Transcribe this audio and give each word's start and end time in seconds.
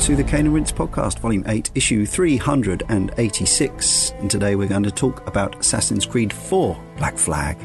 to 0.00 0.16
the 0.16 0.24
Cane 0.24 0.46
and 0.46 0.54
Rinse 0.54 0.72
podcast, 0.72 1.18
Volume 1.18 1.44
8, 1.46 1.72
Issue 1.74 2.06
386. 2.06 4.10
And 4.18 4.30
today 4.30 4.56
we're 4.56 4.66
going 4.66 4.84
to 4.84 4.90
talk 4.90 5.26
about 5.26 5.60
Assassin's 5.60 6.06
Creed 6.06 6.32
4 6.32 6.82
Black 6.96 7.18
Flag. 7.18 7.58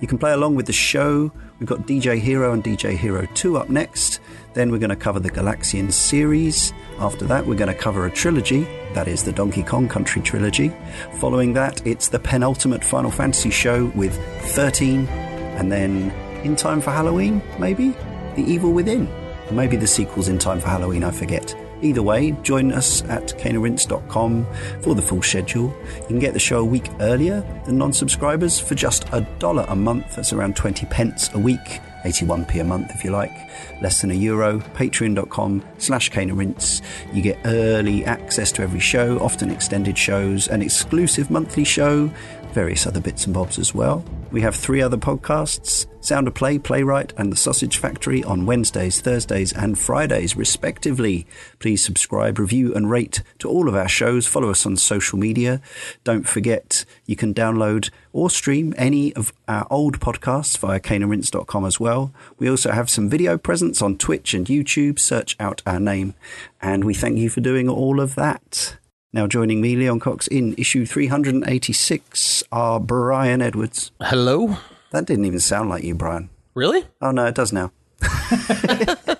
You 0.00 0.08
can 0.08 0.18
play 0.18 0.32
along 0.32 0.56
with 0.56 0.66
the 0.66 0.72
show. 0.72 1.30
We've 1.60 1.68
got 1.68 1.86
DJ 1.86 2.18
Hero 2.18 2.52
and 2.52 2.64
DJ 2.64 2.96
Hero 2.96 3.28
2 3.34 3.58
up 3.58 3.68
next. 3.68 4.18
Then 4.54 4.72
we're 4.72 4.78
going 4.78 4.90
to 4.90 4.96
cover 4.96 5.20
the 5.20 5.30
Galaxian 5.30 5.92
series. 5.92 6.72
After 6.98 7.24
that, 7.26 7.46
we're 7.46 7.54
going 7.54 7.72
to 7.72 7.78
cover 7.78 8.06
a 8.06 8.10
trilogy, 8.10 8.64
that 8.94 9.06
is 9.06 9.22
the 9.22 9.30
Donkey 9.30 9.62
Kong 9.62 9.86
Country 9.86 10.20
trilogy. 10.20 10.74
Following 11.20 11.52
that, 11.52 11.86
it's 11.86 12.08
the 12.08 12.18
penultimate 12.18 12.82
Final 12.82 13.12
Fantasy 13.12 13.50
show 13.50 13.84
with 13.94 14.18
13. 14.46 15.06
And 15.06 15.70
then, 15.70 16.10
in 16.44 16.56
time 16.56 16.80
for 16.80 16.90
Halloween, 16.90 17.40
maybe? 17.60 17.90
The 18.34 18.42
Evil 18.42 18.72
Within. 18.72 19.08
Maybe 19.52 19.76
the 19.76 19.86
sequel's 19.86 20.26
in 20.26 20.40
time 20.40 20.58
for 20.58 20.66
Halloween, 20.66 21.04
I 21.04 21.12
forget. 21.12 21.54
Either 21.82 22.02
way, 22.02 22.32
join 22.42 22.72
us 22.72 23.02
at 23.04 23.28
caneandrinse.com 23.38 24.46
for 24.82 24.94
the 24.94 25.02
full 25.02 25.22
schedule. 25.22 25.74
You 26.00 26.06
can 26.06 26.18
get 26.18 26.32
the 26.32 26.40
show 26.40 26.60
a 26.60 26.64
week 26.64 26.88
earlier 27.00 27.40
than 27.66 27.78
non 27.78 27.92
subscribers 27.92 28.58
for 28.58 28.74
just 28.74 29.06
a 29.12 29.20
dollar 29.38 29.64
a 29.68 29.76
month. 29.76 30.16
That's 30.16 30.32
around 30.32 30.56
20 30.56 30.86
pence 30.86 31.32
a 31.34 31.38
week, 31.38 31.80
81p 32.04 32.60
a 32.60 32.64
month 32.64 32.90
if 32.94 33.04
you 33.04 33.10
like, 33.10 33.32
less 33.80 34.00
than 34.00 34.10
a 34.10 34.14
euro. 34.14 34.58
Patreon.com 34.58 35.62
slash 35.78 36.10
caneandrinse. 36.10 36.82
You 37.12 37.22
get 37.22 37.38
early 37.44 38.04
access 38.04 38.50
to 38.52 38.62
every 38.62 38.80
show, 38.80 39.18
often 39.20 39.50
extended 39.50 39.96
shows, 39.96 40.48
an 40.48 40.62
exclusive 40.62 41.30
monthly 41.30 41.64
show, 41.64 42.10
various 42.52 42.86
other 42.86 43.00
bits 43.00 43.24
and 43.24 43.34
bobs 43.34 43.58
as 43.58 43.74
well. 43.74 44.04
We 44.30 44.42
have 44.42 44.54
three 44.54 44.82
other 44.82 44.96
podcasts 44.96 45.86
Sound 46.00 46.28
of 46.28 46.34
Play, 46.34 46.58
Playwright, 46.58 47.12
and 47.16 47.32
The 47.32 47.36
Sausage 47.36 47.76
Factory 47.76 48.22
on 48.22 48.46
Wednesdays, 48.46 49.00
Thursdays, 49.00 49.52
and 49.52 49.78
Fridays, 49.78 50.36
respectively. 50.36 51.26
Please 51.58 51.84
subscribe, 51.84 52.38
review, 52.38 52.74
and 52.74 52.90
rate 52.90 53.22
to 53.40 53.48
all 53.48 53.68
of 53.68 53.74
our 53.74 53.88
shows. 53.88 54.26
Follow 54.26 54.50
us 54.50 54.64
on 54.64 54.76
social 54.76 55.18
media. 55.18 55.60
Don't 56.04 56.28
forget, 56.28 56.84
you 57.04 57.16
can 57.16 57.34
download 57.34 57.90
or 58.12 58.30
stream 58.30 58.74
any 58.78 59.12
of 59.14 59.32
our 59.48 59.66
old 59.70 60.00
podcasts 60.00 60.56
via 60.56 60.80
caneandrinse.com 60.80 61.64
as 61.64 61.80
well. 61.80 62.12
We 62.38 62.48
also 62.48 62.70
have 62.70 62.88
some 62.88 63.08
video 63.08 63.36
presence 63.36 63.82
on 63.82 63.98
Twitch 63.98 64.34
and 64.34 64.46
YouTube. 64.46 64.98
Search 64.98 65.36
out 65.40 65.62
our 65.66 65.80
name, 65.80 66.14
and 66.62 66.84
we 66.84 66.94
thank 66.94 67.18
you 67.18 67.28
for 67.28 67.40
doing 67.40 67.68
all 67.68 68.00
of 68.00 68.14
that. 68.14 68.78
Now 69.10 69.26
joining 69.26 69.62
me, 69.62 69.74
Leon 69.74 70.00
Cox, 70.00 70.26
in 70.26 70.54
issue 70.58 70.84
386 70.84 72.42
are 72.52 72.78
Brian 72.78 73.40
Edwards. 73.40 73.90
Hello? 74.02 74.58
That 74.90 75.06
didn't 75.06 75.24
even 75.24 75.40
sound 75.40 75.70
like 75.70 75.82
you, 75.82 75.94
Brian. 75.94 76.28
Really? 76.54 76.84
Oh 77.00 77.10
no, 77.10 77.24
it 77.24 77.34
does 77.34 77.50
now. 77.50 77.72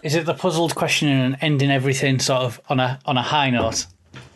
Is 0.03 0.15
it 0.15 0.27
the 0.27 0.37
puzzled 0.39 0.75
question 0.75 1.09
and 1.09 1.39
ending 1.41 1.71
everything 1.71 2.19
sort 2.19 2.43
of 2.43 2.61
on 2.69 2.81
a 2.81 2.99
on 3.07 3.17
a 3.17 3.23
high 3.23 3.49
note? 3.49 3.87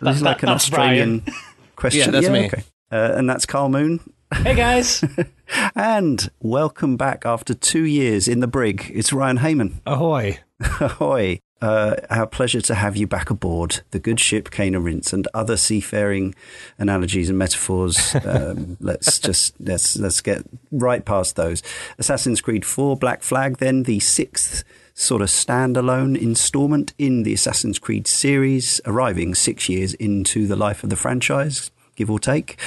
This 0.00 0.16
is 0.16 0.22
like 0.22 0.42
an 0.42 0.46
that's 0.48 0.64
Australian 0.64 1.22
question. 1.76 2.00
Yeah, 2.00 2.20
that's 2.20 2.32
me. 2.32 2.46
Okay. 2.46 2.64
Uh, 2.90 3.12
and 3.16 3.28
that's 3.28 3.44
Karl 3.44 3.68
Moon. 3.68 4.00
Hey 4.34 4.54
guys, 4.54 5.04
And 5.76 6.30
welcome 6.40 6.96
back 6.96 7.26
after 7.26 7.52
two 7.52 7.84
years 7.84 8.26
in 8.26 8.40
the 8.40 8.46
brig. 8.46 8.90
It's 8.94 9.12
Ryan 9.12 9.36
Hamann. 9.38 9.82
Ahoy. 9.86 10.38
Ahoy. 10.80 11.40
Uh, 11.62 11.94
our 12.10 12.26
pleasure 12.26 12.60
to 12.60 12.74
have 12.74 12.96
you 12.96 13.06
back 13.06 13.30
aboard 13.30 13.82
the 13.92 14.00
good 14.00 14.18
ship 14.18 14.50
Cane 14.50 14.74
and 14.74 14.84
Rinse 14.84 15.12
and 15.12 15.28
other 15.32 15.56
seafaring 15.56 16.34
analogies 16.76 17.28
and 17.28 17.38
metaphors. 17.38 18.16
Um, 18.32 18.78
let's 18.80 19.18
just 19.18 19.54
let's 19.60 19.96
let's 19.96 20.20
get 20.20 20.42
right 20.70 21.04
past 21.04 21.36
those. 21.36 21.62
Assassin's 21.98 22.40
Creed 22.40 22.64
4 22.64 22.96
Black 22.96 23.22
Flag, 23.22 23.58
then 23.58 23.82
the 23.82 24.00
sixth 24.00 24.64
sort 24.94 25.22
of 25.22 25.28
standalone 25.28 26.20
installment 26.20 26.94
in 26.98 27.24
the 27.24 27.34
Assassin's 27.34 27.78
Creed 27.78 28.06
series, 28.06 28.80
arriving 28.86 29.34
six 29.34 29.68
years 29.68 29.94
into 29.94 30.46
the 30.46 30.56
life 30.56 30.82
of 30.82 30.90
the 30.90 30.96
franchise, 30.96 31.70
give 31.94 32.10
or 32.10 32.18
take. 32.18 32.58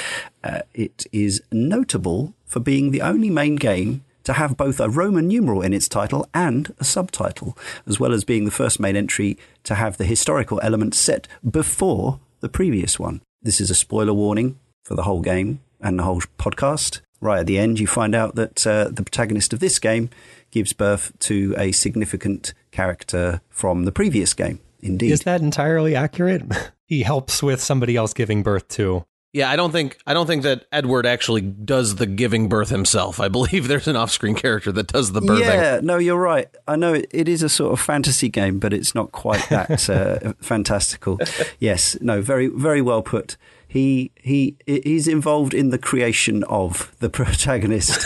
Uh, 0.43 0.61
it 0.73 1.05
is 1.11 1.41
notable 1.51 2.33
for 2.45 2.59
being 2.59 2.91
the 2.91 3.01
only 3.01 3.29
main 3.29 3.55
game 3.55 4.03
to 4.25 4.33
have 4.33 4.57
both 4.57 4.79
a 4.79 4.89
Roman 4.89 5.27
numeral 5.27 5.61
in 5.61 5.73
its 5.73 5.87
title 5.87 6.27
and 6.33 6.73
a 6.79 6.83
subtitle, 6.83 7.57
as 7.87 7.99
well 7.99 8.13
as 8.13 8.23
being 8.23 8.45
the 8.45 8.51
first 8.51 8.79
main 8.79 8.95
entry 8.95 9.37
to 9.63 9.75
have 9.75 9.97
the 9.97 10.05
historical 10.05 10.59
element 10.61 10.93
set 10.93 11.27
before 11.49 12.19
the 12.41 12.49
previous 12.49 12.99
one. 12.99 13.21
This 13.41 13.61
is 13.61 13.69
a 13.69 13.75
spoiler 13.75 14.13
warning 14.13 14.59
for 14.83 14.95
the 14.95 15.03
whole 15.03 15.21
game 15.21 15.61
and 15.79 15.97
the 15.97 16.03
whole 16.03 16.21
podcast. 16.37 17.01
Right 17.21 17.39
at 17.39 17.47
the 17.47 17.57
end, 17.57 17.79
you 17.79 17.87
find 17.87 18.13
out 18.13 18.35
that 18.35 18.67
uh, 18.67 18.89
the 18.91 19.03
protagonist 19.03 19.53
of 19.53 19.59
this 19.59 19.79
game 19.79 20.09
gives 20.51 20.73
birth 20.73 21.17
to 21.19 21.55
a 21.57 21.71
significant 21.71 22.53
character 22.71 23.41
from 23.49 23.85
the 23.85 23.91
previous 23.91 24.33
game. 24.33 24.59
Indeed. 24.81 25.11
Is 25.11 25.21
that 25.21 25.41
entirely 25.41 25.95
accurate? 25.95 26.43
he 26.85 27.03
helps 27.03 27.41
with 27.41 27.61
somebody 27.61 27.95
else 27.95 28.13
giving 28.13 28.43
birth 28.43 28.67
to. 28.69 29.05
Yeah, 29.35 29.51
I 29.51 29.57
don't 29.57 29.71
think 29.71 29.97
I 30.07 30.13
don't 30.13 30.27
think 30.27 30.43
that 30.43 30.65
Edward 30.71 31.05
actually 31.05 31.41
does 31.41 31.95
the 31.95 32.05
giving 32.05 32.47
birth 32.47 32.69
himself. 32.69 33.19
I 33.19 33.27
believe 33.37 33.67
there's 33.67 33.85
an 33.85 33.97
off-screen 33.97 34.33
character 34.33 34.71
that 34.71 34.87
does 34.87 35.11
the 35.11 35.19
birthing. 35.19 35.41
Yeah, 35.41 35.81
no, 35.83 35.97
you're 35.97 36.17
right. 36.17 36.47
I 36.69 36.77
know 36.77 36.93
it, 36.93 37.07
it 37.11 37.27
is 37.27 37.43
a 37.43 37.49
sort 37.49 37.73
of 37.73 37.81
fantasy 37.81 38.29
game, 38.29 38.59
but 38.59 38.71
it's 38.71 38.95
not 38.95 39.11
quite 39.11 39.45
that 39.49 39.89
uh, 39.89 40.31
fantastical. 40.39 41.19
Yes, 41.59 41.97
no, 41.99 42.21
very, 42.21 42.47
very 42.47 42.81
well 42.81 43.01
put. 43.01 43.35
He 43.67 44.13
he 44.15 44.55
he's 44.65 45.05
involved 45.05 45.53
in 45.53 45.69
the 45.69 45.77
creation 45.77 46.45
of 46.45 46.95
the 46.99 47.09
protagonist 47.19 48.01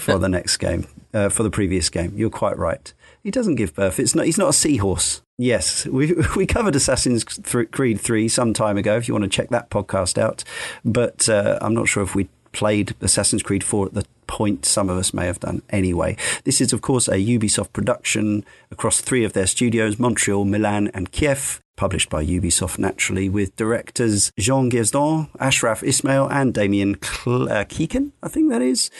for 0.00 0.18
the 0.18 0.28
next 0.30 0.56
game, 0.56 0.86
uh, 1.12 1.28
for 1.28 1.42
the 1.42 1.50
previous 1.50 1.90
game. 1.90 2.14
You're 2.16 2.30
quite 2.30 2.56
right. 2.56 2.94
He 3.22 3.30
doesn't 3.30 3.54
give 3.54 3.74
birth. 3.74 4.00
It's 4.00 4.14
not. 4.14 4.26
He's 4.26 4.38
not 4.38 4.50
a 4.50 4.52
seahorse. 4.52 5.22
Yes, 5.38 5.86
we 5.86 6.14
we 6.36 6.46
covered 6.46 6.76
Assassin's 6.76 7.24
Creed 7.24 8.00
three 8.00 8.28
some 8.28 8.52
time 8.52 8.76
ago. 8.76 8.96
If 8.96 9.08
you 9.08 9.14
want 9.14 9.24
to 9.24 9.30
check 9.30 9.50
that 9.50 9.70
podcast 9.70 10.18
out, 10.18 10.44
but 10.84 11.28
uh, 11.28 11.58
I'm 11.60 11.74
not 11.74 11.88
sure 11.88 12.02
if 12.02 12.14
we 12.14 12.28
played 12.52 12.94
Assassin's 13.00 13.42
Creed 13.42 13.64
4 13.64 13.86
at 13.86 13.94
the 13.94 14.04
point 14.26 14.66
some 14.66 14.90
of 14.90 14.98
us 14.98 15.14
may 15.14 15.26
have 15.26 15.40
done 15.40 15.62
anyway. 15.70 16.16
This 16.44 16.60
is, 16.60 16.72
of 16.72 16.82
course, 16.82 17.08
a 17.08 17.16
Ubisoft 17.16 17.72
production 17.72 18.44
across 18.70 19.00
three 19.00 19.24
of 19.24 19.32
their 19.32 19.46
studios 19.46 19.98
Montreal, 19.98 20.44
Milan, 20.44 20.90
and 20.94 21.10
Kiev. 21.12 21.61
Published 21.76 22.10
by 22.10 22.24
Ubisoft, 22.24 22.78
naturally, 22.78 23.28
with 23.28 23.56
directors 23.56 24.30
Jean 24.38 24.70
Guesdon, 24.70 25.28
Ashraf 25.40 25.82
Ismail, 25.82 26.28
and 26.28 26.52
Damien 26.52 26.96
Cl- 27.02 27.50
uh, 27.50 27.64
Keegan, 27.64 28.12
I 28.22 28.28
think 28.28 28.50
that 28.50 28.62
is. 28.62 28.90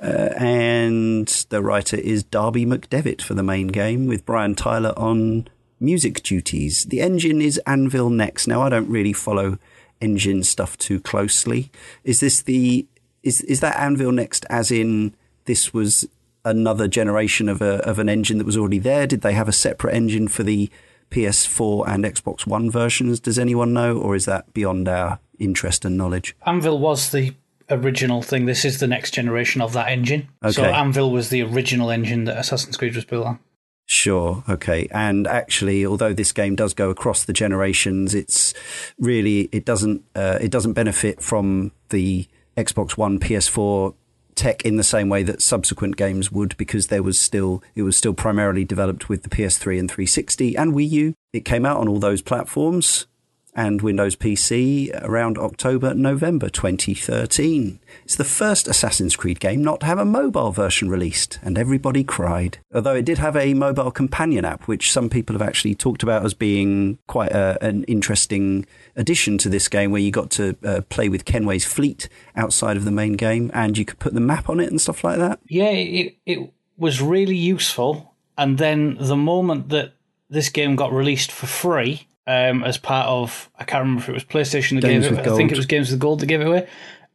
Uh, 0.00 0.30
and 0.36 1.26
the 1.48 1.62
writer 1.62 1.96
is 1.96 2.22
Darby 2.22 2.66
McDevitt 2.66 3.22
for 3.22 3.34
the 3.34 3.42
main 3.42 3.68
game, 3.68 4.06
with 4.06 4.26
Brian 4.26 4.54
Tyler 4.54 4.92
on 4.96 5.48
music 5.80 6.22
duties. 6.22 6.84
The 6.84 7.00
engine 7.00 7.42
is 7.42 7.58
Anvil 7.66 8.10
Next. 8.10 8.46
Now, 8.46 8.62
I 8.62 8.68
don't 8.68 8.88
really 8.88 9.12
follow 9.12 9.58
engine 10.00 10.42
stuff 10.42 10.76
too 10.78 11.00
closely. 11.00 11.70
Is 12.04 12.20
this 12.20 12.42
the 12.42 12.86
is 13.22 13.40
is 13.42 13.60
that 13.60 13.78
Anvil 13.78 14.12
Next 14.12 14.44
as 14.50 14.70
in 14.70 15.14
this 15.44 15.72
was 15.72 16.08
another 16.44 16.88
generation 16.88 17.48
of 17.48 17.62
a 17.62 17.76
of 17.88 17.98
an 17.98 18.08
engine 18.08 18.38
that 18.38 18.46
was 18.46 18.56
already 18.56 18.78
there? 18.78 19.06
Did 19.06 19.22
they 19.22 19.32
have 19.32 19.48
a 19.48 19.52
separate 19.52 19.94
engine 19.94 20.28
for 20.28 20.42
the 20.42 20.70
PS4 21.12 21.86
and 21.86 22.04
Xbox 22.04 22.46
One 22.46 22.70
versions? 22.70 23.20
Does 23.20 23.38
anyone 23.38 23.72
know, 23.72 23.98
or 23.98 24.16
is 24.16 24.24
that 24.24 24.52
beyond 24.54 24.88
our 24.88 25.20
interest 25.38 25.84
and 25.84 25.96
knowledge? 25.96 26.34
Anvil 26.46 26.78
was 26.78 27.10
the 27.10 27.34
original 27.70 28.22
thing. 28.22 28.46
This 28.46 28.64
is 28.64 28.80
the 28.80 28.86
next 28.86 29.12
generation 29.12 29.60
of 29.60 29.72
that 29.74 29.88
engine. 29.88 30.28
So 30.50 30.64
Anvil 30.64 31.10
was 31.10 31.28
the 31.28 31.42
original 31.42 31.90
engine 31.90 32.24
that 32.24 32.38
Assassin's 32.38 32.76
Creed 32.76 32.96
was 32.96 33.04
built 33.04 33.26
on. 33.26 33.38
Sure. 33.86 34.42
Okay. 34.48 34.88
And 34.90 35.26
actually, 35.26 35.84
although 35.84 36.12
this 36.12 36.32
game 36.32 36.56
does 36.56 36.72
go 36.72 36.90
across 36.90 37.24
the 37.24 37.32
generations, 37.32 38.14
it's 38.14 38.54
really 38.98 39.48
it 39.52 39.64
doesn't 39.64 40.04
uh, 40.14 40.38
it 40.40 40.50
doesn't 40.50 40.72
benefit 40.72 41.20
from 41.20 41.72
the 41.90 42.26
Xbox 42.56 42.96
One, 42.96 43.18
PS4 43.18 43.94
tech 44.42 44.64
in 44.64 44.76
the 44.76 44.82
same 44.82 45.08
way 45.08 45.22
that 45.22 45.40
subsequent 45.40 45.96
games 45.96 46.32
would, 46.32 46.56
because 46.56 46.88
there 46.88 47.02
was 47.02 47.20
still 47.20 47.62
it 47.76 47.82
was 47.82 47.96
still 47.96 48.12
primarily 48.12 48.64
developed 48.64 49.08
with 49.08 49.22
the 49.22 49.28
PS3 49.28 49.78
and 49.78 49.88
360 49.88 50.56
and 50.56 50.72
Wii 50.72 50.90
U. 50.90 51.14
It 51.32 51.44
came 51.44 51.64
out 51.64 51.78
on 51.78 51.86
all 51.86 52.00
those 52.00 52.22
platforms 52.22 53.06
and 53.54 53.82
Windows 53.82 54.16
PC 54.16 54.90
around 55.02 55.38
October, 55.38 55.94
November 55.94 56.48
2013. 56.48 57.78
It's 58.04 58.16
the 58.16 58.24
first 58.24 58.66
Assassin's 58.66 59.16
Creed 59.16 59.40
game 59.40 59.62
not 59.62 59.80
to 59.80 59.86
have 59.86 59.98
a 59.98 60.04
mobile 60.04 60.52
version 60.52 60.88
released, 60.88 61.38
and 61.42 61.58
everybody 61.58 62.02
cried. 62.02 62.58
Although 62.74 62.94
it 62.94 63.04
did 63.04 63.18
have 63.18 63.36
a 63.36 63.54
mobile 63.54 63.90
companion 63.90 64.44
app, 64.44 64.66
which 64.66 64.90
some 64.90 65.10
people 65.10 65.34
have 65.34 65.46
actually 65.46 65.74
talked 65.74 66.02
about 66.02 66.24
as 66.24 66.34
being 66.34 66.98
quite 67.06 67.32
a, 67.32 67.58
an 67.62 67.84
interesting 67.84 68.66
addition 68.96 69.38
to 69.38 69.48
this 69.48 69.68
game, 69.68 69.90
where 69.90 70.00
you 70.00 70.10
got 70.10 70.30
to 70.32 70.56
uh, 70.64 70.80
play 70.88 71.08
with 71.08 71.24
Kenway's 71.24 71.64
fleet 71.64 72.08
outside 72.36 72.76
of 72.76 72.84
the 72.84 72.90
main 72.90 73.14
game, 73.14 73.50
and 73.52 73.76
you 73.76 73.84
could 73.84 73.98
put 73.98 74.14
the 74.14 74.20
map 74.20 74.48
on 74.48 74.60
it 74.60 74.70
and 74.70 74.80
stuff 74.80 75.04
like 75.04 75.18
that. 75.18 75.40
Yeah, 75.48 75.70
it 75.70 76.16
it 76.24 76.52
was 76.76 77.02
really 77.02 77.36
useful. 77.36 78.14
And 78.38 78.56
then 78.56 78.96
the 78.98 79.16
moment 79.16 79.68
that 79.68 79.92
this 80.30 80.48
game 80.48 80.74
got 80.74 80.92
released 80.92 81.30
for 81.30 81.46
free, 81.46 82.08
um, 82.26 82.64
as 82.64 82.78
part 82.78 83.08
of 83.08 83.50
I 83.56 83.64
can't 83.64 83.82
remember 83.82 84.02
if 84.02 84.08
it 84.08 84.12
was 84.12 84.24
PlayStation 84.24 84.80
that 84.80 84.88
Games 84.88 85.08
gave 85.08 85.18
it. 85.18 85.26
I 85.26 85.36
think 85.36 85.52
it 85.52 85.56
was 85.56 85.66
Games 85.66 85.90
with 85.90 86.00
Gold 86.00 86.20
that 86.20 86.26
gave 86.26 86.40
it 86.40 86.46
away. 86.46 86.68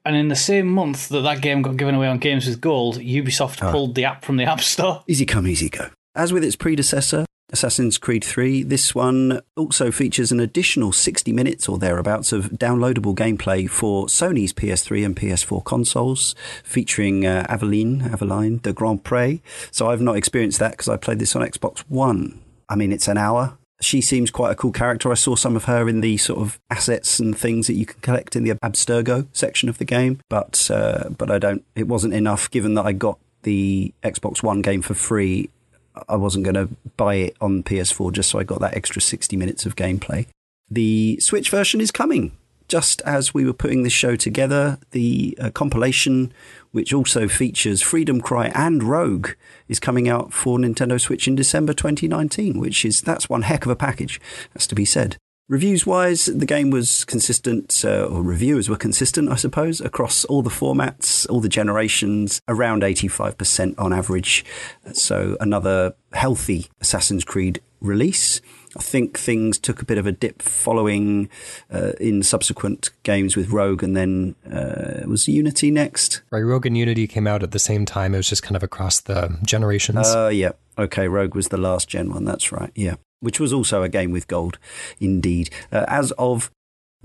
And 0.05 0.15
in 0.15 0.29
the 0.29 0.35
same 0.35 0.67
month 0.67 1.09
that 1.09 1.21
that 1.21 1.41
game 1.41 1.61
got 1.61 1.75
given 1.75 1.93
away 1.95 2.07
on 2.07 2.17
Games 2.17 2.47
with 2.47 2.61
Gold, 2.61 2.97
Ubisoft 2.99 3.59
pulled 3.71 3.95
the 3.95 4.05
app 4.05 4.23
from 4.23 4.37
the 4.37 4.45
App 4.45 4.61
Store. 4.61 5.03
Easy 5.07 5.25
come, 5.25 5.47
easy 5.47 5.69
go. 5.69 5.89
As 6.15 6.31
with 6.31 6.45
its 6.45 6.55
predecessor, 6.55 7.25
Assassin's 7.51 7.97
Creed 7.97 8.23
3. 8.23 8.63
This 8.63 8.93
one 8.93 9.41
also 9.55 9.91
features 9.91 10.31
an 10.31 10.39
additional 10.39 10.91
60 10.91 11.31
minutes 11.31 11.69
or 11.69 11.77
thereabouts 11.77 12.33
of 12.33 12.51
downloadable 12.51 13.15
gameplay 13.15 13.69
for 13.69 14.07
Sony's 14.07 14.51
PS3 14.53 15.05
and 15.05 15.15
PS4 15.15 15.63
consoles, 15.63 16.35
featuring 16.63 17.25
uh, 17.25 17.45
Aveline, 17.47 18.01
Aveline 18.01 18.57
de 18.57 18.73
Grand 18.73 19.03
Pré. 19.03 19.41
So 19.71 19.89
I've 19.89 20.01
not 20.01 20.17
experienced 20.17 20.59
that 20.59 20.71
because 20.71 20.89
I 20.89 20.97
played 20.97 21.19
this 21.19 21.35
on 21.35 21.41
Xbox 21.41 21.79
One. 21.87 22.41
I 22.67 22.75
mean, 22.75 22.91
it's 22.91 23.07
an 23.07 23.17
hour. 23.17 23.57
She 23.79 24.01
seems 24.01 24.31
quite 24.31 24.51
a 24.51 24.55
cool 24.55 24.71
character. 24.71 25.11
I 25.11 25.15
saw 25.15 25.35
some 25.35 25.55
of 25.55 25.65
her 25.65 25.87
in 25.87 26.01
the 26.01 26.17
sort 26.17 26.39
of 26.39 26.59
assets 26.71 27.19
and 27.19 27.37
things 27.37 27.67
that 27.67 27.73
you 27.73 27.85
can 27.85 27.99
collect 28.01 28.35
in 28.35 28.43
the 28.43 28.55
Abstergo 28.55 29.27
section 29.33 29.69
of 29.69 29.77
the 29.77 29.85
game, 29.85 30.19
but 30.29 30.69
uh, 30.71 31.09
but 31.09 31.29
I 31.29 31.37
don't. 31.37 31.63
It 31.75 31.87
wasn't 31.87 32.15
enough 32.15 32.49
given 32.49 32.73
that 32.73 32.85
I 32.85 32.93
got 32.93 33.19
the 33.43 33.93
Xbox 34.03 34.41
One 34.41 34.61
game 34.61 34.81
for 34.81 34.95
free 34.95 35.49
I 36.09 36.15
wasn't 36.15 36.45
going 36.45 36.55
to 36.55 36.69
buy 36.97 37.15
it 37.15 37.37
on 37.41 37.63
PS4 37.63 38.11
just 38.11 38.29
so 38.29 38.39
I 38.39 38.43
got 38.43 38.59
that 38.59 38.75
extra 38.75 39.01
60 39.01 39.35
minutes 39.37 39.65
of 39.65 39.75
gameplay. 39.75 40.27
The 40.69 41.19
Switch 41.19 41.49
version 41.49 41.81
is 41.81 41.91
coming. 41.91 42.33
Just 42.67 43.01
as 43.01 43.33
we 43.33 43.45
were 43.45 43.53
putting 43.53 43.83
this 43.83 43.93
show 43.93 44.17
together, 44.17 44.77
the 44.91 45.37
uh, 45.39 45.49
compilation, 45.51 46.33
which 46.77 46.93
also 46.93 47.27
features 47.27 47.81
Freedom 47.81 48.21
Cry 48.21 48.51
and 48.53 48.83
Rogue, 48.83 49.29
is 49.67 49.79
coming 49.79 50.07
out 50.07 50.31
for 50.31 50.59
Nintendo 50.59 51.01
Switch 51.01 51.27
in 51.27 51.33
December 51.33 51.73
2019, 51.73 52.59
which 52.59 52.85
is 52.85 53.01
that's 53.01 53.27
one 53.27 53.41
heck 53.41 53.65
of 53.65 53.71
a 53.71 53.75
package, 53.75 54.21
has 54.53 54.67
to 54.67 54.75
be 54.75 54.85
said. 54.85 55.17
Reviews 55.49 55.87
wise, 55.87 56.27
the 56.27 56.45
game 56.45 56.69
was 56.69 57.03
consistent, 57.05 57.83
uh, 57.83 58.03
or 58.03 58.21
reviewers 58.21 58.69
were 58.69 58.75
consistent, 58.75 59.31
I 59.31 59.37
suppose, 59.37 59.81
across 59.81 60.23
all 60.25 60.43
the 60.43 60.51
formats, 60.51 61.27
all 61.31 61.41
the 61.41 61.49
generations, 61.49 62.43
around 62.47 62.83
85% 62.83 63.73
on 63.79 63.91
average. 63.91 64.45
So 64.93 65.35
another 65.39 65.95
healthy 66.13 66.67
Assassin's 66.79 67.23
Creed 67.23 67.59
release. 67.81 68.39
I 68.75 68.81
think 68.81 69.17
things 69.17 69.57
took 69.57 69.81
a 69.81 69.85
bit 69.85 69.97
of 69.97 70.05
a 70.05 70.11
dip 70.11 70.41
following 70.41 71.29
uh, 71.71 71.93
in 71.99 72.23
subsequent 72.23 72.91
games 73.03 73.35
with 73.35 73.49
Rogue, 73.49 73.83
and 73.83 73.95
then 73.95 74.35
uh, 74.51 75.07
was 75.07 75.27
Unity 75.27 75.71
next. 75.71 76.21
Right, 76.31 76.41
Rogue 76.41 76.65
and 76.65 76.77
Unity 76.77 77.07
came 77.07 77.27
out 77.27 77.43
at 77.43 77.51
the 77.51 77.59
same 77.59 77.85
time. 77.85 78.13
It 78.13 78.17
was 78.17 78.29
just 78.29 78.43
kind 78.43 78.55
of 78.55 78.63
across 78.63 79.01
the 79.01 79.37
generations. 79.43 80.07
Uh, 80.07 80.29
yeah. 80.33 80.51
Okay, 80.77 81.07
Rogue 81.07 81.35
was 81.35 81.47
the 81.47 81.57
last 81.57 81.87
gen 81.87 82.11
one. 82.11 82.25
That's 82.25 82.51
right. 82.51 82.71
Yeah 82.75 82.95
which 83.19 83.39
was 83.39 83.51
also 83.51 83.83
a 83.83 83.89
game 83.89 84.11
with 84.11 84.27
gold, 84.27 84.59
indeed. 84.99 85.49
Uh, 85.71 85.85
as 85.87 86.11
of 86.13 86.51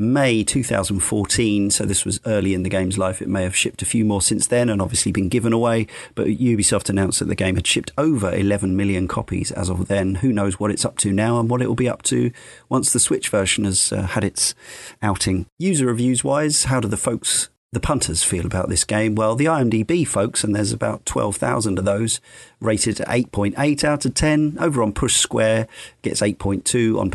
May 0.03 0.43
2014, 0.43 1.71
so 1.71 1.85
this 1.85 2.05
was 2.05 2.21
early 2.27 2.55
in 2.55 2.65
the 2.65 2.69
game's 2.69 2.99
life. 2.99 3.23
It 3.23 3.29
may 3.29 3.45
have 3.45 3.57
shipped 3.57 3.81
a 3.83 3.87
few 3.87 4.05
more 4.05 4.21
since 4.21 4.49
then 4.49 4.69
and 4.69 4.83
obviously 4.83 5.13
been 5.13 5.29
given 5.29 5.53
away, 5.53 5.87
but 6.15 6.27
Ubisoft 6.27 6.91
announced 6.91 7.21
that 7.21 7.27
the 7.27 7.35
game 7.35 7.55
had 7.55 7.67
shipped 7.67 7.93
over 7.97 8.35
11 8.35 8.77
million 8.77 9.07
copies 9.07 9.53
as 9.53 9.71
of 9.71 9.89
then. 9.89 10.17
Who 10.17 10.33
knows 10.33 10.59
what 10.59 10.73
it's 10.73 10.85
up 10.85 10.99
to 10.99 11.13
now 11.13 11.39
and 11.39 11.49
what 11.49 11.63
it 11.63 11.69
will 11.69 11.75
be 11.75 11.89
up 11.89 12.03
to 12.03 12.33
once 12.69 12.93
the 12.93 12.99
Switch 12.99 13.29
version 13.29 13.65
has 13.65 13.93
uh, 13.93 14.03
had 14.03 14.25
its 14.25 14.55
outing. 15.01 15.47
User 15.59 15.87
reviews 15.87 16.25
wise, 16.25 16.65
how 16.65 16.81
do 16.81 16.89
the 16.89 16.97
folks 16.97 17.49
the 17.71 17.81
punters 17.81 18.23
feel 18.23 18.45
about 18.45 18.69
this 18.69 18.85
game? 18.85 19.15
Well, 19.15 19.35
the 19.35 19.47
IMDb 19.47 20.07
folks, 20.07 20.45
and 20.45 20.55
there's 20.55 20.73
about 20.73 21.07
12,000 21.07 21.79
of 21.79 21.85
those, 21.85 22.21
rated 22.61 22.97
8.8 22.97 23.85
out 23.85 24.05
of 24.05 24.15
10. 24.15 24.59
Over 24.61 24.83
on 24.83 24.93
Push 24.93 25.17
Square, 25.17 25.69
gets 26.03 26.21
8.2 26.21 26.99
on 27.01 27.11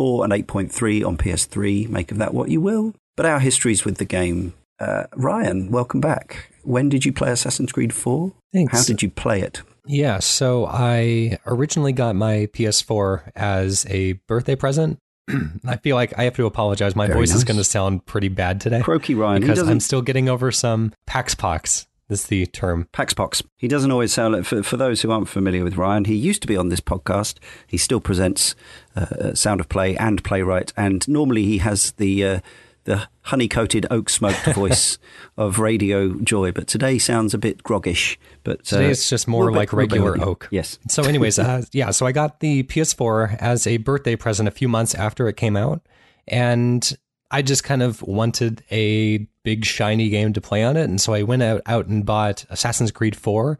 PS4 0.00 0.24
and 0.24 0.32
8.3 0.32 1.06
on 1.06 1.16
PS3. 1.16 1.88
Make 1.88 2.10
of 2.10 2.18
that 2.18 2.34
what 2.34 2.48
you 2.48 2.60
will. 2.60 2.94
But 3.16 3.26
our 3.26 3.40
histories 3.40 3.84
with 3.84 3.98
the 3.98 4.04
game. 4.04 4.54
Uh, 4.78 5.04
Ryan, 5.14 5.70
welcome 5.70 6.00
back. 6.00 6.52
When 6.62 6.88
did 6.88 7.04
you 7.04 7.12
play 7.12 7.30
Assassin's 7.30 7.72
Creed 7.72 7.92
4? 7.92 8.32
Thanks. 8.52 8.72
How 8.72 8.82
did 8.84 9.02
you 9.02 9.10
play 9.10 9.42
it? 9.42 9.62
Yeah, 9.86 10.20
so 10.20 10.66
I 10.66 11.38
originally 11.46 11.92
got 11.92 12.16
my 12.16 12.48
PS4 12.52 13.32
as 13.34 13.86
a 13.90 14.12
birthday 14.26 14.56
present 14.56 14.98
I 15.66 15.76
feel 15.76 15.96
like 15.96 16.18
I 16.18 16.24
have 16.24 16.36
to 16.36 16.46
apologize. 16.46 16.96
My 16.96 17.06
Very 17.06 17.20
voice 17.20 17.30
nice. 17.30 17.38
is 17.38 17.44
going 17.44 17.56
to 17.58 17.64
sound 17.64 18.04
pretty 18.06 18.28
bad 18.28 18.60
today. 18.60 18.80
Croaky 18.80 19.14
Ryan. 19.14 19.40
Because 19.42 19.60
I'm 19.60 19.80
still 19.80 20.02
getting 20.02 20.28
over 20.28 20.50
some 20.50 20.92
Paxpox. 21.08 21.86
Is 22.10 22.26
the 22.26 22.46
term 22.46 22.88
Paxpox. 22.92 23.42
He 23.56 23.68
doesn't 23.68 23.92
always 23.92 24.12
sound 24.12 24.34
like, 24.34 24.44
for, 24.44 24.62
for 24.64 24.76
those 24.76 25.02
who 25.02 25.12
aren't 25.12 25.28
familiar 25.28 25.62
with 25.62 25.76
Ryan, 25.76 26.06
he 26.06 26.14
used 26.14 26.42
to 26.42 26.48
be 26.48 26.56
on 26.56 26.68
this 26.68 26.80
podcast. 26.80 27.38
He 27.66 27.76
still 27.76 28.00
presents 28.00 28.56
uh, 28.96 29.00
uh 29.00 29.34
Sound 29.34 29.60
of 29.60 29.68
Play 29.68 29.96
and 29.96 30.22
Playwright, 30.24 30.72
and 30.76 31.06
normally 31.08 31.44
he 31.44 31.58
has 31.58 31.92
the 31.92 32.24
uh, 32.24 32.40
the 32.84 33.08
honey 33.22 33.46
coated 33.46 33.86
oak 33.90 34.08
smoked 34.08 34.44
voice 34.54 34.98
of 35.36 35.58
Radio 35.58 36.14
Joy, 36.14 36.50
but 36.52 36.66
today 36.66 36.98
sounds 36.98 37.34
a 37.34 37.38
bit 37.38 37.62
groggish. 37.62 38.16
But 38.42 38.64
today 38.64 38.86
uh, 38.86 38.90
it's 38.90 39.08
just 39.08 39.28
more 39.28 39.52
like 39.52 39.72
regular 39.72 40.20
oak. 40.20 40.48
Yes. 40.50 40.78
So, 40.88 41.04
anyways, 41.04 41.38
uh, 41.38 41.62
yeah. 41.72 41.90
So 41.90 42.06
I 42.06 42.12
got 42.12 42.40
the 42.40 42.64
PS4 42.64 43.36
as 43.38 43.66
a 43.66 43.76
birthday 43.76 44.16
present 44.16 44.48
a 44.48 44.52
few 44.52 44.68
months 44.68 44.94
after 44.94 45.28
it 45.28 45.36
came 45.36 45.56
out, 45.56 45.82
and 46.26 46.96
I 47.30 47.42
just 47.42 47.64
kind 47.64 47.82
of 47.82 48.02
wanted 48.02 48.62
a 48.70 49.18
big 49.44 49.64
shiny 49.64 50.08
game 50.08 50.32
to 50.32 50.40
play 50.40 50.62
on 50.64 50.76
it, 50.76 50.84
and 50.84 51.00
so 51.00 51.14
I 51.14 51.22
went 51.22 51.42
out 51.42 51.62
out 51.66 51.86
and 51.86 52.04
bought 52.04 52.44
Assassin's 52.50 52.90
Creed 52.90 53.16
4. 53.16 53.58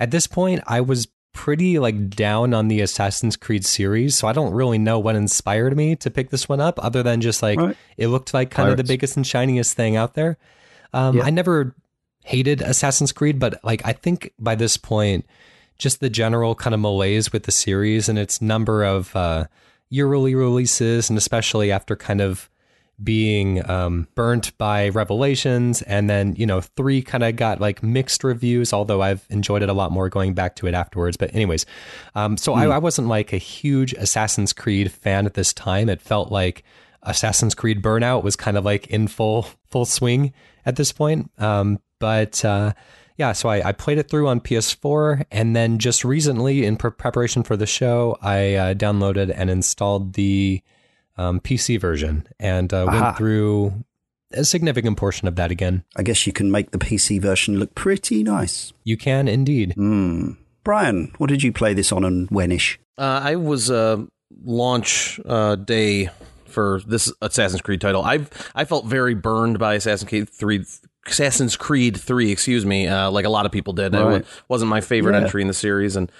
At 0.00 0.10
this 0.10 0.26
point, 0.26 0.62
I 0.66 0.80
was 0.80 1.08
pretty 1.32 1.78
like 1.78 2.10
down 2.10 2.52
on 2.52 2.68
the 2.68 2.80
Assassin's 2.80 3.36
Creed 3.36 3.64
series, 3.64 4.16
so 4.16 4.28
I 4.28 4.32
don't 4.32 4.52
really 4.52 4.78
know 4.78 4.98
what 4.98 5.16
inspired 5.16 5.76
me 5.76 5.96
to 5.96 6.10
pick 6.10 6.30
this 6.30 6.48
one 6.48 6.60
up, 6.60 6.82
other 6.82 7.02
than 7.02 7.20
just 7.20 7.42
like 7.42 7.58
right. 7.58 7.76
it 7.96 8.08
looked 8.08 8.34
like 8.34 8.50
kind 8.50 8.66
Pirates. 8.66 8.80
of 8.80 8.86
the 8.86 8.92
biggest 8.92 9.16
and 9.16 9.26
shiniest 9.26 9.74
thing 9.74 9.96
out 9.96 10.14
there. 10.14 10.36
Um, 10.92 11.18
yeah. 11.18 11.24
I 11.24 11.30
never 11.30 11.74
hated 12.24 12.60
Assassin's 12.60 13.12
Creed, 13.12 13.38
but 13.38 13.62
like 13.64 13.82
I 13.84 13.92
think 13.92 14.32
by 14.38 14.54
this 14.54 14.76
point, 14.76 15.26
just 15.78 16.00
the 16.00 16.10
general 16.10 16.54
kind 16.54 16.74
of 16.74 16.80
malaise 16.80 17.32
with 17.32 17.44
the 17.44 17.52
series 17.52 18.08
and 18.08 18.18
its 18.18 18.40
number 18.40 18.84
of 18.84 19.14
uh, 19.16 19.46
yearly 19.88 20.34
releases, 20.34 21.08
and 21.08 21.18
especially 21.18 21.72
after 21.72 21.96
kind 21.96 22.20
of 22.20 22.48
being 23.02 23.68
um, 23.68 24.08
burnt 24.14 24.56
by 24.58 24.88
Revelations, 24.88 25.82
and 25.82 26.08
then 26.08 26.34
you 26.36 26.46
know 26.46 26.60
three 26.60 27.02
kind 27.02 27.24
of 27.24 27.36
got 27.36 27.60
like 27.60 27.82
mixed 27.82 28.24
reviews. 28.24 28.72
Although 28.72 29.02
I've 29.02 29.24
enjoyed 29.30 29.62
it 29.62 29.68
a 29.68 29.72
lot 29.72 29.92
more 29.92 30.08
going 30.08 30.34
back 30.34 30.56
to 30.56 30.66
it 30.66 30.74
afterwards. 30.74 31.16
But 31.16 31.34
anyways, 31.34 31.66
um, 32.14 32.36
so 32.36 32.52
mm. 32.52 32.58
I, 32.58 32.64
hmm. 32.66 32.72
I 32.72 32.78
wasn't 32.78 33.08
like 33.08 33.32
a 33.32 33.38
huge 33.38 33.92
Assassin's 33.94 34.52
Creed 34.52 34.90
fan 34.90 35.26
at 35.26 35.34
this 35.34 35.52
time. 35.52 35.88
It 35.88 36.00
felt 36.00 36.30
like 36.30 36.64
Assassin's 37.02 37.54
Creed 37.54 37.82
Burnout 37.82 38.22
was 38.22 38.36
kind 38.36 38.56
of 38.56 38.64
like 38.64 38.86
in 38.88 39.08
full 39.08 39.46
full 39.70 39.84
swing 39.84 40.32
at 40.64 40.76
this 40.76 40.92
point. 40.92 41.30
Um, 41.38 41.80
but 41.98 42.44
uh, 42.44 42.72
yeah, 43.16 43.32
so 43.32 43.48
I, 43.48 43.68
I, 43.68 43.72
played 43.72 43.98
it 43.98 44.08
through 44.08 44.28
on 44.28 44.40
PS4, 44.40 45.26
and 45.30 45.54
then 45.54 45.78
just 45.78 46.04
recently, 46.04 46.64
in 46.64 46.76
pre- 46.76 46.90
preparation 46.90 47.42
for 47.42 47.56
the 47.56 47.66
show, 47.66 48.16
I 48.22 48.54
uh, 48.54 48.74
downloaded 48.74 49.32
and 49.34 49.50
installed 49.50 50.14
the 50.14 50.62
um, 51.16 51.40
PC 51.40 51.80
version 51.80 52.26
and 52.38 52.72
uh, 52.72 52.86
went 52.88 53.16
through 53.16 53.84
a 54.32 54.44
significant 54.44 54.96
portion 54.96 55.28
of 55.28 55.36
that 55.36 55.50
again. 55.50 55.84
I 55.96 56.02
guess 56.02 56.26
you 56.26 56.32
can 56.32 56.50
make 56.50 56.70
the 56.70 56.78
PC 56.78 57.20
version 57.20 57.58
look 57.58 57.74
pretty 57.74 58.22
nice. 58.22 58.72
You 58.84 58.96
can 58.96 59.28
indeed. 59.28 59.74
Mm. 59.76 60.36
Brian, 60.64 61.12
what 61.18 61.28
did 61.28 61.42
you 61.42 61.52
play 61.52 61.74
this 61.74 61.92
on 61.92 62.04
and 62.04 62.28
whenish? 62.30 62.78
Uh, 62.96 63.20
I 63.22 63.36
was 63.36 63.70
uh, 63.70 64.04
launch 64.44 65.20
uh, 65.26 65.56
day 65.56 66.10
for 66.46 66.80
this 66.86 67.12
Assassin's 67.20 67.62
Creed 67.62 67.80
title. 67.80 68.02
I've 68.02 68.30
I 68.54 68.64
felt 68.64 68.86
very 68.86 69.14
burned 69.14 69.58
by 69.58 69.74
Assassin's 69.74 70.08
Creed 70.08 70.28
three. 70.28 70.64
Assassin's 71.04 71.56
Creed 71.56 71.96
3, 71.96 72.30
excuse 72.30 72.64
me, 72.64 72.86
uh, 72.86 73.10
like 73.10 73.24
a 73.24 73.28
lot 73.28 73.44
of 73.44 73.50
people 73.50 73.72
did. 73.72 73.92
Right. 73.92 74.20
It 74.20 74.26
wasn't 74.46 74.68
my 74.68 74.80
favorite 74.80 75.14
yeah. 75.14 75.24
entry 75.24 75.42
in 75.42 75.48
the 75.48 75.52
series, 75.52 75.96
and 75.96 76.12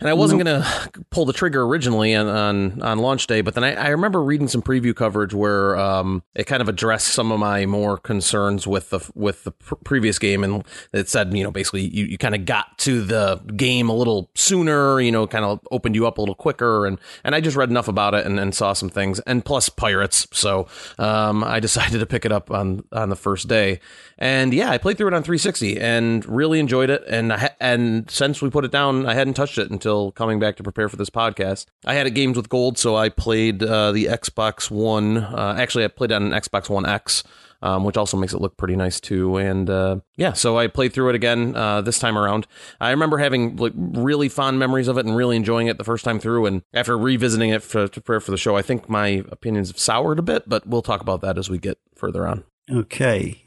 and 0.00 0.08
I 0.08 0.12
wasn't 0.14 0.44
nope. 0.44 0.62
going 0.62 0.62
to 0.62 1.02
pull 1.10 1.24
the 1.24 1.32
trigger 1.32 1.62
originally 1.62 2.14
on, 2.14 2.26
on, 2.26 2.82
on 2.82 2.98
launch 2.98 3.26
day, 3.26 3.40
but 3.40 3.54
then 3.54 3.64
I, 3.64 3.74
I 3.74 3.88
remember 3.88 4.22
reading 4.22 4.48
some 4.48 4.62
preview 4.62 4.94
coverage 4.94 5.34
where 5.34 5.76
um, 5.76 6.22
it 6.34 6.44
kind 6.44 6.62
of 6.62 6.68
addressed 6.68 7.08
some 7.08 7.32
of 7.32 7.38
my 7.38 7.66
more 7.66 7.98
concerns 7.98 8.66
with 8.66 8.90
the 8.90 9.10
with 9.14 9.44
the 9.44 9.52
pr- 9.52 9.74
previous 9.76 10.18
game, 10.18 10.44
and 10.44 10.64
it 10.92 11.08
said 11.08 11.34
you 11.34 11.44
know 11.44 11.50
basically 11.50 11.82
you, 11.82 12.06
you 12.06 12.18
kind 12.18 12.34
of 12.34 12.44
got 12.44 12.78
to 12.78 13.02
the 13.02 13.36
game 13.56 13.88
a 13.88 13.94
little 13.94 14.30
sooner, 14.34 15.00
you 15.00 15.12
know, 15.12 15.26
kind 15.26 15.44
of 15.44 15.60
opened 15.70 15.94
you 15.94 16.06
up 16.06 16.18
a 16.18 16.20
little 16.20 16.34
quicker, 16.34 16.86
and 16.86 16.98
and 17.24 17.34
I 17.34 17.40
just 17.40 17.56
read 17.56 17.70
enough 17.70 17.88
about 17.88 18.14
it 18.14 18.26
and, 18.26 18.38
and 18.40 18.54
saw 18.54 18.72
some 18.72 18.88
things, 18.88 19.20
and 19.20 19.44
plus 19.44 19.68
pirates, 19.68 20.26
so 20.32 20.66
um, 20.98 21.44
I 21.44 21.60
decided 21.68 21.98
to 21.98 22.06
pick 22.06 22.24
it 22.24 22.32
up 22.32 22.50
on 22.50 22.84
on 22.92 23.08
the 23.08 23.16
first 23.16 23.48
day, 23.48 23.80
and 24.18 24.54
yeah, 24.54 24.70
I 24.70 24.78
played 24.78 24.96
through 24.96 25.08
it 25.08 25.14
on 25.14 25.22
360 25.22 25.78
and 25.78 26.24
really 26.26 26.60
enjoyed 26.60 26.90
it, 26.90 27.04
and 27.08 27.32
I 27.32 27.50
and 27.60 28.10
since 28.10 28.40
we 28.40 28.50
put 28.50 28.64
it 28.64 28.72
down, 28.72 29.06
I 29.06 29.14
hadn't 29.14 29.34
touched 29.34 29.57
it 29.58 29.70
until 29.70 30.12
coming 30.12 30.38
back 30.38 30.56
to 30.56 30.62
prepare 30.62 30.88
for 30.88 30.96
this 30.96 31.10
podcast. 31.10 31.66
I 31.84 31.94
had 31.94 32.06
it 32.06 32.10
games 32.12 32.36
with 32.36 32.48
gold, 32.48 32.78
so 32.78 32.96
I 32.96 33.08
played 33.08 33.62
uh, 33.62 33.92
the 33.92 34.06
Xbox 34.06 34.70
One. 34.70 35.18
Uh, 35.18 35.56
actually, 35.58 35.84
I 35.84 35.88
played 35.88 36.12
on 36.12 36.22
an 36.22 36.30
Xbox 36.30 36.68
One 36.68 36.86
X. 36.86 37.24
Um, 37.60 37.82
which 37.82 37.96
also 37.96 38.16
makes 38.16 38.32
it 38.32 38.40
look 38.40 38.56
pretty 38.56 38.76
nice 38.76 39.00
too. 39.00 39.36
And 39.36 39.68
uh, 39.68 39.96
yeah, 40.16 40.32
so 40.32 40.56
I 40.56 40.68
played 40.68 40.92
through 40.92 41.08
it 41.08 41.16
again 41.16 41.56
uh, 41.56 41.80
this 41.80 41.98
time 41.98 42.16
around. 42.16 42.46
I 42.80 42.90
remember 42.90 43.18
having 43.18 43.56
like 43.56 43.72
really 43.74 44.28
fond 44.28 44.60
memories 44.60 44.86
of 44.86 44.96
it 44.96 45.06
and 45.06 45.16
really 45.16 45.34
enjoying 45.34 45.66
it 45.66 45.76
the 45.76 45.82
first 45.82 46.04
time 46.04 46.20
through. 46.20 46.46
And 46.46 46.62
after 46.72 46.96
revisiting 46.96 47.50
it 47.50 47.64
for, 47.64 47.88
to 47.88 48.00
prepare 48.00 48.20
for 48.20 48.30
the 48.30 48.36
show, 48.36 48.56
I 48.56 48.62
think 48.62 48.88
my 48.88 49.24
opinions 49.32 49.70
have 49.70 49.78
soured 49.80 50.20
a 50.20 50.22
bit, 50.22 50.48
but 50.48 50.68
we'll 50.68 50.82
talk 50.82 51.00
about 51.00 51.20
that 51.22 51.36
as 51.36 51.50
we 51.50 51.58
get 51.58 51.78
further 51.96 52.28
on. 52.28 52.44
Okay. 52.70 53.42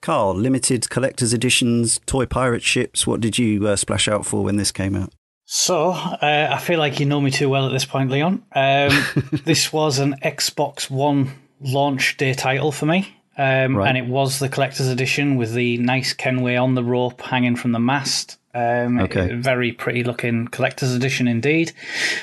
Karl, 0.00 0.34
limited 0.34 0.88
collector's 0.88 1.34
editions, 1.34 2.00
toy 2.06 2.24
pirate 2.24 2.62
ships. 2.62 3.06
What 3.06 3.20
did 3.20 3.38
you 3.38 3.68
uh, 3.68 3.76
splash 3.76 4.08
out 4.08 4.24
for 4.24 4.42
when 4.42 4.56
this 4.56 4.72
came 4.72 4.96
out? 4.96 5.12
So, 5.52 5.90
uh, 5.90 6.48
I 6.52 6.58
feel 6.60 6.78
like 6.78 7.00
you 7.00 7.06
know 7.06 7.20
me 7.20 7.32
too 7.32 7.48
well 7.48 7.66
at 7.66 7.72
this 7.72 7.84
point, 7.84 8.08
Leon. 8.08 8.44
Um, 8.54 9.04
this 9.44 9.72
was 9.72 9.98
an 9.98 10.14
Xbox 10.22 10.88
One 10.88 11.32
launch 11.60 12.16
day 12.16 12.34
title 12.34 12.70
for 12.70 12.86
me. 12.86 13.12
Um, 13.36 13.76
Right. 13.76 13.88
And 13.88 13.98
it 13.98 14.06
was 14.06 14.38
the 14.38 14.48
collector's 14.48 14.86
edition 14.86 15.34
with 15.34 15.52
the 15.52 15.76
nice 15.78 16.12
Kenway 16.12 16.54
on 16.54 16.76
the 16.76 16.84
rope 16.84 17.20
hanging 17.20 17.56
from 17.56 17.72
the 17.72 17.80
mast. 17.80 18.38
Um, 18.54 19.00
Okay. 19.00 19.34
Very 19.34 19.72
pretty 19.72 20.04
looking 20.04 20.46
collector's 20.46 20.94
edition 20.94 21.26
indeed. 21.26 21.72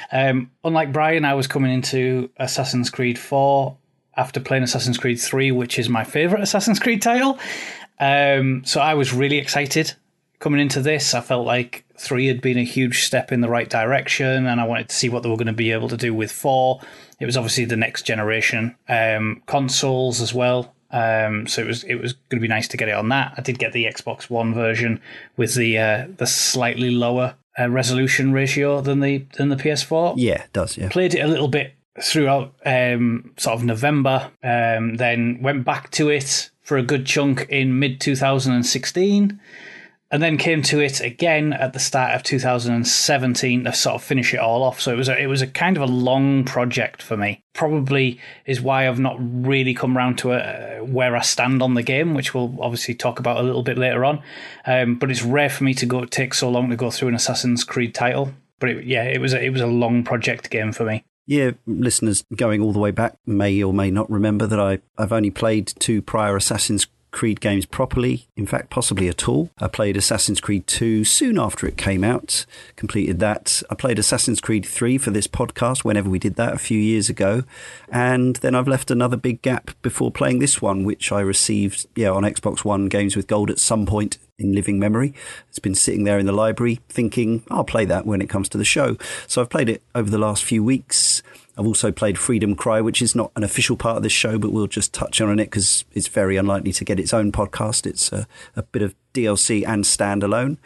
Um, 0.09 0.49
unlike 0.63 0.93
Brian, 0.93 1.25
I 1.25 1.33
was 1.33 1.47
coming 1.47 1.73
into 1.73 2.29
Assassin's 2.37 2.89
Creed 2.89 3.19
4 3.19 3.75
after 4.15 4.39
playing 4.39 4.63
Assassin's 4.63 4.97
Creed 4.97 5.19
3, 5.19 5.51
which 5.51 5.77
is 5.77 5.89
my 5.89 6.05
favourite 6.05 6.43
Assassin's 6.43 6.79
Creed 6.79 7.01
title. 7.01 7.37
Um, 7.99 8.63
so 8.63 8.79
I 8.79 8.93
was 8.93 9.11
really 9.13 9.37
excited 9.37 9.95
coming 10.39 10.59
into 10.59 10.81
this. 10.81 11.13
I 11.13 11.21
felt 11.21 11.45
like 11.45 11.85
3 11.97 12.27
had 12.27 12.41
been 12.41 12.57
a 12.57 12.63
huge 12.63 13.03
step 13.03 13.31
in 13.31 13.41
the 13.41 13.49
right 13.49 13.69
direction, 13.69 14.45
and 14.45 14.61
I 14.61 14.65
wanted 14.65 14.89
to 14.89 14.95
see 14.95 15.09
what 15.09 15.23
they 15.23 15.29
were 15.29 15.37
going 15.37 15.47
to 15.47 15.53
be 15.53 15.71
able 15.71 15.89
to 15.89 15.97
do 15.97 16.13
with 16.13 16.31
4. 16.31 16.79
It 17.19 17.25
was 17.25 17.37
obviously 17.37 17.65
the 17.65 17.77
next 17.77 18.03
generation 18.03 18.75
um, 18.87 19.41
consoles 19.45 20.21
as 20.21 20.33
well. 20.33 20.73
Um, 20.89 21.47
so 21.47 21.61
it 21.61 21.67
was 21.67 21.83
it 21.83 21.95
was 21.95 22.13
going 22.13 22.39
to 22.39 22.41
be 22.41 22.47
nice 22.47 22.67
to 22.69 22.77
get 22.77 22.87
it 22.87 22.93
on 22.95 23.09
that. 23.09 23.33
I 23.37 23.41
did 23.41 23.59
get 23.59 23.73
the 23.73 23.85
Xbox 23.85 24.29
One 24.29 24.53
version 24.53 25.01
with 25.35 25.55
the 25.55 25.77
uh, 25.77 26.07
the 26.15 26.25
slightly 26.25 26.91
lower 26.91 27.35
uh, 27.59 27.69
resolution 27.69 28.31
ratio 28.31 28.79
than 28.79 29.01
the 29.01 29.25
than 29.37 29.49
the 29.49 29.57
PS4 29.57 30.13
Yeah, 30.15 30.43
it 30.43 30.53
does. 30.53 30.77
Yeah. 30.77 30.87
played 30.87 31.13
it 31.13 31.19
a 31.19 31.27
little 31.27 31.49
bit 31.49 31.73
throughout 32.01 32.53
um, 32.65 33.33
sort 33.37 33.55
of 33.55 33.65
November, 33.65 34.31
um, 34.43 34.95
then 34.95 35.39
went 35.41 35.65
back 35.65 35.91
to 35.91 36.09
it 36.09 36.51
for 36.61 36.77
a 36.77 36.83
good 36.83 37.05
chunk 37.05 37.47
in 37.49 37.79
mid 37.79 37.99
2016, 37.99 39.39
and 40.09 40.23
then 40.23 40.37
came 40.37 40.61
to 40.63 40.79
it 40.79 41.01
again 41.01 41.51
at 41.51 41.73
the 41.73 41.79
start 41.79 42.15
of 42.15 42.23
2017 42.23 43.63
to 43.65 43.73
sort 43.73 43.95
of 43.95 44.03
finish 44.03 44.33
it 44.33 44.39
all 44.39 44.63
off. 44.63 44.79
So 44.79 44.93
it 44.93 44.95
was 44.95 45.09
a, 45.09 45.21
it 45.21 45.27
was 45.27 45.41
a 45.41 45.47
kind 45.47 45.75
of 45.75 45.83
a 45.83 45.87
long 45.87 46.45
project 46.45 47.01
for 47.01 47.17
me. 47.17 47.43
Probably 47.53 48.19
is 48.45 48.61
why 48.61 48.87
I've 48.87 48.99
not 48.99 49.17
really 49.19 49.73
come 49.73 49.97
round 49.97 50.17
to 50.19 50.31
a, 50.31 50.83
where 50.83 51.17
I 51.17 51.21
stand 51.21 51.61
on 51.61 51.73
the 51.73 51.83
game, 51.83 52.13
which 52.13 52.33
we'll 52.33 52.55
obviously 52.61 52.95
talk 52.95 53.19
about 53.19 53.37
a 53.37 53.43
little 53.43 53.63
bit 53.63 53.77
later 53.77 54.05
on. 54.05 54.21
Um, 54.65 54.95
but 54.95 55.11
it's 55.11 55.23
rare 55.23 55.49
for 55.49 55.65
me 55.65 55.73
to 55.75 55.85
go 55.85 56.05
take 56.05 56.33
so 56.33 56.49
long 56.49 56.69
to 56.69 56.77
go 56.77 56.89
through 56.89 57.09
an 57.09 57.15
Assassin's 57.15 57.65
Creed 57.65 57.93
title. 57.93 58.31
But 58.59 58.69
it, 58.69 58.85
yeah, 58.85 59.03
it 59.03 59.19
was 59.19 59.33
a, 59.33 59.43
it 59.43 59.49
was 59.49 59.61
a 59.61 59.67
long 59.67 60.03
project 60.03 60.49
game 60.49 60.71
for 60.71 60.85
me. 60.85 61.03
Yeah, 61.25 61.51
listeners 61.65 62.23
going 62.33 62.61
all 62.61 62.71
the 62.71 62.79
way 62.79 62.91
back 62.91 63.17
may 63.25 63.61
or 63.61 63.73
may 63.73 63.91
not 63.91 64.09
remember 64.09 64.47
that 64.47 64.59
I, 64.59 64.79
I've 64.97 65.11
only 65.11 65.29
played 65.29 65.73
two 65.77 66.01
prior 66.01 66.37
Assassin's 66.37 66.87
Creed 67.17 67.41
games 67.41 67.65
properly, 67.65 68.27
in 68.37 68.45
fact, 68.45 68.69
possibly 68.69 69.07
at 69.09 69.27
all. 69.27 69.49
I 69.57 69.67
played 69.67 69.97
Assassin's 69.97 70.39
Creed 70.39 70.67
2 70.67 71.03
soon 71.03 71.39
after 71.39 71.65
it 71.65 71.75
came 71.75 72.03
out, 72.03 72.45
completed 72.75 73.19
that. 73.19 73.63
I 73.71 73.73
played 73.75 73.97
Assassin's 73.97 74.39
Creed 74.39 74.63
3 74.63 74.99
for 74.99 75.09
this 75.09 75.25
podcast 75.25 75.83
whenever 75.83 76.11
we 76.11 76.19
did 76.19 76.35
that 76.35 76.53
a 76.53 76.59
few 76.59 76.79
years 76.79 77.09
ago. 77.09 77.41
And 77.89 78.35
then 78.35 78.53
I've 78.53 78.67
left 78.67 78.91
another 78.91 79.17
big 79.17 79.41
gap 79.41 79.71
before 79.81 80.11
playing 80.11 80.37
this 80.37 80.61
one, 80.61 80.83
which 80.83 81.11
I 81.11 81.21
received 81.21 81.87
yeah, 81.95 82.11
on 82.11 82.21
Xbox 82.21 82.63
One 82.63 82.87
Games 82.87 83.15
with 83.15 83.25
Gold 83.25 83.49
at 83.49 83.57
some 83.57 83.87
point 83.87 84.19
in 84.37 84.53
living 84.53 84.77
memory. 84.77 85.15
It's 85.49 85.57
been 85.57 85.73
sitting 85.73 86.03
there 86.03 86.19
in 86.19 86.27
the 86.27 86.31
library 86.31 86.81
thinking, 86.87 87.43
I'll 87.49 87.63
play 87.63 87.85
that 87.85 88.05
when 88.05 88.21
it 88.21 88.29
comes 88.29 88.47
to 88.49 88.59
the 88.59 88.63
show. 88.63 88.95
So 89.25 89.41
I've 89.41 89.49
played 89.49 89.69
it 89.69 89.81
over 89.95 90.09
the 90.09 90.19
last 90.19 90.43
few 90.43 90.63
weeks. 90.63 91.23
I've 91.57 91.65
also 91.65 91.91
played 91.91 92.19
Freedom 92.19 92.55
Cry, 92.55 92.81
which 92.81 93.01
is 93.01 93.15
not 93.15 93.31
an 93.35 93.43
official 93.43 93.75
part 93.75 93.97
of 93.97 94.03
this 94.03 94.11
show, 94.11 94.37
but 94.37 94.51
we'll 94.51 94.67
just 94.67 94.93
touch 94.93 95.19
on 95.19 95.39
it 95.39 95.45
because 95.45 95.85
it's 95.93 96.07
very 96.07 96.37
unlikely 96.37 96.71
to 96.73 96.85
get 96.85 96.99
its 96.99 97.13
own 97.13 97.31
podcast. 97.31 97.87
It's 97.87 98.11
a, 98.11 98.27
a 98.55 98.61
bit 98.61 98.83
of 98.83 98.95
DLC 99.13 99.67
and 99.67 99.83
standalone. 99.83 100.57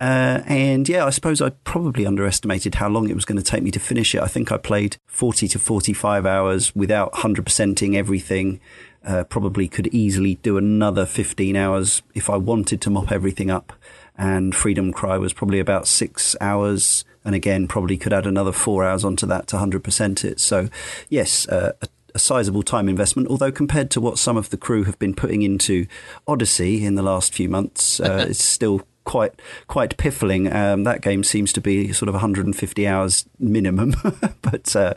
Uh, 0.00 0.42
and 0.46 0.88
yeah, 0.88 1.04
I 1.04 1.10
suppose 1.10 1.40
I 1.40 1.50
probably 1.64 2.06
underestimated 2.06 2.76
how 2.76 2.88
long 2.88 3.08
it 3.08 3.14
was 3.14 3.24
going 3.24 3.38
to 3.38 3.44
take 3.44 3.62
me 3.62 3.70
to 3.72 3.80
finish 3.80 4.14
it. 4.14 4.22
I 4.22 4.26
think 4.26 4.52
I 4.52 4.58
played 4.58 4.98
40 5.06 5.48
to 5.48 5.58
45 5.58 6.26
hours 6.26 6.76
without 6.76 7.12
100%ing 7.12 7.96
everything. 7.96 8.60
Uh, 9.04 9.24
probably 9.24 9.68
could 9.68 9.86
easily 9.88 10.34
do 10.36 10.56
another 10.56 11.06
15 11.06 11.56
hours 11.56 12.02
if 12.14 12.28
I 12.28 12.36
wanted 12.36 12.80
to 12.82 12.90
mop 12.90 13.10
everything 13.10 13.50
up. 13.50 13.72
And 14.18 14.54
Freedom 14.54 14.92
Cry 14.92 15.18
was 15.18 15.32
probably 15.32 15.60
about 15.60 15.86
six 15.86 16.36
hours. 16.40 17.04
And 17.26 17.34
again, 17.34 17.68
probably 17.68 17.98
could 17.98 18.14
add 18.14 18.26
another 18.26 18.52
four 18.52 18.84
hours 18.84 19.04
onto 19.04 19.26
that 19.26 19.48
to 19.48 19.56
100% 19.56 20.24
it. 20.24 20.40
So, 20.40 20.70
yes, 21.10 21.46
uh, 21.48 21.72
a, 21.82 21.88
a 22.14 22.18
sizable 22.18 22.62
time 22.62 22.88
investment. 22.88 23.28
Although, 23.28 23.52
compared 23.52 23.90
to 23.90 24.00
what 24.00 24.18
some 24.18 24.38
of 24.38 24.48
the 24.50 24.56
crew 24.56 24.84
have 24.84 24.98
been 24.98 25.14
putting 25.14 25.42
into 25.42 25.86
Odyssey 26.26 26.84
in 26.84 26.94
the 26.94 27.02
last 27.02 27.34
few 27.34 27.48
months, 27.48 28.00
uh, 28.00 28.26
it's 28.30 28.42
still 28.42 28.86
quite 29.04 29.40
quite 29.66 29.96
piffling. 29.96 30.52
Um, 30.52 30.84
that 30.84 31.00
game 31.00 31.24
seems 31.24 31.52
to 31.54 31.60
be 31.60 31.92
sort 31.92 32.08
of 32.08 32.14
150 32.14 32.86
hours 32.86 33.26
minimum, 33.38 33.94
but 34.42 34.76
uh, 34.76 34.94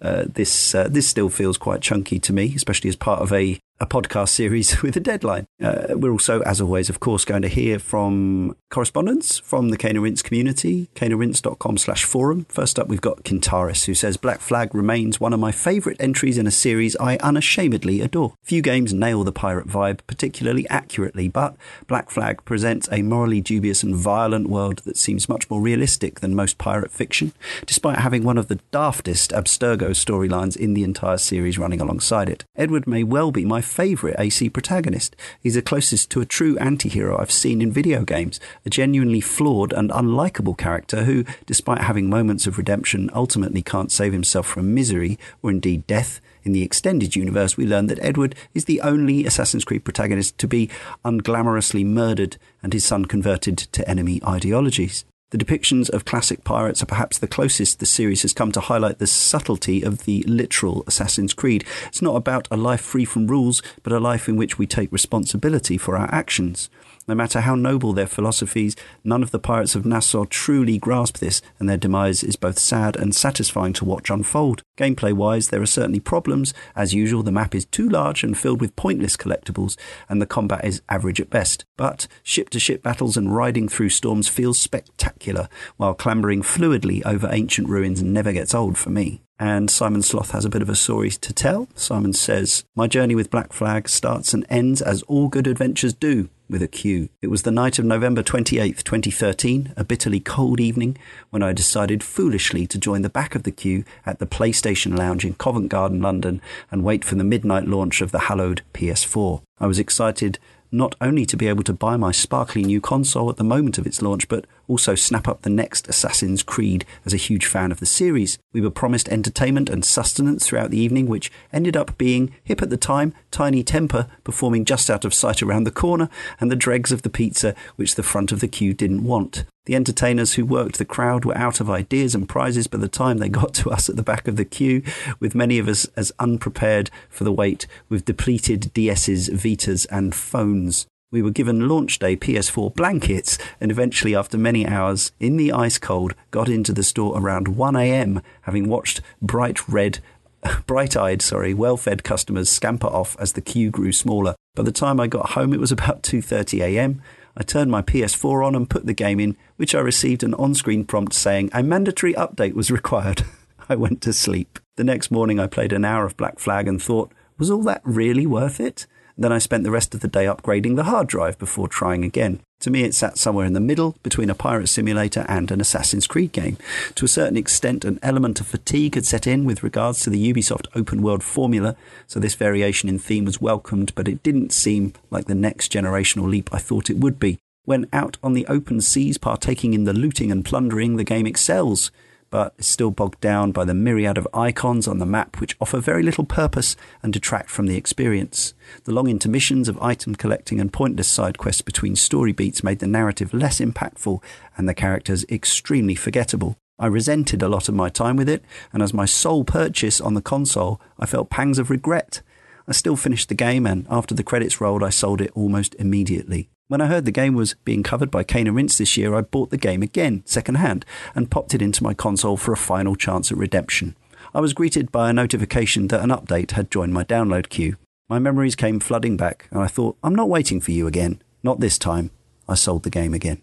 uh, 0.00 0.24
this 0.26 0.74
uh, 0.74 0.88
this 0.88 1.06
still 1.06 1.28
feels 1.28 1.58
quite 1.58 1.82
chunky 1.82 2.18
to 2.20 2.32
me, 2.32 2.54
especially 2.54 2.88
as 2.88 2.96
part 2.96 3.20
of 3.20 3.32
a 3.32 3.58
a 3.80 3.86
podcast 3.86 4.30
series 4.30 4.82
with 4.82 4.96
a 4.96 5.00
deadline. 5.00 5.46
Uh, 5.62 5.86
we're 5.90 6.10
also, 6.10 6.40
as 6.42 6.60
always, 6.60 6.88
of 6.88 7.00
course, 7.00 7.24
going 7.24 7.42
to 7.42 7.48
hear 7.48 7.78
from 7.78 8.56
correspondence 8.70 9.38
from 9.38 9.70
the 9.70 9.76
Cane 9.76 9.92
and 9.92 10.02
Rinse 10.02 10.22
community, 10.22 10.88
caneandrinse.com 10.94 11.78
slash 11.78 12.04
forum. 12.04 12.46
First 12.48 12.78
up, 12.78 12.88
we've 12.88 13.00
got 13.00 13.22
Kintaris, 13.24 13.86
who 13.86 13.94
says 13.94 14.16
Black 14.16 14.40
Flag 14.40 14.74
remains 14.74 15.20
one 15.20 15.32
of 15.32 15.40
my 15.40 15.52
favourite 15.52 16.00
entries 16.00 16.38
in 16.38 16.46
a 16.46 16.50
series 16.50 16.96
I 16.96 17.16
unashamedly 17.18 18.00
adore. 18.00 18.34
Few 18.42 18.62
games 18.62 18.92
nail 18.92 19.24
the 19.24 19.32
pirate 19.32 19.68
vibe 19.68 20.00
particularly 20.06 20.68
accurately, 20.68 21.28
but 21.28 21.56
Black 21.86 22.10
Flag 22.10 22.44
presents 22.44 22.88
a 22.90 23.02
morally 23.02 23.40
dubious 23.40 23.82
and 23.82 23.94
violent 23.94 24.48
world 24.48 24.78
that 24.78 24.96
seems 24.96 25.28
much 25.28 25.48
more 25.48 25.60
realistic 25.60 26.20
than 26.20 26.34
most 26.34 26.58
pirate 26.58 26.90
fiction, 26.90 27.32
despite 27.64 27.98
having 27.98 28.24
one 28.24 28.38
of 28.38 28.48
the 28.48 28.60
daftest 28.72 29.32
Abstergo 29.32 29.90
storylines 29.90 30.56
in 30.56 30.74
the 30.74 30.84
entire 30.84 31.18
series 31.18 31.58
running 31.58 31.80
alongside 31.80 32.28
it. 32.28 32.44
Edward 32.56 32.86
may 32.86 33.04
well 33.04 33.30
be 33.30 33.44
my 33.44 33.60
favourite 33.68 34.16
AC 34.18 34.48
protagonist. 34.50 35.14
He's 35.40 35.54
the 35.54 35.62
closest 35.62 36.10
to 36.10 36.20
a 36.20 36.26
true 36.26 36.58
anti-hero 36.58 37.18
I've 37.18 37.30
seen 37.30 37.62
in 37.62 37.70
video 37.70 38.02
games, 38.04 38.40
a 38.66 38.70
genuinely 38.70 39.20
flawed 39.20 39.72
and 39.72 39.90
unlikable 39.90 40.56
character 40.56 41.04
who, 41.04 41.24
despite 41.46 41.82
having 41.82 42.10
moments 42.10 42.46
of 42.46 42.58
redemption, 42.58 43.10
ultimately 43.14 43.62
can't 43.62 43.92
save 43.92 44.12
himself 44.12 44.46
from 44.46 44.74
misery 44.74 45.18
or 45.42 45.50
indeed 45.50 45.86
death. 45.86 46.20
In 46.42 46.52
the 46.52 46.62
extended 46.62 47.14
universe, 47.14 47.56
we 47.56 47.66
learn 47.66 47.88
that 47.88 48.02
Edward 48.02 48.34
is 48.54 48.64
the 48.64 48.80
only 48.80 49.26
Assassin's 49.26 49.64
Creed 49.64 49.84
protagonist 49.84 50.38
to 50.38 50.48
be 50.48 50.70
unglamorously 51.04 51.84
murdered 51.84 52.38
and 52.62 52.72
his 52.72 52.84
son 52.84 53.04
converted 53.04 53.58
to 53.58 53.88
enemy 53.88 54.20
ideologies. 54.26 55.04
The 55.30 55.36
depictions 55.36 55.90
of 55.90 56.06
classic 56.06 56.42
pirates 56.42 56.82
are 56.82 56.86
perhaps 56.86 57.18
the 57.18 57.28
closest 57.28 57.80
the 57.80 57.84
series 57.84 58.22
has 58.22 58.32
come 58.32 58.50
to 58.52 58.60
highlight 58.60 58.98
the 58.98 59.06
subtlety 59.06 59.82
of 59.82 60.06
the 60.06 60.22
literal 60.22 60.84
Assassin's 60.86 61.34
Creed. 61.34 61.66
It's 61.88 62.00
not 62.00 62.16
about 62.16 62.48
a 62.50 62.56
life 62.56 62.80
free 62.80 63.04
from 63.04 63.26
rules, 63.26 63.60
but 63.82 63.92
a 63.92 64.00
life 64.00 64.26
in 64.26 64.36
which 64.36 64.56
we 64.56 64.66
take 64.66 64.90
responsibility 64.90 65.76
for 65.76 65.98
our 65.98 66.08
actions. 66.14 66.70
No 67.08 67.14
matter 67.14 67.40
how 67.40 67.54
noble 67.54 67.94
their 67.94 68.06
philosophies, 68.06 68.76
none 69.02 69.22
of 69.22 69.30
the 69.30 69.38
pirates 69.38 69.74
of 69.74 69.86
Nassau 69.86 70.26
truly 70.28 70.76
grasp 70.76 71.16
this, 71.16 71.40
and 71.58 71.66
their 71.66 71.78
demise 71.78 72.22
is 72.22 72.36
both 72.36 72.58
sad 72.58 72.96
and 72.96 73.14
satisfying 73.14 73.72
to 73.72 73.86
watch 73.86 74.10
unfold. 74.10 74.62
Gameplay 74.76 75.14
wise, 75.14 75.48
there 75.48 75.62
are 75.62 75.66
certainly 75.66 76.00
problems. 76.00 76.52
As 76.76 76.92
usual, 76.92 77.22
the 77.22 77.32
map 77.32 77.54
is 77.54 77.64
too 77.64 77.88
large 77.88 78.22
and 78.22 78.36
filled 78.36 78.60
with 78.60 78.76
pointless 78.76 79.16
collectibles, 79.16 79.78
and 80.06 80.20
the 80.20 80.26
combat 80.26 80.66
is 80.66 80.82
average 80.90 81.18
at 81.18 81.30
best. 81.30 81.64
But 81.78 82.06
ship 82.22 82.50
to 82.50 82.60
ship 82.60 82.82
battles 82.82 83.16
and 83.16 83.34
riding 83.34 83.70
through 83.70 83.88
storms 83.88 84.28
feels 84.28 84.58
spectacular, 84.58 85.48
while 85.78 85.94
clambering 85.94 86.42
fluidly 86.42 87.00
over 87.06 87.30
ancient 87.32 87.70
ruins 87.70 88.02
never 88.02 88.32
gets 88.32 88.54
old 88.54 88.76
for 88.76 88.90
me. 88.90 89.22
And 89.40 89.70
Simon 89.70 90.02
Sloth 90.02 90.32
has 90.32 90.44
a 90.44 90.50
bit 90.50 90.62
of 90.62 90.68
a 90.68 90.74
story 90.74 91.10
to 91.10 91.32
tell. 91.32 91.68
Simon 91.74 92.12
says, 92.12 92.64
My 92.74 92.86
journey 92.86 93.14
with 93.14 93.30
Black 93.30 93.52
Flag 93.52 93.88
starts 93.88 94.34
and 94.34 94.44
ends 94.50 94.82
as 94.82 95.02
all 95.02 95.28
good 95.28 95.46
adventures 95.46 95.94
do, 95.94 96.28
with 96.48 96.62
a 96.62 96.68
Q. 96.68 97.08
It 97.22 97.28
was 97.28 97.42
the 97.42 97.50
night 97.50 97.78
of 97.78 97.84
November 97.84 98.22
28th, 98.22 98.82
2013, 98.82 99.74
a 99.76 99.84
bitterly 99.84 100.20
cold 100.20 100.60
evening, 100.60 100.96
when 101.30 101.42
I 101.42 101.52
decided 101.52 102.02
foolishly 102.02 102.66
to 102.66 102.78
join 102.78 103.02
the 103.02 103.08
back 103.08 103.34
of 103.34 103.42
the 103.42 103.50
queue 103.50 103.84
at 104.06 104.18
the 104.18 104.26
PlayStation 104.26 104.96
Lounge 104.96 105.24
in 105.24 105.34
Covent 105.34 105.68
Garden, 105.68 106.00
London, 106.00 106.40
and 106.70 106.84
wait 106.84 107.04
for 107.04 107.14
the 107.14 107.24
midnight 107.24 107.66
launch 107.66 108.00
of 108.00 108.12
the 108.12 108.20
hallowed 108.20 108.62
PS4. 108.74 109.42
I 109.60 109.66
was 109.66 109.78
excited 109.78 110.38
not 110.70 110.94
only 111.00 111.24
to 111.26 111.36
be 111.36 111.48
able 111.48 111.62
to 111.64 111.72
buy 111.72 111.96
my 111.96 112.12
sparkly 112.12 112.62
new 112.62 112.80
console 112.80 113.30
at 113.30 113.36
the 113.36 113.44
moment 113.44 113.78
of 113.78 113.86
its 113.86 114.02
launch, 114.02 114.28
but 114.28 114.46
also 114.68 114.94
snap 114.94 115.26
up 115.26 115.42
the 115.42 115.50
next 115.50 115.88
Assassin's 115.88 116.42
Creed 116.42 116.84
as 117.04 117.12
a 117.12 117.18
huge 117.18 117.46
fan 117.46 117.72
of 117.72 117.80
the 117.80 117.86
series. 117.86 118.38
We 118.52 118.60
were 118.60 118.70
promised 118.70 119.08
entertainment 119.08 119.68
and 119.68 119.84
sustenance 119.84 120.46
throughout 120.46 120.70
the 120.70 120.78
evening, 120.78 121.06
which 121.06 121.32
ended 121.52 121.76
up 121.76 121.98
being, 121.98 122.34
hip 122.44 122.62
at 122.62 122.70
the 122.70 122.76
time, 122.76 123.14
Tinie 123.30 123.64
Tempah 123.64 124.08
performing 124.22 124.64
just 124.64 124.90
out 124.90 125.04
of 125.04 125.14
sight 125.14 125.42
around 125.42 125.64
the 125.64 125.70
corner, 125.70 126.08
and 126.38 126.50
the 126.50 126.56
dregs 126.56 126.92
of 126.92 127.02
the 127.02 127.10
pizza 127.10 127.54
which 127.76 127.94
the 127.94 128.02
front 128.02 128.30
of 128.30 128.40
the 128.40 128.48
queue 128.48 128.74
didn't 128.74 129.04
want. 129.04 129.44
The 129.68 129.74
entertainers 129.74 130.34
who 130.34 130.46
worked 130.46 130.78
the 130.78 130.86
crowd 130.86 131.26
were 131.26 131.36
out 131.36 131.60
of 131.60 131.68
ideas 131.68 132.14
and 132.14 132.26
prizes 132.26 132.66
by 132.66 132.78
the 132.78 132.88
time 132.88 133.18
they 133.18 133.28
got 133.28 133.52
to 133.60 133.70
us 133.70 133.88
at 133.88 133.96
the 133.96 134.02
back 134.02 134.26
of 134.28 134.36
the 134.36 134.44
queue, 134.44 134.82
with 135.20 135.34
many 135.34 135.58
of 135.58 135.68
us 135.68 135.84
as 135.96 136.12
unprepared 136.18 136.90
for 137.08 137.24
the 137.24 137.32
wait, 137.32 137.66
with 137.88 138.04
depleted 138.04 138.72
DSs, 138.74 139.28
Vitas, 139.30 139.86
and 139.90 140.14
phones. 140.14 140.86
We 141.10 141.22
were 141.22 141.30
given 141.30 141.68
launch 141.68 141.98
day 141.98 142.16
PS4 142.16 142.74
blankets 142.74 143.38
and 143.62 143.70
eventually, 143.70 144.14
after 144.14 144.36
many 144.36 144.66
hours 144.66 145.10
in 145.18 145.38
the 145.38 145.52
ice 145.52 145.78
cold, 145.78 146.14
got 146.30 146.50
into 146.50 146.70
the 146.70 146.82
store 146.82 147.18
around 147.18 147.46
1am, 147.46 148.22
having 148.42 148.68
watched 148.68 149.00
bright 149.22 149.66
red 149.66 150.00
bright-eyed, 150.66 151.22
sorry, 151.22 151.54
well-fed 151.54 152.04
customers 152.04 152.50
scamper 152.50 152.88
off 152.88 153.16
as 153.18 153.32
the 153.32 153.40
queue 153.40 153.70
grew 153.70 153.90
smaller. 153.90 154.34
By 154.54 154.64
the 154.64 154.70
time 154.70 155.00
I 155.00 155.06
got 155.06 155.30
home, 155.30 155.54
it 155.54 155.60
was 155.60 155.72
about 155.72 156.02
2:30 156.02 156.60
a.m. 156.60 157.02
I 157.36 157.42
turned 157.42 157.70
my 157.70 157.80
PS4 157.80 158.46
on 158.46 158.54
and 158.54 158.68
put 158.68 158.84
the 158.84 158.92
game 158.92 159.18
in, 159.18 159.34
which 159.56 159.74
I 159.74 159.80
received 159.80 160.22
an 160.22 160.34
on-screen 160.34 160.84
prompt 160.84 161.14
saying 161.14 161.48
a 161.54 161.62
mandatory 161.62 162.12
update 162.14 162.52
was 162.52 162.70
required. 162.80 163.24
I 163.66 163.76
went 163.76 164.02
to 164.02 164.12
sleep. 164.12 164.58
The 164.76 164.84
next 164.84 165.10
morning, 165.10 165.40
I 165.40 165.46
played 165.46 165.72
an 165.72 165.86
hour 165.86 166.04
of 166.04 166.18
Black 166.18 166.38
Flag 166.38 166.68
and 166.68 166.82
thought, 166.82 167.12
was 167.38 167.50
all 167.50 167.62
that 167.62 167.80
really 167.84 168.26
worth 168.26 168.60
it? 168.60 168.86
Then 169.20 169.32
I 169.32 169.38
spent 169.38 169.64
the 169.64 169.72
rest 169.72 169.94
of 169.94 170.00
the 170.00 170.06
day 170.06 170.26
upgrading 170.26 170.76
the 170.76 170.84
hard 170.84 171.08
drive 171.08 171.40
before 171.40 171.66
trying 171.66 172.04
again. 172.04 172.40
To 172.60 172.70
me, 172.70 172.84
it 172.84 172.94
sat 172.94 173.18
somewhere 173.18 173.46
in 173.46 173.52
the 173.52 173.60
middle 173.60 173.96
between 174.04 174.30
a 174.30 174.34
pirate 174.34 174.68
simulator 174.68 175.26
and 175.28 175.50
an 175.50 175.60
Assassin's 175.60 176.06
Creed 176.06 176.30
game. 176.30 176.56
To 176.94 177.04
a 177.04 177.08
certain 177.08 177.36
extent, 177.36 177.84
an 177.84 177.98
element 178.00 178.40
of 178.40 178.46
fatigue 178.46 178.94
had 178.94 179.04
set 179.04 179.26
in 179.26 179.44
with 179.44 179.64
regards 179.64 180.00
to 180.00 180.10
the 180.10 180.32
Ubisoft 180.32 180.68
open 180.76 181.02
world 181.02 181.24
formula, 181.24 181.74
so 182.06 182.20
this 182.20 182.36
variation 182.36 182.88
in 182.88 183.00
theme 183.00 183.24
was 183.24 183.40
welcomed, 183.40 183.92
but 183.96 184.06
it 184.06 184.22
didn't 184.22 184.52
seem 184.52 184.92
like 185.10 185.26
the 185.26 185.34
next 185.34 185.72
generational 185.72 186.28
leap 186.28 186.48
I 186.54 186.58
thought 186.58 186.88
it 186.88 186.98
would 186.98 187.18
be. 187.18 187.38
When 187.64 187.88
out 187.92 188.18
on 188.22 188.34
the 188.34 188.46
open 188.46 188.80
seas, 188.80 189.18
partaking 189.18 189.74
in 189.74 189.82
the 189.82 189.92
looting 189.92 190.30
and 190.30 190.44
plundering, 190.44 190.96
the 190.96 191.04
game 191.04 191.26
excels 191.26 191.90
but 192.30 192.54
is 192.58 192.66
still 192.66 192.90
bogged 192.90 193.20
down 193.20 193.52
by 193.52 193.64
the 193.64 193.74
myriad 193.74 194.18
of 194.18 194.28
icons 194.34 194.86
on 194.86 194.98
the 194.98 195.06
map 195.06 195.40
which 195.40 195.56
offer 195.60 195.78
very 195.78 196.02
little 196.02 196.24
purpose 196.24 196.76
and 197.02 197.12
detract 197.12 197.50
from 197.50 197.66
the 197.66 197.76
experience. 197.76 198.54
The 198.84 198.92
long 198.92 199.08
intermissions 199.08 199.68
of 199.68 199.80
item 199.82 200.14
collecting 200.14 200.60
and 200.60 200.72
pointless 200.72 201.08
side 201.08 201.38
quests 201.38 201.62
between 201.62 201.96
story 201.96 202.32
beats 202.32 202.64
made 202.64 202.78
the 202.78 202.86
narrative 202.86 203.32
less 203.32 203.60
impactful 203.60 204.22
and 204.56 204.68
the 204.68 204.74
characters 204.74 205.24
extremely 205.30 205.94
forgettable. 205.94 206.56
I 206.78 206.86
resented 206.86 207.42
a 207.42 207.48
lot 207.48 207.68
of 207.68 207.74
my 207.74 207.88
time 207.88 208.16
with 208.16 208.28
it, 208.28 208.44
and 208.72 208.82
as 208.82 208.94
my 208.94 209.04
sole 209.04 209.42
purchase 209.42 210.00
on 210.00 210.14
the 210.14 210.22
console, 210.22 210.80
I 210.98 211.06
felt 211.06 211.28
pangs 211.28 211.58
of 211.58 211.70
regret. 211.70 212.22
I 212.68 212.72
still 212.72 212.94
finished 212.94 213.28
the 213.28 213.34
game, 213.34 213.66
and 213.66 213.86
after 213.90 214.14
the 214.14 214.22
credits 214.22 214.60
rolled, 214.60 214.84
I 214.84 214.90
sold 214.90 215.20
it 215.20 215.32
almost 215.34 215.74
immediately. 215.76 216.50
When 216.68 216.82
I 216.82 216.86
heard 216.86 217.06
the 217.06 217.10
game 217.10 217.32
was 217.34 217.54
being 217.64 217.82
covered 217.82 218.10
by 218.10 218.24
Cane 218.24 218.46
and 218.46 218.54
Rinse 218.54 218.76
this 218.76 218.98
year, 218.98 219.14
I 219.14 219.22
bought 219.22 219.48
the 219.48 219.56
game 219.56 219.82
again, 219.82 220.22
secondhand, 220.26 220.84
and 221.14 221.30
popped 221.30 221.54
it 221.54 221.62
into 221.62 221.82
my 221.82 221.94
console 221.94 222.36
for 222.36 222.52
a 222.52 222.58
final 222.58 222.94
chance 222.94 223.32
at 223.32 223.38
redemption. 223.38 223.96
I 224.34 224.42
was 224.42 224.52
greeted 224.52 224.92
by 224.92 225.08
a 225.08 225.14
notification 225.14 225.88
that 225.88 226.02
an 226.02 226.10
update 226.10 226.50
had 226.50 226.70
joined 226.70 226.92
my 226.92 227.04
download 227.04 227.48
queue. 227.48 227.76
My 228.10 228.18
memories 228.18 228.54
came 228.54 228.80
flooding 228.80 229.16
back, 229.16 229.48
and 229.50 229.62
I 229.62 229.66
thought, 229.66 229.96
I'm 230.04 230.14
not 230.14 230.28
waiting 230.28 230.60
for 230.60 230.72
you 230.72 230.86
again. 230.86 231.22
Not 231.42 231.60
this 231.60 231.78
time. 231.78 232.10
I 232.46 232.54
sold 232.54 232.82
the 232.82 232.90
game 232.90 233.14
again. 233.14 233.40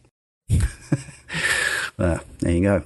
uh, 1.98 2.20
there 2.40 2.52
you 2.52 2.62
go. 2.62 2.84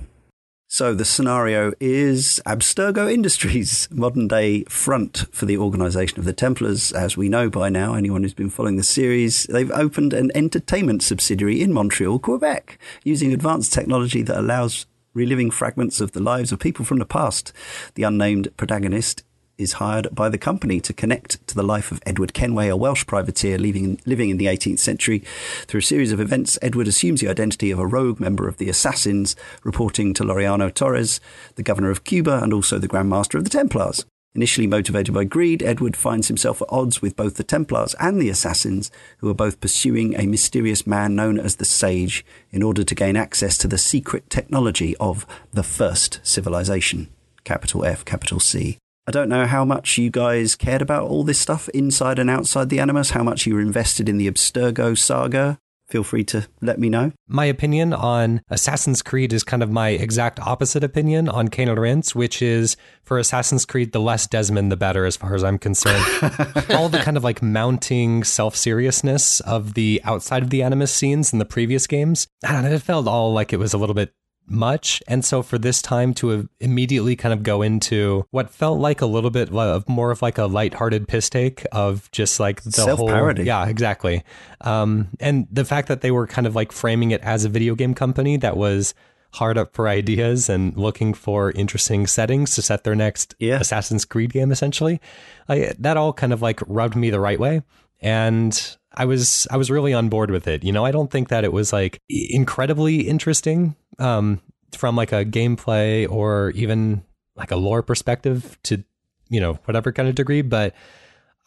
So 0.71 0.93
the 0.93 1.03
scenario 1.03 1.73
is 1.79 2.39
Abstergo 2.45 3.11
Industries, 3.11 3.87
modern 3.91 4.27
day 4.27 4.65
front 4.65 5.25
for 5.31 5.47
the 5.47 5.57
organization 5.57 6.19
of 6.19 6.25
the 6.25 6.31
Templars. 6.31 6.91
As 6.91 7.17
we 7.17 7.27
know 7.27 7.49
by 7.49 7.69
now, 7.69 7.95
anyone 7.95 8.21
who's 8.21 8.35
been 8.35 8.51
following 8.51 8.77
the 8.77 8.83
series, 8.83 9.45
they've 9.45 9.71
opened 9.71 10.13
an 10.13 10.29
entertainment 10.35 11.01
subsidiary 11.01 11.59
in 11.59 11.73
Montreal, 11.73 12.19
Quebec, 12.19 12.77
using 13.03 13.33
advanced 13.33 13.73
technology 13.73 14.21
that 14.21 14.37
allows 14.37 14.85
reliving 15.15 15.49
fragments 15.49 15.99
of 15.99 16.11
the 16.11 16.21
lives 16.21 16.51
of 16.51 16.59
people 16.59 16.85
from 16.85 16.99
the 16.99 17.05
past. 17.05 17.51
The 17.95 18.03
unnamed 18.03 18.55
protagonist 18.55 19.23
is 19.59 19.73
hired 19.73 20.07
by 20.15 20.29
the 20.29 20.37
company 20.37 20.79
to 20.79 20.93
connect 20.93 21.45
to 21.47 21.53
the 21.53 21.61
life 21.61 21.91
of 21.91 22.01
Edward 22.05 22.33
Kenway, 22.33 22.69
a 22.69 22.77
Welsh 22.77 23.05
privateer 23.05 23.59
living, 23.59 23.99
living 24.05 24.29
in 24.29 24.37
the 24.37 24.45
18th 24.45 24.79
century. 24.79 25.19
Through 25.67 25.81
a 25.81 25.83
series 25.83 26.11
of 26.11 26.19
events, 26.19 26.57
Edward 26.61 26.87
assumes 26.87 27.21
the 27.21 27.29
identity 27.29 27.69
of 27.69 27.79
a 27.79 27.85
rogue 27.85 28.19
member 28.19 28.47
of 28.47 28.57
the 28.57 28.69
Assassins, 28.69 29.35
reporting 29.63 30.13
to 30.15 30.23
Laureano 30.23 30.73
Torres, 30.73 31.19
the 31.55 31.63
governor 31.63 31.91
of 31.91 32.05
Cuba 32.05 32.41
and 32.41 32.53
also 32.53 32.79
the 32.79 32.87
Grand 32.87 33.09
Master 33.09 33.37
of 33.37 33.43
the 33.43 33.49
Templars. 33.49 34.05
Initially 34.35 34.67
motivated 34.67 35.13
by 35.13 35.23
greed, 35.23 35.63
Edward 35.63 35.97
finds 35.97 36.27
himself 36.27 36.61
at 36.61 36.67
odds 36.71 37.01
with 37.01 37.15
both 37.15 37.35
the 37.35 37.43
Templars 37.43 37.95
and 37.99 38.21
the 38.21 38.29
Assassins, 38.29 38.91
who 39.17 39.29
are 39.29 39.33
both 39.33 39.59
pursuing 39.59 40.13
a 40.15 40.27
mysterious 40.27 40.85
man 40.85 41.15
known 41.15 41.39
as 41.39 41.55
the 41.55 41.65
Sage 41.65 42.23
in 42.51 42.61
order 42.61 42.83
to 42.83 42.95
gain 42.95 43.17
access 43.17 43.57
to 43.57 43.67
the 43.67 43.77
secret 43.77 44.29
technology 44.29 44.95
of 44.97 45.25
the 45.51 45.63
First 45.63 46.19
Civilization. 46.21 47.09
Capital 47.43 47.83
F, 47.83 48.05
capital 48.05 48.39
C. 48.39 48.77
I 49.09 49.11
don't 49.11 49.27
know 49.27 49.47
how 49.47 49.65
much 49.65 49.97
you 49.97 50.11
guys 50.11 50.55
cared 50.55 50.83
about 50.83 51.09
all 51.09 51.23
this 51.23 51.39
stuff 51.39 51.67
inside 51.69 52.19
and 52.19 52.29
outside 52.29 52.69
the 52.69 52.79
Animus, 52.79 53.09
how 53.09 53.23
much 53.23 53.47
you 53.47 53.55
were 53.55 53.59
invested 53.59 54.07
in 54.07 54.19
the 54.19 54.29
Abstergo 54.29 54.95
saga. 54.95 55.57
Feel 55.87 56.03
free 56.03 56.23
to 56.25 56.47
let 56.61 56.77
me 56.77 56.89
know. 56.89 57.11
My 57.27 57.45
opinion 57.45 57.91
on 57.91 58.43
Assassin's 58.49 59.01
Creed 59.01 59.33
is 59.33 59.43
kind 59.43 59.63
of 59.63 59.71
my 59.71 59.89
exact 59.89 60.39
opposite 60.41 60.83
opinion 60.83 61.27
on 61.27 61.49
and 61.51 61.79
Rinse, 61.79 62.13
which 62.13 62.43
is 62.43 62.77
for 63.01 63.17
Assassin's 63.17 63.65
Creed, 63.65 63.93
the 63.93 63.99
less 63.99 64.27
Desmond, 64.27 64.71
the 64.71 64.77
better, 64.77 65.05
as 65.05 65.17
far 65.17 65.33
as 65.33 65.43
I'm 65.43 65.57
concerned. 65.57 66.05
all 66.69 66.87
the 66.87 67.01
kind 67.03 67.17
of 67.17 67.23
like 67.23 67.41
mounting 67.41 68.23
self 68.23 68.55
seriousness 68.55 69.39
of 69.39 69.73
the 69.73 70.01
outside 70.03 70.43
of 70.43 70.51
the 70.51 70.61
Animus 70.61 70.93
scenes 70.93 71.33
in 71.33 71.39
the 71.39 71.45
previous 71.45 71.87
games, 71.87 72.27
I 72.45 72.51
don't 72.51 72.61
know, 72.61 72.73
it 72.73 72.83
felt 72.83 73.07
all 73.07 73.33
like 73.33 73.53
it 73.53 73.57
was 73.57 73.73
a 73.73 73.79
little 73.79 73.95
bit 73.95 74.13
much. 74.49 75.01
And 75.07 75.23
so 75.23 75.41
for 75.41 75.57
this 75.57 75.81
time 75.81 76.13
to 76.15 76.47
immediately 76.59 77.15
kind 77.15 77.33
of 77.33 77.43
go 77.43 77.61
into 77.61 78.25
what 78.31 78.49
felt 78.49 78.79
like 78.79 79.01
a 79.01 79.05
little 79.05 79.29
bit 79.29 79.51
of 79.53 79.87
more 79.87 80.11
of 80.11 80.21
like 80.21 80.37
a 80.37 80.45
lighthearted 80.45 81.07
piss 81.07 81.29
take 81.29 81.65
of 81.71 82.09
just 82.11 82.39
like 82.39 82.63
the 82.63 82.71
Self-parody. 82.71 83.41
whole. 83.41 83.47
Yeah, 83.47 83.67
exactly. 83.67 84.23
Um, 84.61 85.09
and 85.19 85.47
the 85.51 85.65
fact 85.65 85.87
that 85.87 86.01
they 86.01 86.11
were 86.11 86.27
kind 86.27 86.47
of 86.47 86.55
like 86.55 86.71
framing 86.71 87.11
it 87.11 87.21
as 87.21 87.45
a 87.45 87.49
video 87.49 87.75
game 87.75 87.93
company 87.93 88.37
that 88.37 88.57
was 88.57 88.93
hard 89.33 89.57
up 89.59 89.75
for 89.75 89.87
ideas 89.87 90.49
and 90.49 90.75
looking 90.75 91.13
for 91.13 91.51
interesting 91.51 92.07
settings 92.07 92.55
to 92.55 92.61
set 92.63 92.83
their 92.83 92.95
next 92.95 93.35
Yeah. 93.37 93.59
Assassin's 93.59 94.03
Creed 94.03 94.33
game 94.33 94.51
essentially. 94.51 94.99
I, 95.47 95.73
that 95.79 95.97
all 95.97 96.13
kind 96.13 96.33
of 96.33 96.41
like 96.41 96.61
rubbed 96.65 96.95
me 96.95 97.11
the 97.11 97.19
right 97.19 97.39
way. 97.39 97.61
And 98.01 98.77
I 98.93 99.05
was 99.05 99.47
I 99.51 99.57
was 99.57 99.69
really 99.69 99.93
on 99.93 100.09
board 100.09 100.31
with 100.31 100.47
it. 100.47 100.63
You 100.63 100.71
know, 100.71 100.85
I 100.85 100.91
don't 100.91 101.11
think 101.11 101.29
that 101.29 101.43
it 101.43 101.53
was 101.53 101.71
like 101.71 102.01
incredibly 102.09 103.01
interesting 103.01 103.75
um, 103.99 104.41
from 104.75 104.95
like 104.95 105.11
a 105.11 105.25
gameplay 105.25 106.09
or 106.09 106.51
even 106.51 107.03
like 107.35 107.51
a 107.51 107.55
lore 107.55 107.81
perspective 107.81 108.57
to 108.63 108.83
you 109.29 109.39
know 109.39 109.53
whatever 109.65 109.91
kind 109.91 110.09
of 110.09 110.15
degree, 110.15 110.41
but 110.41 110.73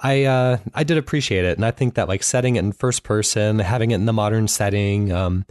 I 0.01 0.25
uh, 0.25 0.59
I 0.75 0.85
did 0.85 0.99
appreciate 0.99 1.45
it, 1.45 1.57
and 1.59 1.65
I 1.65 1.71
think 1.71 1.95
that 1.95 2.09
like 2.09 2.23
setting 2.23 2.57
it 2.57 2.61
in 2.61 2.73
first 2.73 3.05
person, 3.05 3.61
having 3.61 3.93
it 3.93 3.97
in 3.97 4.07
the 4.07 4.13
modern 4.13 4.49
setting, 4.49 5.13
um, 5.13 5.47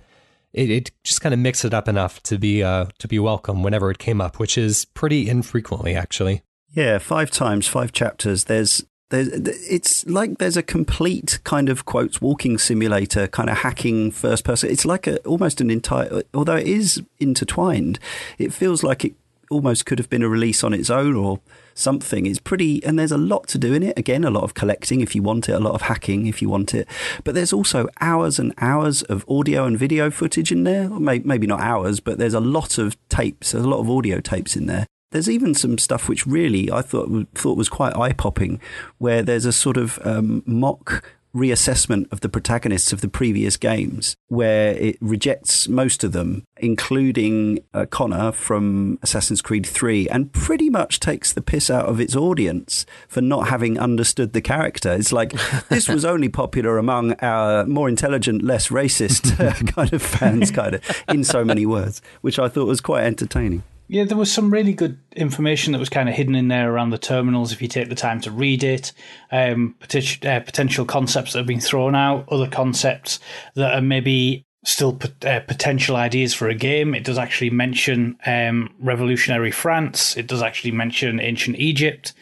it, 0.53 0.69
it 0.69 0.91
just 1.03 1.21
kind 1.21 1.33
of 1.33 1.39
mixed 1.39 1.63
it 1.65 1.73
up 1.73 1.87
enough 1.87 2.21
to 2.23 2.37
be 2.37 2.63
uh, 2.63 2.85
to 2.99 3.07
be 3.07 3.19
welcome 3.19 3.63
whenever 3.63 3.89
it 3.91 3.97
came 3.97 4.19
up, 4.19 4.39
which 4.39 4.57
is 4.57 4.85
pretty 4.85 5.29
infrequently 5.29 5.95
actually. 5.95 6.41
Yeah, 6.73 6.99
five 6.99 7.31
times, 7.31 7.67
five 7.67 7.91
chapters. 7.91 8.45
There's 8.45 8.83
there's 9.11 9.27
it's 9.27 10.05
like 10.07 10.39
there's 10.39 10.57
a 10.57 10.63
complete 10.63 11.39
kind 11.43 11.69
of 11.69 11.85
quotes 11.85 12.19
walking 12.19 12.57
simulator 12.57 13.27
kind 13.27 13.49
of 13.49 13.57
hacking 13.57 14.09
first 14.11 14.43
person. 14.43 14.71
It's 14.71 14.85
like 14.85 15.05
a 15.05 15.17
almost 15.19 15.61
an 15.61 15.69
entire 15.69 16.23
although 16.33 16.55
it 16.55 16.67
is 16.67 17.01
intertwined 17.19 17.99
it 18.37 18.51
feels 18.51 18.83
like 18.83 19.05
it 19.05 19.13
almost 19.49 19.85
could 19.85 19.99
have 19.99 20.09
been 20.09 20.23
a 20.23 20.29
release 20.29 20.63
on 20.63 20.73
its 20.73 20.89
own 20.89 21.13
or 21.13 21.41
something. 21.73 22.25
It's 22.25 22.39
pretty 22.39 22.83
and 22.85 22.97
there's 22.97 23.11
a 23.11 23.17
lot 23.17 23.47
to 23.49 23.57
do 23.57 23.73
in 23.73 23.83
it. 23.83 23.99
Again 23.99 24.23
a 24.23 24.31
lot 24.31 24.43
of 24.43 24.53
collecting 24.53 25.01
if 25.01 25.13
you 25.13 25.21
want 25.21 25.49
it 25.49 25.53
a 25.53 25.59
lot 25.59 25.75
of 25.75 25.83
hacking 25.83 26.25
if 26.25 26.41
you 26.41 26.49
want 26.49 26.73
it. 26.73 26.87
But 27.23 27.35
there's 27.35 27.53
also 27.53 27.89
hours 27.99 28.39
and 28.39 28.53
hours 28.59 29.03
of 29.03 29.25
audio 29.29 29.65
and 29.65 29.77
video 29.77 30.09
footage 30.09 30.51
in 30.51 30.63
there. 30.63 30.89
Maybe 30.89 31.47
not 31.47 31.59
hours 31.59 31.99
but 31.99 32.17
there's 32.17 32.33
a 32.33 32.39
lot 32.39 32.77
of 32.77 32.95
tapes 33.09 33.51
there's 33.51 33.65
a 33.65 33.69
lot 33.69 33.79
of 33.79 33.89
audio 33.89 34.21
tapes 34.21 34.55
in 34.55 34.67
there 34.67 34.87
there's 35.11 35.29
even 35.29 35.53
some 35.53 35.77
stuff 35.77 36.09
which 36.09 36.25
really 36.25 36.71
I 36.71 36.81
thought 36.81 37.09
thought 37.35 37.57
was 37.57 37.69
quite 37.69 37.95
eye 37.95 38.13
popping, 38.13 38.59
where 38.97 39.21
there's 39.21 39.45
a 39.45 39.53
sort 39.53 39.77
of 39.77 39.99
um, 40.03 40.43
mock 40.45 41.03
reassessment 41.33 42.11
of 42.11 42.21
the 42.21 42.29
protagonists 42.29 42.91
of 42.91 43.01
the 43.01 43.07
previous 43.07 43.57
games, 43.57 44.15
where 44.27 44.73
it 44.73 44.97
rejects 44.99 45.67
most 45.67 46.03
of 46.03 46.11
them, 46.11 46.43
including 46.57 47.59
uh, 47.73 47.85
Connor 47.85 48.31
from 48.31 48.99
Assassin's 49.01 49.41
Creed 49.41 49.65
3, 49.65 50.09
and 50.09 50.31
pretty 50.33 50.69
much 50.69 50.99
takes 50.99 51.31
the 51.31 51.41
piss 51.41 51.69
out 51.69 51.85
of 51.85 51.99
its 51.99 52.15
audience 52.15 52.85
for 53.07 53.21
not 53.21 53.47
having 53.47 53.79
understood 53.79 54.33
the 54.33 54.41
character. 54.41 54.91
It's 54.91 55.13
like 55.13 55.33
this 55.69 55.87
was 55.87 56.03
only 56.05 56.29
popular 56.29 56.77
among 56.77 57.13
our 57.21 57.65
more 57.65 57.87
intelligent, 57.87 58.43
less 58.43 58.67
racist 58.67 59.37
kind 59.75 59.93
of 59.93 60.01
fans, 60.01 60.51
kind 60.51 60.75
of 60.75 61.03
in 61.07 61.23
so 61.23 61.45
many 61.45 61.65
words, 61.65 62.01
which 62.21 62.39
I 62.39 62.49
thought 62.49 62.67
was 62.67 62.81
quite 62.81 63.03
entertaining. 63.03 63.63
Yeah, 63.91 64.05
there 64.05 64.15
was 64.15 64.31
some 64.31 64.53
really 64.53 64.71
good 64.71 64.97
information 65.17 65.73
that 65.73 65.79
was 65.79 65.89
kind 65.89 66.07
of 66.07 66.15
hidden 66.15 66.33
in 66.33 66.47
there 66.47 66.71
around 66.71 66.91
the 66.91 66.97
terminals 66.97 67.51
if 67.51 67.61
you 67.61 67.67
take 67.67 67.89
the 67.89 67.93
time 67.95 68.21
to 68.21 68.31
read 68.31 68.63
it. 68.63 68.93
Um, 69.33 69.75
potential, 69.81 70.29
uh, 70.29 70.39
potential 70.39 70.85
concepts 70.85 71.33
that 71.33 71.39
have 71.39 71.45
been 71.45 71.59
thrown 71.59 71.93
out, 71.93 72.25
other 72.31 72.47
concepts 72.47 73.19
that 73.55 73.73
are 73.73 73.81
maybe 73.81 74.45
still 74.63 74.97
uh, 75.25 75.41
potential 75.41 75.97
ideas 75.97 76.33
for 76.33 76.47
a 76.47 76.55
game. 76.55 76.95
It 76.95 77.03
does 77.03 77.17
actually 77.17 77.49
mention 77.49 78.17
um, 78.25 78.73
revolutionary 78.79 79.51
France. 79.51 80.15
It 80.15 80.25
does 80.25 80.41
actually 80.41 80.71
mention 80.71 81.19
ancient 81.19 81.59
Egypt. 81.59 82.13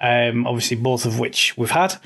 Um, 0.00 0.46
obviously, 0.46 0.78
both 0.78 1.04
of 1.04 1.18
which 1.18 1.58
we've 1.58 1.72
had. 1.72 1.96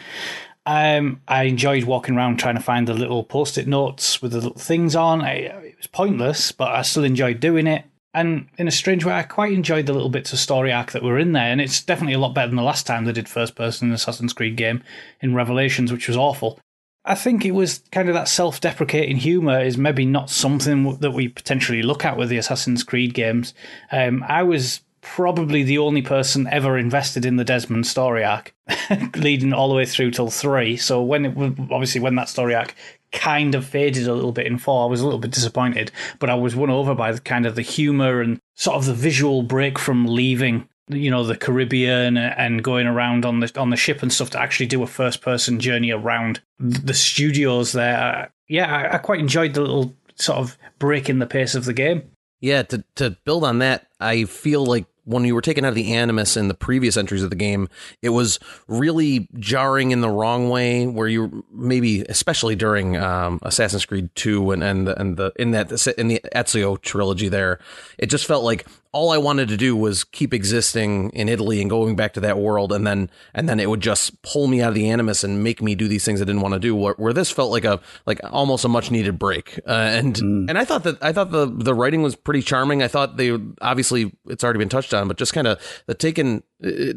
Um, 0.67 1.21
I 1.29 1.45
enjoyed 1.45 1.85
walking 1.85 2.17
around 2.17 2.41
trying 2.41 2.57
to 2.57 2.61
find 2.61 2.89
the 2.89 2.95
little 2.95 3.23
post-it 3.23 3.69
notes 3.69 4.21
with 4.21 4.33
the 4.33 4.39
little 4.39 4.59
things 4.59 4.97
on. 4.97 5.21
I, 5.21 5.33
it 5.35 5.77
was 5.77 5.87
pointless, 5.87 6.51
but 6.51 6.73
I 6.73 6.83
still 6.83 7.05
enjoyed 7.05 7.39
doing 7.39 7.69
it. 7.69 7.85
And 8.15 8.49
in 8.59 8.69
a 8.69 8.73
strange 8.73 9.05
way, 9.05 9.15
I 9.15 9.23
quite 9.23 9.53
enjoyed 9.53 9.87
the 9.87 9.95
little 9.95 10.11
bits 10.11 10.33
of 10.33 10.39
story 10.39 10.73
arc 10.73 10.93
that 10.93 11.03
were 11.03 11.19
in 11.19 11.33
there. 11.33 11.51
And 11.51 11.61
it's 11.61 11.83
definitely 11.83 12.15
a 12.15 12.19
lot 12.19 12.35
better 12.35 12.49
than 12.49 12.57
the 12.57 12.63
last 12.63 12.87
time 12.87 13.05
they 13.05 13.13
did 13.13 13.29
first-person 13.29 13.89
in 13.89 13.95
Assassin's 13.95 14.35
Creed 14.35 14.57
game 14.57 14.83
in 15.21 15.35
Revelations, 15.35 15.91
which 15.91 16.09
was 16.09 16.17
awful. 16.17 16.61
I 17.05 17.15
think 17.15 17.45
it 17.45 17.53
was 17.53 17.83
kind 17.91 18.09
of 18.09 18.15
that 18.15 18.29
self 18.29 18.61
deprecating 18.61 19.17
humour 19.17 19.61
is 19.61 19.77
maybe 19.77 20.05
not 20.05 20.31
something 20.31 20.97
that 20.99 21.11
we 21.11 21.29
potentially 21.29 21.83
look 21.83 22.05
at 22.05 22.17
with 22.17 22.29
the 22.29 22.37
Assassin's 22.37 22.85
Creed 22.85 23.15
games. 23.15 23.55
Um, 23.91 24.25
I 24.29 24.43
was 24.43 24.83
probably 25.01 25.65
the 25.65 25.79
only 25.79 26.01
person 26.01 26.47
ever 26.47 26.79
invested 26.79 27.27
in 27.27 27.37
the 27.37 27.45
Desmond 27.45 27.87
story 27.87 28.25
arc, 28.25 28.55
leading 29.17 29.53
all 29.53 29.69
the 29.69 29.75
way 29.75 29.85
through 29.85 30.13
till 30.13 30.31
three. 30.31 30.77
So 30.77 31.03
when 31.03 31.27
it 31.27 31.37
obviously 31.71 32.01
when 32.01 32.15
that 32.15 32.29
story 32.29 32.55
arc 32.55 32.75
kind 33.13 33.55
of 33.55 33.65
faded 33.67 34.07
a 34.07 34.15
little 34.15 34.33
bit 34.33 34.47
in 34.47 34.59
four, 34.59 34.85
I 34.85 34.91
was 34.91 35.01
a 35.01 35.05
little 35.05 35.21
bit 35.21 35.31
disappointed. 35.31 35.93
But 36.19 36.31
I 36.31 36.35
was 36.35 36.57
won 36.57 36.71
over 36.71 36.95
by 36.95 37.13
the 37.13 37.21
kind 37.21 37.47
of 37.47 37.55
the 37.55 37.63
humour 37.63 38.21
and 38.21 38.41
sort 38.55 38.77
of 38.77 38.87
the 38.87 38.95
visual 38.95 39.43
break 39.43 39.79
from 39.79 40.07
leaving 40.07 40.69
you 40.89 41.11
know 41.11 41.25
the 41.25 41.37
Caribbean 41.37 42.17
and 42.17 42.63
going 42.63 42.87
around 42.87 43.25
on 43.25 43.41
the 43.41 43.53
on 43.59 43.71
the 43.71 43.77
ship 43.77 44.03
and 44.03 44.13
stuff 44.13 44.31
to 44.31 44.41
actually 44.41 44.67
do 44.67 44.83
a 44.83 44.87
first 44.87 45.23
person 45.23 45.61
journey 45.61 45.91
around 45.91 46.41
the 46.59 46.95
studios 46.95 47.73
there. 47.73 48.33
Yeah, 48.49 48.75
I, 48.75 48.95
I 48.95 48.99
quite 48.99 49.21
enjoyed 49.21 49.55
the 49.55 49.61
little 49.61 49.97
sort 50.17 50.39
of 50.39 50.59
break 50.79 51.09
in 51.09 51.19
the 51.19 51.27
pace 51.27 51.55
of 51.55 51.65
the 51.65 51.73
game. 51.73 52.11
Yeah, 52.41 52.63
to 52.65 52.85
to 52.97 53.11
build 53.25 53.45
on 53.45 53.59
that, 53.61 53.87
I 54.01 54.25
feel 54.25 54.65
like 54.65 54.87
when 55.05 55.25
you 55.25 55.35
were 55.35 55.41
taken 55.41 55.65
out 55.65 55.71
of 55.71 55.75
the 55.75 55.93
animus 55.93 56.37
in 56.37 56.49
the 56.49 56.55
previous 56.55 56.97
entries 56.97 57.23
of 57.23 57.31
the 57.31 57.37
game, 57.37 57.69
it 58.03 58.11
was 58.11 58.39
really 58.69 59.29
jarring 59.39 59.91
in 59.91 60.01
the 60.01 60.11
wrong 60.11 60.49
way. 60.49 60.87
Where 60.87 61.09
you 61.09 61.45
maybe, 61.53 62.03
especially 62.03 62.55
during 62.55 62.97
um, 62.97 63.41
Assassin's 63.43 63.85
Creed 63.85 64.11
Two 64.15 64.51
and 64.53 64.63
and 64.63 64.87
the, 64.87 65.01
and 65.01 65.17
the 65.17 65.33
in 65.37 65.51
that 65.53 65.71
in 65.99 66.09
the 66.09 66.21
Ezio 66.35 66.81
trilogy, 66.81 67.29
there, 67.29 67.59
it 67.99 68.07
just 68.07 68.27
felt 68.27 68.45
like 68.45 68.67
all 68.93 69.11
I 69.11 69.17
wanted 69.17 69.49
to 69.49 69.57
do 69.57 69.75
was 69.75 70.05
keep 70.05 70.35
existing 70.35 71.11
in 71.11 71.29
Italy 71.29 71.63
and 71.63 71.71
going 71.71 71.97
back 71.97 72.13
to 72.13 72.21
that 72.21 72.39
world, 72.39 72.73
and 72.73 72.87
then 72.87 73.11
and 73.35 73.49
then 73.49 73.59
it 73.59 73.71
would 73.71 73.81
just 73.81 74.21
pull 74.23 74.47
me 74.47 74.61
out 74.61 74.69
of 74.69 74.75
the 74.75 74.91
animus 74.91 75.25
and 75.25 75.43
make 75.43 75.63
me 75.63 75.75
do 75.75 75.89
these 75.89 76.05
things 76.05 76.21
I 76.21 76.27
didn't 76.27 76.43
want 76.43 76.55
to 76.55 76.61
do. 76.61 76.77
Where, 76.77 76.95
where 76.99 77.15
this 77.15 77.31
felt 77.31 77.51
like 77.51 77.65
a 77.65 77.81
like 78.05 78.21
almost 78.31 78.67
a 78.67 78.69
much 78.69 78.91
needed 78.91 79.19
break, 79.19 79.59
uh, 79.67 79.71
and 79.73 80.15
mm. 80.15 80.49
and 80.49 80.59
I 80.59 80.67
thought 80.67 80.85
that 80.85 81.03
I 81.03 81.13
thought 81.13 81.31
the 81.31 81.47
the 81.47 81.75
writing 81.75 82.03
was 82.03 82.15
pretty 82.15 82.43
charming. 82.43 82.83
I 82.83 82.89
thought 82.89 83.17
they 83.17 83.39
obviously 83.63 84.13
it's 84.27 84.45
already 84.45 84.59
been 84.59 84.69
touched 84.69 84.93
on, 84.93 85.09
but 85.09 85.17
just 85.17 85.33
kind 85.33 85.47
of 85.47 85.83
the 85.87 85.95
taking 85.95 86.43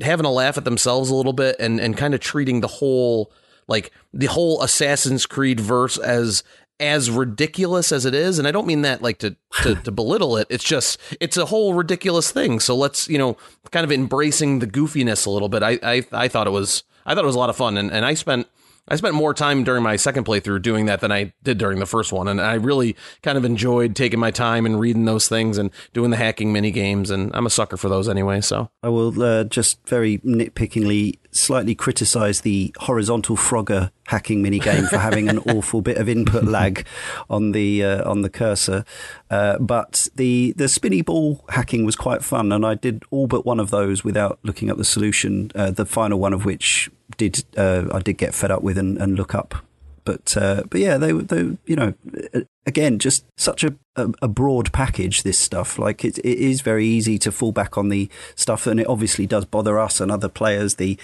having 0.01 0.25
a 0.25 0.31
laugh 0.31 0.58
at 0.58 0.65
themselves 0.65 1.10
a 1.10 1.15
little 1.15 1.34
bit 1.34 1.55
and 1.60 1.79
and 1.79 1.95
kind 1.95 2.13
of 2.13 2.19
treating 2.19 2.60
the 2.60 2.67
whole 2.67 3.31
like 3.67 3.91
the 4.13 4.27
whole 4.27 4.62
Assassin's 4.62 5.25
Creed 5.25 5.60
verse 5.60 5.97
as 5.97 6.43
as 6.80 7.10
ridiculous 7.10 7.92
as 7.92 8.06
it 8.06 8.14
is 8.14 8.38
and 8.38 8.48
i 8.48 8.52
don't 8.52 8.68
mean 8.68 8.82
that 8.82 9.02
like 9.02 9.18
to, 9.18 9.36
to 9.62 9.76
to 9.76 9.92
belittle 9.92 10.36
it 10.36 10.46
it's 10.50 10.64
just 10.64 11.00
it's 11.22 11.38
a 11.38 11.46
whole 11.46 11.74
ridiculous 11.74 12.32
thing 12.32 12.60
so 12.60 12.76
let's 12.76 13.08
you 13.08 13.18
know 13.18 13.38
kind 13.72 13.84
of 13.84 13.92
embracing 13.92 14.60
the 14.60 14.68
goofiness 14.68 15.26
a 15.26 15.30
little 15.30 15.50
bit 15.50 15.64
i 15.64 15.80
i, 15.84 16.04
I 16.12 16.28
thought 16.28 16.48
it 16.48 16.52
was 16.52 16.84
i 17.06 17.16
thought 17.16 17.24
it 17.24 17.28
was 17.28 17.36
a 17.36 17.40
lot 17.40 17.50
of 17.50 17.56
fun 17.56 17.78
and, 17.78 17.92
and 17.92 18.06
i 18.06 18.14
spent 18.14 18.48
I 18.88 18.96
spent 18.98 19.16
more 19.16 19.34
time 19.34 19.64
during 19.64 19.82
my 19.82 19.96
second 19.96 20.26
playthrough 20.26 20.62
doing 20.62 20.86
that 20.86 21.02
than 21.02 21.12
I 21.12 21.34
did 21.42 21.58
during 21.58 21.80
the 21.80 21.88
first 21.88 22.14
one, 22.14 22.28
and 22.28 22.40
I 22.40 22.54
really 22.54 22.96
kind 23.24 23.36
of 23.36 23.44
enjoyed 23.44 23.96
taking 23.96 24.20
my 24.20 24.30
time 24.30 24.66
and 24.66 24.80
reading 24.80 25.06
those 25.06 25.28
things 25.28 25.58
and 25.58 25.72
doing 25.94 26.12
the 26.12 26.18
hacking 26.18 26.54
mini 26.54 26.70
games. 26.70 27.10
And 27.10 27.32
I'm 27.34 27.48
a 27.48 27.50
sucker 27.50 27.78
for 27.78 27.90
those 27.90 28.08
anyway. 28.08 28.42
So 28.42 28.70
I 28.84 28.90
will 28.90 29.22
uh, 29.24 29.46
just 29.46 29.88
very 29.88 30.20
nitpickingly 30.20 31.18
slightly 31.36 31.76
criticize 31.76 32.41
the 32.41 32.74
horizontal 32.80 33.36
Frogger 33.36 33.91
hacking 34.08 34.41
mini 34.41 34.60
game 34.60 34.86
for 34.86 34.98
having 34.98 35.30
an 35.30 35.39
awful 35.50 35.82
bit 35.82 35.98
of 35.98 36.08
input 36.08 36.43
lag 36.43 36.86
on 37.30 37.52
the 37.52 37.84
uh, 37.84 38.10
on 38.10 38.21
the 38.21 38.30
cursor. 38.30 38.86
Uh, 39.30 39.58
but 39.60 40.08
the 40.15 40.54
the 40.54 40.67
spinny 40.67 41.02
ball 41.02 41.43
hacking 41.50 41.86
was 41.86 41.95
quite 41.95 42.24
fun, 42.24 42.52
and 42.52 42.65
I 42.65 42.76
did 42.76 43.04
all 43.12 43.28
but 43.28 43.45
one 43.45 43.60
of 43.60 43.69
those 43.69 44.04
without 44.04 44.39
looking 44.43 44.69
up 44.69 44.78
the 44.78 44.86
solution. 44.86 45.52
Uh, 45.54 45.71
the 45.71 45.86
final 45.86 46.19
one 46.19 46.34
of 46.34 46.45
which 46.45 46.89
did 47.17 47.43
uh, 47.58 47.86
I 47.91 48.00
did 48.00 48.17
get 48.17 48.34
fed 48.34 48.52
up 48.52 48.62
with 48.62 48.78
and, 48.78 48.98
and 48.98 49.15
look 49.15 49.36
up. 49.36 49.56
But 50.06 50.38
uh, 50.38 50.63
but 50.70 50.80
yeah, 50.80 50.98
they 50.98 51.12
they 51.12 51.58
you 51.65 51.76
know 51.76 51.94
again 52.65 53.00
just 53.00 53.26
such 53.38 53.63
a, 53.63 53.76
a, 53.96 54.28
broad 54.28 54.72
package. 54.72 55.24
This 55.24 55.38
stuff 55.38 55.80
like 55.80 56.06
it 56.06 56.20
it 56.20 56.38
is 56.38 56.62
very 56.62 56.86
easy 56.86 57.18
to 57.20 57.32
fall 57.32 57.52
back 57.52 57.78
on 57.78 57.89
the 57.89 58.10
stuff, 58.36 58.68
and 58.68 58.80
it 58.80 58.88
obviously 58.88 59.26
does 59.26 59.46
bother 59.46 59.80
us 59.80 60.00
and 60.00 60.12
other 60.12 60.30
players. 60.30 60.76
The 60.76 60.98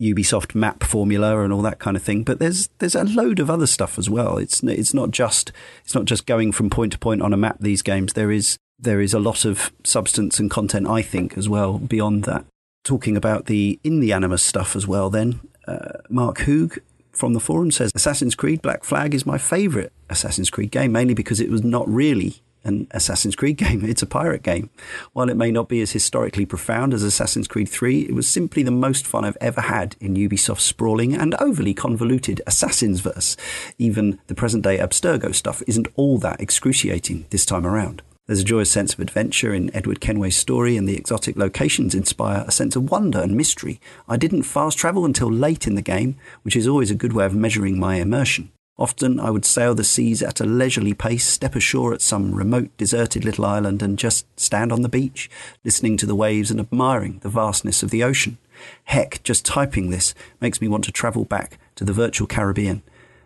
Ubisoft 0.00 0.54
map 0.54 0.82
formula 0.82 1.42
and 1.42 1.52
all 1.52 1.62
that 1.62 1.78
kind 1.78 1.96
of 1.96 2.02
thing. 2.02 2.22
But 2.22 2.38
there's 2.38 2.68
there's 2.78 2.94
a 2.94 3.04
load 3.04 3.40
of 3.40 3.50
other 3.50 3.66
stuff 3.66 3.98
as 3.98 4.10
well. 4.10 4.38
It's 4.38 4.62
it's 4.62 4.94
not 4.94 5.10
just 5.10 5.52
it's 5.84 5.94
not 5.94 6.04
just 6.04 6.26
going 6.26 6.52
from 6.52 6.70
point 6.70 6.92
to 6.92 6.98
point 6.98 7.22
on 7.22 7.32
a 7.32 7.36
map. 7.36 7.58
These 7.60 7.82
games 7.82 8.12
there 8.12 8.30
is 8.30 8.58
there 8.78 9.00
is 9.00 9.14
a 9.14 9.18
lot 9.18 9.44
of 9.44 9.72
substance 9.84 10.38
and 10.38 10.50
content. 10.50 10.86
I 10.86 11.02
think 11.02 11.36
as 11.36 11.48
well 11.48 11.78
beyond 11.78 12.24
that. 12.24 12.44
Talking 12.84 13.16
about 13.16 13.46
the 13.46 13.80
in 13.82 14.00
the 14.00 14.12
Animus 14.12 14.42
stuff 14.42 14.76
as 14.76 14.86
well. 14.86 15.10
Then 15.10 15.40
uh, 15.66 15.98
Mark 16.08 16.38
Hoog 16.38 16.78
from 17.16 17.32
the 17.32 17.40
forum 17.40 17.70
says 17.70 17.90
Assassin's 17.94 18.34
Creed 18.34 18.62
Black 18.62 18.84
Flag 18.84 19.14
is 19.14 19.24
my 19.24 19.38
favourite 19.38 19.90
Assassin's 20.10 20.50
Creed 20.50 20.70
game, 20.70 20.92
mainly 20.92 21.14
because 21.14 21.40
it 21.40 21.50
was 21.50 21.64
not 21.64 21.88
really 21.88 22.42
an 22.62 22.86
Assassin's 22.90 23.36
Creed 23.36 23.56
game. 23.58 23.84
It's 23.84 24.02
a 24.02 24.06
pirate 24.06 24.42
game. 24.42 24.70
While 25.12 25.30
it 25.30 25.36
may 25.36 25.50
not 25.50 25.68
be 25.68 25.80
as 25.80 25.92
historically 25.92 26.44
profound 26.44 26.92
as 26.92 27.02
Assassin's 27.02 27.48
Creed 27.48 27.68
3, 27.68 28.02
it 28.02 28.14
was 28.14 28.28
simply 28.28 28.62
the 28.62 28.70
most 28.70 29.06
fun 29.06 29.24
I've 29.24 29.38
ever 29.40 29.62
had 29.62 29.96
in 30.00 30.14
Ubisoft's 30.14 30.64
sprawling 30.64 31.14
and 31.14 31.34
overly 31.36 31.74
convoluted 31.74 32.42
Assassin's 32.46 33.00
verse. 33.00 33.36
Even 33.78 34.18
the 34.26 34.34
present 34.34 34.62
day 34.64 34.78
Abstergo 34.78 35.34
stuff 35.34 35.62
isn't 35.66 35.88
all 35.96 36.18
that 36.18 36.40
excruciating 36.40 37.26
this 37.30 37.46
time 37.46 37.66
around. 37.66 38.02
There's 38.26 38.40
a 38.40 38.44
joyous 38.44 38.72
sense 38.72 38.92
of 38.92 38.98
adventure 38.98 39.54
in 39.54 39.74
Edward 39.74 40.00
Kenway's 40.00 40.36
story, 40.36 40.76
and 40.76 40.88
the 40.88 40.96
exotic 40.96 41.36
locations 41.36 41.94
inspire 41.94 42.44
a 42.44 42.50
sense 42.50 42.74
of 42.74 42.90
wonder 42.90 43.20
and 43.20 43.36
mystery. 43.36 43.80
I 44.08 44.16
didn't 44.16 44.42
fast 44.42 44.78
travel 44.78 45.04
until 45.04 45.30
late 45.30 45.68
in 45.68 45.76
the 45.76 45.82
game, 45.82 46.16
which 46.42 46.56
is 46.56 46.66
always 46.66 46.90
a 46.90 46.96
good 46.96 47.12
way 47.12 47.24
of 47.24 47.36
measuring 47.36 47.78
my 47.78 47.96
immersion. 47.96 48.50
Often 48.78 49.20
I 49.20 49.30
would 49.30 49.44
sail 49.44 49.76
the 49.76 49.84
seas 49.84 50.24
at 50.24 50.40
a 50.40 50.44
leisurely 50.44 50.92
pace, 50.92 51.24
step 51.24 51.54
ashore 51.54 51.94
at 51.94 52.02
some 52.02 52.34
remote, 52.34 52.76
deserted 52.76 53.24
little 53.24 53.46
island, 53.46 53.80
and 53.80 53.96
just 53.96 54.26
stand 54.38 54.72
on 54.72 54.82
the 54.82 54.88
beach, 54.88 55.30
listening 55.64 55.96
to 55.98 56.06
the 56.06 56.16
waves 56.16 56.50
and 56.50 56.58
admiring 56.58 57.20
the 57.20 57.28
vastness 57.28 57.84
of 57.84 57.90
the 57.90 58.02
ocean. 58.02 58.38
Heck, 58.84 59.22
just 59.22 59.44
typing 59.44 59.90
this 59.90 60.14
makes 60.40 60.60
me 60.60 60.66
want 60.66 60.82
to 60.84 60.92
travel 60.92 61.24
back 61.24 61.60
to 61.76 61.84
the 61.84 61.92
virtual 61.92 62.26
Caribbean. 62.26 62.82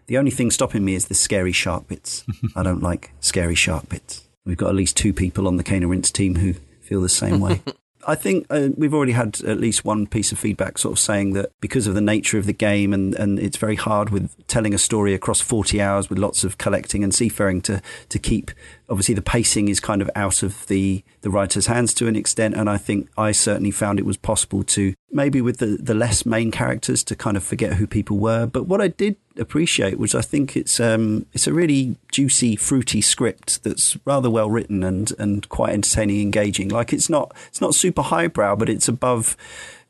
The 0.09 0.19
only 0.19 0.31
thing 0.31 0.51
stopping 0.51 0.85
me 0.85 0.95
is 0.95 1.07
the 1.07 1.15
scary 1.15 1.53
shark 1.53 1.89
bits. 1.89 2.23
I 2.55 2.63
don't 2.63 2.83
like 2.83 3.13
scary 3.21 3.55
shark 3.55 3.89
bits. 3.89 4.27
We've 4.44 4.57
got 4.57 4.70
at 4.70 4.74
least 4.74 4.96
two 4.96 5.12
people 5.12 5.46
on 5.46 5.57
the 5.57 5.64
Cane 5.64 5.85
Rinse 5.85 6.11
team 6.11 6.37
who 6.37 6.55
feel 6.81 7.00
the 7.00 7.09
same 7.09 7.40
way. 7.40 7.62
I 8.07 8.14
think 8.14 8.46
uh, 8.48 8.70
we've 8.76 8.94
already 8.94 9.12
had 9.12 9.40
at 9.42 9.61
least 9.61 9.85
one 9.85 10.07
piece 10.07 10.33
of 10.33 10.38
feedback 10.38 10.79
sort 10.79 10.92
of 10.92 10.98
saying 10.98 11.35
that 11.35 11.53
because 11.61 11.87
of 11.87 11.94
the 11.94 12.00
nature 12.00 12.38
of 12.38 12.46
the 12.46 12.55
game 12.55 12.94
and, 12.94 13.14
and 13.14 13.38
it's 13.38 13.59
very 13.59 13.76
hard 13.76 14.09
with 14.09 14.35
telling 14.46 14.72
a 14.72 14.79
story 14.79 15.12
across 15.12 15.40
40 15.40 15.83
hours 15.83 16.09
with 16.09 16.18
lots 16.18 16.42
of 16.42 16.57
collecting 16.57 17.05
and 17.05 17.14
seafaring 17.14 17.61
to, 17.62 17.83
to 18.09 18.18
keep 18.18 18.53
obviously 18.90 19.14
the 19.14 19.22
pacing 19.22 19.68
is 19.68 19.79
kind 19.79 20.03
of 20.03 20.11
out 20.16 20.42
of 20.42 20.66
the, 20.66 21.03
the 21.20 21.31
writer's 21.31 21.66
hands 21.66 21.94
to 21.94 22.09
an 22.09 22.16
extent. 22.16 22.57
And 22.57 22.68
I 22.68 22.76
think 22.76 23.09
I 23.16 23.31
certainly 23.31 23.70
found 23.70 23.98
it 23.98 24.05
was 24.05 24.16
possible 24.16 24.64
to 24.64 24.94
maybe 25.12 25.40
with 25.40 25.59
the, 25.59 25.79
the 25.81 25.94
less 25.94 26.26
main 26.26 26.50
characters 26.50 27.05
to 27.05 27.16
kind 27.16 27.37
of 27.37 27.44
forget 27.44 27.74
who 27.74 27.87
people 27.87 28.18
were. 28.18 28.46
But 28.46 28.66
what 28.66 28.81
I 28.81 28.88
did 28.88 29.16
appreciate 29.38 29.98
was 29.98 30.14
I 30.14 30.22
think 30.22 30.57
it's 30.57 30.81
um, 30.81 31.26
it's 31.33 31.46
a 31.46 31.53
really 31.53 31.96
juicy, 32.11 32.57
fruity 32.57 33.00
script 33.00 33.62
that's 33.62 33.96
rather 34.05 34.29
well 34.29 34.50
written 34.50 34.83
and, 34.83 35.12
and 35.18 35.48
quite 35.48 35.72
entertaining, 35.72 36.20
engaging. 36.20 36.68
Like 36.68 36.92
it's 36.92 37.09
not 37.09 37.33
it's 37.48 37.61
not 37.61 37.74
super 37.74 38.03
highbrow, 38.03 38.57
but 38.57 38.68
it's 38.68 38.88
above 38.88 39.37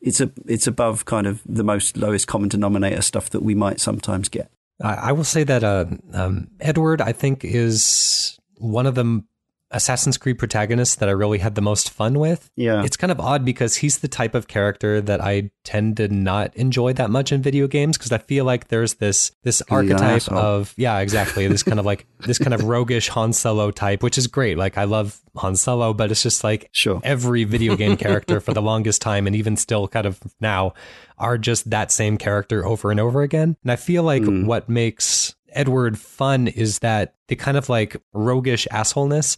it's 0.02 0.20
a 0.20 0.30
it's 0.46 0.66
above 0.66 1.06
kind 1.06 1.26
of 1.26 1.40
the 1.46 1.64
most 1.64 1.96
lowest 1.96 2.26
common 2.26 2.50
denominator 2.50 3.02
stuff 3.02 3.30
that 3.30 3.42
we 3.42 3.54
might 3.54 3.80
sometimes 3.80 4.28
get. 4.28 4.50
I 4.82 5.12
will 5.12 5.24
say 5.24 5.44
that 5.44 5.62
uh, 5.62 5.84
um, 6.14 6.48
Edward, 6.58 7.02
I 7.02 7.12
think, 7.12 7.44
is 7.44 8.39
one 8.60 8.86
of 8.86 8.94
the 8.94 9.24
Assassin's 9.72 10.18
Creed 10.18 10.38
protagonists 10.38 10.96
that 10.96 11.08
I 11.08 11.12
really 11.12 11.38
had 11.38 11.54
the 11.54 11.60
most 11.60 11.90
fun 11.90 12.18
with. 12.18 12.50
Yeah. 12.56 12.82
It's 12.82 12.96
kind 12.96 13.12
of 13.12 13.20
odd 13.20 13.44
because 13.44 13.76
he's 13.76 13.98
the 13.98 14.08
type 14.08 14.34
of 14.34 14.48
character 14.48 15.00
that 15.00 15.20
I 15.20 15.50
tend 15.62 15.98
to 15.98 16.08
not 16.08 16.54
enjoy 16.56 16.92
that 16.94 17.10
much 17.10 17.30
in 17.30 17.40
video 17.40 17.68
games 17.68 17.96
because 17.96 18.10
I 18.10 18.18
feel 18.18 18.44
like 18.44 18.68
there's 18.68 18.94
this 18.94 19.30
this 19.44 19.62
archetype 19.70 20.26
of 20.28 20.74
yeah, 20.76 20.98
exactly. 20.98 21.46
This 21.46 21.62
kind 21.62 21.78
of 21.78 21.86
like 21.86 22.06
this 22.26 22.38
kind 22.38 22.52
of 22.52 22.64
roguish 22.64 23.08
Han 23.10 23.32
Solo 23.32 23.70
type, 23.70 24.02
which 24.02 24.18
is 24.18 24.26
great. 24.26 24.58
Like 24.58 24.76
I 24.76 24.84
love 24.84 25.20
Han 25.36 25.54
Solo, 25.54 25.94
but 25.94 26.10
it's 26.10 26.22
just 26.22 26.42
like 26.42 26.68
sure. 26.72 27.00
every 27.04 27.44
video 27.44 27.76
game 27.76 27.96
character 27.96 28.40
for 28.40 28.52
the 28.52 28.62
longest 28.70 29.00
time 29.00 29.28
and 29.28 29.36
even 29.36 29.56
still 29.56 29.86
kind 29.86 30.06
of 30.06 30.20
now 30.40 30.74
are 31.16 31.38
just 31.38 31.70
that 31.70 31.92
same 31.92 32.18
character 32.18 32.66
over 32.66 32.90
and 32.90 32.98
over 32.98 33.22
again. 33.22 33.56
And 33.62 33.70
I 33.70 33.76
feel 33.76 34.02
like 34.02 34.22
mm. 34.22 34.46
what 34.46 34.68
makes 34.68 35.36
Edward 35.52 35.98
fun 35.98 36.48
is 36.48 36.80
that 36.80 37.14
the 37.28 37.36
kind 37.36 37.56
of 37.56 37.68
like 37.68 37.96
roguish 38.12 38.66
assholeness 38.70 39.36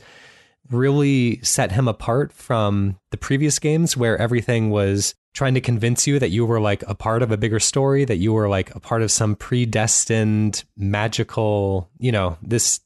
really 0.71 1.41
set 1.43 1.73
him 1.73 1.89
apart 1.89 2.33
from 2.33 2.99
the 3.11 3.17
previous 3.17 3.59
games 3.59 3.97
where 3.97 4.17
everything 4.19 4.71
was 4.71 5.15
trying 5.35 5.55
to 5.55 5.61
convince 5.61 6.07
you 6.07 6.19
that 6.19 6.31
you 6.31 6.45
were 6.45 6.61
like 6.61 6.83
a 6.87 6.95
part 6.95 7.23
of 7.23 7.31
a 7.33 7.37
bigger 7.37 7.59
story, 7.59 8.05
that 8.05 8.19
you 8.19 8.33
were 8.33 8.49
like 8.49 8.75
a 8.75 8.81
part 8.81 9.03
of 9.03 9.11
some 9.11 9.35
predestined 9.35 10.65
magical, 10.77 11.91
you 11.99 12.13
know, 12.13 12.37
this 12.43 12.81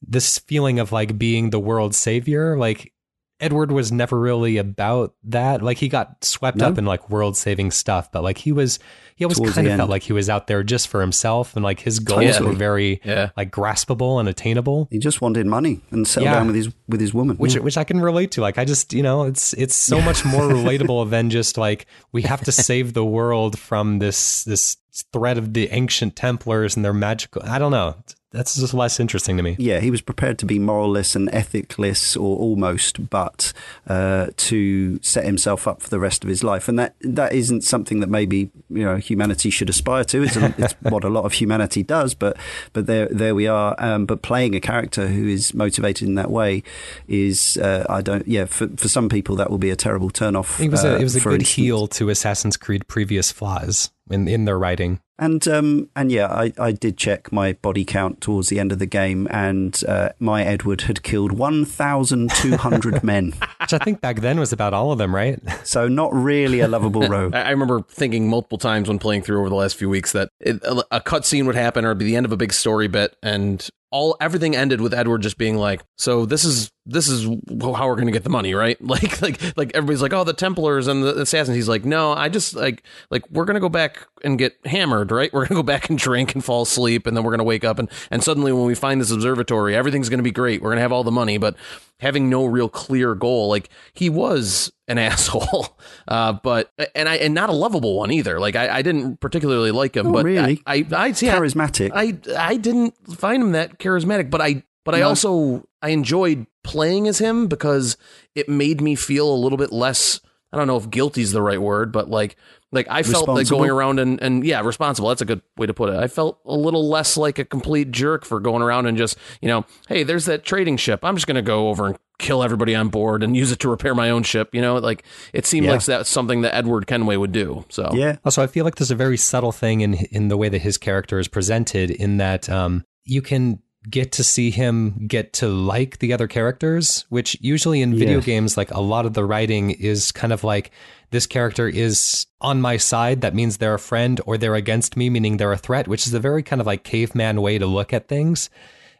this 0.00 0.38
feeling 0.38 0.78
of 0.78 0.92
like 0.92 1.18
being 1.18 1.50
the 1.50 1.58
world's 1.58 1.96
savior. 1.96 2.56
Like 2.56 2.92
Edward 3.40 3.72
was 3.72 3.90
never 3.90 4.18
really 4.18 4.56
about 4.56 5.14
that. 5.24 5.62
Like 5.62 5.78
he 5.78 5.88
got 5.88 6.22
swept 6.24 6.58
No. 6.58 6.68
up 6.68 6.78
in 6.78 6.84
like 6.84 7.10
world 7.10 7.36
saving 7.36 7.70
stuff, 7.72 8.12
but 8.12 8.22
like 8.22 8.38
he 8.38 8.52
was 8.52 8.78
he 9.18 9.24
always 9.24 9.38
kind 9.38 9.66
the 9.66 9.72
of 9.72 9.76
felt 9.76 9.80
end. 9.80 9.90
like 9.90 10.04
he 10.04 10.12
was 10.12 10.30
out 10.30 10.46
there 10.46 10.62
just 10.62 10.88
for 10.88 11.00
himself 11.00 11.54
and 11.56 11.64
like 11.64 11.80
his 11.80 11.98
goals 11.98 12.32
Totally. 12.38 12.48
were 12.50 12.54
very 12.56 13.00
Yeah. 13.04 13.30
like 13.36 13.50
graspable 13.50 14.20
and 14.20 14.28
attainable. 14.28 14.88
He 14.90 14.98
just 14.98 15.20
wanted 15.20 15.44
money 15.46 15.80
and 15.90 16.06
settle 16.06 16.28
Yeah. 16.28 16.34
down 16.34 16.46
with 16.46 16.56
his 16.56 16.68
with 16.88 17.00
his 17.00 17.12
woman. 17.12 17.36
which 17.36 17.54
which 17.56 17.76
I 17.76 17.84
can 17.84 18.00
relate 18.00 18.30
to. 18.32 18.40
Like 18.40 18.58
I 18.58 18.64
just 18.64 18.94
you 18.94 19.02
know 19.02 19.24
it's 19.24 19.52
it's 19.54 19.74
so 19.74 20.00
much 20.08 20.24
more 20.24 20.44
relatable 20.44 21.10
than 21.10 21.30
just 21.30 21.58
like 21.58 21.86
we 22.12 22.22
have 22.22 22.42
to 22.44 22.52
save 22.52 22.94
the 22.94 23.04
world 23.04 23.58
from 23.58 23.98
this 23.98 24.44
this 24.44 24.76
threat 25.12 25.36
of 25.38 25.52
the 25.54 25.68
ancient 25.70 26.16
Templars 26.16 26.74
and 26.76 26.84
their 26.84 26.94
magical. 26.94 27.42
I 27.44 27.58
don't 27.58 27.70
know. 27.72 27.96
That's 28.30 28.56
just 28.56 28.74
less 28.74 29.00
interesting 29.00 29.38
to 29.38 29.42
me. 29.42 29.56
yeah, 29.58 29.80
he 29.80 29.90
was 29.90 30.02
prepared 30.02 30.38
to 30.40 30.46
be 30.46 30.58
moralless 30.58 31.16
and 31.16 31.30
ethicless, 31.30 32.14
or 32.14 32.36
almost, 32.36 33.08
but 33.08 33.54
uh, 33.86 34.26
to 34.36 35.02
set 35.02 35.24
himself 35.24 35.66
up 35.66 35.80
for 35.80 35.88
the 35.88 35.98
rest 35.98 36.24
of 36.24 36.28
his 36.28 36.44
life, 36.44 36.68
and 36.68 36.78
that 36.78 36.94
that 37.00 37.32
isn't 37.32 37.62
something 37.62 38.00
that 38.00 38.08
maybe 38.08 38.50
you 38.68 38.84
know 38.84 38.96
humanity 38.96 39.48
should 39.48 39.70
aspire 39.70 40.04
to. 40.04 40.24
It's, 40.24 40.36
a, 40.36 40.54
it's 40.58 40.74
what 40.82 41.04
a 41.04 41.08
lot 41.08 41.24
of 41.24 41.32
humanity 41.32 41.82
does, 41.82 42.14
but 42.14 42.36
but 42.74 42.86
there 42.86 43.08
there 43.10 43.34
we 43.34 43.46
are. 43.46 43.74
Um, 43.78 44.04
but 44.04 44.20
playing 44.20 44.54
a 44.54 44.60
character 44.60 45.06
who 45.08 45.26
is 45.26 45.54
motivated 45.54 46.06
in 46.06 46.14
that 46.16 46.30
way 46.30 46.62
is 47.06 47.56
uh, 47.56 47.86
I 47.88 48.02
don't 48.02 48.28
yeah 48.28 48.44
for 48.44 48.68
for 48.76 48.88
some 48.88 49.08
people 49.08 49.36
that 49.36 49.48
will 49.48 49.58
be 49.58 49.70
a 49.70 49.76
terrible 49.76 50.10
turn 50.10 50.36
off. 50.36 50.60
It 50.60 50.70
was 50.70 50.84
a 50.84 50.96
uh, 50.96 50.98
it 50.98 51.02
was 51.02 51.16
a 51.16 51.20
good 51.20 51.40
instance. 51.40 51.54
heel 51.54 51.86
to 51.88 52.10
Assassin's 52.10 52.58
Creed 52.58 52.86
previous 52.88 53.32
flaws 53.32 53.90
in 54.10 54.28
in 54.28 54.44
their 54.44 54.58
writing. 54.58 55.00
And 55.18 55.46
um, 55.48 55.88
and 55.96 56.12
yeah, 56.12 56.26
I, 56.28 56.52
I 56.58 56.72
did 56.72 56.96
check 56.96 57.32
my 57.32 57.54
body 57.54 57.84
count 57.84 58.20
towards 58.20 58.48
the 58.48 58.60
end 58.60 58.70
of 58.70 58.78
the 58.78 58.86
game, 58.86 59.26
and 59.30 59.82
uh, 59.88 60.10
my 60.20 60.44
Edward 60.44 60.82
had 60.82 61.02
killed 61.02 61.32
one 61.32 61.64
thousand 61.64 62.30
two 62.32 62.56
hundred 62.56 63.02
men. 63.04 63.34
Which 63.60 63.72
I 63.72 63.78
think 63.78 64.00
back 64.00 64.20
then 64.20 64.38
was 64.38 64.52
about 64.52 64.74
all 64.74 64.92
of 64.92 64.98
them, 64.98 65.14
right? 65.14 65.40
So 65.64 65.88
not 65.88 66.14
really 66.14 66.60
a 66.60 66.68
lovable 66.68 67.02
rogue. 67.08 67.34
I 67.34 67.42
I 67.42 67.50
remember 67.50 67.82
thinking 67.88 68.28
multiple 68.28 68.58
times 68.58 68.88
when 68.88 68.98
playing 68.98 69.22
through 69.22 69.40
over 69.40 69.48
the 69.48 69.56
last 69.56 69.76
few 69.76 69.88
weeks 69.88 70.12
that 70.12 70.28
it, 70.40 70.62
a, 70.62 70.84
a 70.92 71.00
cutscene 71.00 71.46
would 71.46 71.56
happen 71.56 71.84
or 71.84 71.88
it'd 71.88 71.98
be 71.98 72.04
the 72.04 72.16
end 72.16 72.26
of 72.26 72.32
a 72.32 72.36
big 72.36 72.52
story 72.52 72.86
bit, 72.86 73.16
and 73.22 73.68
all 73.90 74.16
everything 74.20 74.54
ended 74.54 74.80
with 74.80 74.92
Edward 74.92 75.22
just 75.22 75.38
being 75.38 75.56
like, 75.56 75.82
"So 75.96 76.26
this 76.26 76.44
is 76.44 76.70
this 76.86 77.08
is 77.08 77.24
how 77.24 77.86
we're 77.86 77.94
going 77.94 78.06
to 78.06 78.12
get 78.12 78.24
the 78.24 78.30
money, 78.30 78.54
right?" 78.54 78.76
Like 78.88 79.20
like 79.22 79.40
like 79.56 79.70
everybody's 79.74 80.02
like, 80.02 80.12
"Oh, 80.12 80.24
the 80.24 80.32
Templars 80.32 80.86
and 80.86 81.02
the 81.02 81.20
assassins." 81.20 81.56
He's 81.56 81.68
like, 81.68 81.84
"No, 81.84 82.12
I 82.12 82.28
just 82.28 82.54
like 82.54 82.82
like 83.10 83.28
we're 83.30 83.44
going 83.44 83.54
to 83.54 83.60
go 83.60 83.68
back 83.68 84.06
and 84.24 84.38
get 84.38 84.56
hammered, 84.64 85.10
right? 85.10 85.32
We're 85.32 85.40
going 85.40 85.48
to 85.48 85.54
go 85.54 85.62
back 85.62 85.88
and 85.88 85.98
drink 85.98 86.34
and 86.34 86.44
fall 86.44 86.62
asleep, 86.62 87.06
and 87.06 87.16
then 87.16 87.24
we're 87.24 87.32
going 87.32 87.38
to 87.38 87.44
wake 87.44 87.64
up 87.64 87.78
and 87.78 87.90
and 88.10 88.22
suddenly 88.22 88.52
when 88.52 88.64
we 88.64 88.74
find 88.74 89.00
this 89.00 89.10
observatory, 89.10 89.74
everything's 89.74 90.08
going 90.08 90.18
to 90.18 90.24
be 90.24 90.30
great. 90.30 90.62
We're 90.62 90.70
going 90.70 90.78
to 90.78 90.82
have 90.82 90.92
all 90.92 91.04
the 91.04 91.10
money, 91.10 91.38
but 91.38 91.56
having 92.00 92.30
no 92.30 92.44
real 92.46 92.68
clear 92.68 93.14
goal, 93.14 93.48
like 93.48 93.70
he 93.92 94.10
was." 94.10 94.72
An 94.88 94.96
asshole, 94.98 95.78
uh, 96.08 96.32
but 96.42 96.72
and 96.94 97.10
I 97.10 97.16
and 97.16 97.34
not 97.34 97.50
a 97.50 97.52
lovable 97.52 97.98
one 97.98 98.10
either. 98.10 98.40
Like 98.40 98.56
I, 98.56 98.78
I 98.78 98.80
didn't 98.80 99.20
particularly 99.20 99.70
like 99.70 99.94
him, 99.94 100.06
Not 100.06 100.12
but 100.14 100.24
really. 100.24 100.62
I, 100.66 100.76
I, 100.76 100.86
I 100.96 101.06
yeah, 101.08 101.36
Charismatic. 101.36 101.90
I 101.94 102.16
I 102.34 102.56
didn't 102.56 102.94
find 103.14 103.42
him 103.42 103.52
that 103.52 103.78
charismatic, 103.78 104.30
but 104.30 104.40
I 104.40 104.62
but 104.86 104.94
I 104.94 105.02
also 105.02 105.68
I 105.82 105.90
enjoyed 105.90 106.46
playing 106.64 107.06
as 107.06 107.18
him 107.18 107.48
because 107.48 107.98
it 108.34 108.48
made 108.48 108.80
me 108.80 108.94
feel 108.94 109.30
a 109.30 109.36
little 109.36 109.58
bit 109.58 109.72
less 109.72 110.22
I 110.52 110.56
don't 110.56 110.66
know 110.66 110.78
if 110.78 110.90
guilty 110.90 111.22
is 111.22 111.32
the 111.32 111.42
right 111.42 111.60
word, 111.60 111.92
but 111.92 112.08
like 112.08 112.36
like 112.70 112.86
I 112.90 113.02
felt 113.02 113.28
like 113.28 113.48
going 113.48 113.70
around 113.70 113.98
and 113.98 114.20
and 114.22 114.44
yeah, 114.44 114.60
responsible. 114.60 115.08
That's 115.08 115.22
a 115.22 115.24
good 115.24 115.40
way 115.56 115.66
to 115.66 115.74
put 115.74 115.88
it. 115.90 115.96
I 115.96 116.06
felt 116.06 116.38
a 116.44 116.54
little 116.54 116.88
less 116.88 117.16
like 117.16 117.38
a 117.38 117.44
complete 117.44 117.90
jerk 117.90 118.24
for 118.24 118.40
going 118.40 118.62
around 118.62 118.86
and 118.86 118.98
just, 118.98 119.16
you 119.40 119.48
know, 119.48 119.64
hey, 119.88 120.02
there's 120.02 120.26
that 120.26 120.44
trading 120.44 120.76
ship. 120.76 121.04
I'm 121.04 121.16
just 121.16 121.26
going 121.26 121.36
to 121.36 121.42
go 121.42 121.68
over 121.70 121.86
and 121.86 121.98
kill 122.18 122.42
everybody 122.42 122.74
on 122.74 122.88
board 122.88 123.22
and 123.22 123.36
use 123.36 123.52
it 123.52 123.60
to 123.60 123.68
repair 123.70 123.94
my 123.94 124.10
own 124.10 124.22
ship, 124.24 124.50
you 124.52 124.60
know? 124.60 124.76
Like 124.76 125.04
it 125.32 125.46
seemed 125.46 125.66
Yeah. 125.66 125.72
like 125.72 125.84
that's 125.84 126.10
something 126.10 126.42
that 126.42 126.54
Edward 126.54 126.86
Kenway 126.86 127.16
would 127.16 127.32
do. 127.32 127.64
So 127.70 127.90
yeah, 127.94 128.16
Also, 128.24 128.42
I 128.42 128.48
feel 128.48 128.64
like 128.64 128.74
there's 128.74 128.90
a 128.90 128.96
very 128.96 129.16
subtle 129.16 129.52
thing 129.52 129.80
in 129.80 129.94
in 129.94 130.28
the 130.28 130.36
way 130.36 130.48
that 130.48 130.60
his 130.62 130.76
character 130.78 131.18
is 131.18 131.28
presented. 131.28 131.90
In 131.90 132.18
that 132.18 132.50
um, 132.50 132.84
you 133.04 133.22
can 133.22 133.62
get 133.88 134.12
to 134.12 134.24
see 134.24 134.50
him 134.50 135.06
get 135.06 135.32
to 135.34 135.48
like 135.48 135.98
the 135.98 136.12
other 136.12 136.26
characters, 136.26 137.04
which 137.08 137.36
usually 137.40 137.80
in 137.82 137.94
video 137.98 138.18
Yeah. 138.18 138.24
games, 138.24 138.56
like 138.56 138.70
a 138.70 138.80
lot 138.80 139.06
of 139.06 139.14
the 139.14 139.24
writing 139.24 139.70
is 139.70 140.12
kind 140.12 140.32
of 140.32 140.44
like 140.44 140.70
this 141.10 141.26
character 141.26 141.68
is 141.68 142.26
on 142.40 142.60
my 142.60 142.76
side. 142.76 143.20
That 143.22 143.34
means 143.34 143.56
they're 143.56 143.74
a 143.74 143.78
friend, 143.78 144.20
or 144.26 144.36
they're 144.36 144.54
against 144.54 144.96
me, 144.96 145.08
meaning 145.08 145.36
they're 145.36 145.52
a 145.52 145.56
threat. 145.56 145.88
Which 145.88 146.06
is 146.06 146.12
a 146.14 146.20
very 146.20 146.42
kind 146.42 146.60
of 146.60 146.66
like 146.66 146.84
caveman 146.84 147.40
way 147.40 147.58
to 147.58 147.66
look 147.66 147.92
at 147.92 148.08
things. 148.08 148.50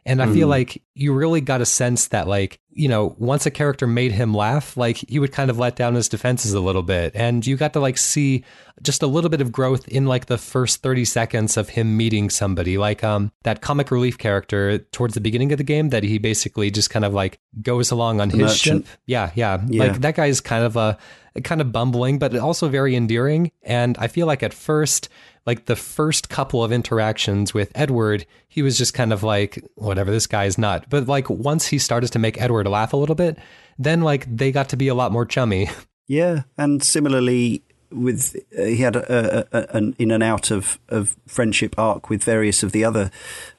And 0.09 0.21
I 0.21 0.33
feel 0.33 0.47
like 0.47 0.81
you 0.95 1.13
really 1.13 1.39
got 1.39 1.61
a 1.61 1.65
sense 1.65 2.07
that, 2.07 2.27
like, 2.27 2.59
you 2.71 2.87
know, 2.87 3.15
once 3.19 3.45
a 3.45 3.51
character 3.51 3.85
made 3.85 4.11
him 4.11 4.33
laugh, 4.33 4.75
like 4.75 4.97
he 4.97 5.19
would 5.19 5.31
kind 5.31 5.49
of 5.49 5.59
let 5.59 5.75
down 5.75 5.95
his 5.95 6.09
defenses 6.09 6.53
a 6.53 6.59
little 6.59 6.81
bit. 6.81 7.11
And 7.15 7.45
you 7.45 7.57
got 7.57 7.73
to 7.73 7.79
like 7.79 7.97
see 7.97 8.43
just 8.81 9.03
a 9.03 9.07
little 9.07 9.29
bit 9.29 9.41
of 9.41 9.51
growth 9.51 9.87
in 9.87 10.05
like 10.05 10.27
the 10.27 10.37
first 10.37 10.81
30 10.81 11.05
seconds 11.05 11.57
of 11.57 11.69
him 11.69 11.97
meeting 11.97 12.29
somebody. 12.29 12.77
Like 12.77 13.03
um 13.03 13.31
that 13.43 13.61
comic 13.61 13.91
relief 13.91 14.17
character 14.17 14.77
towards 14.77 15.13
the 15.13 15.21
beginning 15.21 15.51
of 15.51 15.57
the 15.57 15.63
game 15.63 15.89
that 15.89 16.03
he 16.03 16.17
basically 16.17 16.71
just 16.71 16.89
kind 16.89 17.03
of 17.03 17.13
like 17.13 17.39
goes 17.61 17.91
along 17.91 18.21
on 18.21 18.29
his 18.29 18.39
merchant. 18.39 18.85
ship. 18.85 18.97
Yeah, 19.05 19.31
yeah. 19.35 19.61
Yeah. 19.67 19.83
Like 19.83 20.01
that 20.01 20.15
guy's 20.15 20.39
kind 20.39 20.63
of 20.63 20.77
a 20.77 20.97
kind 21.43 21.61
of 21.61 21.71
bumbling, 21.71 22.19
but 22.19 22.35
also 22.35 22.69
very 22.69 22.95
endearing. 22.95 23.51
And 23.63 23.97
I 23.97 24.07
feel 24.07 24.27
like 24.27 24.43
at 24.43 24.53
first, 24.53 25.09
like 25.49 25.65
the 25.65 25.75
first 25.75 26.29
couple 26.29 26.63
of 26.63 26.71
interactions 26.71 27.55
with 27.55 27.71
Edward, 27.73 28.27
he 28.47 28.61
was 28.61 28.77
just 28.77 28.93
kind 28.93 29.11
of 29.11 29.23
like, 29.23 29.59
whatever, 29.73 30.11
this 30.11 30.27
guy's 30.27 30.59
not. 30.59 30.87
But 30.91 31.07
like 31.07 31.27
once 31.27 31.65
he 31.65 31.79
started 31.79 32.11
to 32.11 32.19
make 32.19 32.39
Edward 32.39 32.67
laugh 32.67 32.93
a 32.93 32.97
little 32.97 33.15
bit, 33.15 33.39
then 33.79 34.01
like 34.01 34.27
they 34.27 34.51
got 34.51 34.69
to 34.69 34.77
be 34.77 34.89
a 34.89 34.93
lot 34.93 35.11
more 35.11 35.25
chummy. 35.25 35.67
yeah. 36.07 36.43
And 36.55 36.83
similarly, 36.83 37.63
with 37.91 38.35
uh, 38.55 38.61
he 38.61 38.77
had 38.77 38.95
a, 38.95 39.47
a, 39.51 39.59
a, 39.59 39.75
an 39.75 39.95
in 39.97 40.11
and 40.11 40.21
out 40.21 40.51
of, 40.51 40.77
of 40.87 41.17
friendship 41.25 41.73
arc 41.79 42.11
with 42.11 42.23
various 42.23 42.61
of 42.61 42.71
the 42.71 42.85
other 42.85 43.09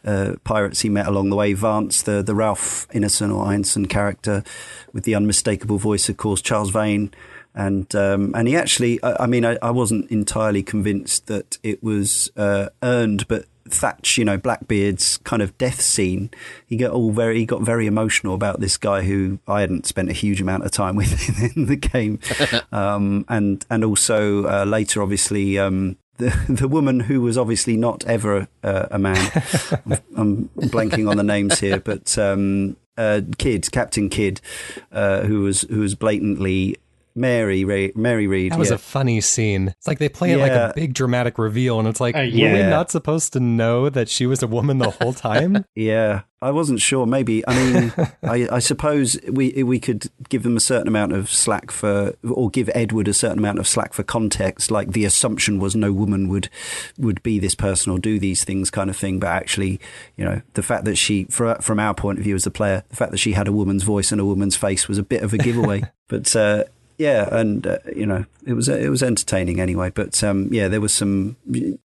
uh, 0.05 0.35
pirates 0.45 0.83
he 0.83 0.89
met 0.89 1.09
along 1.09 1.31
the 1.31 1.35
way. 1.35 1.55
Vance, 1.55 2.03
the 2.03 2.23
the 2.23 2.37
Ralph 2.37 2.87
Ineson 2.91 3.35
or 3.35 3.47
Einson 3.47 3.91
character, 3.91 4.45
with 4.93 5.03
the 5.03 5.17
unmistakable 5.17 5.79
voice, 5.79 6.09
of 6.09 6.17
course, 6.19 6.41
Charles 6.41 6.71
Vane. 6.71 7.13
And 7.55 7.93
um, 7.97 8.33
and 8.35 8.47
he 8.47 8.57
actually, 8.57 9.03
I, 9.03 9.25
I 9.25 9.27
mean, 9.27 9.45
I, 9.45 9.59
I 9.61 9.71
wasn't 9.71 10.11
entirely 10.11 10.63
convinced 10.63 11.27
that 11.27 11.59
it 11.63 11.83
was 11.83 12.31
uh, 12.37 12.69
earned, 12.83 13.27
but 13.29 13.47
Thatch, 13.69 14.19
you 14.19 14.25
know, 14.25 14.37
Blackbeard's 14.37 15.19
kind 15.19 15.43
of 15.43 15.57
death 15.59 15.81
scene, 15.81 16.31
he 16.67 16.77
got 16.77 16.93
all 16.93 17.11
very, 17.13 17.39
he 17.39 17.47
got 17.47 17.63
very 17.63 17.87
emotional 17.87 18.35
about 18.35 18.61
this 18.61 18.77
guy 18.77 19.03
who 19.03 19.39
I 19.47 19.61
hadn't 19.61 19.87
spent 19.87 20.11
a 20.11 20.13
huge 20.13 20.41
amount 20.41 20.65
of 20.65 20.71
time 20.71 20.97
with 20.97 21.57
in 21.57 21.67
the 21.67 21.77
game, 21.77 22.19
um, 22.73 23.25
and 23.29 23.65
and 23.71 23.85
also 23.85 24.45
uh, 24.47 24.65
later, 24.65 25.03
obviously. 25.03 25.59
Um, 25.59 25.97
the, 26.17 26.37
the 26.51 26.69
woman 26.69 27.01
who 27.01 27.23
was 27.23 27.39
obviously 27.39 27.79
not 27.79 28.05
ever 28.05 28.47
uh, 28.63 28.89
a 28.91 28.99
man. 28.99 29.17
I'm, 30.15 30.51
I'm 30.59 30.69
blanking 30.69 31.11
on 31.11 31.17
the 31.17 31.23
names 31.23 31.61
here, 31.61 31.81
but 31.81 32.19
um, 32.19 32.77
uh, 32.99 33.23
Kidd, 33.39 33.73
Captain 33.73 34.11
Kidd, 34.11 34.43
uh, 34.93 35.23
who 35.23 35.41
was 35.41 35.63
who 35.63 35.81
was 35.81 35.95
blatantly 35.95 36.77
Mary 37.21 37.65
Ray, 37.65 37.93
Mary 37.95 38.27
Read. 38.27 38.53
That 38.53 38.59
was 38.59 38.71
yeah. 38.71 38.77
a 38.77 38.79
funny 38.79 39.21
scene. 39.21 39.69
It's 39.69 39.87
like 39.87 39.99
they 39.99 40.09
play 40.09 40.33
it 40.33 40.39
like 40.39 40.53
a 40.53 40.73
big 40.75 40.95
dramatic 40.95 41.39
reveal, 41.39 41.79
and 41.79 41.87
it's 41.87 42.01
like, 42.01 42.17
Uh, 42.17 42.21
were 42.21 42.53
we 42.53 42.63
not 42.63 42.91
supposed 42.91 43.35
to 43.35 43.41
know 43.41 43.91
that 43.91 44.09
she 44.09 44.27
was 44.27 44.43
a 44.43 44.47
woman 44.47 44.79
the 44.79 44.91
whole 44.91 45.13
time? 45.13 45.65
Yeah, 45.75 46.23
I 46.43 46.51
wasn't 46.51 46.81
sure. 46.81 47.07
Maybe 47.07 47.47
I 47.47 47.55
mean, 47.55 47.93
I, 48.23 48.49
I 48.57 48.59
suppose 48.59 49.19
we 49.29 49.63
we 49.63 49.79
could 49.79 50.11
give 50.29 50.43
them 50.43 50.57
a 50.57 50.61
certain 50.61 50.89
amount 50.89 51.13
of 51.13 51.31
slack 51.31 51.71
for, 51.71 52.15
or 52.29 52.51
give 52.51 52.71
Edward 52.75 53.09
a 53.09 53.15
certain 53.15 53.39
amount 53.39 53.59
of 53.59 53.69
slack 53.69 53.93
for 53.93 54.03
context. 54.03 54.71
Like 54.71 54.93
the 54.93 55.05
assumption 55.05 55.59
was 55.59 55.77
no 55.77 55.93
woman 55.93 56.29
would 56.29 56.49
would 56.99 57.23
be 57.23 57.39
this 57.39 57.55
person 57.55 57.93
or 57.93 57.99
do 57.99 58.19
these 58.19 58.45
things, 58.45 58.71
kind 58.71 58.91
of 58.91 58.97
thing. 58.97 59.21
But 59.21 59.29
actually, 59.29 59.81
you 60.17 60.25
know, 60.25 60.41
the 60.55 60.63
fact 60.63 60.85
that 60.87 60.97
she, 60.97 61.25
for, 61.25 61.55
from 61.57 61.79
our 61.79 61.95
point 61.95 62.19
of 62.19 62.25
view 62.25 62.35
as 62.35 62.47
a 62.47 62.51
player, 62.51 62.85
the 62.89 62.97
fact 62.97 63.13
that 63.13 63.19
she 63.19 63.33
had 63.33 63.49
a 63.49 63.53
woman's 63.53 63.83
voice 63.83 64.13
and 64.13 64.21
a 64.21 64.25
woman's 64.25 64.57
face 64.57 64.89
was 64.89 64.99
a 64.99 65.03
bit 65.03 65.23
of 65.23 65.33
a 65.35 65.39
giveaway. 65.39 65.83
but 66.09 66.35
uh, 66.35 66.65
yeah, 67.01 67.35
and 67.35 67.67
uh, 67.67 67.79
you 67.97 68.05
know, 68.05 68.27
it 68.45 68.53
was 68.53 68.69
it 68.69 68.91
was 68.91 69.03
entertaining 69.03 69.59
anyway. 69.59 69.89
But 69.89 70.23
um, 70.23 70.53
yeah, 70.53 70.69
there 70.69 70.83
was 70.83 70.93
some. 70.93 71.39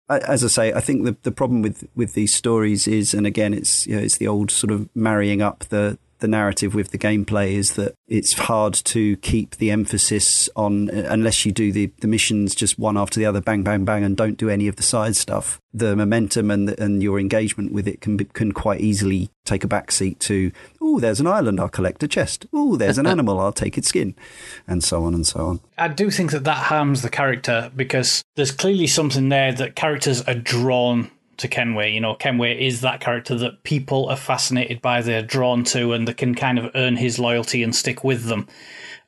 As 0.08 0.42
I 0.42 0.48
say, 0.48 0.72
I 0.72 0.80
think 0.80 1.04
the 1.04 1.16
the 1.22 1.30
problem 1.30 1.62
with 1.62 1.88
with 1.94 2.14
these 2.14 2.34
stories 2.34 2.88
is, 2.88 3.14
and 3.14 3.24
again, 3.24 3.54
it's 3.54 3.86
you 3.86 3.94
know, 3.94 4.02
it's 4.02 4.18
the 4.18 4.26
old 4.26 4.50
sort 4.50 4.72
of 4.72 4.88
marrying 4.96 5.40
up 5.40 5.60
the. 5.68 5.98
The 6.24 6.28
the 6.28 6.28
narrative 6.28 6.74
with 6.74 6.90
the 6.90 6.96
gameplay 6.96 7.52
is 7.52 7.74
that 7.74 7.94
it's 8.08 8.32
hard 8.32 8.72
to 8.72 9.18
keep 9.18 9.56
the 9.56 9.70
emphasis 9.70 10.48
on 10.56 10.88
unless 10.88 11.44
you 11.44 11.52
do 11.52 11.70
the, 11.70 11.92
the 12.00 12.06
missions 12.06 12.54
just 12.54 12.78
one 12.78 12.96
after 12.96 13.20
the 13.20 13.26
other, 13.26 13.42
bang, 13.42 13.62
bang, 13.62 13.84
bang, 13.84 14.02
and 14.02 14.16
don't 14.16 14.38
do 14.38 14.48
any 14.48 14.66
of 14.66 14.76
the 14.76 14.82
side 14.82 15.16
stuff. 15.16 15.60
The 15.74 15.94
momentum 15.94 16.50
and 16.50 16.66
the, 16.66 16.82
and 16.82 17.02
your 17.02 17.20
engagement 17.20 17.74
with 17.74 17.86
it 17.86 18.00
can 18.00 18.16
be, 18.16 18.24
can 18.24 18.52
quite 18.52 18.80
easily 18.80 19.28
take 19.44 19.64
a 19.64 19.68
backseat 19.68 20.18
to 20.20 20.50
oh, 20.80 20.98
there's 20.98 21.20
an 21.20 21.26
island, 21.26 21.60
I'll 21.60 21.68
collect 21.68 22.02
a 22.02 22.08
chest. 22.08 22.46
Oh, 22.54 22.76
there's 22.76 22.96
an 22.96 23.06
animal, 23.14 23.38
I'll 23.38 23.52
take 23.52 23.76
its 23.76 23.88
skin, 23.88 24.14
and 24.66 24.82
so 24.82 25.04
on 25.04 25.12
and 25.12 25.26
so 25.26 25.40
on. 25.40 25.60
I 25.76 25.88
do 25.88 26.10
think 26.10 26.30
that 26.30 26.44
that 26.44 26.56
harms 26.56 27.02
the 27.02 27.10
character 27.10 27.70
because 27.76 28.24
there's 28.34 28.52
clearly 28.52 28.86
something 28.86 29.28
there 29.28 29.52
that 29.52 29.76
characters 29.76 30.22
are 30.22 30.34
drawn 30.34 31.10
to 31.38 31.48
Kenway. 31.48 31.92
You 31.92 32.00
know, 32.00 32.14
Kenway 32.14 32.66
is 32.66 32.80
that 32.80 33.00
character 33.00 33.34
that 33.36 33.62
people 33.62 34.08
are 34.08 34.16
fascinated 34.16 34.80
by, 34.80 35.02
they're 35.02 35.22
drawn 35.22 35.64
to, 35.64 35.92
and 35.92 36.06
they 36.06 36.14
can 36.14 36.34
kind 36.34 36.58
of 36.58 36.70
earn 36.74 36.96
his 36.96 37.18
loyalty 37.18 37.62
and 37.62 37.74
stick 37.74 38.04
with 38.04 38.24
them. 38.24 38.46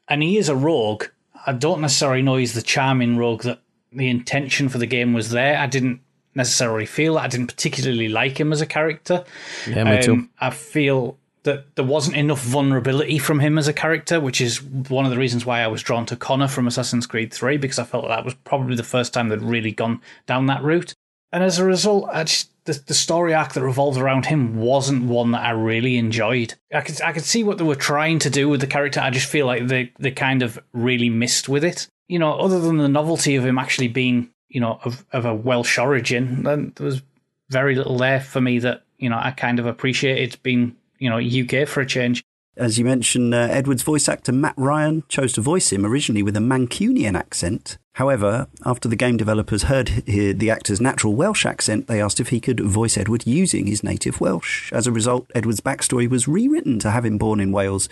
And 0.09 0.23
he 0.23 0.39
is 0.39 0.49
a 0.49 0.57
rogue. 0.57 1.05
I 1.47 1.53
don't 1.53 1.81
necessarily 1.81 2.23
know 2.23 2.37
he's 2.37 2.55
the 2.55 2.63
charming 2.63 3.17
rogue 3.17 3.43
that 3.43 3.61
the 3.93 4.09
intention 4.09 4.69
for 4.69 4.79
the 4.79 4.87
game 4.87 5.13
was 5.13 5.31
there. 5.31 5.59
I 5.59 5.67
didn't 5.67 6.01
necessarily 6.35 6.87
feel 6.87 7.15
that. 7.15 7.25
I 7.25 7.29
didn't 7.29 7.49
particularly 7.49 8.09
like 8.09 8.39
him 8.39 8.53
as 8.53 8.61
a 8.61 8.67
character. 8.67 9.25
Yeah, 9.67 9.85
me 9.85 10.03
too. 10.03 10.13
Um, 10.13 10.31
I 10.39 10.51
feel 10.51 11.19
that 11.47 11.75
there 11.77 11.85
wasn't 11.85 12.17
enough 12.17 12.43
vulnerability 12.43 13.19
from 13.19 13.41
him 13.41 13.57
as 13.57 13.69
a 13.69 13.73
character, 13.73 14.21
which 14.21 14.41
is 14.41 14.63
one 14.63 15.05
of 15.05 15.11
the 15.11 15.17
reasons 15.17 15.47
why 15.47 15.63
I 15.63 15.69
was 15.69 15.83
drawn 15.83 16.05
to 16.07 16.17
Connor 16.17 16.49
from 16.49 16.67
Assassin's 16.67 17.07
Creed 17.07 17.33
3, 17.33 17.57
because 17.57 17.79
I 17.79 17.85
felt 17.85 18.05
that, 18.05 18.09
that 18.09 18.25
was 18.25 18.35
probably 18.35 18.77
the 18.77 18.83
first 18.83 19.15
time 19.15 19.29
they'd 19.29 19.41
really 19.41 19.73
gone 19.73 20.03
down 20.27 20.47
that 20.47 20.63
route. 20.63 20.93
And 21.37 21.45
as 21.45 21.59
a 21.59 21.67
result, 21.67 22.09
just, 22.25 22.49
the, 22.65 22.83
the 22.87 22.95
story 22.95 23.35
arc 23.35 23.53
that 23.53 23.63
revolved 23.63 23.99
around 23.99 24.25
him 24.25 24.57
wasn't 24.57 25.05
one 25.05 25.33
that 25.33 25.45
I 25.45 25.51
really 25.51 25.99
enjoyed. 25.99 26.55
I 26.73 26.81
could 26.81 27.03
I 27.03 27.13
could 27.13 27.27
see 27.27 27.45
what 27.45 27.59
they 27.59 27.65
were 27.65 27.75
trying 27.75 28.21
to 28.21 28.31
do 28.31 28.49
with 28.49 28.63
the 28.63 28.67
character. 28.67 29.01
I 29.01 29.11
just 29.11 29.29
feel 29.29 29.45
like 29.45 29.67
they 29.67 29.93
they 29.99 30.13
kind 30.13 30.43
of 30.43 30.59
really 30.73 31.11
missed 31.11 31.47
with 31.47 31.63
it. 31.63 31.89
You 32.09 32.19
know, 32.19 32.33
other 32.33 32.59
than 32.59 32.79
the 32.79 32.89
novelty 32.89 33.37
of 33.37 33.45
him 33.45 33.59
actually 33.59 33.89
being 33.89 34.31
you 34.49 34.63
know 34.63 34.81
of 34.83 35.05
of 35.13 35.27
a 35.27 35.35
Welsh 35.35 35.77
origin, 35.77 36.43
then 36.43 36.73
there 36.77 36.87
was 36.87 37.03
very 37.51 37.75
little 37.75 37.99
there 37.99 38.23
for 38.23 38.41
me 38.41 38.59
that 38.61 38.85
you 38.97 39.11
know 39.11 39.19
I 39.21 39.31
kind 39.33 39.59
of 39.59 39.67
appreciated 39.67 40.43
being 40.43 40.75
you 40.99 41.11
know 41.11 41.19
UK 41.19 41.69
for 41.69 41.83
a 41.83 41.87
change. 41.87 42.25
As 42.57 42.79
you 42.79 42.87
mentioned, 42.87 43.35
uh, 43.35 43.49
Edward's 43.51 43.83
voice 43.83 44.09
actor 44.09 44.33
Matt 44.33 44.55
Ryan 44.57 45.05
chose 45.09 45.35
to 45.35 45.43
voice 45.43 45.71
him 45.71 45.85
originally 45.85 46.23
with 46.23 46.35
a 46.35 46.41
Mancunian 46.41 47.15
accent. 47.15 47.77
However, 47.97 48.47
after 48.67 48.89
the 48.89 48.97
game 48.97 49.17
developers 49.17 49.63
heard 49.65 49.87
the 50.07 50.51
actor's 50.51 50.83
natural 50.83 51.15
Welsh 51.15 51.47
accent, 51.47 51.87
they 51.87 51.99
asked 51.99 52.21
if 52.21 52.29
he 52.29 52.41
could 52.41 52.61
voice 52.61 52.99
Edward 52.99 53.27
using 53.27 53.67
his 53.67 53.83
native 53.83 54.21
Welsh. 54.21 54.71
As 54.71 54.87
a 54.87 54.93
result, 54.93 55.31
Edward's 55.35 55.63
backstory 55.63 56.07
was 56.07 56.29
rewritten 56.29 56.79
to 56.81 56.91
have 56.91 57.07
him 57.07 57.17
born 57.17 57.41
in 57.41 57.53
Wales, 57.53 57.89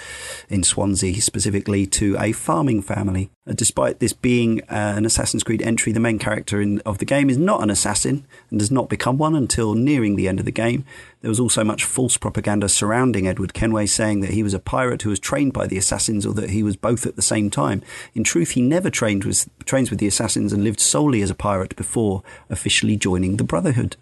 in 0.50 0.62
Swansea 0.62 1.22
specifically, 1.22 1.86
to 1.86 2.18
a 2.20 2.32
farming 2.32 2.82
family. 2.82 3.30
Uh, 3.46 3.54
despite 3.54 4.00
this 4.00 4.12
being 4.12 4.60
uh, 4.64 4.92
an 4.96 5.06
Assassin's 5.06 5.42
Creed 5.42 5.62
entry, 5.62 5.90
the 5.90 6.00
main 6.00 6.18
character 6.18 6.60
in, 6.60 6.80
of 6.80 6.98
the 6.98 7.06
game 7.06 7.30
is 7.30 7.38
not 7.38 7.62
an 7.62 7.70
assassin 7.70 8.26
and 8.50 8.58
does 8.58 8.70
not 8.70 8.90
become 8.90 9.16
one 9.16 9.34
until 9.34 9.72
nearing 9.72 10.16
the 10.16 10.28
end 10.28 10.38
of 10.38 10.44
the 10.44 10.52
game. 10.52 10.84
There 11.24 11.30
was 11.30 11.40
also 11.40 11.64
much 11.64 11.86
false 11.86 12.18
propaganda 12.18 12.68
surrounding 12.68 13.26
Edward 13.26 13.54
Kenway, 13.54 13.86
saying 13.86 14.20
that 14.20 14.32
he 14.32 14.42
was 14.42 14.52
a 14.52 14.58
pirate 14.58 15.00
who 15.00 15.08
was 15.08 15.18
trained 15.18 15.54
by 15.54 15.66
the 15.66 15.78
assassins 15.78 16.26
or 16.26 16.34
that 16.34 16.50
he 16.50 16.62
was 16.62 16.76
both 16.76 17.06
at 17.06 17.16
the 17.16 17.22
same 17.22 17.48
time. 17.48 17.80
In 18.14 18.24
truth, 18.24 18.50
he 18.50 18.60
never 18.60 18.90
trained 18.90 19.24
with, 19.24 19.48
trains 19.64 19.88
with 19.88 20.00
the 20.00 20.06
assassins 20.06 20.52
and 20.52 20.62
lived 20.62 20.80
solely 20.80 21.22
as 21.22 21.30
a 21.30 21.34
pirate 21.34 21.76
before 21.76 22.22
officially 22.50 22.96
joining 22.96 23.38
the 23.38 23.42
Brotherhood. 23.42 23.96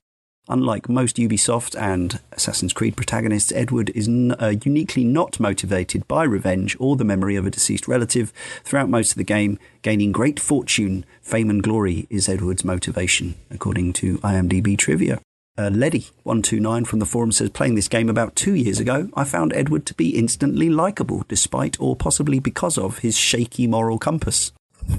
Unlike 0.49 0.89
most 0.89 1.15
Ubisoft 1.15 1.81
and 1.81 2.19
Assassin's 2.33 2.73
Creed 2.73 2.97
protagonists, 2.97 3.53
Edward 3.53 3.91
is 3.91 4.09
n- 4.09 4.35
uh, 4.41 4.55
uniquely 4.65 5.05
not 5.05 5.39
motivated 5.39 6.09
by 6.09 6.25
revenge 6.25 6.77
or 6.81 6.97
the 6.97 7.05
memory 7.05 7.37
of 7.37 7.47
a 7.47 7.51
deceased 7.51 7.87
relative. 7.87 8.33
Throughout 8.65 8.89
most 8.89 9.13
of 9.13 9.17
the 9.17 9.23
game, 9.23 9.61
gaining 9.83 10.11
great 10.11 10.41
fortune, 10.41 11.05
fame, 11.21 11.51
and 11.51 11.63
glory 11.63 12.09
is 12.11 12.29
Edward's 12.29 12.65
motivation, 12.65 13.37
according 13.49 13.93
to 13.93 14.19
IMDb 14.19 14.77
trivia. 14.77 15.21
Uh, 15.59 15.69
Leddy129 15.69 16.87
from 16.87 16.99
the 16.99 17.05
forum 17.05 17.31
says, 17.31 17.51
playing 17.51 17.75
this 17.75 17.89
game 17.89 18.09
about 18.09 18.35
two 18.35 18.55
years 18.55 18.81
ago, 18.81 19.11
I 19.13 19.25
found 19.25 19.53
Edward 19.53 19.85
to 19.85 19.95
be 19.95 20.17
instantly 20.17 20.71
likable, 20.71 21.25
despite 21.29 21.79
or 21.79 21.95
possibly 21.95 22.39
because 22.39 22.79
of 22.79 23.01
his 23.01 23.19
shaky 23.19 23.67
moral 23.67 23.99
compass. 23.99 24.53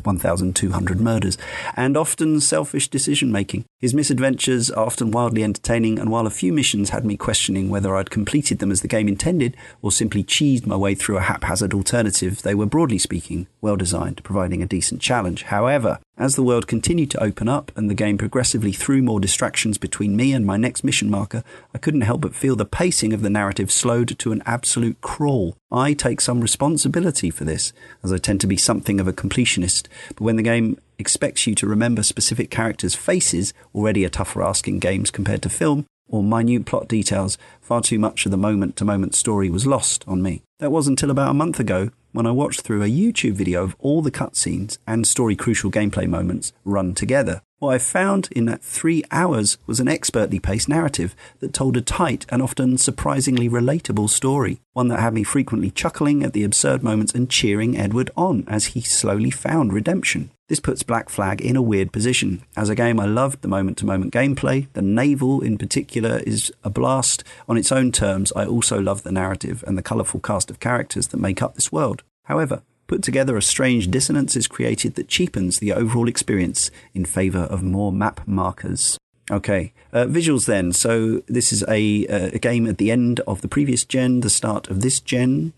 1,200 0.04 1.02
murders, 1.02 1.38
and 1.76 1.98
often 1.98 2.40
selfish 2.40 2.88
decision 2.88 3.32
making. 3.32 3.66
His 3.80 3.96
misadventures 3.96 4.70
are 4.70 4.86
often 4.86 5.12
wildly 5.12 5.44
entertaining, 5.44 6.00
and 6.00 6.10
while 6.10 6.28
a 6.28 6.30
few 6.30 6.54
missions 6.54 6.92
had 6.92 7.04
me 7.04 7.18
questioning 7.18 7.70
whether 7.70 7.96
I'd 7.96 8.12
completed 8.12 8.60
them 8.60 8.72
as 8.72 8.82
the 8.82 8.88
game 8.88 9.08
intended 9.08 9.58
or 9.82 9.92
simply 9.92 10.24
cheesed 10.24 10.68
my 10.68 10.76
way 10.76 10.96
through 10.96 11.18
a 11.18 11.22
haphazard 11.22 11.74
alternative, 11.74 12.44
they 12.44 12.56
were 12.56 12.68
broadly 12.68 13.00
speaking 13.00 13.48
well 13.64 13.78
designed, 13.78 14.22
providing 14.24 14.62
a 14.62 14.68
decent 14.68 15.02
challenge. 15.02 15.44
However, 15.44 16.00
as 16.18 16.36
the 16.36 16.44
world 16.44 16.68
continued 16.68 17.10
to 17.12 17.24
open 17.24 17.48
up 17.48 17.72
and 17.78 17.90
the 17.90 17.96
game 17.96 18.18
progressively 18.18 18.74
threw 18.74 19.02
more 19.02 19.22
distractions 19.22 19.78
between 19.78 20.18
me 20.18 20.34
and 20.34 20.46
my 20.46 20.58
next 20.58 20.84
mission 20.84 21.10
marker, 21.10 21.44
I 21.74 21.78
couldn't 21.78 22.02
help 22.02 22.22
but 22.22 22.36
feel 22.36 22.58
the 22.58 22.66
pacing 22.66 23.14
of 23.14 23.22
the 23.22 23.30
narrative 23.30 23.72
slowed 23.72 24.20
to 24.20 24.32
an 24.34 24.44
absolute 24.46 25.00
crawl. 25.00 25.56
I 25.72 25.94
take 25.94 26.20
some 26.20 26.42
responsibility 26.42 27.30
for 27.30 27.46
this, 27.46 27.72
as 28.04 28.12
I 28.12 28.18
tend 28.18 28.42
to 28.42 28.48
be 28.48 28.58
something 28.58 29.00
of 29.00 29.08
a 29.08 29.14
completionist, 29.14 29.88
but 30.10 30.22
when 30.22 30.36
the 30.36 30.44
game 30.44 30.78
expects 31.00 31.48
you 31.48 31.56
to 31.56 31.66
remember 31.66 32.04
specific 32.04 32.52
characters' 32.52 32.96
faces, 32.96 33.54
already 33.74 34.04
a 34.04 34.10
tougher 34.10 34.44
ask 34.44 34.68
in 34.68 34.80
games 34.80 35.10
compared 35.10 35.42
to 35.42 35.50
film, 35.50 35.86
or 36.10 36.22
minute 36.22 36.66
plot 36.66 36.90
details, 36.90 37.38
far 37.62 37.82
too 37.82 37.98
much 37.98 38.26
of 38.26 38.32
the 38.32 38.38
moment 38.38 38.76
to 38.76 38.86
moment 38.86 39.16
story 39.16 39.50
was 39.50 39.66
lost 39.66 40.04
on 40.06 40.22
me. 40.22 40.44
That 40.60 40.72
was 40.72 40.86
until 40.86 41.10
about 41.10 41.32
a 41.32 41.34
month 41.34 41.62
ago 41.62 41.92
when 42.14 42.26
I 42.26 42.32
watched 42.32 42.62
through 42.62 42.84
a 42.84 42.88
YouTube 42.88 43.34
video 43.34 43.64
of 43.64 43.76
all 43.80 44.02
the 44.02 44.12
cutscenes 44.12 44.78
and 44.88 45.06
story 45.06 45.36
crucial 45.36 45.72
gameplay 45.72 46.08
moments 46.08 46.54
run 46.64 46.94
together. 46.94 47.42
What 47.60 47.76
I 47.76 47.78
found 47.78 48.28
in 48.32 48.46
that 48.46 48.62
three 48.62 49.04
hours 49.10 49.58
was 49.66 49.80
an 49.80 49.88
expertly 49.88 50.38
paced 50.40 50.68
narrative 50.68 51.16
that 51.40 51.54
told 51.54 51.78
a 51.78 51.82
tight 51.82 52.26
and 52.28 52.42
often 52.42 52.78
surprisingly 52.78 53.48
relatable 53.48 54.10
story, 54.10 54.60
one 54.74 54.90
that 54.90 55.00
had 55.00 55.14
me 55.14 55.24
frequently 55.24 55.72
chuckling 55.72 56.24
at 56.24 56.34
the 56.34 56.44
absurd 56.44 56.84
moments 56.84 57.14
and 57.14 57.30
cheering 57.30 57.78
Edward 57.78 58.12
on 58.18 58.44
as 58.48 58.66
he 58.68 58.82
slowly 58.82 59.32
found 59.32 59.72
redemption. 59.72 60.30
This 60.50 60.60
puts 60.60 60.84
Black 60.84 61.08
Flag 61.08 61.40
in 61.40 61.56
a 61.56 61.62
weird 61.62 61.94
position. 61.94 62.44
As 62.58 62.68
a 62.68 62.76
game, 62.76 63.00
I 63.00 63.06
loved 63.06 63.42
the 63.42 63.48
moment 63.48 63.78
to 63.78 63.86
moment 63.86 64.14
gameplay. 64.14 64.68
The 64.74 64.82
naval, 64.82 65.42
in 65.42 65.58
particular, 65.58 66.18
is 66.28 66.52
a 66.66 66.70
blast 66.70 67.24
on 67.48 67.58
its 67.58 67.72
own 67.72 67.94
terms. 67.94 68.34
I 68.36 68.46
also 68.46 68.80
love 68.80 69.04
the 69.04 69.12
narrative 69.12 69.64
and 69.66 69.78
the 69.78 69.82
colourful 69.82 70.20
cast 70.20 70.52
of 70.52 70.60
characters 70.60 71.08
that 71.08 71.18
make 71.18 71.42
up 71.42 71.56
this 71.56 71.72
world. 71.72 72.04
However, 72.26 72.62
put 72.94 73.02
together 73.02 73.36
a 73.36 73.42
strange 73.42 73.90
dissonance 73.90 74.36
is 74.36 74.48
created 74.48 74.94
that 74.94 75.08
cheapens 75.08 75.58
the 75.58 75.74
overall 75.74 76.08
experience 76.08 76.70
in 76.94 77.04
favor 77.04 77.40
of 77.40 77.64
more 77.64 77.92
map 77.92 78.22
markers. 78.28 79.00
Okay, 79.32 79.74
uh, 79.92 80.06
visuals 80.06 80.46
then. 80.46 80.72
So 80.74 81.24
this 81.28 81.52
is 81.52 81.64
a, 81.68 82.06
uh, 82.06 82.30
a 82.34 82.38
game 82.38 82.68
at 82.68 82.78
the 82.78 82.92
end 82.92 83.20
of 83.22 83.42
the 83.42 83.48
previous 83.48 83.84
gen, 83.84 84.20
the 84.20 84.30
start 84.30 84.70
of 84.70 84.82
this 84.82 85.00
gen. 85.00 85.54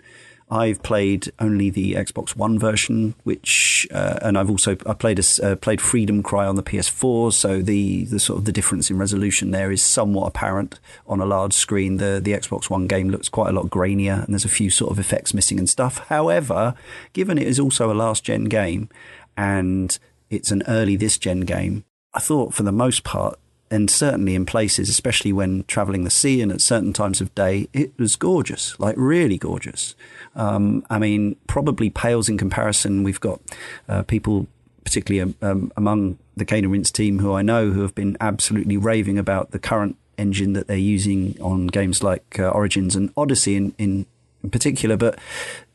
I've 0.50 0.84
played 0.84 1.32
only 1.40 1.72
the 1.72 1.94
Xbox 1.94 2.36
One 2.36 2.60
version, 2.60 3.16
which, 3.24 3.88
uh, 3.92 4.20
and 4.22 4.38
I've 4.38 4.50
also 4.50 4.78
I 4.86 4.94
played 4.94 5.20
a, 5.20 5.24
uh, 5.44 5.56
played 5.56 5.82
Freedom 5.82 6.22
Cry 6.22 6.46
on 6.46 6.56
the 6.56 6.62
PS4. 6.62 7.34
So 7.34 7.62
the 7.62 8.06
the 8.06 8.20
sort 8.20 8.40
of 8.40 8.46
the 8.46 8.52
difference 8.52 8.92
in 8.92 9.00
resolution 9.00 9.50
there 9.50 9.72
is 9.72 9.82
somewhat 9.82 10.28
apparent 10.28 10.80
on 11.08 11.20
a 11.20 11.26
large 11.26 11.54
screen. 11.54 11.98
The 11.98 12.22
the 12.24 12.34
Xbox 12.34 12.70
One 12.70 12.86
game 12.86 13.10
looks 13.10 13.28
quite 13.28 13.50
a 13.50 13.54
lot 13.54 13.72
grainier, 13.72 14.24
and 14.24 14.34
there's 14.34 14.46
a 14.46 14.50
few 14.50 14.70
sort 14.70 14.92
of 14.92 15.00
effects 15.00 15.34
missing 15.34 15.58
and 15.58 15.70
stuff. 15.70 15.98
However, 16.10 16.76
given 17.14 17.40
it 17.40 17.48
is 17.48 17.60
also 17.60 17.92
a 17.92 17.96
last 17.96 18.24
gen 18.24 18.44
game, 18.44 18.90
and 19.36 19.98
it's 20.30 20.52
an 20.52 20.62
early 20.68 20.96
this 20.96 21.18
gen 21.18 21.42
game, 21.42 21.86
I 22.14 22.20
thought 22.20 22.54
for 22.54 22.62
the 22.62 22.72
most 22.72 23.04
part 23.04 23.40
and 23.72 23.90
certainly 23.90 24.36
in 24.36 24.46
places, 24.46 24.90
especially 24.90 25.34
when 25.34 25.64
traveling 25.66 26.04
the 26.04 26.10
sea 26.10 26.42
and 26.42 26.52
at 26.52 26.62
certain 26.62 26.94
times 26.94 27.20
of 27.20 27.34
day, 27.34 27.68
it 27.74 27.98
was 27.98 28.16
gorgeous, 28.16 28.80
like 28.80 28.96
really 28.98 29.38
gorgeous. 29.38 29.96
Um, 30.36 30.86
I 30.90 31.00
mean, 31.00 31.36
probably 31.48 31.90
pales 31.90 32.30
in 32.30 32.38
comparison. 32.38 33.04
We've 33.04 33.20
got 33.20 33.42
uh, 33.90 34.04
people, 34.04 34.48
particularly 34.84 35.22
um, 35.22 35.36
um 35.42 35.72
among 35.76 36.20
the 36.38 36.46
Cane 36.46 36.64
and 36.64 36.74
Rinse 36.74 36.92
team, 36.92 37.20
who 37.20 37.34
I 37.34 37.42
know 37.42 37.72
who 37.72 37.82
have 37.82 37.96
been 37.96 38.18
absolutely 38.22 38.78
raving 38.78 39.18
about 39.18 39.52
the 39.52 39.60
current 39.60 39.98
engine 40.18 40.54
that 40.54 40.68
they're 40.68 40.78
using 40.78 41.36
on 41.42 41.68
games 41.68 42.04
like 42.04 42.40
uh, 42.40 42.50
Origins 42.50 42.96
and 42.96 43.12
Odyssey 43.18 43.56
in, 43.56 43.74
in 43.78 44.06
in 44.44 44.52
particular. 44.52 44.96
But 44.96 45.20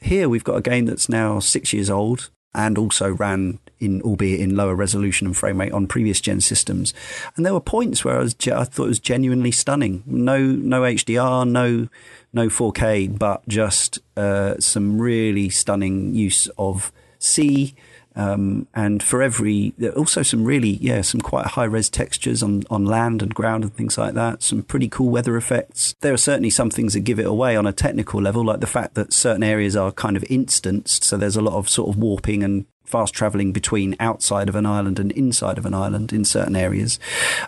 here 0.00 0.28
we've 0.28 0.44
got 0.44 0.56
a 0.56 0.62
game 0.62 0.86
that's 0.86 1.08
now 1.08 1.40
six 1.40 1.72
years 1.72 1.90
old 1.90 2.30
and 2.54 2.78
also 2.78 3.10
ran 3.10 3.58
in, 3.80 4.02
albeit 4.02 4.40
in 4.40 4.56
lower 4.56 4.74
resolution 4.74 5.26
and 5.26 5.36
frame 5.36 5.60
rate 5.60 5.72
on 5.72 5.86
previous 5.86 6.20
gen 6.20 6.40
systems. 6.40 6.94
And 7.36 7.44
there 7.44 7.54
were 7.54 7.60
points 7.60 8.04
where 8.04 8.18
I 8.18 8.22
was, 8.22 8.36
I 8.46 8.64
thought 8.64 8.84
it 8.84 8.88
was 8.88 9.00
genuinely 9.00 9.50
stunning. 9.50 10.02
No, 10.06 10.38
no 10.38 10.82
HDR, 10.82 11.48
no, 11.48 11.88
no 12.32 12.48
4K, 12.48 13.18
but 13.18 13.46
just 13.48 13.98
uh, 14.16 14.56
some 14.58 15.00
really 15.00 15.48
stunning 15.48 16.14
use 16.14 16.46
of 16.58 16.92
sea. 17.18 17.74
Um, 18.16 18.66
and 18.74 19.02
for 19.02 19.22
every, 19.22 19.72
also 19.96 20.22
some 20.22 20.44
really, 20.44 20.70
yeah, 20.80 21.00
some 21.00 21.20
quite 21.20 21.46
high 21.46 21.64
res 21.64 21.88
textures 21.88 22.42
on, 22.42 22.64
on 22.68 22.84
land 22.84 23.22
and 23.22 23.34
ground 23.34 23.64
and 23.64 23.74
things 23.74 23.96
like 23.96 24.14
that. 24.14 24.42
Some 24.42 24.62
pretty 24.62 24.88
cool 24.88 25.10
weather 25.10 25.36
effects. 25.36 25.94
There 26.00 26.12
are 26.12 26.18
certainly 26.18 26.50
some 26.50 26.70
things 26.70 26.94
that 26.94 27.00
give 27.00 27.20
it 27.20 27.26
away 27.26 27.56
on 27.56 27.66
a 27.66 27.72
technical 27.72 28.20
level, 28.20 28.44
like 28.44 28.60
the 28.60 28.66
fact 28.66 28.94
that 28.94 29.12
certain 29.12 29.42
areas 29.42 29.76
are 29.76 29.92
kind 29.92 30.16
of 30.16 30.24
instanced. 30.28 31.04
So 31.04 31.16
there's 31.16 31.36
a 31.36 31.42
lot 31.42 31.54
of 31.54 31.68
sort 31.68 31.88
of 31.88 31.96
warping 31.96 32.42
and 32.42 32.66
fast 32.90 33.14
traveling 33.14 33.52
between 33.52 33.96
outside 34.00 34.48
of 34.48 34.54
an 34.54 34.66
island 34.66 34.98
and 34.98 35.12
inside 35.12 35.58
of 35.58 35.66
an 35.66 35.74
island 35.74 36.12
in 36.12 36.24
certain 36.24 36.56
areas. 36.56 36.98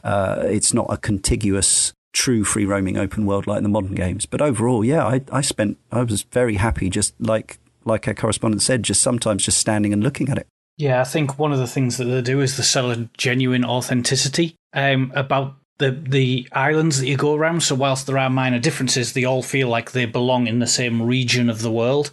Uh, 0.05 0.43
it's 0.45 0.72
not 0.72 0.86
a 0.88 0.97
contiguous 0.97 1.93
true 2.12 2.45
free 2.45 2.66
roaming 2.66 2.97
open 2.97 3.26
world 3.26 3.47
like 3.47 3.62
the 3.62 3.68
modern 3.68 3.95
games. 3.95 4.26
But 4.26 4.40
overall, 4.40 4.84
yeah, 4.84 5.05
I, 5.07 5.22
I 5.32 5.40
spent, 5.40 5.78
I 5.90 6.03
was 6.03 6.22
very 6.22 6.57
happy 6.57 6.90
just 6.90 7.14
like, 7.18 7.59
like 7.84 8.07
our 8.07 8.14
correspondent 8.14 8.62
said, 8.62 8.82
just 8.82 9.03
sometimes 9.03 9.45
just 9.45 9.59
standing 9.59 9.93
and 9.93 10.03
looking 10.03 10.28
at 10.28 10.38
it. 10.38 10.47
Yeah, 10.78 11.01
I 11.01 11.05
think 11.05 11.38
one 11.38 11.53
of 11.53 11.59
the 11.59 11.66
things 11.66 11.97
that 11.97 12.05
they 12.05 12.22
do 12.22 12.40
is 12.40 12.57
they 12.57 12.62
sell 12.62 12.90
a 12.90 13.09
genuine 13.16 13.64
authenticity 13.64 14.57
um, 14.72 15.12
about 15.14 15.57
the 15.78 15.90
the 15.90 16.49
islands 16.53 17.01
that 17.01 17.07
you 17.07 17.16
go 17.16 17.34
around. 17.34 17.62
So 17.62 17.74
whilst 17.74 18.07
there 18.07 18.18
are 18.18 18.30
minor 18.30 18.59
differences, 18.59 19.12
they 19.12 19.24
all 19.24 19.43
feel 19.43 19.68
like 19.68 19.93
they 19.93 20.07
belong 20.07 20.47
in 20.47 20.61
the 20.61 20.66
same 20.66 21.03
region 21.03 21.51
of 21.51 21.62
the 21.62 21.70
world. 21.70 22.11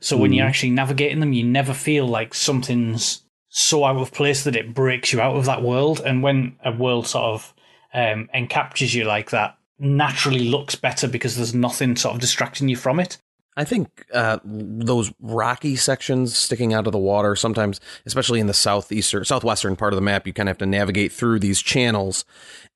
So 0.00 0.16
when 0.16 0.32
you're 0.32 0.46
actually 0.46 0.70
navigating 0.70 1.20
them, 1.20 1.32
you 1.32 1.44
never 1.44 1.74
feel 1.74 2.06
like 2.06 2.34
something's 2.34 3.22
so 3.48 3.84
out 3.84 3.96
of 3.96 4.12
place 4.12 4.44
that 4.44 4.56
it 4.56 4.74
breaks 4.74 5.12
you 5.12 5.20
out 5.20 5.36
of 5.36 5.44
that 5.44 5.62
world. 5.62 6.00
And 6.04 6.22
when 6.22 6.56
a 6.64 6.72
world 6.72 7.06
sort 7.06 7.24
of 7.24 7.54
um, 7.92 8.28
encaptures 8.34 8.94
you 8.94 9.04
like 9.04 9.30
that, 9.30 9.56
naturally 9.78 10.48
looks 10.48 10.74
better 10.74 11.08
because 11.08 11.36
there's 11.36 11.54
nothing 11.54 11.96
sort 11.96 12.14
of 12.14 12.20
distracting 12.20 12.68
you 12.68 12.76
from 12.76 13.00
it. 13.00 13.18
I 13.56 13.64
think 13.64 14.06
uh, 14.14 14.38
those 14.44 15.12
rocky 15.20 15.74
sections 15.76 16.36
sticking 16.36 16.72
out 16.72 16.86
of 16.86 16.92
the 16.92 16.98
water 16.98 17.34
sometimes, 17.34 17.80
especially 18.06 18.40
in 18.40 18.46
the 18.46 18.54
southeastern, 18.54 19.24
southwestern 19.24 19.76
part 19.76 19.92
of 19.92 19.96
the 19.96 20.02
map, 20.02 20.26
you 20.26 20.32
kind 20.32 20.48
of 20.48 20.52
have 20.52 20.58
to 20.58 20.66
navigate 20.66 21.12
through 21.12 21.40
these 21.40 21.60
channels. 21.60 22.24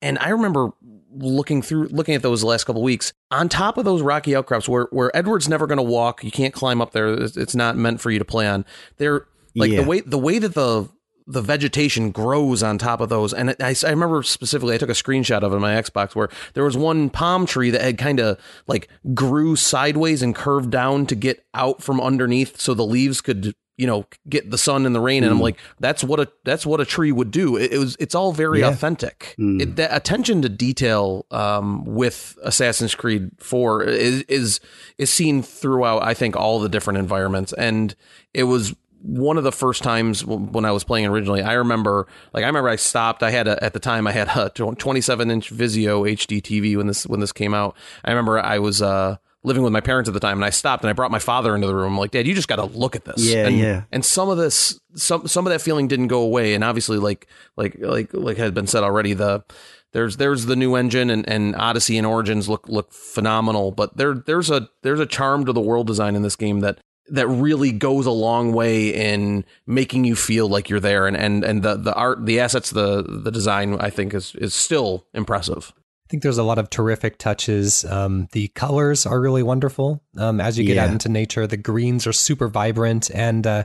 And 0.03 0.19
I 0.19 0.31
remember 0.31 0.73
looking 1.15 1.63
through, 1.63 1.89
looking 1.89 2.15
at 2.15 2.23
those 2.23 2.41
the 2.41 2.47
last 2.47 2.65
couple 2.65 2.83
weeks. 2.83 3.13
On 3.31 3.49
top 3.49 3.79
of 3.79 3.85
those 3.85 4.03
rocky 4.03 4.35
outcrops, 4.35 4.69
where 4.69 4.89
where 4.91 5.15
Edward's 5.17 5.49
never 5.49 5.67
going 5.67 5.79
to 5.79 5.83
walk, 5.83 6.25
you 6.25 6.31
can't 6.31 6.55
climb 6.55 6.81
up 6.81 6.93
there. 6.93 7.09
It's 7.15 7.55
not 7.55 7.77
meant 7.77 8.01
for 8.01 8.11
you 8.11 8.19
to 8.19 8.25
play 8.25 8.47
on. 8.47 8.65
They're 8.97 9.27
like 9.55 9.71
yeah. 9.71 9.83
the 9.83 9.89
way 9.89 10.01
the 10.01 10.19
way 10.19 10.39
that 10.39 10.55
the 10.55 10.89
the 11.27 11.41
vegetation 11.41 12.11
grows 12.11 12.63
on 12.63 12.77
top 12.77 13.01
of 13.01 13.09
those. 13.09 13.33
And 13.33 13.57
I, 13.61 13.75
I 13.85 13.91
remember 13.91 14.23
specifically, 14.23 14.75
I 14.75 14.79
took 14.79 14.91
a 14.91 14.93
screenshot 14.93 15.43
of 15.43 15.53
it 15.53 15.57
on 15.57 15.61
my 15.63 15.75
Xbox 15.75 16.15
where 16.15 16.29
there 16.53 16.65
was 16.65 16.77
one 16.77 17.09
palm 17.09 17.47
tree 17.47 17.71
that 17.71 17.81
had 17.81 17.97
kind 17.97 18.21
of 18.21 18.39
like 18.67 18.89
grew 19.15 19.57
sideways 19.57 20.23
and 20.23 20.35
curved 20.35 20.71
down 20.71 21.07
to 21.07 21.15
get 21.15 21.45
out 21.55 21.83
from 21.83 22.01
underneath 22.01 22.61
so 22.61 22.75
the 22.75 22.85
leaves 22.85 23.21
could 23.21 23.55
you 23.77 23.87
know 23.87 24.05
get 24.29 24.51
the 24.51 24.59
sun 24.59 24.87
and 24.87 24.95
the 24.95 25.01
rain 25.01 25.25
and 25.25 25.31
i'm 25.31 25.39
hmm. 25.39 25.45
like 25.45 25.59
that's 25.81 26.05
what 26.05 26.21
a 26.21 26.31
that's 26.45 26.65
what 26.65 26.81
a 26.81 26.85
tree 26.85 27.11
would 27.13 27.31
do 27.31 27.57
it, 27.57 27.73
it 27.73 27.79
was 27.79 27.97
it's 27.99 28.15
all 28.15 28.33
very 28.33 28.61
yeah. 28.61 28.69
authentic 28.69 29.35
mm. 29.39 29.61
it, 29.61 29.77
that 29.77 29.95
attention 29.95 30.43
to 30.43 30.49
detail 30.49 31.27
um, 31.31 31.85
with 31.85 32.39
assassin's 32.43 32.95
creed 32.95 33.31
4 33.39 33.83
is, 33.85 34.23
is 34.23 34.61
is 34.99 35.11
seen 35.11 35.43
throughout 35.43 36.03
i 36.03 36.15
think 36.15 36.37
all 36.37 36.61
the 36.61 36.69
different 36.69 36.99
environments 36.99 37.53
and 37.55 37.95
it 38.33 38.45
was 38.45 38.75
one 39.05 39.37
of 39.37 39.45
the 39.45 39.53
first 39.53 39.83
times 39.83 40.25
when 40.25 40.65
I 40.65 40.73
was 40.73 40.83
playing 40.83 41.05
originally, 41.05 41.43
I 41.43 41.53
remember, 41.53 42.07
like, 42.33 42.43
I 42.43 42.47
remember 42.47 42.71
I 42.71 42.77
stopped. 42.77 43.23
I 43.23 43.31
had 43.31 43.47
a, 43.47 43.63
at 43.63 43.75
the 43.75 43.79
time 43.79 44.07
I 44.07 44.13
had 44.13 44.29
a 44.35 44.49
27 44.49 45.31
inch 45.31 45.53
Vizio 45.53 46.11
HD 46.11 46.41
TV 46.41 46.75
when 46.75 46.87
this 46.87 47.07
when 47.07 47.21
this 47.21 47.31
came 47.31 47.53
out. 47.53 47.77
I 48.03 48.11
remember 48.11 48.39
I 48.39 48.59
was 48.59 48.81
uh, 48.81 49.19
living 49.45 49.63
with 49.63 49.73
my 49.73 49.81
parents 49.81 50.09
at 50.09 50.15
the 50.15 50.21
time, 50.21 50.39
and 50.39 50.45
I 50.45 50.51
stopped 50.51 50.83
and 50.83 50.91
I 50.91 50.95
brought 50.95 51.11
my 51.11 51.19
father 51.19 51.55
into 51.55 51.67
the 51.67 51.75
room. 51.75 51.93
I'm 51.93 51.99
like, 51.99 52.11
Dad, 52.11 52.27
you 52.27 52.35
just 52.35 52.49
got 52.49 52.57
to 52.57 52.65
look 52.65 52.97
at 52.97 53.05
this. 53.05 53.25
Yeah, 53.25 53.47
and, 53.47 53.59
yeah. 53.59 53.83
And 53.93 54.05
some 54.05 54.29
of 54.29 54.39
this, 54.39 54.81
some 54.95 55.29
some 55.29 55.47
of 55.47 55.53
that 55.53 55.61
feeling 55.61 55.87
didn't 55.87 56.09
go 56.09 56.23
away, 56.23 56.55
and 56.55 56.65
obviously, 56.65 56.99
like 56.99 57.29
like 57.57 57.77
like 57.79 58.11
like 58.13 58.37
had 58.37 58.55
been 58.55 58.67
said 58.67 58.83
already, 58.83 59.13
the 59.13 59.45
there's 59.93 60.17
there's 60.17 60.47
the 60.47 60.57
new 60.57 60.75
engine 60.75 61.09
and, 61.09 61.29
and 61.29 61.55
Odyssey 61.55 61.97
and 61.97 62.07
Origins 62.07 62.49
look 62.49 62.69
look 62.69 62.93
phenomenal, 62.93 63.71
but 63.71 63.97
there 63.97 64.15
there's 64.15 64.51
a 64.51 64.69
there's 64.83 65.01
a 65.01 65.07
charm 65.07 65.45
to 65.47 65.53
the 65.53 65.61
world 65.61 65.87
design 65.87 66.17
in 66.17 66.23
this 66.23 66.37
game 66.37 66.61
that 66.61 66.81
that 67.09 67.29
really 67.29 67.71
goes 67.71 68.07
a 68.07 68.11
long 68.11 68.53
way 68.53 68.89
in 68.89 69.45
making 69.67 70.05
you 70.05 70.17
feel 70.17 70.49
like 70.49 70.69
you're 70.71 70.81
there 70.81 71.07
and 71.07 71.17
and 71.17 71.45
and 71.45 71.63
the 71.63 71.77
the 71.77 71.95
art 71.95 72.25
the 72.27 72.41
assets 72.41 72.71
the 72.71 73.03
the 73.03 73.31
design 73.31 73.79
I 73.79 73.91
think 73.91 74.15
is 74.15 74.35
is 74.35 74.55
still 74.55 75.07
impressive. 75.15 75.73
I 76.07 76.09
think 76.11 76.23
there's 76.23 76.39
a 76.39 76.43
lot 76.43 76.59
of 76.59 76.69
terrific 76.69 77.17
touches. 77.17 77.85
Um, 77.87 78.29
the 78.33 78.49
colors 78.49 79.07
are 79.07 79.19
really 79.19 79.43
wonderful. 79.43 80.03
Um, 80.19 80.39
as 80.39 80.59
you 80.59 80.65
get 80.65 80.77
yeah. 80.77 80.85
out 80.85 80.91
into 80.91 81.09
nature, 81.09 81.47
the 81.47 81.57
greens 81.57 82.07
are 82.07 82.13
super 82.13 82.47
vibrant, 82.49 83.11
and 83.11 83.47
uh, 83.47 83.65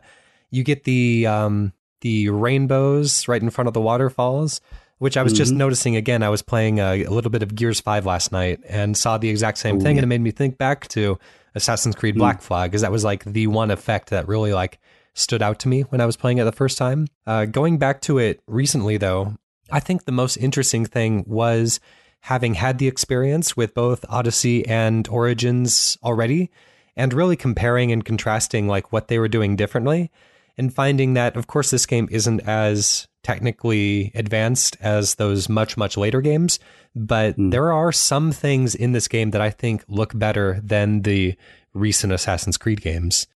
you 0.50 0.64
get 0.64 0.86
the 0.86 1.28
um, 1.28 1.74
the 2.02 2.30
rainbows 2.30 3.28
right 3.28 3.42
in 3.42 3.50
front 3.50 3.68
of 3.68 3.74
the 3.74 3.82
waterfalls. 3.82 4.62
Which 5.00 5.16
I 5.16 5.24
was 5.24 5.32
mm-hmm. 5.32 5.38
just 5.38 5.54
noticing 5.54 5.96
again. 5.96 6.24
I 6.24 6.30
was 6.30 6.42
playing 6.42 6.80
a, 6.80 7.06
a, 7.06 7.10
little 7.10 7.32
bit 7.32 7.42
of 7.42 7.56
Gears 7.56 7.80
Five 7.80 8.06
last 8.06 8.34
night 8.34 8.60
and 8.68 8.98
saw 8.98 9.18
the 9.18 9.30
exact 9.30 9.58
same 9.58 9.78
Ooh, 9.78 9.80
thing, 9.80 9.96
yeah. 9.96 10.02
and 10.02 10.04
it 10.04 10.08
made 10.08 10.20
me 10.20 10.32
think 10.32 10.58
back 10.58 10.90
to 10.90 11.18
Assassin's 11.56 11.96
Creed 11.96 12.16
hmm. 12.16 12.20
Black 12.20 12.40
mm. 12.40 12.44
Flag 12.44 12.72
because 12.72 12.82
that 12.82 12.92
was 12.92 13.04
like 13.04 13.24
the 13.24 13.48
one 13.48 13.72
effect 13.72 14.10
that 14.10 14.28
really 14.28 14.52
like 14.52 14.80
stood 15.14 15.42
out 15.42 15.60
to 15.60 15.68
me 15.68 15.82
when 15.84 16.02
I 16.02 16.06
was 16.06 16.18
playing 16.18 16.38
it 16.38 16.44
the 16.44 16.52
first 16.52 16.78
time. 16.78 17.08
Uh, 17.26 17.46
going 17.46 17.78
back 17.78 18.02
to 18.02 18.18
it 18.18 18.42
recently 18.48 18.98
though, 18.98 19.36
I 19.72 19.80
think 19.80 20.06
the 20.06 20.12
most 20.12 20.38
interesting 20.38 20.86
thing 20.86 21.24
was 21.28 21.80
having 22.22 22.56
had 22.56 22.78
the 22.78 22.88
experience 22.88 23.56
with 23.56 23.74
both 23.74 24.06
Odyssey 24.10 24.66
and 24.68 25.08
Origins 25.08 25.98
already 26.04 26.50
and 26.96 27.14
really 27.14 27.36
comparing 27.36 27.92
and 27.92 28.04
contrasting 28.04 28.68
like 28.68 28.92
what 28.92 29.08
they 29.08 29.20
were 29.20 29.28
doing 29.28 29.56
differently 29.56 30.12
and 30.58 30.74
finding 30.74 31.14
that 31.14 31.36
of 31.36 31.48
course 31.48 31.72
this 31.72 31.86
game 31.86 32.08
isn't 32.12 32.42
as 32.42 33.08
technically 33.24 34.12
advanced 34.16 34.78
as 34.82 35.16
those 35.16 35.50
much 35.50 35.78
much 35.78 35.98
later 35.98 36.22
games 36.22 36.60
but 36.96 37.38
mm. 37.38 37.52
there 37.52 37.72
are 37.72 37.92
some 37.92 38.32
things 38.32 38.76
in 38.76 38.92
this 38.92 39.08
game 39.08 39.32
that 39.32 39.42
I 39.42 39.50
think 39.50 39.84
look 39.88 40.18
better 40.18 40.60
than 40.64 41.04
the 41.04 41.36
recent 41.74 42.14
Assassin's 42.14 42.58
Creed 42.58 42.82
games. 42.82 43.28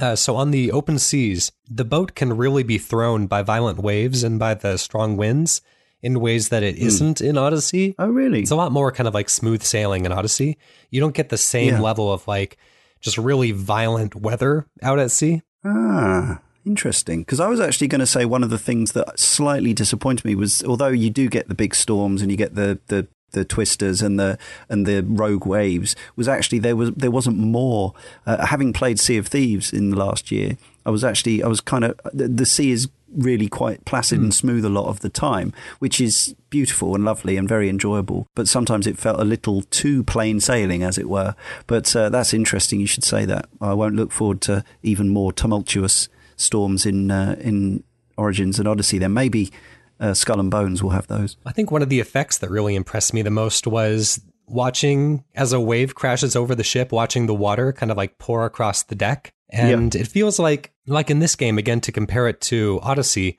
Uh, 0.00 0.14
so 0.14 0.36
on 0.36 0.52
the 0.52 0.70
open 0.70 0.98
seas, 0.98 1.50
the 1.68 1.84
boat 1.84 2.14
can 2.14 2.36
really 2.36 2.62
be 2.62 2.78
thrown 2.78 3.26
by 3.26 3.42
violent 3.42 3.78
waves 3.78 4.22
and 4.22 4.38
by 4.38 4.54
the 4.54 4.76
strong 4.76 5.16
winds 5.16 5.60
in 6.02 6.20
ways 6.20 6.48
that 6.48 6.62
it 6.62 6.76
mm. 6.76 7.00
not 7.00 7.20
in 7.20 7.36
Odyssey. 7.36 7.94
Oh, 7.98 8.08
really? 8.08 8.40
It's 8.40 8.50
a 8.50 8.56
lot 8.56 8.72
more 8.72 8.90
kind 8.92 9.06
of 9.06 9.14
like 9.14 9.28
smooth 9.28 9.62
sailing 9.62 10.04
in 10.06 10.12
Odyssey. 10.12 10.58
You 10.90 11.00
don't 11.00 11.14
get 11.14 11.28
the 11.28 11.36
same 11.36 11.74
yeah. 11.74 11.80
level 11.80 12.12
of 12.12 12.26
like 12.26 12.56
just 13.00 13.18
really 13.18 13.52
violent 13.52 14.14
weather 14.14 14.66
out 14.82 14.98
at 14.98 15.10
sea. 15.10 15.42
Ah, 15.64 16.40
Interesting, 16.66 17.22
because 17.22 17.40
I 17.40 17.48
was 17.48 17.58
actually 17.58 17.88
going 17.88 18.00
to 18.00 18.06
say 18.06 18.26
one 18.26 18.44
of 18.44 18.50
the 18.50 18.58
things 18.58 18.92
that 18.92 19.18
slightly 19.18 19.72
disappointed 19.72 20.26
me 20.26 20.34
was, 20.34 20.62
although 20.62 20.88
you 20.88 21.08
do 21.08 21.28
get 21.28 21.48
the 21.48 21.54
big 21.54 21.74
storms 21.74 22.20
and 22.20 22.30
you 22.30 22.36
get 22.36 22.54
the 22.54 22.78
the 22.88 23.08
the 23.32 23.44
twisters 23.44 24.02
and 24.02 24.20
the 24.20 24.36
and 24.68 24.86
the 24.86 25.02
rogue 25.02 25.46
waves 25.46 25.96
was 26.16 26.28
actually 26.28 26.58
there 26.58 26.76
was 26.76 26.90
there 26.90 27.10
wasn't 27.10 27.36
more 27.38 27.94
uh, 28.26 28.44
having 28.44 28.72
played 28.72 28.98
Sea 28.98 29.16
of 29.16 29.28
Thieves 29.28 29.72
in 29.72 29.90
the 29.90 29.96
last 29.96 30.30
year 30.30 30.58
I 30.84 30.90
was 30.90 31.04
actually 31.04 31.42
I 31.42 31.46
was 31.46 31.60
kind 31.60 31.84
of 31.84 31.98
the, 32.12 32.28
the 32.28 32.44
sea 32.44 32.72
is 32.72 32.88
really 33.16 33.48
quite 33.48 33.84
placid 33.84 34.20
mm. 34.20 34.24
and 34.24 34.34
smooth 34.34 34.64
a 34.64 34.68
lot 34.68 34.86
of 34.86 35.00
the 35.00 35.08
time 35.08 35.52
which 35.78 36.00
is 36.00 36.34
beautiful 36.48 36.94
and 36.94 37.04
lovely 37.04 37.36
and 37.36 37.48
very 37.48 37.68
enjoyable 37.68 38.26
but 38.34 38.48
sometimes 38.48 38.86
it 38.86 38.98
felt 38.98 39.20
a 39.20 39.24
little 39.24 39.62
too 39.62 40.04
plain 40.04 40.40
sailing 40.40 40.82
as 40.82 40.96
it 40.96 41.08
were 41.08 41.34
but 41.66 41.94
uh, 41.96 42.08
that's 42.08 42.32
interesting 42.32 42.80
you 42.80 42.86
should 42.86 43.04
say 43.04 43.24
that 43.24 43.48
I 43.60 43.74
won't 43.74 43.96
look 43.96 44.12
forward 44.12 44.40
to 44.42 44.64
even 44.82 45.08
more 45.08 45.32
tumultuous 45.32 46.08
storms 46.36 46.86
in 46.86 47.10
uh, 47.10 47.36
in 47.40 47.84
Origins 48.20 48.58
and 48.58 48.68
Odyssey, 48.68 48.98
then 48.98 49.14
maybe 49.14 49.50
uh, 49.98 50.14
Skull 50.14 50.38
and 50.38 50.50
Bones 50.50 50.82
will 50.82 50.90
have 50.90 51.06
those. 51.08 51.36
I 51.46 51.52
think 51.52 51.70
one 51.70 51.82
of 51.82 51.88
the 51.88 52.00
effects 52.00 52.38
that 52.38 52.50
really 52.50 52.76
impressed 52.76 53.14
me 53.14 53.22
the 53.22 53.30
most 53.30 53.66
was 53.66 54.20
watching 54.46 55.24
as 55.34 55.52
a 55.52 55.60
wave 55.60 55.94
crashes 55.94 56.36
over 56.36 56.54
the 56.54 56.64
ship, 56.64 56.92
watching 56.92 57.26
the 57.26 57.34
water 57.34 57.72
kind 57.72 57.90
of 57.90 57.96
like 57.96 58.18
pour 58.18 58.44
across 58.44 58.82
the 58.84 58.94
deck. 58.94 59.32
And 59.52 59.96
it 59.96 60.06
feels 60.06 60.38
like, 60.38 60.72
like 60.90 61.10
in 61.10 61.18
this 61.18 61.36
game, 61.36 61.58
again, 61.58 61.80
to 61.82 61.92
compare 61.92 62.28
it 62.28 62.40
to 62.42 62.80
Odyssey, 62.82 63.38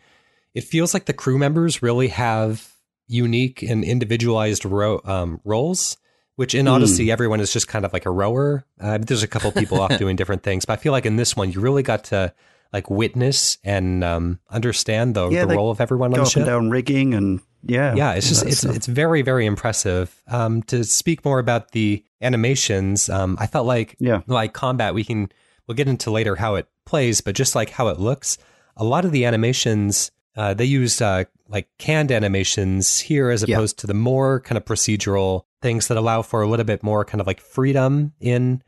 it 0.54 0.64
feels 0.64 0.94
like 0.94 1.06
the 1.06 1.14
crew 1.14 1.38
members 1.38 1.84
really 1.84 2.08
have 2.10 2.74
unique 3.08 3.62
and 3.62 3.84
individualized 3.84 4.66
ro- 4.66 5.02
um, 5.06 5.42
roles 5.44 5.98
which 6.42 6.56
in 6.56 6.68
Odyssey, 6.68 7.06
mm. 7.06 7.12
everyone 7.12 7.40
is 7.40 7.54
just 7.54 7.68
kind 7.68 7.86
of 7.86 7.94
like 7.94 8.08
a 8.08 8.10
rower. 8.10 8.66
Uh, 8.80 8.98
there's 8.98 9.22
a 9.22 9.28
couple 9.28 9.52
people 9.62 9.80
off 9.80 9.96
doing 10.00 10.16
different 10.16 10.42
things, 10.42 10.66
but 10.66 10.74
I 10.74 10.76
feel 10.78 10.92
like 10.92 11.06
in 11.06 11.16
this 11.16 11.36
one, 11.36 11.52
you 11.52 11.62
really 11.62 11.84
got 11.84 12.06
to 12.06 12.34
like 12.74 12.90
witness 12.90 13.60
and 13.64 14.04
um, 14.04 14.40
understand 14.50 15.14
the, 15.14 15.30
yeah, 15.30 15.46
the 15.46 15.56
role 15.56 15.70
of 15.70 15.80
everyone 15.80 16.14
on 16.14 16.24
the 16.24 16.26
ship. 16.26 16.46
down 16.46 16.72
rigging 16.72 17.14
and 17.14 17.42
yeah, 17.64 17.94
yeah. 17.94 18.14
It's 18.14 18.28
just 18.28 18.44
it's 18.44 18.60
stuff. 18.60 18.76
it's 18.76 18.88
very 18.88 19.22
very 19.22 19.46
impressive. 19.46 20.20
Um, 20.28 20.64
to 20.64 20.84
speak 20.84 21.24
more 21.24 21.38
about 21.38 21.74
the 21.74 22.04
animations, 22.22 23.08
um, 23.08 23.38
I 23.40 23.46
felt 23.46 23.68
like 23.68 23.96
yeah, 24.00 24.22
like 24.26 24.54
combat. 24.54 24.96
We 24.96 25.04
can 25.04 25.32
we'll 25.68 25.76
get 25.76 25.88
into 25.88 26.12
later 26.12 26.36
how 26.36 26.56
it 26.56 26.68
plays, 26.86 27.22
but 27.22 27.36
just 27.36 27.56
like 27.56 27.72
how 27.72 27.88
it 27.88 28.00
looks, 28.00 28.38
a 28.76 28.84
lot 28.84 29.06
of 29.06 29.12
the 29.12 29.26
animations 29.26 30.12
uh, 30.36 30.54
they 30.54 30.66
used 30.66 31.02
uh, 31.02 31.26
like 31.50 31.68
canned 31.78 32.12
animations 32.12 33.00
here 33.00 33.30
as 33.30 33.44
opposed 33.44 33.78
yeah. 33.78 33.82
to 33.82 33.88
the 33.88 33.94
more 33.94 34.40
kind 34.40 34.58
of 34.58 34.66
procedural 34.66 35.44
things 35.62 35.88
that 35.88 35.98
allow 35.98 36.22
for 36.22 36.42
a 36.42 36.48
little 36.48 36.66
bit 36.66 36.84
more 36.84 37.04
kind 37.04 37.22
of 37.22 37.28
like 37.28 37.42
freedom 37.42 38.14
in 38.20 38.62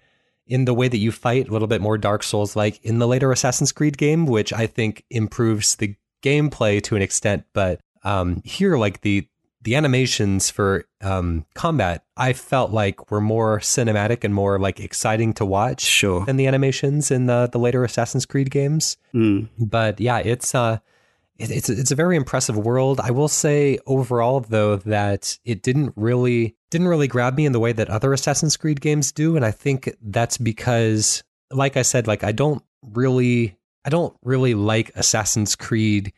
in 0.46 0.66
the 0.66 0.74
way 0.74 0.90
that 0.90 0.98
you 0.98 1.10
fight, 1.10 1.48
a 1.48 1.52
little 1.52 1.70
bit 1.70 1.80
more 1.80 1.98
Dark 1.98 2.22
Souls 2.22 2.56
like 2.56 2.84
in 2.84 3.00
the 3.00 3.08
later 3.08 3.32
Assassin's 3.32 3.72
Creed 3.72 3.98
game, 3.98 4.26
which 4.26 4.52
I 4.52 4.68
think 4.68 5.06
improves 5.10 5.78
the 5.78 5.96
gameplay 6.22 6.84
to 6.84 6.98
an 6.98 7.02
extent. 7.02 7.46
But 7.54 7.80
um, 8.04 8.42
here, 8.44 8.78
like 8.78 9.02
the 9.02 9.26
the 9.64 9.76
animations 9.76 10.50
for 10.50 10.86
um, 11.02 11.46
combat, 11.56 12.04
I 12.18 12.34
felt 12.34 12.72
like 12.72 13.10
were 13.12 13.22
more 13.22 13.60
cinematic 13.60 14.24
and 14.24 14.34
more 14.34 14.60
like 14.60 14.80
exciting 14.80 15.34
to 15.36 15.46
watch 15.46 15.82
Sure. 15.82 16.26
than 16.26 16.36
the 16.38 16.48
animations 16.48 17.12
in 17.12 17.26
the 17.28 17.48
the 17.52 17.60
later 17.60 17.84
Assassin's 17.84 18.26
Creed 18.26 18.52
games. 18.52 18.98
Mm. 19.14 19.50
But 19.58 20.00
yeah, 20.00 20.20
it's 20.20 20.54
uh 20.54 20.80
it, 21.38 21.50
it's 21.50 21.70
it's 21.70 21.92
a 21.92 21.96
very 21.96 22.16
impressive 22.16 22.58
world. 22.58 23.00
I 23.00 23.12
will 23.12 23.28
say 23.28 23.80
overall 23.88 24.42
though 24.42 24.76
that 24.78 25.40
it 25.46 25.62
didn't 25.64 25.94
really 25.96 26.56
didn't 26.70 26.88
really 26.88 27.08
grab 27.08 27.36
me 27.36 27.46
in 27.46 27.52
the 27.54 27.60
way 27.60 27.72
that 27.72 27.90
other 27.90 28.14
Assassin's 28.14 28.58
Creed 28.58 28.82
games 28.82 29.12
do, 29.12 29.36
and 29.36 29.46
I 29.46 29.52
think 29.52 29.96
that's 30.02 30.38
because, 30.38 31.24
like 31.52 31.78
I 31.78 31.84
said, 31.84 32.08
like 32.08 32.24
I 32.24 32.32
don't 32.34 32.64
really 32.82 33.58
I 33.86 33.90
don't 33.90 34.16
really 34.24 34.54
like 34.56 34.92
Assassin's 34.96 35.56
Creed 35.56 36.14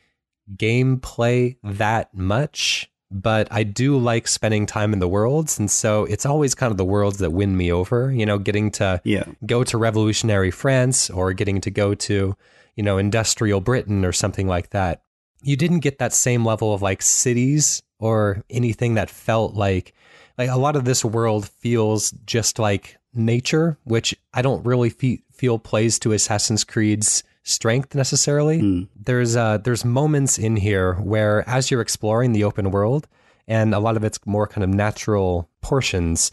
gameplay 0.54 1.56
that 1.62 2.14
much. 2.14 2.90
But 3.10 3.46
I 3.50 3.62
do 3.62 3.96
like 3.96 4.26
spending 4.26 4.66
time 4.66 4.92
in 4.92 4.98
the 4.98 5.08
worlds, 5.08 5.58
and 5.58 5.70
so 5.70 6.04
it's 6.06 6.26
always 6.26 6.54
kind 6.54 6.70
of 6.72 6.76
the 6.76 6.84
worlds 6.84 7.18
that 7.18 7.30
win 7.30 7.56
me 7.56 7.70
over. 7.70 8.10
You 8.12 8.26
know, 8.26 8.38
getting 8.38 8.70
to 8.72 9.00
Yeah. 9.04 9.24
go 9.46 9.62
to 9.64 9.78
revolutionary 9.78 10.50
France 10.50 11.08
or 11.10 11.32
getting 11.32 11.60
to 11.60 11.70
go 11.70 11.94
to, 11.94 12.36
you 12.74 12.82
know, 12.82 12.98
industrial 12.98 13.60
Britain 13.60 14.04
or 14.04 14.12
something 14.12 14.48
like 14.48 14.70
that. 14.70 15.02
You 15.42 15.56
didn't 15.56 15.80
get 15.80 15.98
that 15.98 16.12
same 16.12 16.44
level 16.44 16.74
of 16.74 16.82
like 16.82 17.00
cities 17.02 17.82
or 18.00 18.42
anything 18.50 18.94
that 18.94 19.08
felt 19.10 19.54
like 19.54 19.92
like 20.38 20.50
a 20.50 20.58
lot 20.58 20.76
of 20.76 20.84
this 20.84 21.02
world 21.04 21.48
feels 21.48 22.10
just 22.26 22.58
like 22.58 22.96
nature, 23.14 23.78
which 23.84 24.14
I 24.34 24.42
don't 24.42 24.66
really 24.66 24.90
fe- 24.90 25.22
feel 25.32 25.58
plays 25.58 25.98
to 26.00 26.12
Assassin's 26.12 26.62
Creed's 26.64 27.22
strength 27.46 27.94
necessarily. 27.94 28.86
There's 28.96 29.36
uh 29.36 29.58
there's 29.58 29.84
moments 29.84 30.36
in 30.38 30.56
here 30.56 30.94
where 30.94 31.48
as 31.48 31.70
you're 31.70 31.80
exploring 31.80 32.32
the 32.32 32.44
open 32.44 32.70
world 32.70 33.06
and 33.46 33.72
a 33.74 33.78
lot 33.78 33.96
of 33.96 34.02
it's 34.04 34.18
more 34.26 34.46
kind 34.48 34.64
of 34.64 34.70
natural 34.70 35.48
portions, 35.62 36.30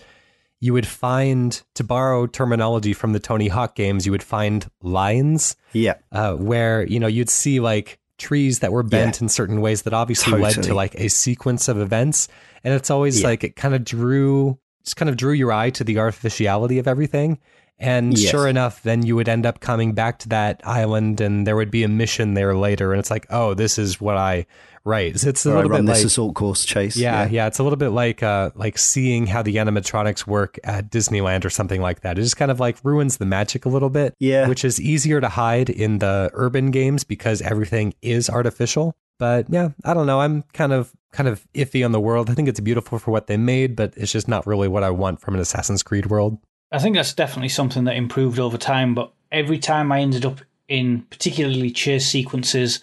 you 0.60 0.74
would 0.74 0.88
find, 0.88 1.62
to 1.76 1.84
borrow 1.84 2.26
terminology 2.26 2.94
from 2.94 3.14
the 3.14 3.20
Tony 3.20 3.48
Hawk 3.50 3.76
games, 3.76 4.06
you 4.06 4.12
would 4.12 4.24
find 4.24 4.66
lines 4.82 5.56
Yeah. 5.74 5.96
uh, 6.12 6.34
where 6.34 6.84
you 6.88 7.00
know 7.00 7.08
you'd 7.08 7.30
see 7.30 7.60
like 7.60 8.00
trees 8.18 8.60
that 8.60 8.72
were 8.72 8.84
bent 8.84 9.22
in 9.22 9.30
certain 9.30 9.60
ways 9.62 9.82
that 9.84 9.94
obviously 9.94 10.40
led 10.40 10.64
to 10.64 10.74
like 10.74 10.96
a 10.96 11.10
sequence 11.10 11.68
of 11.68 11.78
events, 11.78 12.28
and 12.64 12.74
it's 12.74 12.90
always 12.90 13.22
Yeah. 13.22 13.28
like 13.28 13.44
it 13.44 13.56
kind 13.56 13.76
of 13.76 13.84
drew, 13.84 14.58
just 14.84 14.96
kind 14.96 15.10
of 15.10 15.18
drew 15.18 15.34
your 15.34 15.52
eye 15.52 15.70
to 15.72 15.84
the 15.84 16.00
artificiality 16.00 16.80
of 16.80 16.88
everything. 16.88 17.38
And 17.80 18.18
Yes. 18.18 18.30
sure 18.32 18.48
enough, 18.48 18.82
then 18.84 19.06
you 19.06 19.16
would 19.16 19.28
end 19.28 19.46
up 19.46 19.60
coming 19.60 19.94
back 19.94 20.20
to 20.20 20.30
that 20.30 20.62
island, 20.64 21.20
and 21.20 21.46
there 21.46 21.56
would 21.56 21.72
be 21.72 21.84
a 21.84 21.88
mission 21.88 22.34
there 22.34 22.56
later, 22.56 22.94
and 22.94 23.00
it's 23.00 23.12
like, 23.12 23.26
oh, 23.30 23.54
this 23.54 23.78
is 23.78 24.00
what 24.00 24.16
I 24.16 24.46
right. 24.86 25.18
So 25.20 25.30
it's 25.30 25.46
a 25.46 25.52
Or 25.52 25.56
little 25.56 25.70
bit 25.72 25.86
this 25.86 25.98
like 26.00 26.06
assault 26.06 26.36
course 26.36 26.64
chase. 26.66 26.96
yeah, 26.98 27.28
yeah, 27.30 27.48
It's 27.48 27.58
a 27.60 27.64
little 27.64 27.78
bit 27.78 27.90
like 27.90 28.22
uh 28.22 28.52
like 28.56 28.78
seeing 28.78 29.28
how 29.28 29.42
the 29.42 29.56
animatronics 29.56 30.28
work 30.28 30.60
at 30.64 30.90
Disneyland 30.92 31.46
or 31.46 31.50
something 31.50 31.82
like 31.82 32.02
that. 32.02 32.18
It 32.18 32.22
just 32.22 32.38
kind 32.38 32.52
of 32.52 32.60
like 32.60 32.78
ruins 32.84 33.18
the 33.18 33.26
magic 33.26 33.66
a 33.66 33.70
little 33.70 33.90
bit. 33.90 34.14
Yeah. 34.20 34.48
Which 34.50 34.64
is 34.66 34.80
easier 34.82 35.20
to 35.22 35.30
hide 35.30 35.70
in 35.70 36.00
the 36.00 36.30
urban 36.34 36.70
games 36.72 37.04
because 37.04 37.42
everything 37.42 37.94
is 38.02 38.30
artificial. 38.30 38.96
But 39.20 39.46
yeah, 39.50 39.70
I 39.86 39.94
don't 39.94 40.06
know. 40.08 40.20
I'm 40.20 40.44
kind 40.54 40.74
of 40.74 40.92
kind 41.14 41.30
of 41.30 41.46
iffy 41.54 41.86
on 41.86 41.92
the 41.94 42.02
world. 42.02 42.30
I 42.30 42.34
think 42.34 42.50
it's 42.50 42.60
beautiful 42.60 43.00
for 43.00 43.12
what 43.12 43.28
they 43.28 43.38
made, 43.38 43.76
but 43.78 43.94
it's 43.96 44.12
just 44.12 44.28
not 44.28 44.46
really 44.46 44.68
what 44.68 44.84
I 44.84 44.90
want 44.90 45.22
from 45.22 45.34
an 45.36 45.40
Assassin's 45.40 45.84
Creed 45.84 46.08
world. 46.08 46.40
I 46.74 46.80
think 46.80 46.96
that's 46.96 47.14
definitely 47.14 47.50
something 47.50 47.84
that 47.84 47.96
improved 47.96 48.40
over 48.40 48.58
time. 48.58 48.96
But 48.96 49.14
every 49.32 49.60
time 49.60 49.92
I 49.92 50.02
ended 50.02 50.26
up 50.26 50.42
in 50.68 51.04
particularly 51.04 51.70
chase 51.70 52.08
sequences 52.08 52.80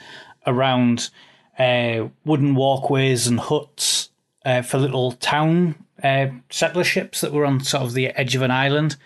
around 0.46 1.10
uh, 1.58 2.08
wooden 2.24 2.54
walkways 2.54 3.26
and 3.26 3.40
huts 3.40 4.10
uh, 4.44 4.62
for 4.62 4.78
little 4.78 5.12
town 5.12 5.74
uh, 6.02 6.28
settler 6.50 6.84
ships 6.84 7.20
that 7.20 7.32
were 7.32 7.44
on 7.44 7.60
sort 7.60 7.82
of 7.82 7.92
the 7.92 8.06
edge 8.08 8.36
of 8.36 8.42
an 8.42 8.52
island, 8.52 8.96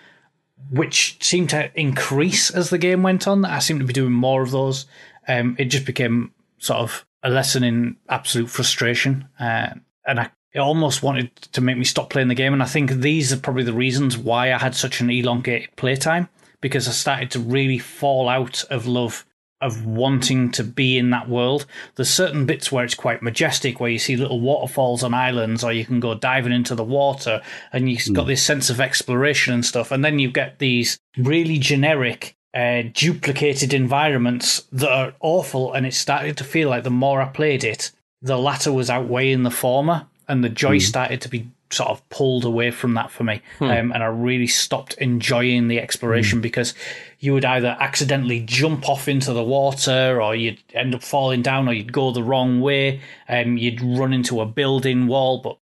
which 0.70 1.16
seemed 1.24 1.50
to 1.50 1.70
increase 1.74 2.50
as 2.50 2.68
the 2.68 2.78
game 2.78 3.02
went 3.02 3.26
on. 3.26 3.44
I 3.44 3.60
seemed 3.60 3.80
to 3.80 3.86
be 3.86 3.92
doing 3.92 4.12
more 4.12 4.42
of 4.42 4.50
those. 4.50 4.86
Um, 5.26 5.56
it 5.58 5.66
just 5.66 5.86
became 5.86 6.32
sort 6.58 6.80
of 6.80 7.06
a 7.22 7.30
lesson 7.30 7.64
in 7.64 7.96
absolute 8.10 8.50
frustration, 8.50 9.26
uh, 9.40 9.70
and 10.06 10.20
I 10.20 10.30
it 10.54 10.60
almost 10.60 11.02
wanted 11.02 11.34
to 11.36 11.60
make 11.60 11.76
me 11.76 11.84
stop 11.84 12.10
playing 12.10 12.28
the 12.28 12.34
game. 12.34 12.52
And 12.52 12.62
I 12.62 12.66
think 12.66 12.90
these 12.90 13.32
are 13.32 13.38
probably 13.38 13.64
the 13.64 13.72
reasons 13.72 14.16
why 14.16 14.52
I 14.52 14.58
had 14.58 14.74
such 14.74 15.00
an 15.00 15.10
elongated 15.10 15.74
playtime 15.76 16.28
because 16.60 16.88
I 16.88 16.92
started 16.92 17.30
to 17.32 17.40
really 17.40 17.78
fall 17.78 18.28
out 18.28 18.64
of 18.70 18.86
love 18.86 19.26
of 19.60 19.86
wanting 19.86 20.50
to 20.50 20.62
be 20.62 20.98
in 20.98 21.10
that 21.10 21.28
world. 21.28 21.64
There's 21.94 22.10
certain 22.10 22.44
bits 22.44 22.70
where 22.70 22.84
it's 22.84 22.94
quite 22.94 23.22
majestic, 23.22 23.80
where 23.80 23.90
you 23.90 23.98
see 23.98 24.16
little 24.16 24.40
waterfalls 24.40 25.02
on 25.02 25.14
islands, 25.14 25.64
or 25.64 25.72
you 25.72 25.86
can 25.86 26.00
go 26.00 26.14
diving 26.14 26.52
into 26.52 26.74
the 26.74 26.84
water, 26.84 27.40
and 27.72 27.88
you've 27.88 28.12
got 28.12 28.26
this 28.26 28.42
sense 28.42 28.68
of 28.68 28.80
exploration 28.80 29.54
and 29.54 29.64
stuff. 29.64 29.90
And 29.90 30.04
then 30.04 30.18
you 30.18 30.30
get 30.30 30.58
these 30.58 30.98
really 31.16 31.58
generic, 31.58 32.36
uh, 32.52 32.82
duplicated 32.92 33.72
environments 33.72 34.64
that 34.70 34.90
are 34.90 35.14
awful. 35.20 35.72
And 35.72 35.86
it 35.86 35.94
started 35.94 36.36
to 36.36 36.44
feel 36.44 36.68
like 36.68 36.84
the 36.84 36.90
more 36.90 37.22
I 37.22 37.28
played 37.28 37.64
it, 37.64 37.90
the 38.20 38.38
latter 38.38 38.72
was 38.72 38.90
outweighing 38.90 39.44
the 39.44 39.50
former, 39.50 40.06
and 40.28 40.42
the 40.42 40.48
joy 40.48 40.78
started 40.78 41.20
to 41.22 41.28
be 41.28 41.50
sort 41.70 41.90
of 41.90 42.08
pulled 42.08 42.44
away 42.44 42.70
from 42.70 42.94
that 42.94 43.10
for 43.10 43.24
me. 43.24 43.42
Um, 43.78 43.92
and 43.92 44.02
I 44.02 44.06
really 44.06 44.46
stopped 44.46 44.94
enjoying 44.94 45.68
the 45.68 45.80
exploration 45.80 46.40
because 46.40 46.74
you 47.18 47.32
would 47.32 47.44
either 47.44 47.76
accidentally 47.80 48.40
jump 48.40 48.88
off 48.88 49.08
into 49.08 49.32
the 49.32 49.42
water 49.42 50.22
or 50.22 50.34
you'd 50.34 50.62
end 50.72 50.94
up 50.94 51.02
falling 51.02 51.42
down 51.42 51.68
or 51.68 51.72
you'd 51.72 51.92
go 51.92 52.12
the 52.12 52.22
wrong 52.22 52.60
way. 52.60 53.00
Um, 53.28 53.56
you'd 53.56 53.80
run 53.82 54.12
into 54.12 54.40
a 54.40 54.46
building 54.46 55.06
wall, 55.06 55.40
but 55.40 55.58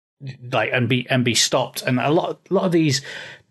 like 0.52 0.70
and 0.72 0.88
be 0.88 1.08
and 1.08 1.24
be 1.24 1.34
stopped. 1.34 1.82
And 1.82 1.98
a 1.98 2.10
lot 2.10 2.40
a 2.50 2.54
lot 2.54 2.64
of 2.64 2.72
these 2.72 3.02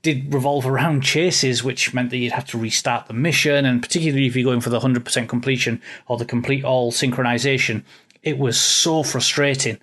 did 0.02 0.34
revolve 0.34 0.66
around 0.66 1.02
chases, 1.02 1.64
which 1.64 1.94
meant 1.94 2.10
that 2.10 2.18
you'd 2.18 2.34
have 2.34 2.48
to 2.48 2.58
restart 2.58 3.08
the 3.08 3.14
mission. 3.14 3.66
And 3.66 3.82
particularly 3.82 4.28
if 4.28 4.36
you're 4.36 4.46
going 4.46 4.62
for 4.62 4.70
the 4.70 4.80
hundred 4.80 5.06
percent 5.06 5.30
completion 5.30 5.82
or 6.08 6.18
the 6.18 6.26
complete 6.26 6.64
all 6.64 6.92
synchronization, 6.92 7.84
it 8.24 8.38
was 8.38 8.60
so 8.60 9.04
frustrating. 9.04 9.80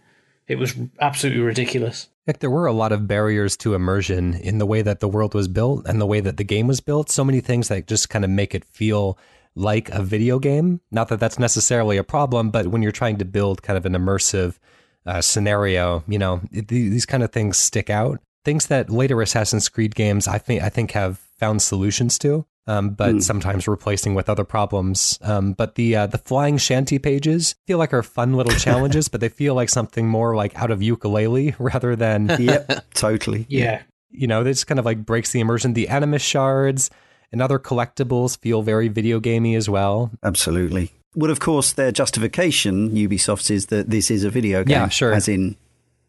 It 0.49 0.59
was 0.59 0.75
absolutely 1.01 1.43
ridiculous. 1.43 2.09
Like 2.27 2.41
there 2.41 2.51
were 2.51 2.67
a 2.67 2.73
lot 2.73 2.93
of 2.93 3.07
barriers 3.07 3.57
to 3.59 3.75
immersion 3.75 4.35
in 4.35 4.59
the 4.59 4.67
way 4.67 4.83
that 4.83 5.01
the 5.01 5.09
world 5.09 5.35
was 5.35 5.47
built 5.47 5.87
and 5.87 6.01
the 6.01 6.07
way 6.07 6.21
that 6.21 6.39
the 6.39 6.45
game 6.45 6.67
was 6.67 6.81
built. 6.81 7.11
So 7.11 7.25
many 7.25 7.41
things 7.41 7.69
that 7.69 7.87
just 7.87 8.09
kind 8.09 8.25
of 8.25 8.31
make 8.31 8.55
it 8.55 8.65
feel 8.65 9.19
like 9.55 9.91
a 9.91 10.03
video 10.03 10.39
game. 10.39 10.81
Not 10.91 11.09
that 11.09 11.21
that's 11.21 11.39
necessarily 11.39 11.97
a 11.97 12.05
problem, 12.05 12.51
but 12.51 12.69
when 12.69 12.83
you're 12.83 12.93
trying 12.93 13.19
to 13.19 13.25
build 13.25 13.63
kind 13.63 13.77
of 13.77 13.85
an 13.85 13.93
immersive 13.93 14.59
uh, 15.05 15.21
scenario, 15.21 16.05
you 16.09 16.19
know, 16.19 16.41
it, 16.51 16.69
these 16.69 17.07
kind 17.07 17.23
of 17.23 17.33
things 17.33 17.59
stick 17.59 17.91
out. 17.91 18.21
Things 18.45 18.67
that 18.67 18.89
later 18.89 19.21
Assassin's 19.21 19.69
Creed 19.69 19.95
games, 19.95 20.29
I 20.29 20.39
think, 20.39 20.63
I 20.63 20.69
think 20.71 20.93
have 20.93 21.19
found 21.37 21.61
solutions 21.61 22.19
to. 22.21 22.47
Um, 22.69 22.91
but 22.91 23.23
sometimes 23.23 23.67
replacing 23.67 24.15
with 24.15 24.29
other 24.29 24.45
problems. 24.45 25.19
Um, 25.23 25.55
but 25.55 25.77
the 25.77 25.97
uh, 25.97 26.07
the 26.07 26.19
flying 26.19 26.59
shanty 26.59 26.99
pages 26.99 27.55
feel 27.67 27.79
like 27.79 27.95
are 27.95 28.03
fun 28.03 28.35
little 28.35 28.53
challenges, 28.59 29.09
but 29.09 29.23
they 29.23 29.31
feel 29.31 29.55
like 29.55 29.71
something 29.71 30.07
more 30.07 30.37
like 30.37 30.55
out 30.55 30.71
of 30.71 30.81
Yooka-Laylee 30.81 31.57
rather 31.59 31.97
than 31.97 32.29
yep, 32.39 32.85
totally. 32.95 33.47
Yeah. 33.49 33.83
you 34.11 34.27
know, 34.27 34.45
this 34.45 34.65
kind 34.65 34.79
of 34.79 34.85
like 34.85 35.07
breaks 35.07 35.33
the 35.33 35.41
immersion. 35.41 35.73
The 35.73 35.89
animus 35.89 36.23
shards 36.23 36.91
and 37.33 37.41
other 37.41 37.59
collectibles 37.59 38.39
feel 38.39 38.63
very 38.63 38.89
video 38.89 39.19
gamey 39.19 39.55
as 39.55 39.69
well. 39.69 40.11
Absolutely. 40.23 40.93
Well, 41.15 41.31
of 41.31 41.41
course, 41.41 41.73
their 41.73 41.91
justification, 41.91 42.91
Ubisoft's, 42.91 43.51
is 43.51 43.67
that 43.67 43.91
this 43.91 44.11
is 44.11 44.25
a 44.25 44.31
video 44.31 44.63
game. 44.63 44.73
Yeah, 44.73 44.89
sure. 44.89 45.13
As 45.13 45.27
in, 45.27 45.57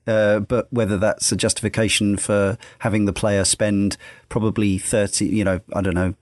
uh, 0.05 0.39
but 0.39 0.71
whether 0.71 0.97
that's 0.97 1.31
a 1.31 1.35
justification 1.35 2.17
for 2.17 2.57
having 2.79 3.05
the 3.05 3.13
player 3.13 3.45
spend 3.45 3.97
probably 4.27 4.77
30, 4.77 5.25
you 5.25 5.43
know, 5.43 5.61
I 5.73 5.81
don't 5.81 5.95
know, 5.95 6.15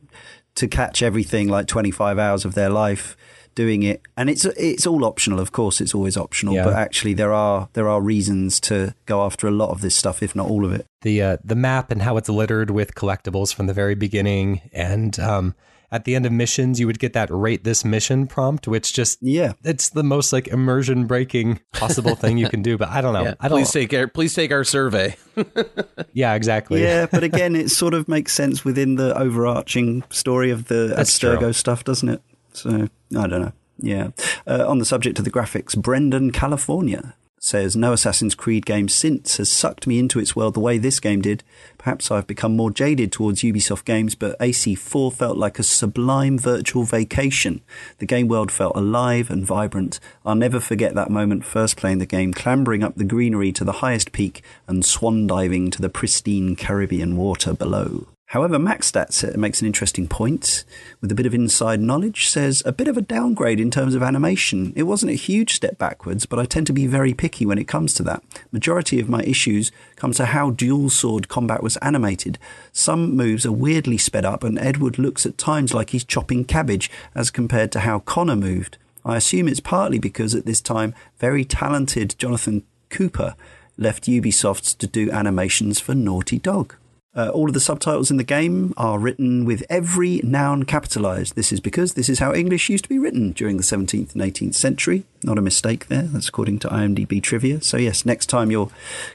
to 0.58 0.68
catch 0.68 1.02
everything 1.02 1.48
like 1.48 1.66
25 1.68 2.20
hours 2.20 2.46
of 2.46 2.54
their 2.54 2.70
life 2.70 3.16
doing 3.56 3.82
it 3.82 4.02
and 4.16 4.30
it's 4.30 4.46
it's 4.46 4.86
all 4.86 5.04
optional 5.04 5.40
of 5.40 5.52
course 5.52 5.82
it's 5.82 5.96
always 5.96 6.16
optional 6.16 6.54
Yeah. 6.54 6.66
but 6.66 6.74
actually 6.76 7.14
there 7.16 7.34
are 7.34 7.70
there 7.74 7.90
are 7.90 8.00
reasons 8.00 8.60
to 8.70 8.94
go 9.08 9.24
after 9.26 9.48
a 9.48 9.52
lot 9.52 9.72
of 9.72 9.82
this 9.82 9.96
stuff 9.96 10.22
if 10.22 10.36
not 10.36 10.48
all 10.48 10.64
of 10.64 10.72
it 10.72 10.86
The 11.02 11.22
uh, 11.24 11.38
the 11.44 11.56
map 11.56 11.90
and 11.92 12.02
how 12.04 12.18
it's 12.18 12.30
littered 12.30 12.70
with 12.70 12.94
collectibles 12.94 13.52
from 13.56 13.66
the 13.68 13.74
very 13.74 13.96
beginning, 13.96 14.62
and 14.74 15.20
um, 15.20 15.56
at 15.92 16.04
the 16.06 16.16
end 16.16 16.26
of 16.26 16.32
missions, 16.32 16.80
you 16.80 16.88
would 16.88 17.00
get 17.00 17.14
that 17.14 17.30
rate 17.32 17.64
this 17.64 17.86
mission 17.86 18.28
prompt, 18.28 18.68
which 18.68 18.94
just 18.94 19.20
yeah 19.22 19.54
it's 19.64 19.90
the 19.90 20.04
most 20.04 20.34
like 20.34 20.48
immersion 20.48 21.08
breaking 21.08 21.60
possible 21.74 22.16
thing 22.16 22.38
you 22.38 22.50
can 22.50 22.62
do. 22.62 22.78
But 22.78 22.90
I 22.90 23.02
don't 23.02 23.14
know. 23.14 23.18
Yeah, 23.28 23.34
I 23.40 23.48
don't. 23.50 23.58
please 23.58 23.72
take 23.72 23.94
our 23.94 24.08
please 24.08 24.34
take 24.34 24.52
our 24.52 24.64
survey. 24.64 25.16
yeah, 26.14 26.34
exactly. 26.36 26.82
yeah 26.82 27.08
but 27.12 27.24
again 27.24 27.56
it 27.56 27.70
sort 27.70 27.94
of 27.94 28.08
makes 28.08 28.32
sense 28.34 28.64
within 28.64 28.96
the 28.96 29.18
overarching 29.18 30.04
story 30.10 30.52
of 30.52 30.68
the 30.68 30.94
That's 30.96 31.18
true. 31.18 31.52
Stuff 31.54 31.84
doesn't 31.84 32.10
it 32.10 32.22
so 32.54 32.88
I 33.18 33.28
don't 33.28 33.42
know 33.42 33.52
yeah 33.80 34.10
uh, 34.46 34.66
on 34.68 34.80
the 34.80 34.86
subject 34.86 35.20
of 35.20 35.26
the 35.26 35.32
graphics 35.32 35.76
Brendan 35.78 36.32
California 36.32 37.16
says, 37.48 37.76
No 37.76 37.94
Assassin's 37.94 38.36
Creed 38.36 38.66
game 38.66 38.90
since 38.90 39.38
has 39.38 39.52
sucked 39.52 39.88
me 39.88 39.98
into 39.98 40.20
its 40.20 40.36
world 40.36 40.54
the 40.54 40.60
way 40.60 40.78
this 40.78 41.00
game 41.00 41.22
did. 41.22 41.44
Perhaps 41.78 42.12
I've 42.12 42.28
become 42.28 42.56
more 42.56 42.70
jaded 42.70 43.12
towards 43.12 43.42
Ubisoft 43.42 43.86
games, 43.86 44.14
but 44.14 44.38
AC4 44.40 45.14
felt 45.14 45.38
like 45.38 45.58
a 45.58 45.64
sublime 45.64 46.38
virtual 46.38 46.84
vacation. 46.84 47.62
The 48.00 48.06
game 48.06 48.28
world 48.28 48.52
felt 48.52 48.76
alive 48.76 49.30
and 49.30 49.46
vibrant. 49.46 50.00
I'll 50.26 50.36
never 50.36 50.60
forget 50.60 50.94
that 50.96 51.10
moment 51.10 51.46
first 51.46 51.78
playing 51.78 52.00
the 52.00 52.06
game, 52.06 52.34
clambering 52.34 52.84
up 52.84 52.96
the 52.96 53.04
greenery 53.04 53.52
to 53.54 53.64
the 53.64 53.80
highest 53.84 54.12
peak 54.12 54.44
and 54.68 54.86
swan 54.86 55.26
diving 55.26 55.72
to 55.72 55.82
the 55.82 55.90
pristine 55.90 56.56
Caribbean 56.56 57.16
water 57.16 57.54
below. 57.54 58.08
However, 58.32 58.60
MaxStats 58.60 59.38
makes 59.38 59.62
an 59.62 59.68
interesting 59.68 60.06
point 60.06 60.66
with 61.00 61.10
a 61.10 61.16
bit 61.16 61.26
of 61.26 61.34
inside 61.34 61.80
knowledge, 61.80 62.28
says 62.28 62.62
a 62.66 62.74
bit 62.74 62.90
of 62.90 62.98
a 62.98 63.02
downgrade 63.02 63.58
in 63.58 63.72
terms 63.72 63.96
of 63.96 64.04
animation. 64.04 64.74
It 64.76 64.84
wasn't 64.84 65.14
a 65.14 65.16
huge 65.16 65.54
step 65.54 65.78
backwards, 65.78 66.26
but 66.26 66.38
I 66.38 66.44
tend 66.44 66.68
to 66.68 66.74
be 66.74 66.88
very 66.88 67.14
picky 67.14 67.46
when 67.46 67.58
it 67.58 67.70
comes 67.70 67.94
to 67.94 68.04
that. 68.04 68.22
Majority 68.52 69.00
of 69.00 69.08
my 69.08 69.22
issues 69.24 69.72
come 69.96 70.12
to 70.12 70.26
how 70.26 70.50
dual 70.50 70.90
sword 70.90 71.30
combat 71.30 71.64
was 71.64 71.78
animated. 71.78 72.38
Some 72.74 73.16
moves 73.16 73.46
are 73.46 73.54
weirdly 73.54 73.98
sped 73.98 74.26
up 74.26 74.44
and 74.44 74.60
Edward 74.60 75.00
looks 75.00 75.26
at 75.26 75.38
times 75.38 75.74
like 75.74 75.92
he's 75.92 76.04
chopping 76.04 76.44
cabbage 76.44 76.92
as 77.16 77.32
compared 77.32 77.72
to 77.72 77.80
how 77.80 78.00
Connor 78.00 78.36
moved. 78.36 78.78
I 79.06 79.16
assume 79.16 79.48
it's 79.48 79.62
partly 79.62 80.00
because 80.00 80.36
at 80.36 80.46
this 80.46 80.60
time 80.60 80.94
very 81.18 81.46
talented 81.46 82.16
Jonathan 82.18 82.64
Cooper 82.90 83.36
left 83.78 84.04
Ubisoft 84.04 84.80
to 84.80 84.88
do 84.88 85.10
animations 85.12 85.80
for 85.80 85.96
Naughty 85.96 86.40
Dog. 86.40 86.76
Uh, 87.18 87.30
all 87.30 87.48
of 87.48 87.56
the 87.56 87.60
subtitles 87.60 88.12
in 88.12 88.18
the 88.18 88.24
game 88.24 88.76
are 88.78 89.00
written 89.00 89.44
with 89.44 89.64
every 89.72 90.22
noun 90.24 90.64
capitalized. 90.64 91.36
This 91.36 91.52
is 91.52 91.60
because 91.60 91.96
this 91.96 92.10
is 92.10 92.20
how 92.20 92.32
English 92.32 92.70
used 92.70 92.84
to 92.84 92.90
be 92.90 93.00
written 93.00 93.32
during 93.32 93.58
the 93.58 93.64
17th 93.64 94.14
and 94.14 94.22
18th 94.22 94.54
century. 94.54 95.04
Not 95.24 95.40
a 95.40 95.42
mistake 95.42 95.88
there. 95.88 96.04
That's 96.04 96.30
according 96.30 96.60
to 96.60 96.68
IMDb 96.68 97.22
trivia. 97.24 97.60
So, 97.62 97.78
yes, 97.78 98.06
next 98.06 98.28
time 98.28 98.52
you're 98.52 98.70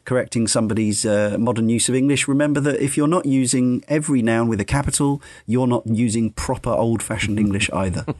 correcting 0.05 0.48
somebody's 0.48 1.07
uh, 1.07 1.36
modern 1.38 1.68
use 1.68 1.88
of 1.88 1.94
English, 1.94 2.26
remember 2.26 2.59
that 2.61 2.82
if 2.82 2.96
you're 2.96 3.07
not 3.07 3.24
using 3.24 3.84
every 3.86 4.20
noun 4.20 4.48
with 4.48 4.61
a 4.61 4.64
capital, 4.64 5.22
you're 5.46 5.68
not 5.68 5.86
using 5.86 6.32
proper 6.32 6.70
old 6.70 7.05
fashioned 7.05 7.38
English 7.38 7.70
either. 7.72 8.03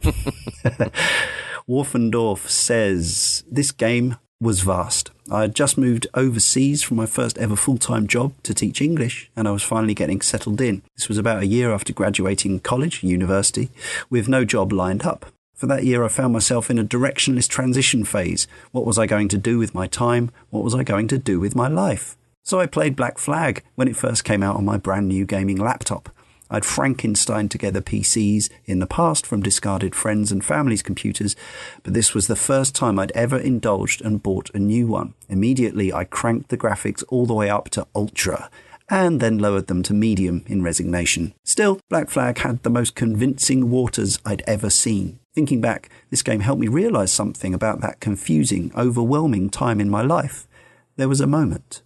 Wolfendorf 1.67 2.47
says 2.47 3.43
this 3.49 3.71
game 3.71 4.17
was 4.43 4.61
vast. 4.61 5.09
I 5.31 5.41
had 5.41 5.55
just 5.55 5.77
moved 5.77 6.05
overseas 6.13 6.83
from 6.83 6.97
my 6.97 7.05
first 7.05 7.37
ever 7.37 7.55
full 7.55 7.77
time 7.77 8.07
job 8.07 8.33
to 8.43 8.53
teach 8.53 8.81
English, 8.81 9.31
and 9.35 9.47
I 9.47 9.51
was 9.51 9.63
finally 9.63 9.93
getting 9.93 10.21
settled 10.21 10.61
in. 10.61 10.83
This 10.95 11.07
was 11.07 11.17
about 11.17 11.41
a 11.41 11.47
year 11.47 11.71
after 11.71 11.93
graduating 11.93 12.59
college, 12.59 13.03
university, 13.03 13.69
with 14.09 14.27
no 14.27 14.43
job 14.45 14.71
lined 14.71 15.03
up. 15.03 15.25
For 15.55 15.67
that 15.67 15.85
year, 15.85 16.03
I 16.03 16.09
found 16.09 16.33
myself 16.33 16.69
in 16.69 16.77
a 16.77 16.83
directionless 16.83 17.47
transition 17.47 18.03
phase. 18.03 18.47
What 18.71 18.85
was 18.85 18.99
I 18.99 19.05
going 19.07 19.29
to 19.29 19.37
do 19.37 19.57
with 19.57 19.73
my 19.73 19.87
time? 19.87 20.29
What 20.49 20.63
was 20.63 20.75
I 20.75 20.83
going 20.83 21.07
to 21.07 21.17
do 21.17 21.39
with 21.39 21.55
my 21.55 21.69
life? 21.69 22.17
So 22.43 22.59
I 22.59 22.65
played 22.65 22.97
Black 22.97 23.17
Flag 23.17 23.63
when 23.75 23.87
it 23.87 23.95
first 23.95 24.25
came 24.25 24.43
out 24.43 24.57
on 24.57 24.65
my 24.65 24.77
brand 24.77 25.07
new 25.07 25.25
gaming 25.25 25.57
laptop. 25.57 26.09
I'd 26.49 26.65
Frankenstein 26.65 27.49
together 27.49 27.81
PCs 27.81 28.49
in 28.65 28.79
the 28.79 28.87
past 28.87 29.25
from 29.25 29.41
discarded 29.41 29.95
friends 29.95 30.31
and 30.31 30.43
family's 30.43 30.83
computers, 30.83 31.35
but 31.83 31.93
this 31.93 32.13
was 32.13 32.27
the 32.27 32.35
first 32.35 32.75
time 32.75 32.99
I'd 32.99 33.11
ever 33.11 33.37
indulged 33.37 34.01
and 34.01 34.21
bought 34.21 34.49
a 34.53 34.59
new 34.59 34.87
one. 34.87 35.13
Immediately, 35.29 35.91
I 35.91 36.03
cranked 36.03 36.49
the 36.49 36.57
graphics 36.57 37.03
all 37.09 37.25
the 37.25 37.33
way 37.33 37.49
up 37.49 37.69
to 37.69 37.87
ultra 37.95 38.49
and 38.89 39.19
then 39.19 39.39
lowered 39.39 39.67
them 39.67 39.81
to 39.83 39.93
medium 39.93 40.43
in 40.47 40.61
resignation. 40.61 41.33
Still, 41.43 41.79
Black 41.89 42.09
Flag 42.09 42.39
had 42.39 42.61
the 42.63 42.69
most 42.69 42.95
convincing 42.95 43.71
waters 43.71 44.19
I'd 44.25 44.43
ever 44.45 44.69
seen. 44.69 45.19
Thinking 45.33 45.61
back, 45.61 45.89
this 46.11 46.21
game 46.21 46.41
helped 46.41 46.61
me 46.61 46.67
realize 46.67 47.11
something 47.11 47.53
about 47.53 47.81
that 47.81 47.99
confusing, 47.99 48.71
overwhelming 48.77 49.49
time 49.49 49.81
in 49.81 49.89
my 49.89 50.01
life. 50.01 50.47
There 50.95 51.09
was 51.09 51.21
a 51.21 51.27
moment 51.27 51.81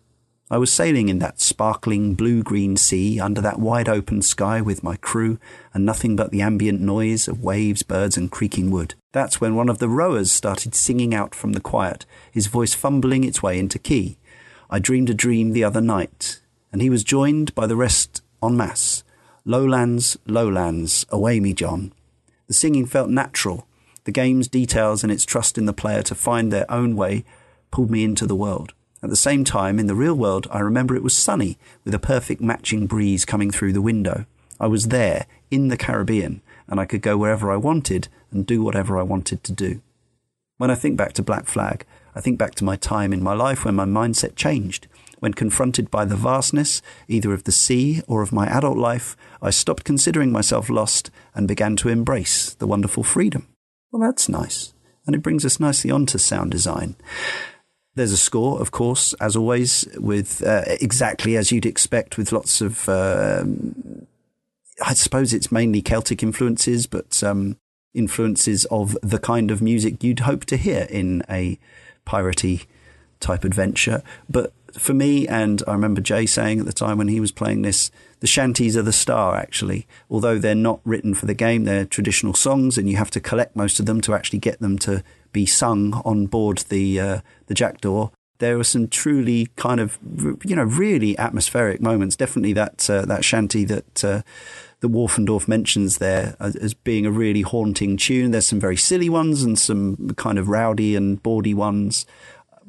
I 0.50 0.58
was 0.58 0.72
sailing 0.72 1.10
in 1.10 1.20
that 1.20 1.42
sparkling 1.42 2.14
blue 2.14 2.42
green 2.42 2.78
sea 2.78 3.20
under 3.20 3.42
that 3.42 3.60
wide 3.60 3.90
open 3.90 4.22
sky 4.22 4.62
with 4.62 4.82
my 4.82 4.96
crew 4.96 5.40
and 5.74 5.86
nothing 5.86 6.16
but 6.16 6.32
the 6.32 6.42
ambient 6.42 6.80
noise 6.80 7.28
of 7.28 7.44
waves, 7.44 7.84
birds, 7.84 8.16
and 8.16 8.32
creaking 8.32 8.72
wood. 8.72 8.96
That's 9.12 9.42
when 9.42 9.56
one 9.56 9.68
of 9.68 9.80
the 9.80 9.90
rowers 9.90 10.32
started 10.32 10.74
singing 10.74 11.14
out 11.14 11.36
from 11.36 11.52
the 11.52 11.60
quiet, 11.60 12.06
his 12.32 12.48
voice 12.48 12.74
fumbling 12.74 13.26
its 13.26 13.44
way 13.44 13.60
into 13.60 13.78
key. 13.78 14.18
I 14.70 14.80
dreamed 14.80 15.10
a 15.10 15.14
dream 15.14 15.52
the 15.52 15.66
other 15.66 15.82
night, 15.82 16.40
and 16.72 16.82
he 16.82 16.90
was 16.90 17.04
joined 17.04 17.54
by 17.54 17.68
the 17.68 17.76
rest 17.76 18.22
en 18.42 18.56
masse. 18.56 19.04
Lowlands, 19.44 20.18
lowlands, 20.28 21.06
away 21.10 21.42
me, 21.42 21.54
John. 21.54 21.92
The 22.48 22.54
singing 22.54 22.86
felt 22.86 23.10
natural. 23.10 23.68
The 24.06 24.14
game's 24.14 24.48
details 24.48 25.04
and 25.04 25.12
its 25.12 25.26
trust 25.26 25.58
in 25.58 25.66
the 25.66 25.74
player 25.74 26.04
to 26.04 26.16
find 26.16 26.54
their 26.54 26.70
own 26.72 26.96
way 26.96 27.26
pulled 27.70 27.92
me 27.92 28.06
into 28.06 28.26
the 28.26 28.36
world. 28.36 28.74
At 29.04 29.10
the 29.10 29.16
same 29.16 29.44
time, 29.44 29.78
in 29.80 29.88
the 29.88 29.96
real 29.96 30.16
world, 30.16 30.48
I 30.52 30.60
remember 30.60 30.96
it 30.96 31.04
was 31.04 31.16
sunny 31.16 31.58
with 31.84 31.94
a 31.94 32.00
perfect 32.00 32.42
matching 32.42 32.88
breeze 32.88 33.26
coming 33.26 33.52
through 33.52 33.74
the 33.74 33.82
window. 33.82 34.26
I 34.60 34.68
was 34.68 34.88
there 34.88 35.28
in 35.52 35.68
the 35.68 35.78
Caribbean 35.78 36.42
and 36.68 36.80
I 36.80 36.86
could 36.86 37.02
go 37.02 37.18
wherever 37.18 37.52
I 37.52 37.58
wanted 37.58 38.08
and 38.32 38.46
do 38.46 38.64
whatever 38.64 38.98
I 38.98 39.04
wanted 39.04 39.44
to 39.44 39.54
do. 39.54 39.82
When 40.58 40.72
I 40.72 40.76
think 40.76 40.98
back 40.98 41.14
to 41.14 41.24
Black 41.24 41.46
Flag, 41.46 41.86
I 42.16 42.22
think 42.22 42.40
back 42.40 42.56
to 42.56 42.64
my 42.64 42.76
time 42.76 43.14
in 43.14 43.22
my 43.22 43.34
life 43.34 43.64
when 43.64 43.76
my 43.76 43.86
mindset 43.86 44.36
changed. 44.36 44.88
When 45.20 45.34
confronted 45.34 45.92
by 45.92 46.06
the 46.06 46.16
vastness, 46.16 46.82
either 47.08 47.34
of 47.34 47.44
the 47.44 47.52
sea 47.52 48.02
or 48.08 48.24
of 48.24 48.34
my 48.34 48.48
adult 48.48 48.78
life, 48.78 49.16
I 49.42 49.52
stopped 49.52 49.84
considering 49.84 50.32
myself 50.32 50.70
lost 50.70 51.12
and 51.36 51.48
began 51.48 51.76
to 51.78 51.90
embrace 51.90 52.56
the 52.56 52.68
wonderful 52.68 53.04
freedom. 53.04 53.48
Well, 53.92 54.02
that's 54.02 54.28
nice. 54.28 54.74
And 55.06 55.16
it 55.16 55.22
brings 55.22 55.46
us 55.46 55.60
nicely 55.60 55.92
on 55.92 56.08
to 56.08 56.20
sound 56.20 56.52
design. 56.52 56.96
There's 57.98 58.12
a 58.12 58.18
score, 58.18 58.62
of 58.62 58.70
course, 58.70 59.14
as 59.14 59.36
always, 59.36 59.88
with 59.98 60.44
uh, 60.44 60.64
exactly 60.80 61.36
as 61.36 61.52
you'd 61.52 61.66
expect, 61.66 62.16
with 62.16 62.32
lots 62.32 62.62
of. 62.62 62.88
Um, 62.88 64.06
I 64.86 64.94
suppose 64.94 65.34
it's 65.34 65.52
mainly 65.52 65.82
Celtic 65.82 66.22
influences, 66.22 66.86
but 66.86 67.24
um, 67.24 67.58
influences 67.96 68.66
of 68.66 68.96
the 69.02 69.18
kind 69.18 69.50
of 69.50 69.64
music 69.64 70.04
you'd 70.04 70.20
hope 70.20 70.46
to 70.46 70.58
hear 70.58 70.86
in 70.92 71.24
a 71.28 71.58
piratey 72.06 72.68
type 73.20 73.44
adventure. 73.44 74.04
But 74.30 74.54
for 74.74 74.94
me, 74.94 75.28
and 75.28 75.64
I 75.68 75.72
remember 75.72 76.00
Jay 76.00 76.28
saying 76.28 76.60
at 76.60 76.68
the 76.68 76.74
time 76.74 77.00
when 77.00 77.08
he 77.08 77.20
was 77.20 77.32
playing 77.32 77.64
this, 77.64 77.90
the 78.20 78.28
shanties 78.28 78.76
are 78.76 78.82
the 78.82 78.94
star, 78.94 79.36
actually. 79.36 79.88
Although 80.10 80.40
they're 80.40 80.56
not 80.56 80.80
written 80.84 81.14
for 81.14 81.26
the 81.26 81.34
game, 81.34 81.66
they're 81.66 81.86
traditional 81.86 82.34
songs, 82.34 82.78
and 82.78 82.90
you 82.90 82.98
have 82.98 83.12
to 83.12 83.20
collect 83.20 83.56
most 83.56 83.80
of 83.80 83.86
them 83.86 84.02
to 84.02 84.14
actually 84.14 84.40
get 84.40 84.60
them 84.60 84.80
to 84.80 85.04
be 85.32 85.46
sung 85.46 85.94
on 86.06 86.26
board 86.26 86.60
the 86.70 87.00
uh, 87.00 87.20
the 87.46 87.54
Jackdaw. 87.54 88.10
There 88.40 88.58
were 88.58 88.64
some 88.64 88.88
truly 88.88 89.48
kind 89.56 89.80
of 89.80 90.00
you 90.44 90.56
know 90.56 90.64
really 90.64 91.18
atmospheric 91.18 91.82
moments. 91.82 92.16
Definitely 92.16 92.54
that 92.54 92.90
uh, 92.90 93.06
that 93.06 93.24
shanty 93.24 93.66
that 93.66 94.04
uh, 94.04 94.22
that 94.80 94.92
Wolfendorf 94.92 95.48
mentions 95.48 95.98
there 95.98 96.36
as 96.40 96.74
being 96.74 97.06
a 97.06 97.12
really 97.12 97.42
haunting 97.42 97.98
tune. 97.98 98.32
There's 98.32 98.48
some 98.48 98.60
very 98.60 98.78
silly 98.78 99.10
ones 99.10 99.44
and 99.44 99.58
some 99.58 100.12
kind 100.18 100.40
of 100.40 100.50
rowdy 100.50 100.96
and 100.96 101.22
bawdy 101.22 101.54
ones. 101.54 102.06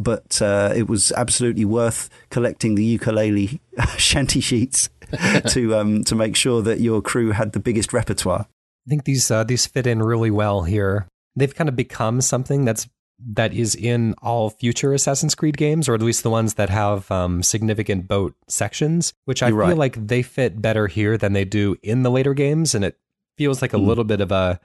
But 0.01 0.41
uh, 0.41 0.73
it 0.77 0.89
was 0.89 1.11
absolutely 1.13 1.65
worth 1.65 2.09
collecting 2.31 2.77
the 2.77 2.99
Yooka-Laylee 2.99 3.59
shanty 3.99 4.41
sheets 4.41 4.89
to 5.49 5.77
um, 5.77 6.05
to 6.05 6.15
make 6.15 6.37
sure 6.37 6.63
that 6.63 6.81
your 6.81 7.03
crew 7.03 7.33
had 7.33 7.53
the 7.53 7.61
biggest 7.61 7.93
repertoire. 7.93 8.47
I 8.87 8.89
think 8.89 9.05
these 9.05 9.31
uh, 9.31 9.45
these 9.45 9.67
fit 9.67 9.87
in 9.87 10.03
really 10.03 10.31
well 10.31 10.63
here 10.63 11.09
they've 11.39 11.55
kind 11.55 11.69
of 11.69 11.77
become 11.77 12.21
something 12.21 12.65
that's 12.65 12.89
that 13.21 13.53
is 13.53 13.75
in 13.75 14.15
all 14.23 14.49
future 14.49 14.95
Assassin's 14.95 15.35
Creed 15.35 15.57
games, 15.57 15.89
or 15.89 15.95
at 15.95 16.03
least 16.03 16.23
the 16.23 16.31
ones 16.31 16.55
that 16.55 16.71
have 16.71 17.11
um, 17.11 17.43
significant 17.43 18.07
boat 18.07 18.37
sections, 18.47 19.13
which 19.25 19.43
I 19.43 19.49
You're 19.49 19.59
feel 19.59 19.69
right. 19.71 19.77
like 19.77 20.07
they 20.07 20.23
fit 20.23 20.63
better 20.63 20.87
here 20.87 21.19
than 21.19 21.33
they 21.33 21.45
do 21.45 21.77
in 21.83 22.05
the 22.05 22.13
later 22.13 22.33
games, 22.33 22.77
and 22.77 22.85
it 22.85 22.97
feels 23.37 23.61
like 23.61 23.73
a 23.73 23.77
mm. 23.77 23.87
little 23.87 24.05
bit 24.05 24.21
of 24.21 24.31
a 24.31 24.61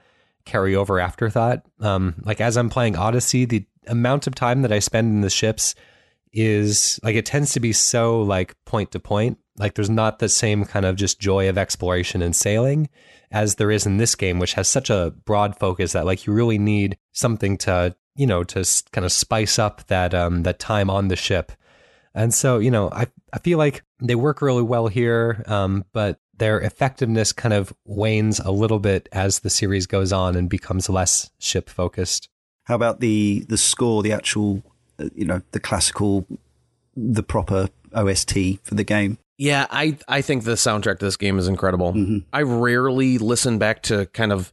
carryover 0.46 1.02
afterthought. 1.02 1.64
Um, 1.80 2.14
like 2.24 2.40
as 2.40 2.56
I'm 2.56 2.70
playing 2.70 2.96
Odyssey, 2.96 3.44
the 3.44 3.66
amount 3.88 4.28
of 4.28 4.36
time 4.36 4.62
that 4.62 4.72
I 4.72 4.78
spend 4.78 5.12
in 5.12 5.20
the 5.20 5.30
ships 5.30 5.74
is 6.32 7.00
like 7.02 7.16
it 7.16 7.26
tends 7.26 7.54
to 7.54 7.60
be 7.60 7.72
so 7.72 8.22
like 8.22 8.54
point 8.66 8.92
to 8.92 9.00
point. 9.00 9.38
Like 9.56 9.74
there's 9.74 9.90
not 9.90 10.18
the 10.18 10.28
same 10.28 10.64
kind 10.64 10.84
of 10.84 10.96
just 10.96 11.20
joy 11.20 11.48
of 11.48 11.58
exploration 11.58 12.22
and 12.22 12.34
sailing 12.34 12.88
as 13.30 13.56
there 13.56 13.70
is 13.70 13.86
in 13.86 13.96
this 13.96 14.14
game, 14.14 14.38
which 14.38 14.54
has 14.54 14.68
such 14.68 14.90
a 14.90 15.12
broad 15.24 15.58
focus 15.58 15.92
that 15.92 16.06
like 16.06 16.26
you 16.26 16.32
really 16.32 16.58
need 16.58 16.96
something 17.12 17.56
to 17.58 17.94
you 18.16 18.26
know 18.26 18.44
to 18.44 18.64
kind 18.92 19.04
of 19.04 19.12
spice 19.12 19.58
up 19.58 19.86
that 19.88 20.14
um 20.14 20.42
that 20.42 20.58
time 20.58 20.90
on 20.90 21.08
the 21.08 21.16
ship. 21.16 21.52
And 22.14 22.32
so 22.32 22.58
you 22.58 22.70
know 22.70 22.90
I 22.90 23.06
I 23.32 23.38
feel 23.38 23.58
like 23.58 23.82
they 24.00 24.14
work 24.14 24.42
really 24.42 24.62
well 24.62 24.88
here, 24.88 25.42
um, 25.46 25.84
but 25.92 26.18
their 26.36 26.60
effectiveness 26.60 27.32
kind 27.32 27.52
of 27.52 27.72
wanes 27.84 28.40
a 28.40 28.50
little 28.50 28.78
bit 28.78 29.08
as 29.12 29.40
the 29.40 29.50
series 29.50 29.86
goes 29.86 30.12
on 30.12 30.36
and 30.36 30.48
becomes 30.50 30.88
less 30.88 31.30
ship 31.38 31.70
focused. 31.70 32.28
How 32.64 32.74
about 32.74 33.00
the 33.00 33.44
the 33.48 33.58
score, 33.58 34.02
the 34.02 34.12
actual, 34.12 34.62
uh, 34.98 35.08
you 35.14 35.24
know, 35.24 35.42
the 35.52 35.60
classical, 35.60 36.26
the 36.96 37.22
proper 37.22 37.68
OST 37.92 38.34
for 38.62 38.74
the 38.74 38.84
game? 38.84 39.18
Yeah, 39.36 39.66
I 39.68 39.98
I 40.06 40.20
think 40.22 40.44
the 40.44 40.52
soundtrack 40.52 41.00
to 41.00 41.04
this 41.04 41.16
game 41.16 41.40
is 41.40 41.48
incredible. 41.48 41.92
Mm-hmm. 41.92 42.18
I 42.32 42.42
rarely 42.42 43.18
listen 43.18 43.58
back 43.58 43.82
to 43.84 44.06
kind 44.06 44.32
of 44.32 44.52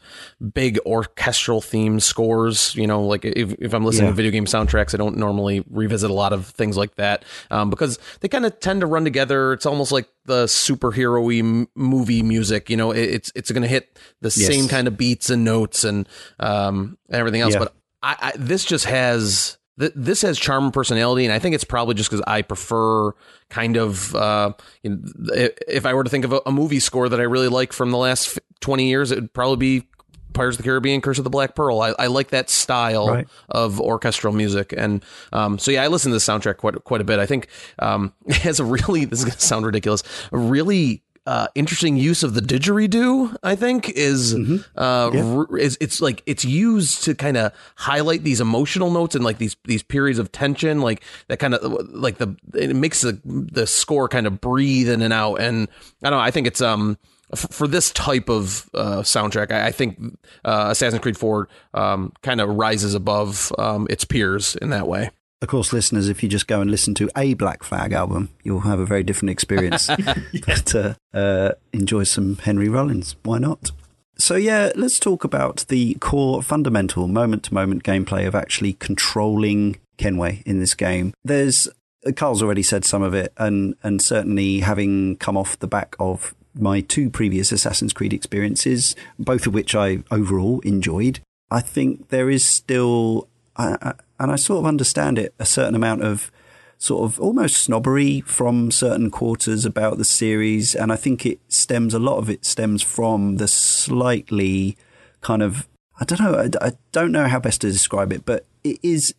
big 0.53 0.79
orchestral 0.87 1.61
theme 1.61 1.99
scores. 1.99 2.73
You 2.75 2.87
know, 2.87 3.03
like 3.03 3.23
if, 3.23 3.53
if 3.59 3.75
I'm 3.75 3.85
listening 3.85 4.05
Yeah. 4.05 4.11
to 4.11 4.15
video 4.15 4.31
game 4.31 4.45
soundtracks, 4.45 4.95
I 4.95 4.97
don't 4.97 5.17
normally 5.17 5.63
revisit 5.69 6.09
a 6.09 6.13
lot 6.13 6.33
of 6.33 6.47
things 6.47 6.77
like 6.77 6.95
that 6.95 7.25
um, 7.51 7.69
because 7.69 7.99
they 8.21 8.27
kind 8.27 8.43
of 8.43 8.59
tend 8.59 8.81
to 8.81 8.87
run 8.87 9.03
together. 9.03 9.53
It's 9.53 9.67
almost 9.67 9.91
like 9.91 10.07
the 10.25 10.45
superhero-y 10.45 11.37
m- 11.47 11.67
movie 11.75 12.23
music. 12.23 12.67
You 12.71 12.77
know, 12.77 12.89
it, 12.91 13.01
it's 13.07 13.31
it's 13.35 13.51
going 13.51 13.61
to 13.61 13.67
hit 13.69 13.99
the 14.21 14.29
Yes. 14.35 14.47
same 14.47 14.67
kind 14.67 14.87
of 14.87 14.97
beats 14.97 15.29
and 15.29 15.43
notes 15.43 15.83
and 15.83 16.09
um, 16.39 16.97
everything 17.11 17.41
else. 17.41 17.53
Yeah. 17.53 17.59
But 17.59 17.75
I, 18.01 18.15
I 18.19 18.31
this 18.35 18.65
just 18.65 18.85
has 18.85 19.59
th- 19.79 19.93
this 19.95 20.21
has 20.21 20.39
charm 20.39 20.65
and 20.65 20.73
personality, 20.73 21.25
and 21.25 21.33
I 21.33 21.39
think 21.39 21.55
it's 21.55 21.63
probably 21.63 21.95
just 21.95 22.09
because 22.09 22.23
I 22.27 22.41
prefer 22.41 23.11
kind 23.49 23.77
of 23.77 24.15
uh, 24.15 24.53
you 24.83 24.91
know, 24.91 24.99
if- 25.33 25.57
if 25.67 25.85
I 25.85 25.93
were 25.93 26.03
to 26.03 26.09
think 26.09 26.25
of 26.25 26.33
a, 26.33 26.41
a 26.45 26.51
movie 26.51 26.79
score 26.79 27.09
that 27.09 27.19
I 27.19 27.23
really 27.23 27.47
like 27.49 27.73
from 27.73 27.91
the 27.91 27.97
last 27.97 28.39
twenty 28.59 28.87
years, 28.89 29.11
it 29.11 29.15
would 29.15 29.33
probably 29.33 29.57
be. 29.79 29.87
Pirates 30.33 30.55
of 30.55 30.63
the 30.63 30.69
Caribbean, 30.69 31.01
Curse 31.01 31.17
of 31.17 31.25
the 31.25 31.29
Black 31.29 31.55
Pearl. 31.55 31.81
I, 31.81 31.93
I 31.99 32.07
like 32.07 32.29
that 32.29 32.49
style 32.49 33.09
Right. 33.09 33.27
of 33.49 33.81
orchestral 33.81 34.33
music, 34.33 34.73
and 34.77 35.03
um, 35.33 35.59
so 35.59 35.71
yeah, 35.71 35.83
I 35.83 35.87
listen 35.87 36.09
to 36.11 36.15
the 36.15 36.19
soundtrack 36.21 36.55
quite 36.55 36.81
quite 36.85 37.01
a 37.01 37.03
bit. 37.03 37.19
I 37.19 37.25
think 37.25 37.47
um, 37.79 38.13
it 38.25 38.37
has 38.37 38.61
a 38.61 38.63
really 38.63 39.03
this 39.03 39.19
is 39.19 39.25
going 39.25 39.35
to 39.35 39.41
sound 39.41 39.65
ridiculous, 39.65 40.03
a 40.31 40.37
really 40.37 41.03
uh, 41.25 41.47
interesting 41.55 41.97
use 41.97 42.23
of 42.23 42.33
the 42.33 42.41
didgeridoo. 42.41 43.35
I 43.43 43.55
think 43.55 43.89
is 43.89 44.33
uh, 44.75 45.11
r- 45.13 45.57
is 45.57 45.77
it's 45.79 46.01
like 46.01 46.23
it's 46.25 46.43
used 46.43 47.03
to 47.03 47.15
kind 47.15 47.37
of 47.37 47.53
highlight 47.75 48.23
these 48.23 48.41
emotional 48.41 48.91
notes 48.91 49.15
and 49.15 49.23
like 49.23 49.37
these 49.37 49.55
these 49.65 49.83
periods 49.83 50.19
of 50.19 50.31
tension, 50.31 50.81
like 50.81 51.03
that 51.27 51.37
kind 51.37 51.53
of 51.53 51.89
like 51.89 52.17
the 52.17 52.35
it 52.53 52.75
makes 52.75 53.01
the 53.01 53.19
the 53.23 53.67
score 53.67 54.07
kind 54.07 54.27
of 54.27 54.41
breathe 54.41 54.89
in 54.89 55.01
and 55.01 55.13
out. 55.13 55.35
And 55.35 55.67
I 56.03 56.09
don't 56.09 56.19
know. 56.19 56.23
I 56.23 56.31
think 56.31 56.47
it's 56.47 56.61
um 56.61 56.97
for 57.35 57.67
this 57.67 57.91
type 57.91 58.29
of 58.29 58.69
uh, 58.73 58.97
soundtrack, 59.03 59.51
I, 59.51 59.67
I 59.67 59.71
think 59.71 60.17
uh, 60.43 60.67
Assassin's 60.71 61.01
Creed 61.01 61.17
4 61.17 61.47
um, 61.73 62.11
kind 62.23 62.41
of 62.41 62.49
rises 62.49 62.93
above 62.93 63.53
um, 63.57 63.87
its 63.89 64.03
peers 64.03 64.55
in 64.57 64.69
that 64.71 64.87
way. 64.87 65.11
Of 65.41 65.47
course, 65.47 65.73
listeners, 65.73 66.07
if 66.07 66.21
you 66.21 66.29
just 66.29 66.47
go 66.47 66.61
and 66.61 66.69
listen 66.69 66.93
to 66.95 67.09
a 67.17 67.33
Black 67.33 67.63
Flag 67.63 67.93
album, 67.93 68.29
you'll 68.43 68.59
have 68.61 68.79
a 68.79 68.85
very 68.85 69.01
different 69.03 69.31
experience. 69.31 69.89
But 70.45 70.75
uh, 70.75 70.93
uh, 71.13 71.51
enjoy 71.73 72.03
some 72.03 72.37
Henry 72.37 72.69
Rollins. 72.69 73.15
Why 73.23 73.39
not? 73.39 73.71
So, 74.17 74.35
yeah, 74.35 74.71
let's 74.75 74.99
talk 74.99 75.23
about 75.23 75.65
the 75.67 75.95
core 75.95 76.43
fundamental 76.43 77.07
moment 77.07 77.43
to 77.45 77.53
moment 77.55 77.83
gameplay 77.83 78.27
of 78.27 78.35
actually 78.35 78.73
controlling 78.73 79.77
Kenway 79.97 80.43
in 80.45 80.59
this 80.59 80.75
game. 80.75 81.13
There's, 81.23 81.67
uh, 82.05 82.11
Karl's 82.11 82.43
already 82.43 82.63
said 82.63 82.85
some 82.85 83.01
of 83.01 83.15
it, 83.15 83.33
and, 83.37 83.75
and 83.81 83.99
certainly 83.99 84.59
having 84.59 85.17
come 85.17 85.37
off 85.37 85.57
the 85.57 85.67
back 85.67 85.95
of 85.99 86.35
my 86.53 86.81
two 86.81 87.09
previous 87.09 87.51
Assassin's 87.51 87.93
Creed 87.93 88.13
experiences, 88.13 88.95
both 89.17 89.47
of 89.47 89.55
which 89.55 89.73
I 89.73 90.03
overall 90.11 90.59
enjoyed, 90.59 91.19
I 91.49 91.61
think 91.61 92.09
there 92.09 92.29
is 92.29 92.45
still, 92.45 93.27
I, 93.55 93.77
I, 93.81 93.93
and 94.21 94.31
I 94.31 94.35
sort 94.35 94.59
of 94.59 94.65
understand 94.67 95.17
it, 95.17 95.33
a 95.39 95.45
certain 95.45 95.73
amount 95.73 96.03
of 96.03 96.31
sort 96.77 97.03
of 97.03 97.19
almost 97.19 97.57
snobbery 97.57 98.21
from 98.21 98.69
certain 98.69 99.09
quarters 99.09 99.65
about 99.65 99.97
the 99.97 100.05
series. 100.05 100.75
And 100.75 100.91
I 100.91 100.95
think 100.95 101.25
it 101.25 101.39
stems, 101.47 101.95
a 101.95 101.99
lot 101.99 102.17
of 102.17 102.29
it 102.29 102.45
stems 102.45 102.83
from 102.83 103.37
the 103.37 103.47
slightly 103.47 104.77
kind 105.21 105.41
of, 105.41 105.67
I 105.99 106.05
don't 106.05 106.19
know, 106.19 106.35
I, 106.35 106.67
I 106.67 106.73
don't 106.91 107.11
know 107.11 107.27
how 107.27 107.39
best 107.39 107.61
to 107.61 107.71
describe 107.71 108.13
it, 108.13 108.23
but 108.23 108.45
it 108.63 108.77
is, 108.83 109.15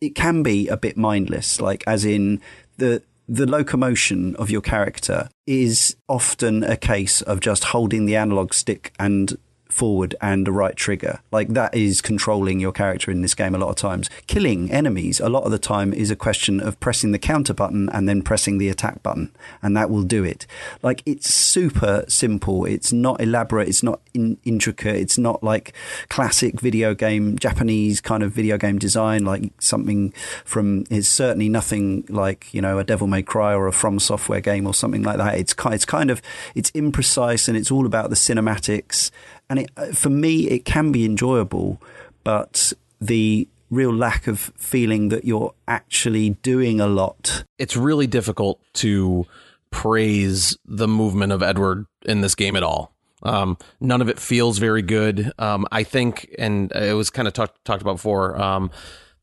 it 0.00 0.14
can 0.14 0.42
be 0.42 0.68
a 0.68 0.76
bit 0.78 0.96
mindless, 0.96 1.60
like 1.60 1.84
as 1.86 2.06
in 2.06 2.40
the, 2.78 3.02
the 3.28 3.46
locomotion 3.46 4.36
of 4.36 4.50
your 4.50 4.62
character 4.62 5.28
is 5.46 5.96
often 6.08 6.64
a 6.64 6.78
case 6.78 7.20
of 7.20 7.40
just 7.40 7.64
holding 7.64 8.06
the 8.06 8.16
analog 8.16 8.54
stick 8.54 8.94
and 8.98 9.36
forward 9.68 10.14
and 10.20 10.46
the 10.46 10.52
right 10.52 10.76
trigger. 10.76 11.20
Like 11.30 11.48
that 11.48 11.74
is 11.74 12.00
controlling 12.00 12.60
your 12.60 12.72
character 12.72 13.10
in 13.10 13.22
this 13.22 13.34
game 13.34 13.54
a 13.54 13.58
lot 13.58 13.70
of 13.70 13.76
times. 13.76 14.08
Killing 14.26 14.70
enemies 14.70 15.20
a 15.20 15.28
lot 15.28 15.44
of 15.44 15.50
the 15.50 15.58
time 15.58 15.92
is 15.92 16.10
a 16.10 16.16
question 16.16 16.60
of 16.60 16.78
pressing 16.80 17.12
the 17.12 17.18
counter 17.18 17.54
button 17.54 17.88
and 17.90 18.08
then 18.08 18.22
pressing 18.22 18.58
the 18.58 18.68
attack 18.68 19.02
button, 19.02 19.32
and 19.62 19.76
that 19.76 19.90
will 19.90 20.02
do 20.02 20.24
it. 20.24 20.46
Like 20.82 21.02
it's 21.06 21.32
super 21.32 22.04
simple. 22.08 22.64
It's 22.64 22.92
not 22.92 23.20
elaborate. 23.20 23.68
It's 23.68 23.82
not 23.82 24.00
in- 24.14 24.38
intricate. 24.44 24.96
It's 24.96 25.18
not 25.18 25.42
like 25.42 25.72
classic 26.08 26.60
video 26.60 26.94
game, 26.94 27.38
Japanese 27.38 28.00
kind 28.00 28.22
of 28.22 28.32
video 28.32 28.58
game 28.58 28.78
design, 28.78 29.24
like 29.24 29.52
something 29.58 30.12
from, 30.44 30.84
it's 30.90 31.08
certainly 31.08 31.48
nothing 31.48 32.04
like, 32.08 32.52
you 32.52 32.60
know, 32.60 32.78
a 32.78 32.84
Devil 32.84 33.06
May 33.06 33.22
Cry 33.22 33.54
or 33.54 33.66
a 33.66 33.72
From 33.72 33.98
Software 33.98 34.40
game 34.40 34.66
or 34.66 34.74
something 34.74 35.02
like 35.02 35.18
that. 35.18 35.38
It's 35.38 35.54
it's 35.66 35.84
kind 35.84 36.10
of, 36.10 36.22
it's 36.54 36.70
imprecise 36.72 37.48
and 37.48 37.56
it's 37.56 37.70
all 37.70 37.86
about 37.86 38.10
the 38.10 38.16
cinematics. 38.16 39.10
And 39.48 39.60
it, 39.60 39.70
uh, 39.76 39.86
for 39.92 40.10
me, 40.10 40.48
it 40.48 40.64
can 40.64 40.92
be 40.92 41.04
enjoyable, 41.04 41.80
but 42.24 42.72
the 43.00 43.48
real 43.70 43.92
lack 43.92 44.26
of 44.26 44.52
feeling 44.56 45.08
that 45.08 45.24
you're 45.24 45.54
actually 45.66 46.30
doing 46.30 46.80
a 46.80 46.86
lot. 46.86 47.44
It's 47.58 47.76
really 47.76 48.06
difficult 48.06 48.60
to 48.74 49.26
praise 49.70 50.56
the 50.64 50.88
movement 50.88 51.32
of 51.32 51.42
Edward 51.42 51.86
in 52.04 52.20
this 52.20 52.34
game 52.34 52.56
at 52.56 52.62
all. 52.62 52.92
Um, 53.22 53.58
none 53.80 54.00
of 54.00 54.08
it 54.08 54.20
feels 54.20 54.58
very 54.58 54.82
good. 54.82 55.32
Um, 55.38 55.66
I 55.72 55.82
think, 55.82 56.32
and 56.38 56.70
it 56.72 56.94
was 56.94 57.10
kind 57.10 57.26
of 57.26 57.34
talked 57.34 57.64
talked 57.64 57.82
about 57.82 57.94
before, 57.94 58.40
um, 58.40 58.70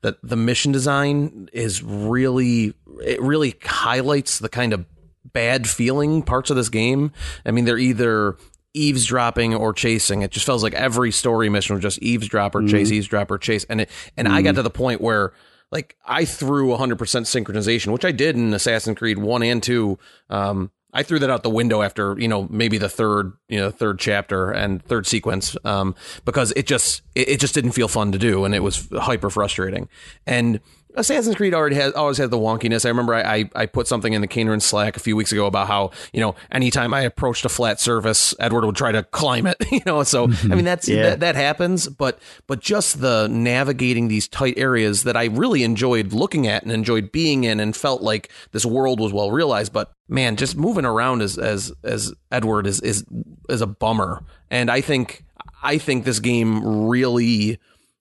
that 0.01 0.17
the 0.21 0.35
mission 0.35 0.71
design 0.71 1.49
is 1.53 1.81
really, 1.81 2.73
it 3.01 3.21
really 3.21 3.55
highlights 3.63 4.39
the 4.39 4.49
kind 4.49 4.73
of 4.73 4.85
bad 5.31 5.69
feeling 5.69 6.21
parts 6.21 6.49
of 6.49 6.57
this 6.57 6.69
game. 6.69 7.13
I 7.45 7.51
mean, 7.51 7.63
they're 7.63 7.77
either 7.77 8.35
eavesdropping 8.73 9.53
or 9.55 9.73
chasing. 9.73 10.21
It 10.21 10.31
just 10.31 10.45
feels 10.45 10.63
like 10.63 10.73
every 10.73 11.11
story 11.11 11.49
mission 11.49 11.75
was 11.75 11.83
just 11.83 11.99
eavesdrop 11.99 12.55
or 12.55 12.65
chase, 12.65 12.91
eavesdrop 12.91 13.29
or 13.31 13.37
chase. 13.37 13.65
And 13.69 13.81
it, 13.81 13.89
and 14.17 14.27
I 14.27 14.41
got 14.41 14.55
to 14.55 14.63
the 14.63 14.69
point 14.69 15.01
where 15.01 15.33
like 15.71 15.97
I 16.05 16.25
threw 16.25 16.67
100% 16.67 16.97
synchronization, 16.97 17.91
which 17.91 18.05
I 18.05 18.11
did 18.11 18.35
in 18.35 18.53
Assassin's 18.53 18.97
Creed 18.97 19.17
1 19.17 19.43
and 19.43 19.61
2. 19.61 19.97
Um, 20.29 20.71
I 20.93 21.01
threw 21.01 21.17
that 21.17 21.29
out 21.31 21.41
the 21.41 21.49
window 21.49 21.81
after, 21.81 22.15
you 22.19 22.27
know, 22.27 22.47
maybe 22.51 22.77
the 22.77 22.87
third, 22.87 23.33
you 23.49 23.59
know, 23.59 23.71
third 23.71 23.97
chapter 23.97 24.51
and 24.51 24.83
third 24.83 25.07
sequence, 25.07 25.57
um, 25.65 25.95
because 26.23 26.53
it 26.55 26.67
just, 26.67 27.01
it, 27.15 27.29
it 27.29 27.39
just 27.39 27.55
didn't 27.55 27.71
feel 27.71 27.87
fun 27.87 28.11
to 28.11 28.19
do. 28.19 28.45
And 28.45 28.53
it 28.53 28.61
was 28.61 28.87
hyper 28.91 29.31
frustrating. 29.31 29.89
And 30.27 30.59
Assassin's 30.95 31.35
Creed 31.35 31.53
already 31.53 31.75
has 31.75 31.93
always 31.93 32.17
had 32.17 32.29
the 32.29 32.37
wonkiness. 32.37 32.85
I 32.85 32.89
remember 32.89 33.13
I, 33.13 33.21
I, 33.21 33.49
I 33.55 33.65
put 33.65 33.87
something 33.87 34.13
in 34.13 34.21
the 34.21 34.27
Cane 34.27 34.41
and 34.41 34.51
Rinse 34.51 34.65
Slack 34.65 34.95
a 34.95 34.99
few 34.99 35.15
weeks 35.15 35.31
ago 35.31 35.45
about 35.45 35.67
how 35.67 35.91
you 36.13 36.19
know 36.19 36.35
anytime 36.51 36.93
I 36.93 37.01
approached 37.01 37.45
a 37.45 37.49
flat 37.49 37.79
surface, 37.79 38.35
Edward 38.39 38.65
would 38.65 38.75
try 38.75 38.91
to 38.91 39.03
climb 39.03 39.47
it. 39.47 39.57
You 39.73 39.81
know, 39.87 40.03
so 40.03 40.27
mm-hmm. 40.27 40.51
I 40.51 40.55
mean 40.55 40.65
that's 40.65 40.87
Yeah. 40.87 41.09
that, 41.09 41.19
that 41.21 41.35
happens, 41.35 41.87
but 41.87 42.19
but 42.45 42.59
just 42.59 43.01
the 43.01 43.27
navigating 43.27 44.07
these 44.07 44.27
tight 44.27 44.53
areas 44.57 45.03
that 45.03 45.17
I 45.17 45.25
really 45.25 45.63
enjoyed 45.63 46.13
looking 46.13 46.45
at 46.47 46.61
and 46.61 46.71
enjoyed 46.71 47.11
being 47.11 47.43
in, 47.43 47.59
and 47.59 47.75
felt 47.75 48.03
like 48.03 48.29
this 48.51 48.65
world 48.65 48.99
was 48.99 49.11
well 49.11 49.31
realized. 49.31 49.73
But 49.73 49.91
man, 50.07 50.35
just 50.35 50.55
moving 50.55 50.85
around 50.85 51.23
as 51.23 51.39
as 51.39 51.73
as 51.83 52.13
Edward 52.31 52.67
is 52.67 52.81
is 52.81 53.03
is 53.49 53.61
a 53.61 53.67
bummer, 53.67 54.23
and 54.51 54.69
I 54.69 54.81
think 54.81 55.25
I 55.63 55.77
think 55.77 56.03
this 56.05 56.19
game 56.19 56.87
really 56.87 57.57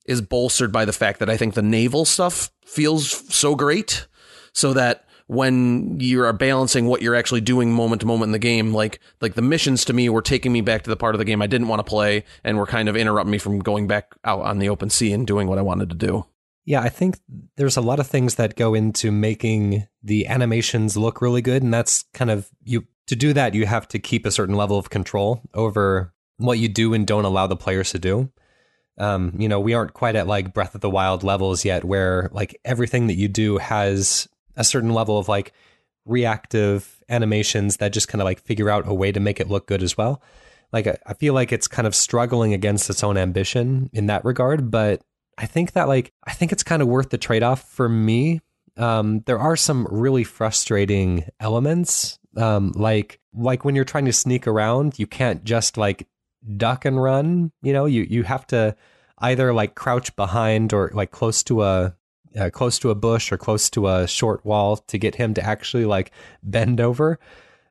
is 0.07 0.21
bolstered 0.21 0.73
by 0.73 0.85
the 0.85 0.93
fact 0.93 1.19
that 1.21 1.31
I 1.31 1.37
think 1.37 1.55
the 1.55 1.63
naval 1.63 2.05
stuff 2.05 2.51
feels 2.65 3.11
so 3.35 3.55
great 3.55 4.07
so 4.53 4.73
that 4.73 5.05
when 5.27 5.99
you 6.01 6.23
are 6.23 6.33
balancing 6.33 6.87
what 6.87 7.01
you're 7.01 7.15
actually 7.15 7.41
doing 7.41 7.73
moment 7.73 8.01
to 8.01 8.07
moment 8.07 8.29
in 8.29 8.33
the 8.33 8.39
game 8.39 8.75
like 8.75 9.01
like 9.21 9.35
the 9.35 9.43
missions 9.43 9.85
to 9.85 9.93
me 9.93 10.09
were 10.09 10.21
taking 10.21 10.53
me 10.53 10.61
back 10.61 10.83
to 10.83 10.91
the 10.91 10.97
part 10.97 11.15
of 11.15 11.19
the 11.19 11.25
game 11.25 11.41
I 11.41 11.47
didn't 11.47 11.69
want 11.69 11.81
to 11.81 11.85
play 11.85 12.25
and 12.45 12.59
were 12.59 12.67
kind 12.67 12.89
of 12.89 12.97
interrupting 12.97 13.31
me 13.31 13.39
from 13.39 13.61
going 13.61 13.87
back 13.87 14.15
out 14.25 14.41
on 14.41 14.59
the 14.59 14.69
open 14.69 14.91
sea 14.91 15.13
and 15.13 15.27
doing 15.27 15.49
what 15.49 15.59
I 15.59 15.63
wanted 15.63 15.89
to 15.91 15.97
do. 15.97 16.27
Yeah, 16.65 16.81
I 16.81 16.91
think 16.91 17.19
there's 17.57 17.77
a 17.77 17.81
lot 17.81 17.99
of 17.99 18.07
things 18.07 18.37
that 18.37 18.57
go 18.57 18.75
into 18.75 19.11
making 19.11 19.87
the 20.03 20.27
animations 20.29 20.97
look 20.97 21.21
really 21.21 21.43
good, 21.43 21.63
and 21.63 21.75
that's 21.75 22.05
kind 22.15 22.31
of 22.31 22.49
you 22.63 22.87
to 23.09 23.17
do 23.17 23.33
that. 23.33 23.55
You 23.55 23.67
have 23.67 23.89
to 23.89 23.99
keep 23.99 24.25
a 24.25 24.31
certain 24.31 24.55
level 24.55 24.79
of 24.79 24.91
control 24.91 25.43
over 25.55 26.15
what 26.37 26.59
you 26.59 26.69
do 26.69 26.95
and 26.95 27.07
don't 27.07 27.25
allow 27.25 27.47
the 27.47 27.57
players 27.57 27.91
to 27.93 27.99
do. 27.99 28.31
Um, 28.99 29.35
you 29.39 29.49
know, 29.49 29.61
we 29.61 29.75
aren't 29.75 29.95
quite 29.95 30.17
at 30.17 30.27
like 30.27 30.53
Breath 30.53 30.75
of 30.75 30.81
the 30.81 30.91
Wild 30.91 31.23
levels 31.23 31.65
yet, 31.65 31.85
where 31.85 32.29
like 32.33 32.61
everything 32.65 33.07
that 33.07 33.17
you 33.17 33.29
do 33.29 33.59
has 33.59 34.29
a 34.57 34.65
certain 34.65 34.93
level 34.93 35.19
of 35.19 35.29
like 35.29 35.53
reactive 36.05 37.03
animations 37.09 37.77
that 37.79 37.93
just 37.93 38.09
kind 38.09 38.21
of 38.21 38.25
like 38.25 38.41
figure 38.41 38.69
out 38.71 38.89
a 38.89 38.95
way 38.95 39.13
to 39.13 39.21
make 39.21 39.41
it 39.41 39.49
look 39.49 39.67
good 39.67 39.83
as 39.83 39.97
well. 39.97 40.23
Like 40.73 40.87
I- 40.87 41.15
feel 41.15 41.35
like 41.35 41.53
it's 41.53 41.69
kind 41.69 41.87
of 41.87 41.95
struggling 41.95 42.53
against 42.55 42.91
its 42.91 43.05
own 43.05 43.17
ambition 43.17 43.91
in 43.93 44.07
that 44.07 44.25
regard, 44.25 44.71
but 44.71 45.03
I 45.39 45.47
think 45.47 45.73
that 45.73 45.89
like 45.89 46.13
I 46.27 46.33
think 46.33 46.53
it's 46.53 46.63
kind 46.63 46.83
of 46.83 46.89
worth 46.89 47.11
the 47.11 47.19
trade 47.19 47.43
off 47.43 47.63
for 47.69 47.89
me. 47.89 48.41
Um, 48.77 49.21
there 49.27 49.39
are 49.39 49.57
some 49.57 49.87
really 49.91 50.25
frustrating 50.25 51.29
elements, 51.41 52.19
um, 52.37 52.73
like 52.73 53.21
like 53.35 53.65
when 53.65 53.75
you're 53.75 53.85
trying 53.85 54.07
to 54.07 54.13
sneak 54.13 54.47
around, 54.47 54.99
you 54.99 55.07
can't 55.07 55.45
just 55.45 55.77
like 55.77 56.07
duck 56.57 56.85
and 56.85 57.03
run. 57.03 57.53
You 57.63 57.73
know, 57.73 57.87
you 57.87 58.07
you 58.09 58.23
have 58.25 58.47
to 58.49 58.77
either 59.19 59.53
like 59.53 59.75
crouch 59.75 60.15
behind 60.17 60.73
or 60.73 60.91
like 60.95 61.11
close 61.11 61.43
to 61.45 61.63
a 61.63 61.97
uh, 62.39 62.51
close 62.51 62.79
to 62.81 62.91
a 62.91 62.95
bush 62.95 63.31
or 63.31 63.39
close 63.39 63.69
to 63.71 63.89
a 63.89 64.09
short 64.09 64.45
wall 64.45 64.77
to 64.77 64.99
get 64.99 65.15
him 65.17 65.35
to 65.35 65.43
actually 65.45 65.85
like 65.85 66.11
bend 66.43 66.81
over. 66.81 67.19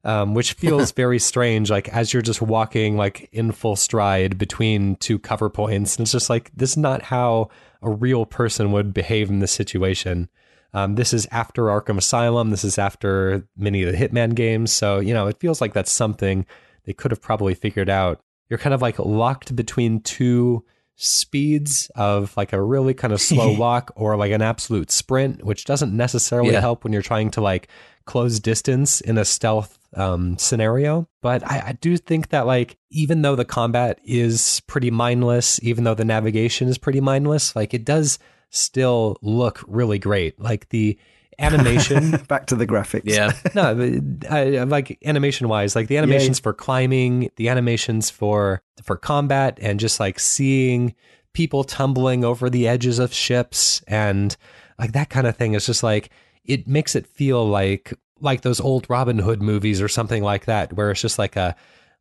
um, 0.04 0.34
which 0.34 0.54
feels 0.54 0.92
very 1.04 1.20
strange. 1.20 1.70
Like 1.70 1.90
as 1.90 2.14
you're 2.14 2.22
just 2.22 2.42
walking 2.42 2.98
like 2.98 3.30
in 3.32 3.52
full 3.52 3.76
stride 3.76 4.38
between 4.38 4.96
two 4.96 5.20
cover 5.20 5.50
points, 5.50 5.96
and 5.96 6.04
it's 6.04 6.12
just 6.12 6.30
like 6.30 6.52
this 6.56 6.72
is 6.72 6.78
not 6.78 7.04
how 7.04 7.50
a 7.82 7.90
real 7.90 8.26
person 8.26 8.72
would 8.72 8.94
behave 8.94 9.30
in 9.30 9.40
this 9.40 9.52
situation. 9.52 10.30
Um, 10.74 10.96
this 10.96 11.14
is 11.14 11.28
after 11.32 11.64
Arkham 11.64 11.98
Asylum. 11.98 12.50
This 12.50 12.64
is 12.64 12.78
after 12.78 13.46
many 13.58 13.84
of 13.84 13.92
the 13.92 13.98
Hitman 13.98 14.36
games. 14.36 14.72
So 14.72 15.00
you 15.00 15.14
know, 15.14 15.28
it 15.28 15.40
feels 15.40 15.62
like 15.62 15.74
that's 15.74 15.92
something 15.92 16.46
they 16.86 16.94
could 16.94 17.12
have 17.12 17.22
probably 17.22 17.54
figured 17.54 17.90
out. 17.90 18.22
You're 18.52 18.58
kind 18.60 18.74
of 18.74 18.82
like 18.82 19.00
locked 19.00 19.56
between 19.56 20.02
two 20.02 20.66
speeds 20.98 21.90
of 21.96 22.36
like 22.38 22.52
a 22.54 22.62
really 22.62 22.94
kind 22.94 23.14
of 23.14 23.22
slow 23.22 23.52
walk 23.58 23.92
or 23.96 24.16
like 24.18 24.32
an 24.34 24.42
absolute 24.42 24.92
sprint, 24.92 25.44
which 25.44 25.66
doesn't 25.66 25.96
necessarily 25.96 26.52
Yeah. 26.52 26.60
help 26.60 26.84
when 26.84 26.92
you're 26.94 27.02
trying 27.02 27.32
to 27.32 27.42
like 27.42 27.70
close 28.06 28.40
distance 28.42 29.00
in 29.02 29.18
a 29.18 29.24
stealth 29.26 29.80
um, 29.96 30.38
scenario. 30.38 31.08
But 31.22 31.50
I, 31.50 31.64
I 31.68 31.72
do 31.80 31.96
think 31.96 32.30
that 32.30 32.46
like 32.46 32.78
even 32.90 33.22
though 33.22 33.36
the 33.38 33.46
combat 33.46 34.00
is 34.04 34.62
pretty 34.68 34.92
mindless, 34.92 35.60
even 35.64 35.86
though 35.86 35.96
the 35.96 36.06
navigation 36.06 36.68
is 36.68 36.78
pretty 36.78 37.00
mindless, 37.02 37.56
like 37.56 37.74
it 37.74 37.86
does 37.86 38.20
still 38.50 39.18
look 39.22 39.64
really 39.68 39.98
great. 39.98 40.40
Like 40.40 40.70
the 40.70 41.00
animation 41.42 42.12
Back 42.28 42.48
to 42.48 42.56
the 42.56 42.68
graphics. 42.68 43.04
Yeah. 43.06 43.34
no, 43.56 44.02
I, 44.30 44.64
like 44.64 44.98
animation 45.06 45.48
wise, 45.50 45.76
like 45.76 45.88
the 45.88 45.98
animations 45.98 46.40
for 46.40 46.54
climbing, 46.54 47.32
the 47.36 47.50
animations 47.50 48.10
for 48.10 48.62
for 48.84 48.96
combat, 48.96 49.58
and 49.62 49.80
just 49.80 50.00
like 50.00 50.20
seeing 50.20 50.96
people 51.34 51.64
tumbling 51.64 52.24
over 52.24 52.50
the 52.50 52.68
edges 52.68 53.00
of 53.00 53.14
ships 53.14 53.82
and 53.88 54.36
like 54.78 54.92
that 54.94 55.10
kind 55.10 55.28
of 55.28 55.38
thing 55.38 55.54
is 55.54 55.66
just 55.66 55.84
like 55.84 56.10
it 56.44 56.68
makes 56.68 56.96
it 56.96 57.08
feel 57.08 57.48
like 57.48 57.94
like 58.20 58.42
those 58.42 58.60
old 58.60 58.90
Robin 58.90 59.20
Hood 59.20 59.42
movies 59.42 59.82
or 59.82 59.88
something 59.88 60.24
like 60.24 60.46
that, 60.46 60.74
where 60.74 60.92
it's 60.92 61.02
just 61.02 61.20
like 61.20 61.36
a 61.36 61.56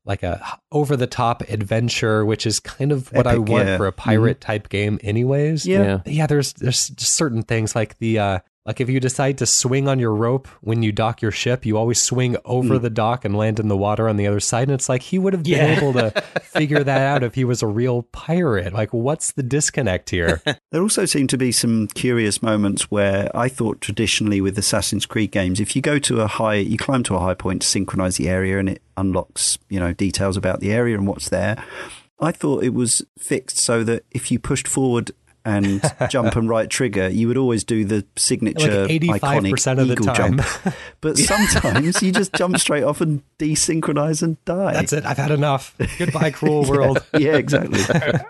like 0.04 0.22
a 0.22 0.58
over 0.72 0.96
the 0.96 1.06
top 1.06 1.42
adventure, 1.42 2.24
which 2.24 2.46
is 2.46 2.60
kind 2.60 2.92
of 2.92 3.12
what 3.12 3.26
I 3.26 3.38
want 3.38 3.68
yeah. 3.68 3.76
for 3.76 3.86
a 3.86 3.92
pirate 3.92 4.40
type 4.40 4.68
game, 4.68 4.98
anyways 5.02 5.66
Yeah. 5.66 5.82
Yeah. 5.82 6.00
yeah 6.06 6.26
there's 6.26 6.52
there's 6.54 6.92
certain 6.98 7.42
things 7.42 7.74
like 7.74 7.98
the 7.98 8.18
uh 8.18 8.38
like 8.66 8.80
if 8.80 8.88
you 8.90 9.00
decide 9.00 9.38
to 9.38 9.46
swing 9.46 9.88
on 9.88 9.98
your 9.98 10.14
rope 10.14 10.46
when 10.60 10.82
you 10.82 10.92
dock 10.92 11.22
your 11.22 11.30
ship 11.30 11.64
you 11.64 11.76
always 11.76 12.00
swing 12.00 12.36
over 12.44 12.76
hmm. 12.76 12.82
the 12.82 12.90
dock 12.90 13.24
and 13.24 13.36
land 13.36 13.58
in 13.58 13.68
the 13.68 13.76
water 13.76 14.08
on 14.08 14.16
the 14.16 14.26
other 14.26 14.40
side 14.40 14.68
and 14.68 14.72
it's 14.72 14.88
like 14.88 15.02
he 15.02 15.18
would 15.18 15.32
have 15.32 15.42
been 15.42 15.52
Yeah. 15.52 15.78
able 15.78 15.92
to 15.94 16.10
figure 16.42 16.84
that 16.84 17.00
out 17.00 17.22
if 17.22 17.34
he 17.34 17.44
was 17.44 17.62
a 17.62 17.66
real 17.66 18.02
pirate 18.12 18.72
like 18.72 18.92
what's 18.92 19.32
the 19.32 19.42
disconnect 19.42 20.10
here 20.10 20.42
There 20.72 20.82
also 20.82 21.04
seem 21.04 21.26
to 21.28 21.36
be 21.36 21.50
some 21.50 21.88
curious 21.88 22.42
moments 22.42 22.90
where 22.92 23.34
I 23.36 23.48
thought 23.48 23.80
traditionally 23.80 24.40
with 24.40 24.56
Assassin's 24.56 25.04
Creed 25.04 25.32
games, 25.32 25.58
if 25.58 25.74
you 25.74 25.82
go 25.82 25.98
to 25.98 26.20
a 26.20 26.28
high, 26.28 26.56
you 26.56 26.78
climb 26.78 27.02
to 27.04 27.16
a 27.16 27.18
high 27.18 27.34
point 27.34 27.62
to 27.62 27.68
synchronize 27.68 28.16
the 28.16 28.28
area 28.28 28.58
and 28.58 28.68
it 28.68 28.82
unlocks, 28.96 29.58
you 29.68 29.80
know, 29.80 29.92
details 29.92 30.36
about 30.36 30.60
the 30.60 30.72
area 30.72 30.96
and 30.96 31.08
what's 31.08 31.28
there. 31.28 31.62
I 32.20 32.30
thought 32.30 32.62
it 32.62 32.72
was 32.72 33.02
fixed 33.18 33.58
so 33.58 33.82
that 33.82 34.04
if 34.12 34.30
you 34.30 34.38
pushed 34.38 34.68
forward 34.68 35.10
and 35.44 35.82
jump 36.10 36.36
and 36.36 36.48
right 36.48 36.68
trigger, 36.68 37.08
you 37.08 37.28
would 37.28 37.36
always 37.36 37.64
do 37.64 37.84
the 37.84 38.04
signature 38.16 38.82
like 38.86 38.90
85% 39.00 39.20
iconic 39.20 39.70
of 39.72 39.76
the 39.76 39.92
eagle 39.92 40.06
time 40.06 40.36
jump. 40.38 40.74
But 41.00 41.18
sometimes 41.18 42.02
you 42.02 42.12
just 42.12 42.32
jump 42.34 42.58
straight 42.58 42.84
off 42.84 43.00
and 43.00 43.22
desynchronize 43.38 44.22
and 44.22 44.42
die. 44.44 44.74
that's 44.74 44.92
it 44.92 45.06
i've 45.06 45.16
had 45.16 45.30
enough 45.30 45.74
goodbye 45.98 46.30
cruel 46.30 46.64
world 46.68 47.02
yeah, 47.18 47.36
exactly. 47.36 47.80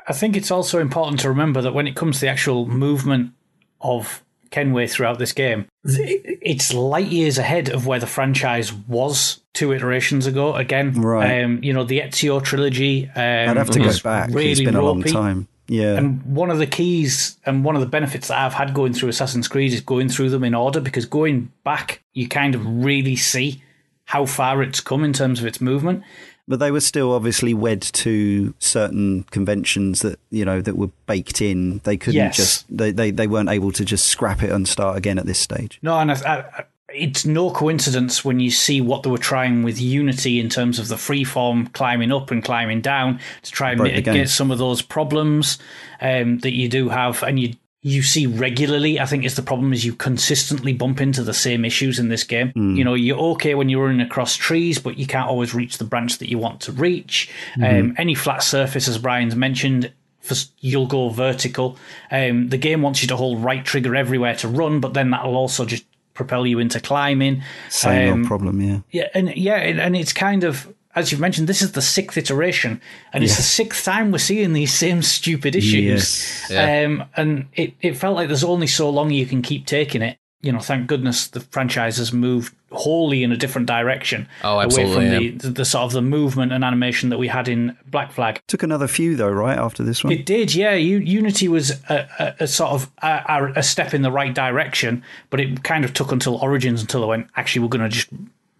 I 0.06 0.12
think 0.12 0.36
it's 0.36 0.50
also 0.50 0.78
important 0.78 1.20
to 1.20 1.28
remember 1.28 1.60
that 1.62 1.74
when 1.74 1.86
it 1.86 1.96
comes 1.96 2.16
to 2.16 2.20
the 2.22 2.28
actual 2.28 2.66
movement 2.66 3.32
of 3.80 4.22
Kenway 4.50 4.88
throughout 4.88 5.18
this 5.18 5.32
game, 5.32 5.66
it's 5.84 6.74
light 6.74 7.06
years 7.06 7.38
ahead 7.38 7.68
of 7.68 7.86
where 7.86 8.00
the 8.00 8.06
franchise 8.06 8.72
was 8.72 9.40
two 9.54 9.72
iterations 9.72 10.26
ago. 10.26 10.54
Again, 10.54 10.92
Right. 11.00 11.42
Um, 11.44 11.62
you 11.62 11.72
know, 11.72 11.84
the 11.84 12.00
Ezio 12.00 12.42
trilogy. 12.42 13.06
Um, 13.06 13.12
I'd 13.50 13.56
have 13.56 13.70
to 13.70 13.78
go 13.78 13.92
back. 14.02 14.30
Really 14.30 14.50
it's 14.50 14.60
been 14.60 14.74
a 14.74 14.82
long 14.82 15.02
time. 15.02 15.46
Yeah. 15.70 15.96
And 15.96 16.22
one 16.24 16.50
of 16.50 16.58
the 16.58 16.66
keys 16.66 17.38
and 17.46 17.64
one 17.64 17.76
of 17.76 17.80
the 17.80 17.86
benefits 17.86 18.26
that 18.28 18.38
I've 18.44 18.54
had 18.54 18.74
going 18.74 18.92
through 18.92 19.08
Assassin's 19.10 19.46
Creed 19.46 19.72
is 19.72 19.80
going 19.80 20.08
through 20.08 20.30
them 20.30 20.42
in 20.42 20.52
order 20.54 20.80
because 20.80 21.06
going 21.06 21.52
back, 21.62 22.02
you 22.12 22.26
kind 22.28 22.56
of 22.56 22.66
really 22.66 23.14
see 23.14 23.62
how 24.06 24.26
far 24.26 24.62
it's 24.64 24.80
come 24.80 25.04
in 25.04 25.12
terms 25.12 25.38
of 25.38 25.46
its 25.46 25.60
movement. 25.60 26.02
But 26.48 26.58
they 26.58 26.72
were 26.72 26.80
still 26.80 27.12
obviously 27.12 27.54
wed 27.54 27.80
to 27.82 28.52
certain 28.58 29.22
conventions 29.30 30.00
that 30.02 30.18
you 30.30 30.44
know 30.44 30.60
that 30.60 30.76
were 30.76 30.90
baked 31.06 31.40
in. 31.40 31.78
They 31.84 31.96
couldn't 31.96 32.16
Yes. 32.16 32.36
just 32.36 32.76
they, 32.76 32.90
they 32.90 33.12
they 33.12 33.28
weren't 33.28 33.48
able 33.50 33.70
to 33.70 33.84
just 33.84 34.06
scrap 34.06 34.42
it 34.42 34.50
and 34.50 34.66
start 34.66 34.96
again 34.96 35.16
at 35.20 35.26
this 35.26 35.38
stage. 35.38 35.78
No, 35.82 35.96
and 35.96 36.10
I, 36.10 36.16
I, 36.26 36.64
it's 36.92 37.24
no 37.24 37.50
coincidence 37.50 38.24
when 38.24 38.40
you 38.40 38.50
see 38.50 38.80
what 38.80 39.02
they 39.02 39.10
were 39.10 39.18
trying 39.18 39.62
with 39.62 39.80
Unity 39.80 40.40
in 40.40 40.48
terms 40.48 40.78
of 40.78 40.88
the 40.88 40.96
freeform 40.96 41.72
climbing 41.72 42.12
up 42.12 42.30
and 42.30 42.44
climbing 42.44 42.80
down 42.80 43.20
to 43.42 43.50
try 43.50 43.72
and 43.72 43.80
mitigate 43.82 44.28
some 44.28 44.50
of 44.50 44.58
those 44.58 44.82
problems 44.82 45.58
um, 46.00 46.38
that 46.38 46.52
you 46.52 46.68
do 46.68 46.88
have, 46.88 47.22
and 47.22 47.38
you 47.38 47.54
you 47.82 48.02
see 48.02 48.26
regularly. 48.26 49.00
I 49.00 49.06
think 49.06 49.24
is 49.24 49.36
the 49.36 49.42
problem 49.42 49.72
is 49.72 49.84
you 49.84 49.94
consistently 49.94 50.72
bump 50.72 51.00
into 51.00 51.22
the 51.22 51.32
same 51.32 51.64
issues 51.64 51.98
in 51.98 52.08
this 52.08 52.24
game. 52.24 52.52
You 52.76 52.84
know, 52.84 52.94
you're 52.94 53.18
okay 53.32 53.54
when 53.54 53.68
you're 53.68 53.86
running 53.86 54.00
across 54.00 54.36
trees, 54.36 54.78
but 54.78 54.98
you 54.98 55.06
can't 55.06 55.28
always 55.28 55.54
reach 55.54 55.78
the 55.78 55.84
branch 55.84 56.18
that 56.18 56.28
you 56.28 56.38
want 56.38 56.60
to 56.62 56.72
reach. 56.72 57.30
Um, 57.62 57.94
any 57.96 58.14
flat 58.14 58.42
surface, 58.42 58.86
as 58.86 58.98
Brian's 58.98 59.34
mentioned, 59.34 59.92
for, 60.20 60.34
you'll 60.58 60.86
go 60.86 61.08
vertical. 61.08 61.78
Um, 62.10 62.48
the 62.50 62.58
game 62.58 62.82
wants 62.82 63.00
you 63.00 63.08
to 63.08 63.16
hold 63.16 63.42
right 63.42 63.64
trigger 63.64 63.96
everywhere 63.96 64.34
to 64.36 64.48
run, 64.48 64.80
but 64.80 64.92
then 64.92 65.10
that'll 65.10 65.36
also 65.36 65.64
just 65.64 65.84
propel 66.20 66.46
you 66.46 66.58
into 66.58 66.80
climbing. 66.80 67.42
Same 67.70 68.12
Um, 68.12 68.18
old 68.20 68.28
problem, 68.28 68.60
yeah. 68.60 68.80
Yeah, 68.90 69.08
and 69.14 69.34
yeah, 69.36 69.56
and 69.56 69.80
and 69.80 69.96
it's 69.96 70.12
kind 70.12 70.44
of 70.44 70.72
as 70.94 71.12
you've 71.12 71.20
mentioned, 71.20 71.48
this 71.48 71.62
is 71.62 71.72
the 71.72 71.82
sixth 71.82 72.18
iteration, 72.18 72.80
and 73.12 73.22
it's 73.22 73.36
the 73.36 73.42
sixth 73.42 73.84
time 73.84 74.10
we're 74.10 74.18
seeing 74.18 74.52
these 74.52 74.74
same 74.74 75.02
stupid 75.02 75.54
issues. 75.54 75.84
Yes. 75.84 76.50
Yeah. 76.50 76.84
Um, 76.84 77.04
and 77.16 77.46
it, 77.54 77.74
it 77.80 77.96
felt 77.96 78.16
like 78.16 78.26
there's 78.26 78.42
only 78.42 78.66
so 78.66 78.90
long 78.90 79.10
you 79.10 79.24
can 79.24 79.40
keep 79.40 79.66
taking 79.66 80.02
it. 80.02 80.18
You 80.42 80.52
know, 80.52 80.60
thank 80.60 80.86
goodness 80.86 81.26
the 81.28 81.40
franchise 81.40 81.98
has 81.98 82.12
moved 82.14 82.54
wholly 82.72 83.22
in 83.22 83.30
a 83.32 83.36
different 83.36 83.66
direction. 83.66 84.26
Oh, 84.42 84.54
Away 84.54 84.64
absolutely, 84.64 85.28
from 85.30 85.38
the, 85.38 85.50
the, 85.50 85.64
sort 85.64 85.84
of 85.84 85.92
the 85.92 86.00
movement 86.00 86.52
and 86.52 86.64
animation 86.64 87.10
that 87.10 87.18
we 87.18 87.28
had 87.28 87.46
in 87.48 87.76
Black 87.86 88.10
Flag. 88.12 88.40
Took 88.46 88.62
another 88.62 88.86
few 88.88 89.16
though, 89.16 89.28
right 89.30 89.58
after 89.58 89.82
this 89.82 90.02
one. 90.02 90.12
It 90.14 90.24
did, 90.24 90.54
yeah. 90.54 90.72
U- 90.74 90.98
Unity 90.98 91.48
was 91.48 91.72
a, 91.90 92.08
a, 92.40 92.44
a 92.44 92.46
sort 92.46 92.70
of 92.72 92.90
a, 93.02 93.22
a- 93.28 93.52
a 93.56 93.62
step 93.62 93.92
in 93.92 94.00
the 94.02 94.10
right 94.10 94.32
direction, 94.32 95.02
but 95.28 95.40
it 95.40 95.62
kind 95.62 95.84
of 95.84 95.92
took 95.92 96.10
until 96.12 96.36
Origins 96.36 96.80
until 96.80 97.02
they 97.02 97.06
went. 97.08 97.26
Actually, 97.36 97.62
we're 97.62 97.68
going 97.68 97.82
to 97.82 97.88
just 97.90 98.08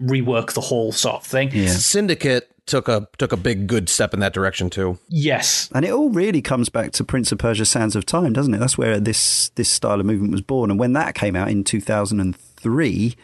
rework 0.00 0.52
the 0.54 0.60
whole 0.60 0.92
sort 0.92 1.16
of 1.16 1.24
thing. 1.24 1.50
yeah. 1.52 1.68
Syndicate 1.68 2.50
took 2.66 2.88
a 2.88 3.08
took 3.18 3.32
a 3.32 3.36
big 3.36 3.66
good 3.66 3.88
step 3.88 4.14
in 4.14 4.20
that 4.20 4.32
direction 4.32 4.70
too. 4.70 4.96
Yes, 5.08 5.68
And 5.74 5.84
it 5.84 5.90
all 5.90 6.10
really 6.10 6.40
comes 6.40 6.68
back 6.68 6.92
to 6.92 7.04
Prince 7.04 7.32
of 7.32 7.38
Persia: 7.38 7.64
Sands 7.64 7.96
of 7.96 8.06
Time, 8.06 8.32
doesn't 8.32 8.54
it? 8.54 8.58
That's 8.58 8.78
where 8.78 9.00
this 9.00 9.48
this 9.56 9.68
style 9.68 9.98
of 9.98 10.06
movement 10.06 10.30
was 10.32 10.40
born. 10.42 10.70
And 10.70 10.78
when 10.78 10.92
that 10.92 11.14
came 11.14 11.34
out 11.34 11.50
in 11.50 11.64
2003, 11.64 13.16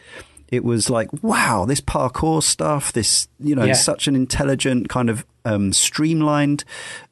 it 0.49 0.63
was 0.63 0.89
like, 0.89 1.09
wow, 1.21 1.65
this 1.65 1.81
parkour 1.81 2.41
stuff, 2.43 2.91
this 2.93 3.27
you 3.39 3.55
know, 3.55 3.63
Yeah. 3.65 3.73
such 3.73 4.07
an 4.07 4.15
intelligent 4.15 4.89
kind 4.89 5.09
of 5.09 5.25
um, 5.45 5.71
streamlined, 5.73 6.63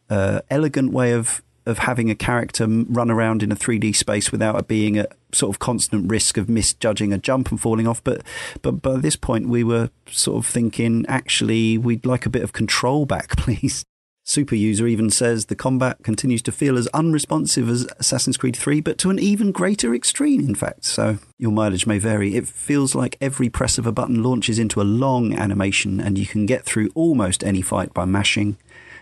uh, 0.09 0.41
elegant 0.49 0.91
way 0.91 1.11
of 1.13 1.41
of 1.65 1.79
having 1.79 2.09
a 2.09 2.15
character 2.15 2.67
run 2.67 3.09
around 3.09 3.41
in 3.43 3.51
a 3.51 3.55
3D 3.55 3.95
space 3.95 4.31
without 4.31 4.57
it 4.59 4.67
being 4.67 4.97
a 4.97 5.07
sort 5.31 5.53
of 5.53 5.59
constant 5.59 6.09
risk 6.09 6.37
of 6.37 6.49
misjudging 6.49 7.11
a 7.11 7.17
jump 7.17 7.51
and 7.51 7.59
falling 7.59 7.87
off. 7.87 8.03
But 8.03 8.21
but 8.61 8.81
by 8.81 8.97
this 8.97 9.15
point, 9.15 9.49
we 9.49 9.63
were 9.63 9.89
sort 10.09 10.37
of 10.37 10.45
thinking, 10.45 11.05
actually, 11.07 11.77
we'd 11.77 12.05
like 12.05 12.25
a 12.25 12.29
bit 12.29 12.43
of 12.43 12.53
control 12.53 13.05
back, 13.05 13.29
please. 13.37 13.85
Super 14.27 14.55
User 14.55 14.87
even 14.87 15.11
says 15.11 15.45
the 15.45 15.55
combat 15.55 16.01
continues 16.01 16.41
to 16.41 16.51
feel 16.51 16.79
as 16.79 16.87
unresponsive 16.87 17.69
as 17.69 17.87
Assassin's 17.99 18.37
Creed 18.37 18.55
3, 18.55 18.81
but 18.81 18.97
to 18.97 19.11
an 19.11 19.19
even 19.19 19.51
greater 19.51 19.93
extreme, 19.93 20.39
in 20.41 20.55
fact. 20.55 20.83
So 20.83 21.19
your 21.37 21.51
mileage 21.51 21.85
may 21.85 21.99
vary. 21.99 22.35
It 22.35 22.47
feels 22.47 22.95
like 22.95 23.17
every 23.21 23.49
press 23.49 23.77
of 23.77 23.85
a 23.85 23.91
button 23.91 24.23
launches 24.23 24.57
into 24.57 24.81
a 24.81 24.83
long 24.83 25.35
animation, 25.35 25.99
and 25.99 26.17
you 26.17 26.25
can 26.25 26.47
get 26.47 26.65
through 26.65 26.89
almost 26.95 27.43
any 27.43 27.61
fight 27.61 27.93
by 27.93 28.05
mashing. 28.05 28.57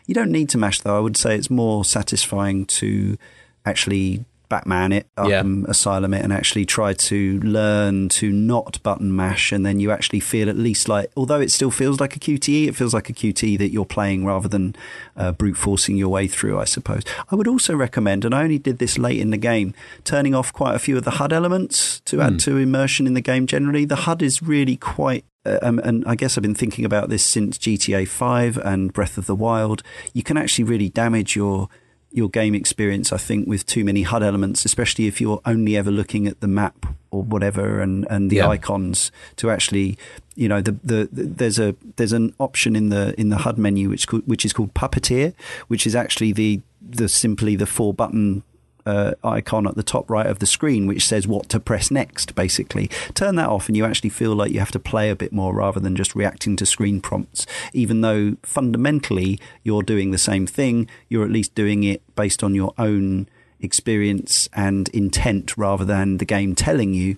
You 0.06 0.14
don't 0.14 0.32
need 0.32 0.50
to 0.50 0.58
mash, 0.58 0.82
though. 0.82 0.98
I 0.98 1.00
would 1.00 1.18
say 1.18 1.36
it's 1.36 1.50
more 1.50 1.86
satisfying 1.86 2.66
to 2.66 3.18
actually 3.66 4.26
Batman 4.50 4.92
it, 4.92 5.08
Yeah. 5.18 5.42
Arkham 5.42 5.68
Asylum 5.68 6.14
it, 6.14 6.24
and 6.24 6.32
actually 6.32 6.66
try 6.66 6.94
to 6.94 7.40
learn 7.40 8.08
to 8.10 8.32
not 8.32 8.84
button 8.84 9.16
mash, 9.16 9.52
and 9.52 9.66
then 9.66 9.80
you 9.80 9.90
actually 9.90 10.20
feel 10.20 10.48
at 10.48 10.56
least 10.56 10.88
like, 10.88 11.10
although 11.18 11.42
it 11.42 11.50
still 11.50 11.72
feels 11.72 12.00
like 12.00 12.16
a 12.16 12.20
QTE, 12.20 12.68
it 12.68 12.76
feels 12.76 12.94
like 12.94 13.10
a 13.10 13.14
QTE 13.14 13.58
that 13.58 13.72
you're 13.72 13.84
playing 13.84 14.26
rather 14.26 14.48
than 14.48 14.76
uh, 15.18 15.32
brute 15.32 15.58
forcing 15.58 15.98
your 15.98 16.10
way 16.10 16.28
through, 16.28 16.60
I 16.60 16.66
suppose. 16.66 17.02
I 17.32 17.36
would 17.36 17.48
also 17.48 17.76
recommend, 17.76 18.26
and 18.26 18.36
I 18.36 18.44
only 18.44 18.60
did 18.60 18.78
this 18.78 19.00
late 19.00 19.20
in 19.20 19.32
the 19.32 19.38
game, 19.38 19.74
turning 20.04 20.36
off 20.36 20.54
quite 20.54 20.76
a 20.76 20.80
few 20.80 20.98
of 20.98 21.04
the 21.04 21.12
HUD 21.12 21.34
elements 21.34 22.02
to 22.02 22.22
add 22.22 22.40
to 22.42 22.58
immersion 22.58 23.08
in 23.08 23.16
the 23.16 23.22
game 23.22 23.48
generally. 23.48 23.86
The 23.86 23.96
HUD 24.06 24.22
is 24.22 24.44
really 24.44 24.78
quite 24.78 25.26
um, 25.46 25.80
and 25.80 26.04
I 26.08 26.16
guess 26.16 26.38
I've 26.38 26.42
been 26.42 26.56
thinking 26.56 26.86
about 26.86 27.10
this 27.10 27.24
since 27.24 27.58
GTA 27.58 28.08
5 28.08 28.58
and 28.58 28.94
Breath 28.94 29.18
of 29.18 29.26
the 29.26 29.36
Wild. 29.36 29.84
You 30.14 30.24
can 30.24 30.38
actually 30.38 30.66
really 30.66 30.90
damage 30.90 31.36
your 31.36 31.70
your 32.16 32.30
game 32.30 32.54
experience, 32.54 33.12
I 33.12 33.18
think, 33.18 33.48
with 33.48 33.66
too 33.66 33.84
many 33.84 34.04
HUD 34.04 34.22
elements, 34.22 34.66
especially 34.66 35.08
if 35.08 35.20
you're 35.20 35.42
only 35.46 35.76
ever 35.76 35.90
looking 35.90 36.28
at 36.28 36.42
the 36.42 36.48
map 36.48 36.86
or 37.10 37.24
whatever 37.24 37.82
and, 37.82 38.06
and 38.08 38.30
the 38.30 38.36
Yeah. 38.36 38.50
icons 38.50 39.12
to 39.38 39.50
actually, 39.50 39.98
you 40.36 40.48
know, 40.48 40.62
the, 40.62 40.74
the, 40.84 41.10
the 41.12 41.24
there's 41.24 41.58
a 41.58 41.76
there's 41.96 42.14
an 42.14 42.36
option 42.40 42.76
in 42.76 42.90
the 42.90 43.20
in 43.20 43.30
the 43.30 43.38
HUD 43.38 43.58
menu 43.58 43.90
which 43.90 44.06
which 44.12 44.46
is 44.46 44.54
called 44.54 44.76
Puppeteer, 44.76 45.34
which 45.70 45.88
is 45.88 45.96
actually 45.96 46.32
the 46.34 46.62
the 46.88 47.10
simply 47.10 47.56
the 47.56 47.66
four 47.66 47.96
button 47.96 48.44
uh, 48.86 49.14
icon 49.24 49.68
at 49.68 49.76
the 49.76 49.84
top 49.84 50.10
right 50.10 50.26
of 50.26 50.40
the 50.40 50.46
screen, 50.46 50.88
which 50.88 51.08
says 51.08 51.28
what 51.28 51.50
to 51.50 51.60
press 51.60 51.92
next, 51.92 52.36
basically. 52.36 52.88
Turn 53.14 53.36
that 53.36 53.50
off, 53.50 53.68
and 53.68 53.78
you 53.78 53.86
actually 53.86 54.10
feel 54.10 54.36
like 54.36 54.52
you 54.52 54.60
have 54.60 54.72
to 54.72 54.80
play 54.80 55.10
a 55.10 55.16
bit 55.16 55.32
more 55.32 55.54
rather 55.54 55.80
than 55.80 55.96
just 55.96 56.16
reacting 56.16 56.56
to 56.58 56.66
screen 56.66 57.02
prompts. 57.02 57.46
Even 57.74 58.02
though 58.02 58.38
fundamentally 58.44 59.40
you're 59.64 59.84
doing 59.84 60.12
the 60.12 60.18
same 60.18 60.46
thing, 60.48 60.90
you're 61.10 61.26
at 61.26 61.32
least 61.32 61.56
doing 61.56 61.84
it 61.84 62.02
based 62.16 62.44
on 62.44 62.56
your 62.56 62.74
own 62.78 63.28
experience 63.60 64.50
and 64.54 64.90
intent 64.90 65.58
rather 65.58 65.86
than 65.86 66.18
the 66.18 66.26
game 66.26 66.54
telling 66.54 66.94
you 66.94 67.16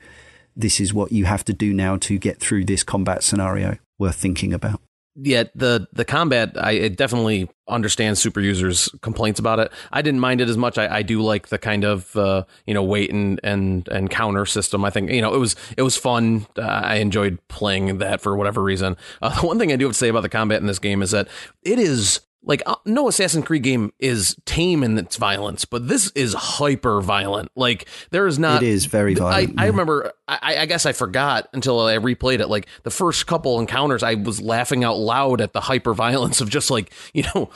this 0.55 0.79
is 0.79 0.93
what 0.93 1.11
you 1.11 1.25
have 1.25 1.43
to 1.43 1.53
do 1.53 1.73
now 1.73 1.97
to 1.97 2.17
get 2.17 2.39
through 2.39 2.63
this 2.65 2.83
combat 2.83 3.23
scenario. 3.23 3.77
Worth 3.97 4.15
thinking 4.15 4.53
about. 4.53 4.84
Yeah, 5.15 5.45
the 5.55 5.87
the 5.93 6.03
combat, 6.03 6.51
I 6.57 6.73
it 6.73 6.97
definitely 6.97 7.49
understand 7.67 8.17
super 8.17 8.41
users' 8.41 8.89
complaints 9.01 9.39
about 9.39 9.59
it. 9.59 9.71
I 9.91 10.01
didn't 10.01 10.19
mind 10.19 10.41
it 10.41 10.49
as 10.49 10.57
much. 10.57 10.77
I, 10.77 10.97
I 10.97 11.01
do 11.03 11.21
like 11.21 11.47
the 11.47 11.57
kind 11.57 11.85
of 11.85 12.15
uh, 12.17 12.43
you 12.65 12.73
know 12.73 12.83
wait 12.83 13.11
and 13.11 13.39
and 13.41 13.87
and 13.87 14.09
counter 14.09 14.45
system. 14.45 14.83
I 14.83 14.89
think 14.89 15.11
you 15.11 15.21
know 15.21 15.33
it 15.33 15.37
was 15.37 15.55
it 15.77 15.83
was 15.83 15.95
fun. 15.95 16.47
Uh, 16.57 16.63
I 16.63 16.95
enjoyed 16.95 17.39
playing 17.47 17.99
that 17.99 18.19
for 18.19 18.35
whatever 18.35 18.61
reason. 18.61 18.97
Uh, 19.21 19.29
the 19.39 19.47
one 19.47 19.57
thing 19.57 19.71
I 19.71 19.77
do 19.77 19.85
have 19.85 19.93
to 19.93 19.97
say 19.97 20.09
about 20.09 20.21
the 20.21 20.29
combat 20.29 20.59
in 20.59 20.67
this 20.67 20.79
game 20.79 21.01
is 21.01 21.11
that 21.11 21.27
it 21.63 21.79
is. 21.79 22.21
Like 22.45 22.61
uh, 22.65 22.75
no 22.85 23.07
Assassin's 23.07 23.45
Creed 23.45 23.63
game 23.63 23.91
is 23.99 24.35
tame 24.45 24.83
in 24.83 24.97
its 24.97 25.17
violence, 25.17 25.65
but 25.65 25.87
this 25.87 26.11
is 26.11 26.33
hyper 26.33 27.01
violent. 27.01 27.51
Like 27.55 27.87
there 28.11 28.27
is 28.27 28.37
not. 28.37 28.61
It 28.61 28.69
is 28.69 28.85
very 28.85 29.15
violent, 29.15 29.55
I, 29.57 29.63
I 29.63 29.67
remember. 29.67 30.13
I, 30.27 30.57
I 30.59 30.65
guess 30.65 30.85
I 30.85 30.91
forgot 30.91 31.47
until 31.53 31.79
I 31.81 31.97
replayed 31.97 32.39
it. 32.39 32.47
Like 32.47 32.67
the 32.83 32.89
first 32.89 33.27
couple 33.27 33.59
encounters, 33.59 34.01
I 34.03 34.15
was 34.15 34.41
laughing 34.41 34.83
out 34.83 34.97
loud 34.97 35.41
at 35.41 35.53
the 35.53 35.61
hyper 35.61 35.93
violence 35.93 36.41
of 36.41 36.49
just 36.49 36.71
like 36.71 36.91
you 37.13 37.23
know, 37.33 37.49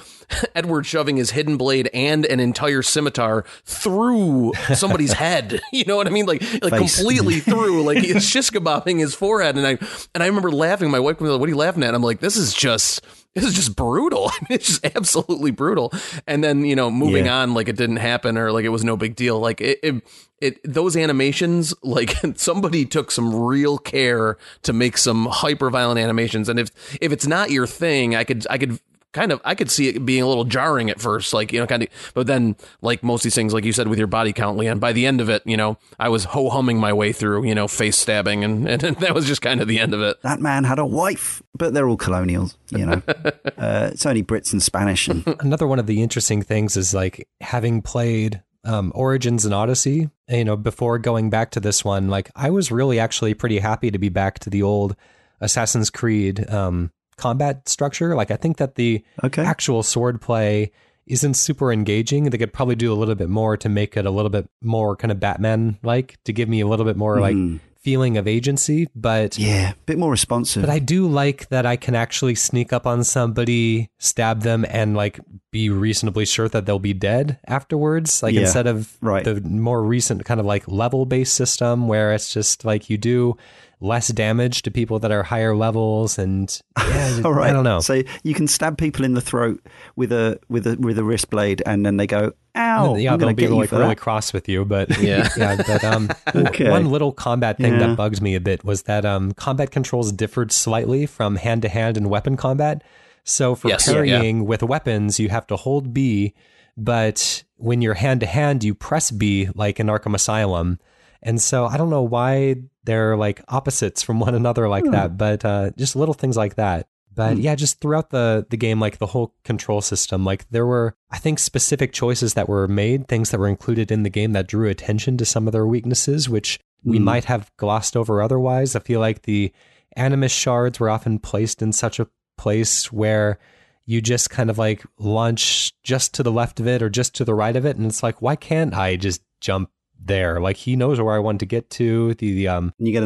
Edward 0.56 0.86
shoving 0.86 1.18
his 1.18 1.32
hidden 1.32 1.58
blade 1.58 1.90
and 1.94 2.26
an 2.26 2.40
entire 2.40 2.82
scimitar 2.82 3.46
through 3.66 4.54
somebody's 4.74 5.14
head. 5.14 5.62
You 5.72 5.86
know 5.86 5.96
what 5.96 6.08
I 6.08 6.10
mean? 6.10 6.26
Like 6.26 6.42
like 6.62 6.74
Face. 6.74 6.98
completely 6.98 7.40
through. 7.40 7.84
Like 7.84 8.00
he's 8.00 8.28
shish 8.28 8.50
kebabbing 8.50 9.00
his 9.00 9.14
forehead, 9.14 9.56
and 9.56 9.66
I 9.66 9.78
and 10.14 10.24
I 10.24 10.26
remember 10.26 10.52
laughing. 10.52 10.90
My 10.90 11.00
wife 11.00 11.22
was 11.22 11.30
like, 11.32 11.40
"What 11.40 11.48
are 11.48 11.52
you 11.52 11.58
laughing 11.58 11.84
at?" 11.84 11.94
I'm 11.94 12.02
like, 12.02 12.20
"This 12.20 12.36
is 12.36 12.54
just." 12.54 13.06
This 13.36 13.46
is 13.46 13.54
just 13.54 13.76
brutal. 13.76 14.28
I 14.34 14.38
mean, 14.42 14.56
it's 14.58 14.68
just 14.68 14.86
absolutely 14.96 15.52
brutal. 15.52 15.94
And 16.28 16.44
then 16.44 16.66
you 16.66 16.76
know, 16.76 16.90
moving 16.90 17.26
Yeah. 17.26 17.42
on 17.42 17.54
like 17.54 17.68
it 17.70 17.76
didn't 17.78 17.98
happen 17.98 18.38
or 18.38 18.52
like 18.52 18.66
it 18.66 18.70
was 18.70 18.84
no 18.84 18.98
big 18.98 19.16
deal. 19.16 19.40
Like 19.40 19.62
it, 19.62 19.80
it, 19.84 20.04
it 20.42 20.60
those 20.64 20.98
animations, 20.98 21.74
like 21.84 22.16
somebody 22.36 22.86
took 22.86 23.12
some 23.12 23.34
real 23.36 23.78
care 23.78 24.38
to 24.64 24.74
make 24.74 24.98
some 24.98 25.26
hyper 25.28 25.70
violent 25.70 26.00
animations. 26.00 26.50
And 26.50 26.60
if 26.60 26.70
if 27.02 27.12
it's 27.12 27.28
not 27.28 27.52
your 27.52 27.68
thing, 27.68 28.16
I 28.16 28.24
could 28.24 28.46
I 28.50 28.58
could 28.58 28.80
kind 29.14 29.32
of 29.32 29.42
I 29.44 29.56
could 29.56 29.72
see 29.72 29.88
it 29.90 30.06
being 30.06 30.22
a 30.22 30.28
little 30.28 30.46
jarring 30.46 30.90
at 30.90 31.00
first, 31.00 31.34
like 31.34 31.52
you 31.52 31.60
know, 31.60 31.68
kind 31.68 31.84
of. 31.84 31.90
But 32.14 32.28
then, 32.28 32.56
like 32.82 33.04
most 33.04 33.22
of 33.22 33.24
these 33.24 33.36
things, 33.36 33.54
like 33.54 33.66
you 33.66 33.74
said 33.74 33.88
with 33.88 33.98
your 33.98 34.08
body 34.08 34.34
count, 34.34 34.58
Leon, 34.58 34.80
by 34.80 34.94
the 34.94 35.06
end 35.06 35.22
of 35.22 35.30
it, 35.30 35.44
you 35.46 35.58
know, 35.58 35.78
I 36.00 36.10
was 36.10 36.26
ho 36.26 36.50
humming 36.50 36.80
my 36.80 36.94
way 36.94 37.12
through, 37.12 37.46
you 37.46 37.56
know, 37.56 37.68
face 37.68 37.98
stabbing, 37.98 38.44
and 38.44 38.68
and 38.68 38.82
that 39.00 39.14
was 39.14 39.26
just 39.26 39.42
kind 39.42 39.62
of 39.62 39.68
the 39.68 39.80
end 39.80 39.94
of 39.94 40.02
it. 40.02 40.22
That 40.22 40.40
man 40.40 40.64
had 40.64 40.80
a 40.80 40.86
wife, 40.86 41.42
but 41.58 41.74
they're 41.74 41.88
all 41.88 41.98
colonials, 41.98 42.58
you 42.70 42.86
know. 42.86 43.02
uh, 43.08 43.90
it's 43.92 44.06
only 44.06 44.24
Brits 44.24 44.52
and 44.52 44.62
Spanish 44.62 45.08
and 45.08 45.24
Another 45.40 45.68
one 45.68 45.80
of 45.80 45.88
the 45.88 46.02
interesting 46.02 46.42
things 46.42 46.78
is 46.78 46.94
like 46.94 47.28
having 47.42 47.82
played 47.82 48.44
um, 48.64 48.92
Origins 48.94 49.46
and 49.46 49.54
Odyssey, 49.54 50.10
you 50.28 50.44
know, 50.44 50.58
before 50.58 51.00
going 51.00 51.30
back 51.30 51.52
to 51.52 51.60
this 51.60 51.84
one, 51.84 52.10
like 52.10 52.30
I 52.36 52.50
was 52.50 52.72
really 52.72 53.00
actually 53.00 53.34
pretty 53.34 53.60
happy 53.60 53.92
to 53.92 53.98
be 53.98 54.10
back 54.10 54.40
to 54.40 54.50
the 54.50 54.64
old 54.64 54.96
Assassin's 55.42 55.90
Creed 55.90 56.50
um, 56.50 56.92
combat 57.20 57.68
structure. 57.68 58.16
Like 58.16 58.32
I 58.32 58.38
think 58.38 58.58
that 58.58 58.76
the 58.76 59.04
Okay. 59.24 59.44
actual 59.44 59.84
sword 59.84 60.22
play 60.22 60.72
isn't 61.06 61.34
super 61.34 61.72
engaging. 61.74 62.26
They 62.26 62.38
could 62.38 62.54
probably 62.54 62.76
do 62.76 62.94
a 62.94 62.96
little 62.96 63.16
bit 63.16 63.30
more 63.30 63.58
to 63.58 63.68
make 63.68 63.98
it 63.98 64.06
a 64.06 64.12
little 64.12 64.30
bit 64.30 64.48
more 64.62 64.96
kind 64.96 65.12
of 65.12 65.20
Batman 65.20 65.78
like 65.84 66.18
to 66.26 66.32
give 66.32 66.48
me 66.48 66.62
a 66.62 66.68
little 66.68 66.86
bit 66.86 66.96
more 66.98 67.20
like 67.20 67.34
hmm. 67.36 67.58
feeling 67.82 68.16
of 68.18 68.28
agency. 68.28 68.88
But 68.96 69.38
yeah, 69.40 69.72
a 69.72 69.76
bit 69.88 69.98
more 69.98 70.12
responsive. 70.12 70.62
but 70.62 70.70
I 70.70 70.78
do 70.78 71.08
like 71.08 71.50
that 71.50 71.66
I 71.66 71.78
can 71.78 71.96
actually 71.96 72.36
sneak 72.36 72.72
up 72.72 72.86
on 72.86 73.04
somebody, 73.04 73.90
stab 73.98 74.42
them, 74.42 74.66
and 74.70 74.96
like 74.96 75.20
be 75.52 75.72
reasonably 75.72 76.26
sure 76.26 76.48
that 76.50 76.68
they'll 76.68 76.78
be 76.78 76.94
dead 76.94 77.40
afterwards. 77.48 78.22
Like 78.22 78.36
Yeah, 78.36 78.42
instead 78.42 78.68
of 78.68 78.96
right. 79.02 79.26
the 79.26 79.42
more 79.42 79.82
recent 79.82 80.26
kind 80.26 80.40
of 80.40 80.46
like 80.46 80.68
level 80.68 81.08
based 81.08 81.34
system 81.34 81.88
where 81.88 82.14
it's 82.14 82.32
just 82.32 82.66
like 82.66 82.88
you 82.90 83.00
do 83.00 83.36
less 83.82 84.10
damage 84.10 84.62
to 84.64 84.72
people 84.72 85.00
that 85.00 85.10
are 85.12 85.24
higher 85.24 85.56
levels 85.56 86.18
and 86.20 86.62
yeah, 86.78 87.22
All 87.26 87.34
right. 87.34 87.50
I 87.50 87.54
don't 87.54 87.64
know. 87.64 87.80
So 87.80 88.04
you 88.24 88.34
can 88.34 88.48
stab 88.48 88.78
people 88.78 89.06
in 89.06 89.14
the 89.14 89.22
throat 89.22 89.66
with 89.96 90.12
a 90.12 90.40
with 90.50 90.68
a 90.68 90.76
with 90.78 90.98
a 91.00 91.04
wrist 91.04 91.30
blade, 91.30 91.64
and 91.66 91.86
then 91.86 91.96
they 91.98 92.06
go, 92.08 92.34
"Ow!" 92.56 92.96
yeah, 92.96 93.14
I'm 93.14 93.20
they'll 93.20 93.28
gonna 93.28 93.34
be 93.36 93.44
get 93.44 93.52
like 93.52 93.72
really 93.72 93.88
that." 93.88 93.98
cross 93.98 94.34
with 94.34 94.50
you, 94.50 94.66
but 94.66 94.98
Yeah. 95.02 95.30
yeah. 95.38 95.56
But 95.56 95.84
um, 95.84 96.10
Okay. 96.36 96.70
one 96.70 96.90
little 96.90 97.12
combat 97.14 97.58
thing 97.58 97.74
Yeah. 97.74 97.88
that 97.88 97.98
bugs 97.98 98.22
me 98.22 98.36
a 98.36 98.42
bit 98.42 98.66
was 98.66 98.84
that 98.84 99.06
um, 99.06 99.32
combat 99.34 99.72
controls 99.72 100.12
differed 100.12 100.52
slightly 100.52 101.06
from 101.06 101.38
hand 101.38 101.62
to 101.62 101.70
hand 101.70 101.96
and 101.96 102.10
weapon 102.10 102.36
combat. 102.36 102.84
So 103.24 103.56
for 103.56 103.70
Yes, 103.70 103.88
yeah, 103.88 104.32
with 104.42 104.64
weapons, 104.64 105.20
you 105.20 105.30
have 105.30 105.46
to 105.48 105.56
hold 105.56 105.94
B, 105.94 106.34
but 106.78 107.44
when 107.58 107.82
you're 107.82 107.94
hand 107.94 108.22
to 108.22 108.26
hand, 108.26 108.64
you 108.64 108.74
press 108.74 109.12
B 109.12 109.50
like 109.56 109.80
in 109.80 109.88
Arkham 109.88 110.16
Asylum. 110.16 110.80
And 111.22 111.42
so 111.42 111.66
I 111.66 111.78
don't 111.78 111.90
know 111.90 112.02
why 112.02 112.56
they're 112.90 113.16
like 113.16 113.42
opposites 113.48 114.02
from 114.02 114.20
one 114.20 114.36
another 114.36 114.68
like 114.68 114.86
that, 114.92 115.18
but 115.18 115.46
uh, 115.46 115.70
just 115.78 115.96
little 115.96 116.14
things 116.16 116.36
like 116.38 116.56
that. 116.56 116.88
But 117.14 117.38
yeah, 117.38 117.56
just 117.56 117.82
throughout 117.82 118.10
the 118.12 118.46
the 118.50 118.58
game, 118.58 118.80
like 118.80 118.98
the 118.98 119.08
whole 119.14 119.34
control 119.44 119.82
system, 119.82 120.24
like 120.26 120.50
there 120.50 120.66
were 120.66 120.96
I 121.12 121.18
think 121.18 121.40
specific 121.40 121.92
choices 121.92 122.34
that 122.36 122.48
were 122.48 122.68
made, 122.68 123.08
things 123.08 123.32
that 123.32 123.40
were 123.40 123.48
included 123.56 123.92
in 123.92 124.04
the 124.04 124.10
game 124.10 124.32
that 124.34 124.48
drew 124.48 124.70
attention 124.70 125.18
to 125.18 125.26
some 125.26 125.48
of 125.48 125.52
their 125.54 125.68
weaknesses, 125.68 126.30
which 126.30 126.60
we 126.84 126.98
Mm. 127.00 127.04
might 127.04 127.26
have 127.26 127.52
glossed 127.58 127.98
over 127.98 128.22
otherwise. 128.22 128.76
I 128.76 128.80
feel 128.80 129.02
like 129.02 129.24
the 129.24 129.52
animus 129.98 130.32
shards 130.32 130.80
were 130.80 130.90
often 130.90 131.20
placed 131.20 131.62
in 131.62 131.74
such 131.74 132.00
a 132.00 132.08
place 132.38 132.90
where 132.92 133.38
you 133.86 134.00
just 134.02 134.30
kind 134.30 134.50
of 134.50 134.58
like 134.58 134.84
launch 134.98 135.74
just 135.84 136.14
to 136.14 136.24
the 136.24 136.32
left 136.32 136.60
of 136.62 136.68
it 136.68 136.82
or 136.82 136.90
just 136.90 137.14
to 137.16 137.26
the 137.26 137.34
right 137.36 137.56
of 137.58 137.66
it, 137.66 137.76
and 137.76 137.86
it's 137.88 138.04
like, 138.04 138.22
why 138.22 138.36
can't 138.38 138.74
I 138.74 138.96
just 138.96 139.22
jump 139.42 139.70
there? 140.04 140.40
Like 140.40 140.58
he 140.58 140.76
knows 140.76 141.00
where 141.00 141.16
I 141.16 141.20
want 141.20 141.40
to 141.40 141.46
get 141.46 141.70
to. 141.72 142.14
The, 142.16 142.34
the 142.34 142.48
um 142.48 142.74
you 142.80 142.94
got 142.94 143.06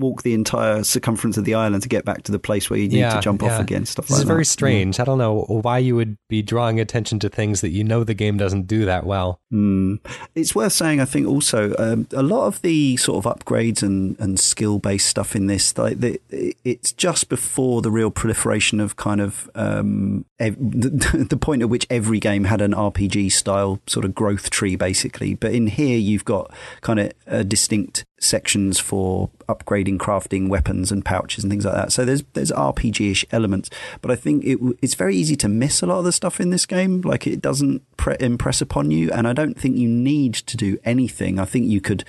walk 0.00 0.22
the 0.22 0.34
entire 0.34 0.82
circumference 0.82 1.36
of 1.36 1.44
the 1.44 1.54
island 1.54 1.82
to 1.82 1.88
get 1.88 2.04
back 2.04 2.22
to 2.24 2.32
the 2.32 2.38
place 2.38 2.68
where 2.70 2.78
you 2.78 2.88
need 2.88 2.98
Yeah, 2.98 3.14
to 3.14 3.20
jump 3.20 3.42
yeah. 3.42 3.54
off 3.54 3.60
again. 3.60 3.86
Stuff 3.86 4.06
This 4.06 4.12
like 4.12 4.18
is 4.22 4.24
that. 4.26 4.32
very 4.32 4.44
strange. 4.44 4.98
I 4.98 5.04
don't 5.04 5.18
know 5.18 5.42
why 5.48 5.78
you 5.78 5.94
would 5.96 6.16
be 6.28 6.42
drawing 6.42 6.80
attention 6.80 7.18
to 7.20 7.28
things 7.28 7.60
that 7.60 7.68
you 7.70 7.84
know 7.84 8.02
the 8.02 8.14
game 8.14 8.36
doesn't 8.36 8.66
do 8.66 8.84
that 8.86 9.06
well. 9.06 9.40
Mm. 9.52 9.98
It's 10.34 10.54
worth 10.54 10.72
saying, 10.72 11.00
I 11.00 11.04
think, 11.04 11.26
also 11.28 11.74
um, 11.78 12.06
a 12.12 12.22
lot 12.22 12.46
of 12.46 12.62
the 12.62 12.96
sort 12.96 13.24
of 13.24 13.38
upgrades 13.38 13.82
and, 13.82 14.18
and 14.18 14.40
skill 14.40 14.78
based 14.78 15.08
stuff 15.08 15.36
in 15.36 15.46
this, 15.46 15.76
like 15.76 16.00
the, 16.00 16.20
it's 16.64 16.92
just 16.92 17.28
before 17.28 17.82
the 17.82 17.90
real 17.90 18.10
proliferation 18.10 18.80
of 18.80 18.96
kind 18.96 19.20
of 19.20 19.50
um, 19.54 20.24
ev- 20.38 20.56
the, 20.58 21.26
the 21.30 21.36
point 21.36 21.62
at 21.62 21.68
which 21.68 21.86
every 21.90 22.18
game 22.20 22.44
had 22.44 22.60
an 22.60 22.72
RPG 22.72 23.32
style 23.32 23.80
sort 23.86 24.04
of 24.04 24.14
growth 24.14 24.50
tree, 24.50 24.76
basically. 24.76 25.34
But 25.34 25.52
in 25.52 25.66
here, 25.66 25.98
you've 25.98 26.24
got 26.24 26.50
kind 26.80 27.00
of 27.00 27.12
a 27.26 27.44
distinct 27.44 28.04
sections 28.20 28.78
for 28.78 29.30
upgrading, 29.48 29.98
crafting 29.98 30.48
weapons 30.48 30.92
and 30.92 31.04
pouches 31.04 31.42
and 31.42 31.50
things 31.50 31.64
like 31.64 31.74
that. 31.74 31.90
So 31.90 32.04
there's 32.04 32.22
there's 32.34 32.52
RPG-ish 32.52 33.24
elements, 33.32 33.70
but 34.00 34.10
I 34.10 34.16
think 34.16 34.44
it 34.44 34.58
it's 34.80 34.94
very 34.94 35.16
easy 35.16 35.36
to 35.36 35.48
miss 35.48 35.82
a 35.82 35.86
lot 35.86 35.98
of 35.98 36.04
the 36.04 36.12
stuff 36.12 36.40
in 36.40 36.50
this 36.50 36.66
game. 36.66 37.00
Like 37.00 37.26
it 37.26 37.40
doesn't 37.40 37.82
pre- 37.96 38.16
impress 38.20 38.60
upon 38.60 38.90
you, 38.90 39.10
and 39.10 39.26
I 39.26 39.32
don't 39.32 39.58
think 39.58 39.76
you 39.76 39.88
need 39.88 40.34
to 40.34 40.56
do 40.56 40.78
anything. 40.84 41.40
I 41.40 41.46
think 41.46 41.66
you 41.66 41.80
could 41.80 42.04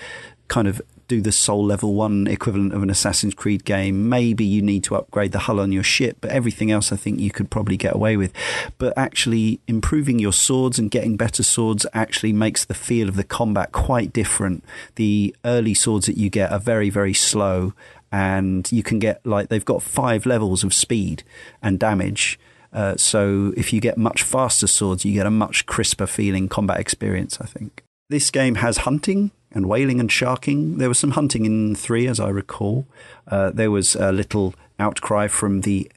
kind 0.48 0.68
of 0.68 0.82
do 1.08 1.20
the 1.20 1.32
soul 1.32 1.64
level 1.64 1.94
one 1.94 2.26
equivalent 2.26 2.72
of 2.72 2.82
an 2.82 2.90
Assassin's 2.90 3.34
Creed 3.34 3.64
game. 3.64 4.08
Maybe 4.08 4.44
you 4.44 4.62
need 4.62 4.84
to 4.84 4.96
upgrade 4.96 5.32
the 5.32 5.40
hull 5.40 5.60
on 5.60 5.72
your 5.72 5.82
ship, 5.82 6.18
but 6.20 6.30
everything 6.30 6.70
else 6.70 6.92
I 6.92 6.96
think 6.96 7.20
you 7.20 7.30
could 7.30 7.50
probably 7.50 7.76
get 7.76 7.94
away 7.94 8.16
with. 8.16 8.32
But 8.78 8.92
actually 8.96 9.60
improving 9.66 10.18
your 10.18 10.32
swords 10.32 10.78
and 10.78 10.90
getting 10.90 11.16
better 11.16 11.42
swords 11.42 11.86
actually 11.92 12.32
makes 12.32 12.64
the 12.64 12.74
feel 12.74 13.08
of 13.08 13.16
the 13.16 13.24
combat 13.24 13.72
quite 13.72 14.12
different. 14.12 14.64
The 14.96 15.34
early 15.44 15.74
swords 15.74 16.06
that 16.06 16.16
you 16.16 16.30
get 16.30 16.52
are 16.52 16.60
very, 16.60 16.90
very 16.90 17.14
slow 17.14 17.74
and 18.12 18.70
you 18.70 18.82
can 18.82 18.98
get 18.98 19.24
like 19.24 19.48
they've 19.48 19.64
got 19.64 19.82
five 19.82 20.26
levels 20.26 20.62
of 20.62 20.74
speed 20.74 21.24
and 21.62 21.78
damage. 21.78 22.38
Uh, 22.72 22.96
so 22.96 23.52
if 23.56 23.72
you 23.72 23.80
get 23.80 23.98
much 23.98 24.22
faster 24.22 24.66
swords, 24.66 25.04
you 25.04 25.12
get 25.12 25.26
a 25.26 25.30
much 25.30 25.66
crisper 25.66 26.06
feeling 26.06 26.48
combat 26.48 26.78
experience, 26.78 27.38
I 27.40 27.46
think. 27.46 27.82
This 28.08 28.30
game 28.30 28.56
has 28.56 28.78
hunting 28.78 29.30
and 29.54 29.66
whaling 29.66 30.00
and 30.00 30.10
sharking. 30.10 30.78
There 30.78 30.88
was 30.88 30.98
some 30.98 31.12
hunting 31.12 31.44
in 31.44 31.74
three, 31.74 32.06
as 32.06 32.20
I 32.20 32.28
recall. 32.28 32.86
Uh, 33.26 33.50
there 33.50 33.70
was 33.70 33.94
a 33.94 34.12
little 34.12 34.54
outcry 34.78 35.28
from 35.28 35.62
the 35.62 35.90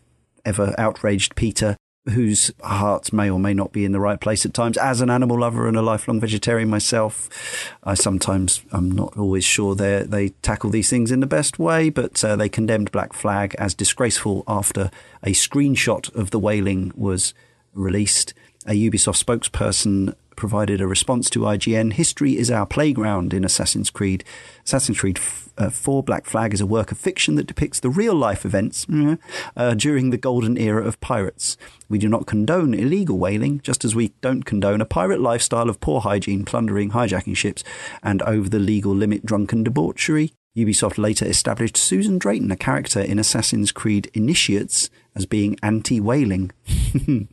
ever 0.46 0.76
outraged 0.78 1.36
PETA 1.36 1.78
whose 2.10 2.52
heart 2.62 3.12
may 3.12 3.30
or 3.30 3.40
may 3.40 3.54
not 3.54 3.72
be 3.72 3.84
in 3.84 3.92
the 3.92 4.00
right 4.00 4.20
place 4.20 4.46
at 4.46 4.54
times. 4.54 4.78
As 4.78 5.02
an 5.02 5.10
animal 5.10 5.40
lover 5.40 5.68
and 5.68 5.76
a 5.76 5.82
lifelong 5.82 6.20
vegetarian 6.20 6.70
myself, 6.70 7.74
I 7.84 7.96
sometimes 7.96 8.62
I'm 8.72 8.92
not 8.92 9.18
always 9.18 9.44
sure 9.44 9.76
they 9.76 10.04
they 10.04 10.30
tackle 10.30 10.70
these 10.70 10.90
things 10.90 11.12
in 11.12 11.20
the 11.20 11.28
best 11.28 11.58
way. 11.58 11.90
But 11.90 12.24
uh, 12.24 12.36
they 12.36 12.50
condemned 12.50 12.92
Black 12.92 13.14
Flag 13.14 13.56
as 13.58 13.74
disgraceful 13.74 14.44
after 14.48 14.92
a 15.24 15.32
screenshot 15.32 16.14
of 16.16 16.32
the 16.32 16.40
whaling 16.40 16.92
was 16.96 17.34
released. 17.74 18.34
A 18.68 18.72
Ubisoft 18.72 19.24
spokesperson 19.24 20.16
provided 20.36 20.82
a 20.82 20.88
response 20.88 21.30
to 21.32 21.40
IGN. 21.40 21.94
History 21.94 22.38
is 22.38 22.52
our 22.52 22.66
playground 22.66 23.34
in 23.34 23.44
Assassin's 23.44 23.90
Creed. 23.90 24.24
Assassin's 24.66 25.00
Creed 25.00 25.20
uh, 25.58 25.70
4 25.70 26.04
Black 26.04 26.26
Flag 26.26 26.54
is 26.54 26.62
a 26.62 26.66
work 26.66 26.92
of 26.92 26.98
fiction 26.98 27.36
that 27.36 27.48
depicts 27.48 27.80
the 27.80 27.90
real 27.90 28.16
life 28.16 28.46
events 28.46 28.86
uh, 29.56 29.74
during 29.76 30.10
the 30.10 30.18
golden 30.18 30.58
era 30.58 30.86
of 30.86 31.00
pirates. 31.00 31.58
We 31.88 31.98
do 31.98 32.10
not 32.10 32.26
condone 32.26 32.74
illegal 32.74 33.18
whaling, 33.18 33.62
just 33.62 33.86
as 33.86 33.96
we 33.96 34.14
don't 34.22 34.44
condone 34.44 34.82
a 34.82 34.86
pirate 34.86 35.22
lifestyle 35.22 35.70
of 35.70 35.80
poor 35.80 36.02
hygiene, 36.02 36.46
plundering, 36.46 36.92
hijacking 36.92 37.38
ships, 37.38 37.64
and 38.04 38.22
over 38.24 38.50
the 38.50 38.60
legal 38.60 38.94
limit 38.94 39.26
drunken 39.26 39.64
debauchery. 39.64 40.34
Ubisoft 40.56 40.98
later 40.98 41.26
established 41.26 41.76
Susan 41.76 42.18
Drayton, 42.18 42.50
a 42.50 42.56
character 42.56 43.02
in 43.02 43.20
Assassin's 43.20 43.74
Creed 43.74 44.10
Initiates, 44.14 44.90
as 45.14 45.26
being 45.26 45.58
anti 45.62 46.00
whaling. 46.00 46.52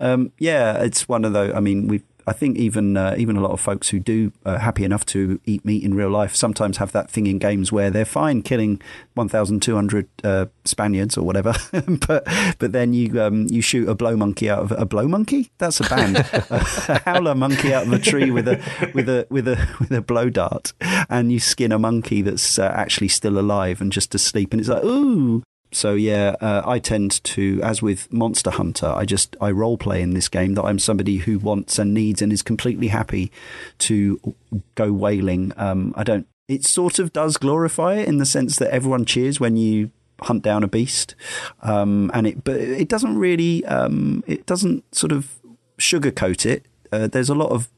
um, 0.00 0.32
yeah, 0.38 0.82
it's 0.82 1.08
one 1.08 1.24
of 1.24 1.32
those. 1.32 1.54
I 1.54 1.60
mean, 1.60 1.86
we've 1.86 2.04
I 2.28 2.32
think 2.32 2.58
even 2.58 2.96
uh, 2.96 3.14
even 3.16 3.36
a 3.36 3.40
lot 3.40 3.52
of 3.52 3.60
folks 3.60 3.88
who 3.88 3.98
do 3.98 4.32
uh, 4.44 4.58
happy 4.58 4.84
enough 4.84 5.06
to 5.06 5.40
eat 5.46 5.64
meat 5.64 5.82
in 5.82 5.94
real 5.94 6.10
life 6.10 6.36
sometimes 6.36 6.76
have 6.76 6.92
that 6.92 7.10
thing 7.10 7.26
in 7.26 7.38
games 7.38 7.72
where 7.72 7.90
they're 7.90 8.04
fine 8.04 8.42
killing 8.42 8.82
1,200 9.14 10.08
uh, 10.24 10.46
Spaniards 10.66 11.16
or 11.16 11.22
whatever, 11.22 11.54
but 12.06 12.26
but 12.58 12.72
then 12.72 12.92
you 12.92 13.20
um, 13.20 13.46
you 13.48 13.62
shoot 13.62 13.88
a 13.88 13.94
blow 13.94 14.14
monkey 14.14 14.50
out 14.50 14.58
of 14.58 14.72
a 14.72 14.84
blow 14.84 15.08
monkey. 15.08 15.50
That's 15.56 15.80
a 15.80 15.88
band, 15.88 16.16
a 16.50 17.00
howler 17.06 17.34
monkey 17.34 17.72
out 17.72 17.86
of 17.86 17.92
a 17.94 17.98
tree 17.98 18.30
with 18.30 18.46
a 18.46 18.62
with 18.94 19.08
a 19.08 19.26
with 19.30 19.48
a 19.48 19.68
with 19.80 19.90
a 19.90 20.02
blow 20.02 20.28
dart, 20.28 20.74
and 21.08 21.32
you 21.32 21.40
skin 21.40 21.72
a 21.72 21.78
monkey 21.78 22.20
that's 22.20 22.58
uh, 22.58 22.70
actually 22.74 23.08
still 23.08 23.38
alive 23.38 23.80
and 23.80 23.90
just 23.90 24.14
asleep, 24.14 24.52
and 24.52 24.60
it's 24.60 24.68
like 24.68 24.84
ooh, 24.84 25.42
so 25.70 25.94
yeah, 25.94 26.36
uh, 26.40 26.62
I 26.64 26.78
tend 26.78 27.22
to, 27.24 27.60
as 27.62 27.82
with 27.82 28.12
Monster 28.12 28.50
Hunter, 28.50 28.86
I 28.86 29.04
just 29.04 29.36
I 29.40 29.50
role 29.50 29.76
play 29.76 30.00
in 30.02 30.14
this 30.14 30.28
game 30.28 30.54
that 30.54 30.64
I'm 30.64 30.78
somebody 30.78 31.18
who 31.18 31.38
wants 31.38 31.78
and 31.78 31.92
needs 31.92 32.22
and 32.22 32.32
is 32.32 32.42
completely 32.42 32.88
happy 32.88 33.30
to 33.78 34.34
go 34.74 34.92
whaling. 34.92 35.52
Um, 35.56 35.92
I 35.96 36.04
don't. 36.04 36.26
It 36.48 36.64
sort 36.64 36.98
of 36.98 37.12
does 37.12 37.36
glorify 37.36 37.96
it 37.96 38.08
in 38.08 38.16
the 38.16 38.24
sense 38.24 38.56
that 38.56 38.70
everyone 38.72 39.04
cheers 39.04 39.38
when 39.38 39.56
you 39.56 39.90
hunt 40.22 40.42
down 40.42 40.64
a 40.64 40.68
beast, 40.68 41.14
um, 41.62 42.10
and 42.14 42.26
it 42.26 42.44
but 42.44 42.56
it 42.56 42.88
doesn't 42.88 43.18
really 43.18 43.64
um, 43.66 44.24
it 44.26 44.46
doesn't 44.46 44.94
sort 44.94 45.12
of 45.12 45.38
sugarcoat 45.78 46.46
it. 46.46 46.64
Uh, 46.90 47.06
there's 47.06 47.28
a 47.28 47.34
lot 47.34 47.50
of 47.50 47.68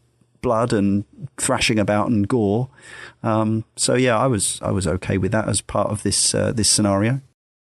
blood 0.41 0.72
and 0.72 1.05
thrashing 1.36 1.78
about 1.78 2.09
and 2.09 2.28
gore. 2.28 2.68
Um, 3.22 3.64
so 3.76 3.95
yeah, 3.95 4.16
I 4.16 4.28
was 4.28 4.61
I 4.62 4.70
was 4.70 4.86
okay 4.86 5.18
with 5.18 5.32
that 5.32 5.49
as 5.49 5.61
part 5.61 5.91
of 5.91 6.05
this 6.05 6.34
uh, 6.34 6.53
this 6.53 6.68
scenario. 6.68 7.20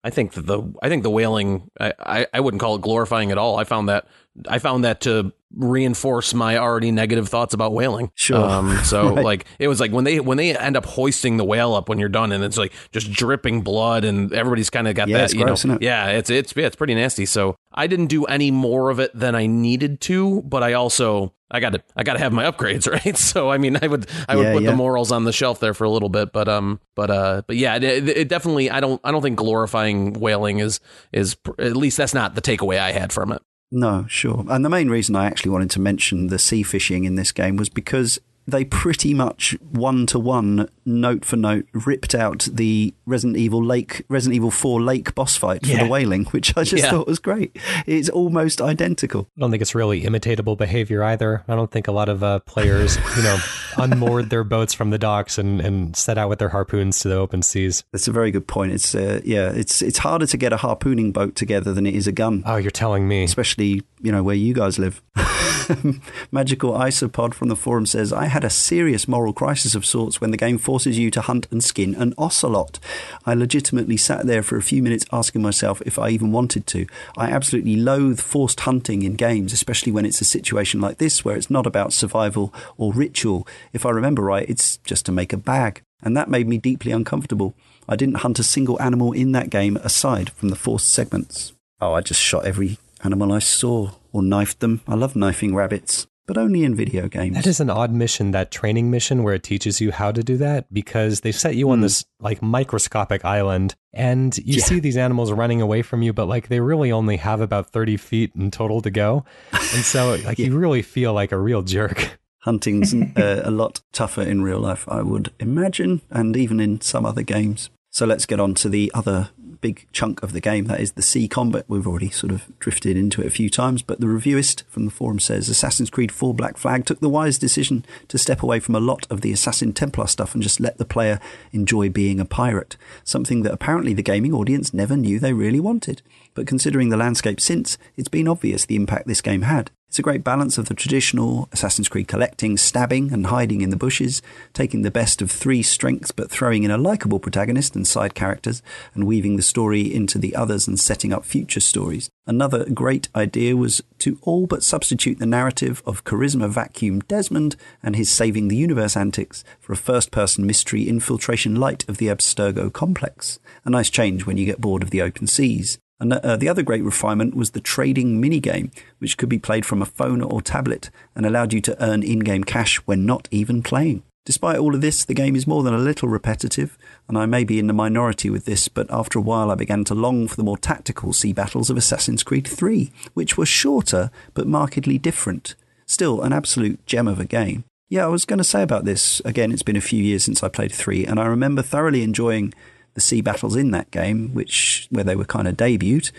I 0.05 0.11
think 0.11 0.33
that 0.33 0.47
the 0.47 0.63
I 0.83 0.89
think 0.89 1.03
the 1.03 1.11
whaling 1.11 1.71
I, 1.79 1.93
I, 1.99 2.27
I 2.35 2.41
wouldn't 2.41 2.61
call 2.61 2.75
it 2.75 2.83
glorifying 2.83 3.31
at 3.31 3.39
all. 3.39 3.57
I 3.59 3.65
found 3.65 3.89
that 3.89 4.07
I 4.49 4.59
found 4.59 4.85
that 4.85 5.01
to 5.03 5.33
reinforce 5.55 6.33
my 6.33 6.57
already 6.57 6.91
negative 6.91 7.29
thoughts 7.29 7.55
about 7.55 7.73
whaling. 7.73 8.11
Sure. 8.15 8.39
Um, 8.39 8.77
so 8.85 9.09
right. 9.15 9.25
like 9.25 9.47
it 9.59 9.69
was 9.69 9.79
like 9.79 9.93
when 9.93 10.05
they 10.05 10.19
when 10.19 10.39
they 10.39 10.57
end 10.57 10.77
up 10.77 10.87
hoisting 10.87 11.37
the 11.37 11.45
whale 11.45 11.75
up 11.75 11.89
when 11.89 11.99
you're 11.99 12.09
done 12.09 12.33
and 12.33 12.43
it's 12.43 12.57
like 12.57 12.73
just 12.91 13.13
dripping 13.13 13.61
blood 13.63 14.05
and 14.05 14.33
everybody's 14.33 14.71
kind 14.71 14.89
of 14.89 14.95
got 14.95 15.09
yeah, 15.09 15.19
that 15.19 15.35
you 15.35 15.45
gross, 15.45 15.65
know 15.65 15.75
it? 15.75 15.83
yeah 15.83 16.09
it's 16.09 16.31
it's 16.31 16.55
yeah, 16.57 16.67
it's 16.67 16.77
pretty 16.77 16.95
nasty. 16.95 17.27
So 17.27 17.57
I 17.73 17.87
didn't 17.87 18.07
do 18.07 18.25
any 18.25 18.51
more 18.51 18.91
of 18.91 18.99
it 18.99 19.13
than 19.15 19.35
I 19.35 19.47
needed 19.47 20.01
to, 20.03 20.43
but 20.43 20.63
I 20.63 20.73
also 20.73 21.33
I 21.53 21.61
got 21.61 21.75
to 21.75 21.83
I 21.95 22.03
got 22.03 22.15
to 22.15 22.19
have 22.19 22.33
my 22.33 22.51
upgrades, 22.51 22.91
right? 23.05 23.17
So 23.17 23.51
I 23.51 23.59
mean, 23.59 23.79
I 23.81 23.87
would 23.87 24.09
I 24.29 24.37
would 24.37 24.47
yeah, 24.47 24.53
put 24.55 24.63
yeah. 24.63 24.71
the 24.71 24.77
morals 24.77 25.13
on 25.13 25.25
the 25.25 25.33
shelf 25.33 25.61
there 25.61 25.75
for 25.75 25.85
a 25.85 25.91
little 25.91 26.09
bit, 26.09 26.33
but 26.33 26.49
um, 26.49 26.81
but 26.97 27.11
uh, 27.11 27.43
but 27.47 27.57
yeah, 27.57 27.77
it, 27.77 28.09
it, 28.09 28.29
definitely 28.29 28.71
I 28.71 28.81
don't 28.81 29.01
I 29.05 29.13
don't 29.13 29.23
think 29.23 29.37
glorifying 29.37 30.15
whaling 30.15 30.59
is 30.59 30.81
is 31.13 31.37
at 31.59 31.77
least 31.77 31.97
that's 31.99 32.15
not 32.15 32.35
the 32.35 32.43
takeaway 32.43 32.79
I 32.79 32.93
had 32.93 33.13
from 33.13 33.33
it. 33.33 33.43
No, 33.71 34.05
sure. 34.07 34.45
And 34.51 34.65
the 34.65 34.69
main 34.69 34.91
reason 34.91 35.17
I 35.17 35.27
actually 35.27 35.51
wanted 35.51 35.71
to 35.71 35.81
mention 35.81 36.27
the 36.27 36.39
sea 36.39 36.63
fishing 36.63 37.05
in 37.05 37.15
this 37.15 37.33
game 37.33 37.57
was 37.57 37.71
because 37.71 38.19
they 38.47 38.65
pretty 38.65 39.15
much 39.15 39.57
one 39.71 40.07
to 40.07 40.19
one, 40.19 40.69
note 40.85 41.25
for 41.25 41.37
note, 41.37 41.67
ripped 41.73 42.15
out 42.15 42.49
the 42.53 42.93
Resident 43.07 43.37
Evil 43.39 43.63
Lake, 43.65 44.05
Resident 44.09 44.35
Evil 44.37 44.51
Four 44.51 44.81
Lake 44.83 45.15
boss 45.15 45.37
fight 45.37 45.65
for 45.65 45.73
Yeah. 45.73 45.85
the 45.85 45.89
whaling, 45.91 46.25
which 46.27 46.57
I 46.57 46.65
just 46.65 46.85
Yeah. 46.85 46.91
thought 46.91 47.07
was 47.07 47.19
great. 47.19 47.57
It's 47.87 48.09
almost 48.09 48.61
identical. 48.61 49.29
I 49.37 49.41
don't 49.41 49.51
think 49.51 49.61
it's 49.63 49.75
really 49.75 50.03
imitatable 50.03 50.57
behavior 50.59 51.03
either. 51.05 51.45
I 51.49 51.55
don't 51.55 51.71
think 51.71 51.87
a 51.89 51.93
lot 51.93 52.09
of 52.09 52.23
uh, 52.25 52.41
players, 52.41 52.99
you 53.17 53.23
know, 53.23 53.39
unmoored 53.79 54.31
their 54.31 54.45
boats 54.45 54.75
from 54.75 54.91
the 54.91 54.99
docks 54.99 55.39
and, 55.39 55.61
and 55.61 55.95
set 55.97 56.19
out 56.19 56.29
with 56.29 56.39
their 56.39 56.49
harpoons 56.51 56.99
to 57.01 57.09
the 57.09 57.17
open 57.17 57.43
seas. 57.43 57.85
That's 57.93 58.09
a 58.09 58.13
very 58.13 58.31
good 58.31 58.47
point. 58.47 58.73
It's 58.73 58.95
uh, 58.95 59.21
yeah, 59.25 59.51
it's 59.51 59.83
it's 59.83 59.99
harder 59.99 60.27
to 60.27 60.37
get 60.37 60.53
a 60.53 60.57
harpooning 60.59 61.13
boat 61.13 61.35
together 61.37 61.73
than 61.73 61.87
it 61.87 61.95
is 61.95 62.07
a 62.07 62.13
gun. 62.13 62.43
Oh, 62.45 62.57
you're 62.57 62.71
telling 62.71 63.07
me. 63.07 63.23
especially 63.25 63.83
you 64.01 64.11
know 64.11 64.23
where 64.23 64.35
you 64.35 64.53
guys 64.53 64.79
live. 64.81 65.01
Magical 66.33 66.73
Isopod 66.73 67.35
from 67.35 67.49
the 67.49 67.57
forum 67.57 67.87
says, 67.87 68.13
"I 68.13 68.27
had 68.33 68.45
a 68.45 68.51
serious 68.51 69.07
moral 69.07 69.35
crisis 69.35 69.75
of 69.75 69.85
sorts 69.85 70.21
when 70.21 70.31
the 70.31 70.39
game 70.39 70.57
forces 70.57 70.99
you 70.99 71.11
to 71.11 71.21
hunt 71.21 71.47
and 71.51 71.63
skin 71.63 71.95
an 71.95 72.15
ocelot. 72.17 72.79
I 73.27 73.35
legitimately 73.35 73.99
sat 73.99 74.27
there 74.27 74.43
for 74.43 74.57
a 74.57 74.63
few 74.63 74.83
minutes 74.83 75.05
asking 75.13 75.43
myself 75.43 75.83
if 75.85 75.99
I 75.99 76.09
even 76.09 76.33
wanted 76.33 76.67
to. 76.69 76.87
I 77.17 77.31
absolutely 77.31 77.77
loathe 77.77 78.21
forced 78.21 78.61
hunting 78.61 79.03
in 79.03 79.15
games, 79.17 79.53
especially 79.53 79.93
when 79.93 80.07
it's 80.07 80.23
a 80.23 80.25
situation 80.25 80.81
like 80.81 80.97
this 80.97 81.25
where 81.25 81.37
it's 81.37 81.51
not 81.51 81.67
about 81.67 81.93
survival 81.93 82.55
or 82.79 82.95
ritual. 82.95 83.47
If 83.75 83.85
I 83.85 83.91
remember 83.91 84.23
right, 84.23 84.49
it's 84.49 84.79
just 84.79 85.05
to 85.07 85.13
make 85.13 85.35
a 85.35 85.37
bag." 85.37 85.83
And 86.03 86.17
that 86.17 86.31
made 86.31 86.49
me 86.49 86.57
deeply 86.57 86.91
uncomfortable. 86.91 87.55
I 87.87 87.97
didn't 87.97 88.23
hunt 88.25 88.39
a 88.39 88.43
single 88.43 88.81
animal 88.81 89.13
in 89.13 89.33
that 89.33 89.51
game 89.51 89.77
aside 89.85 90.31
from 90.31 90.49
the 90.49 90.57
forced 90.57 90.89
segments. 90.89 91.53
Oh, 91.81 91.93
I 91.93 92.01
just 92.01 92.21
shot 92.21 92.47
every 92.47 92.79
animal 93.05 93.33
I 93.33 93.41
saw 93.41 93.91
or 94.13 94.23
knifed 94.23 94.61
them. 94.61 94.81
I 94.89 94.95
love 94.95 95.15
knifing 95.15 95.55
rabbits, 95.55 96.07
but 96.27 96.39
only 96.39 96.65
in 96.65 96.75
video 96.75 97.09
games. 97.09 97.35
That 97.35 97.47
is 97.47 97.61
an 97.61 97.71
odd 97.71 97.93
mission, 97.93 98.31
that 98.31 98.51
training 98.51 98.91
mission 98.91 99.23
where 99.23 99.35
it 99.35 99.43
teaches 99.43 99.81
you 99.81 99.91
how 99.93 100.13
to 100.13 100.23
do 100.23 100.37
that 100.39 100.73
because 100.73 101.21
they 101.21 101.33
set 101.33 101.57
you 101.57 101.71
on 101.71 101.79
Hmm. 101.79 101.83
this 101.83 102.05
like 102.21 102.41
microscopic 102.43 103.25
island 103.25 103.75
and 103.93 104.37
you 104.39 104.55
Yeah. 104.59 104.65
see 104.65 104.81
these 104.81 104.97
animals 104.97 105.33
running 105.33 105.61
away 105.61 105.83
from 105.83 106.03
you, 106.03 106.13
but 106.13 106.27
like 106.27 106.49
they 106.49 106.61
really 106.61 106.93
only 106.93 107.17
have 107.17 107.41
about 107.41 107.71
30 107.73 107.97
feet 107.97 108.33
in 108.37 108.51
total 108.51 108.81
to 108.83 108.91
go. 108.91 109.25
And 109.53 109.85
so 109.85 110.17
like 110.25 110.39
you 110.39 110.57
really 110.57 110.83
feel 110.83 111.13
like 111.13 111.33
a 111.33 111.39
real 111.39 111.63
jerk. 111.63 112.19
Hunting's 112.41 112.93
uh, 113.17 113.43
a 113.45 113.51
lot 113.51 113.81
tougher 113.93 114.23
in 114.23 114.43
real 114.43 114.59
life, 114.61 114.85
I 114.89 115.03
would 115.03 115.33
imagine, 115.39 116.01
and 116.11 116.37
even 116.37 116.61
in 116.61 116.81
some 116.81 117.05
other 117.07 117.23
games. 117.23 117.71
So 117.91 118.07
let's 118.07 118.27
get 118.27 118.41
on 118.41 118.55
to 118.55 118.69
the 118.69 118.91
other 118.95 119.31
big 119.63 119.87
chunk 119.93 120.23
of 120.23 120.33
the 120.33 120.41
game. 120.41 120.67
That 120.67 120.81
is 120.81 120.93
the 120.93 121.01
sea 121.01 121.27
combat. 121.27 121.65
We've 121.69 121.87
already 121.87 122.11
sort 122.11 122.33
of 122.33 122.47
drifted 122.59 122.99
into 122.99 123.23
it 123.23 123.27
a 123.27 123.31
few 123.31 123.49
times, 123.49 123.81
but 123.81 124.01
the 124.01 124.07
reviewist 124.07 124.65
from 124.69 124.85
the 124.85 124.91
forum 124.91 125.19
says 125.19 125.49
Assassin's 125.49 125.89
Creed 125.89 126.13
4 126.13 126.35
Black 126.35 126.59
Flag 126.59 126.85
took 126.85 127.01
the 127.01 127.09
wise 127.09 127.39
decision 127.39 127.87
to 128.09 128.19
step 128.19 128.43
away 128.43 128.61
from 128.61 128.75
a 128.75 128.81
lot 128.81 129.07
of 129.09 129.23
the 129.23 129.33
Assassin 129.33 129.73
Templar 129.73 130.07
stuff 130.07 130.35
and 130.35 130.43
just 130.43 130.61
let 130.61 130.77
the 130.77 130.85
player 130.85 131.19
enjoy 131.53 131.89
being 131.89 132.21
a 132.21 132.27
pirate, 132.27 132.77
something 133.05 133.43
that 133.43 133.53
apparently 133.53 133.95
the 133.95 134.03
gaming 134.03 134.35
audience 134.35 134.75
never 134.75 134.97
knew 134.97 135.19
they 135.19 135.33
really 135.33 135.61
wanted. 135.61 136.03
But 136.35 136.47
considering 136.47 136.91
the 136.91 136.97
landscape 136.99 137.41
since, 137.41 137.79
it's 137.97 138.09
been 138.09 138.29
obvious 138.29 138.67
the 138.67 138.77
impact 138.77 139.07
this 139.07 139.23
game 139.23 139.43
had. 139.43 139.71
It's 139.93 139.99
a 139.99 140.03
great 140.03 140.25
balance 140.25 140.57
of 140.57 140.69
the 140.69 140.75
traditional 140.75 141.51
Assassin's 141.53 141.91
Creed 141.91 142.09
collecting, 142.09 142.57
stabbing, 142.57 143.13
and 143.13 143.27
hiding 143.27 143.61
in 143.61 143.69
the 143.69 143.77
bushes, 143.77 144.23
taking 144.55 144.81
the 144.81 144.91
best 144.91 145.21
of 145.21 145.31
three 145.31 145.63
strengths 145.63 146.11
but 146.11 146.31
throwing 146.31 146.63
in 146.63 146.71
a 146.71 146.79
likable 146.79 147.21
protagonist 147.21 147.77
and 147.77 147.87
side 147.87 148.15
characters, 148.15 148.63
and 148.95 149.07
weaving 149.07 149.37
the 149.37 149.43
story 149.43 149.95
into 149.95 150.19
the 150.19 150.35
others 150.35 150.67
and 150.67 150.81
setting 150.81 151.13
up 151.13 151.27
future 151.27 151.61
stories. 151.61 152.09
Another 152.27 152.65
great 152.71 153.11
idea 153.15 153.55
was 153.55 153.83
to 153.99 154.19
all 154.23 154.47
but 154.47 154.63
substitute 154.63 155.19
the 155.19 155.27
narrative 155.27 155.83
of 155.85 156.05
Charisma 156.05 156.49
Vacuum 156.49 157.01
Desmond 157.01 157.57
and 157.83 157.95
his 157.95 158.11
saving 158.11 158.49
the 158.49 158.57
universe 158.57 158.97
antics 158.97 159.45
for 159.61 159.75
a 159.75 159.77
first 159.77 160.11
person 160.11 160.47
mystery 160.47 160.89
infiltration 160.89 161.57
light 161.57 161.87
of 161.87 161.99
the 161.99 162.07
Abstergo 162.07 162.73
complex. 162.73 163.39
A 163.67 163.69
nice 163.69 163.91
change 163.91 164.25
when 164.25 164.39
you 164.39 164.47
get 164.47 164.59
bored 164.59 164.83
of 164.83 164.89
the 164.89 165.03
open 165.03 165.27
seas. 165.27 165.77
And 166.03 166.15
uh, 166.15 166.37
the 166.37 166.49
other 166.49 166.65
great 166.65 166.83
refinement 166.83 167.37
was 167.37 167.53
the 167.53 167.61
trading 167.61 168.21
minigame, 168.21 168.73
which 168.99 169.17
could 169.17 169.29
be 169.29 169.39
played 169.39 169.65
from 169.65 169.81
a 169.81 169.87
phone 169.87 170.21
or 170.21 170.43
tablet 170.43 170.91
and 171.15 171.25
allowed 171.25 171.53
you 171.53 171.61
to 171.61 171.81
earn 171.81 172.03
in 172.03 172.19
game 172.19 172.43
cash 172.43 172.79
when 172.79 173.07
not 173.07 173.29
even 173.31 173.63
playing. 173.63 174.03
Despite 174.25 174.59
all 174.59 174.75
of 174.75 174.81
this, 174.81 175.05
the 175.05 175.15
game 175.15 175.37
is 175.37 175.47
more 175.47 175.63
than 175.63 175.75
a 175.75 175.79
little 175.79 176.09
repetitive, 176.09 176.77
and 177.07 177.17
I 177.17 177.27
may 177.27 177.45
be 177.45 177.61
in 177.61 177.69
the 177.69 177.73
minority 177.73 178.31
with 178.31 178.47
this, 178.47 178.67
but 178.67 178.91
after 178.91 179.21
a 179.21 179.23
while 179.23 179.49
I 179.49 179.55
began 179.55 179.85
to 179.85 179.95
long 179.95 180.27
for 180.27 180.35
the 180.35 180.43
more 180.43 180.59
tactical 180.59 181.13
sea 181.13 181.33
battles 181.33 181.71
of 181.71 181.77
Assassin's 181.77 182.25
Creed 182.25 182.49
3, 182.49 182.91
which 183.15 183.39
were 183.39 183.47
shorter 183.47 184.11
but 184.35 184.49
markedly 184.49 184.99
different. 184.99 185.55
Still, 185.87 186.21
an 186.23 186.33
absolute 186.33 186.85
gem 186.85 187.07
of 187.07 187.21
a 187.21 187.25
game. 187.25 187.63
Yeah, 187.89 188.07
I 188.07 188.09
was 188.09 188.25
going 188.25 188.39
to 188.39 188.45
say 188.45 188.63
about 188.63 188.85
this, 188.85 189.23
again, 189.25 189.53
it's 189.53 189.63
been 189.63 189.77
a 189.77 189.81
few 189.81 190.03
years 190.03 190.25
since 190.25 190.43
I 190.43 190.49
played 190.49 190.73
3, 190.73 191.07
and 191.07 191.21
I 191.21 191.27
remember 191.27 191.63
thoroughly 191.63 192.03
enjoying 192.03 192.55
the 192.95 193.01
sea 193.01 193.21
battles 193.21 193.57
in 193.57 193.71
that 193.71 193.91
game, 193.91 194.35
which 194.35 194.87
where 194.91 195.05
they 195.05 195.17
were 195.17 195.25
kind 195.25 195.49
of 195.49 195.57
debuted 195.57 196.13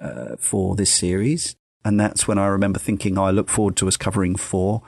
uh, 0.00 0.36
for 0.38 0.74
this 0.74 0.90
series. 0.90 1.56
And 1.84 2.00
that's 2.00 2.26
when 2.26 2.38
I 2.38 2.46
remember 2.46 2.78
thinking, 2.78 3.16
oh, 3.16 3.24
I 3.24 3.30
look 3.30 3.48
forward 3.48 3.76
to 3.76 3.88
us 3.88 3.96
covering 3.96 4.34
four 4.36 4.82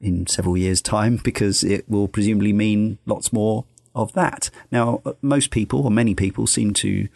in 0.00 0.26
several 0.26 0.56
years' 0.56 0.82
time 0.82 1.18
because 1.22 1.64
it 1.64 1.88
will 1.88 2.06
presumably 2.06 2.52
mean 2.52 2.98
lots 3.06 3.32
more 3.32 3.64
of 3.94 4.12
that. 4.12 4.50
Now, 4.70 5.02
most 5.22 5.50
people, 5.50 5.84
or 5.84 5.90
many 5.90 6.14
people, 6.14 6.46
seem 6.46 6.72
to 6.74 7.08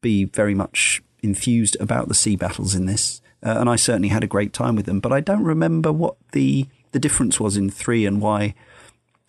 be 0.00 0.24
very 0.24 0.54
much 0.54 1.02
enthused 1.22 1.76
about 1.80 2.08
the 2.08 2.14
sea 2.14 2.36
battles 2.36 2.74
in 2.74 2.86
this, 2.86 3.20
uh, 3.44 3.56
and 3.58 3.68
I 3.68 3.76
certainly 3.76 4.08
had 4.08 4.24
a 4.24 4.28
great 4.28 4.52
time 4.52 4.76
with 4.76 4.86
them. 4.86 5.00
But 5.00 5.12
I 5.12 5.20
don't 5.20 5.44
remember 5.44 5.92
what 5.92 6.16
the 6.32 6.66
the 6.92 6.98
difference 6.98 7.38
was 7.38 7.56
in 7.56 7.68
three 7.68 8.06
and 8.06 8.22
why 8.22 8.54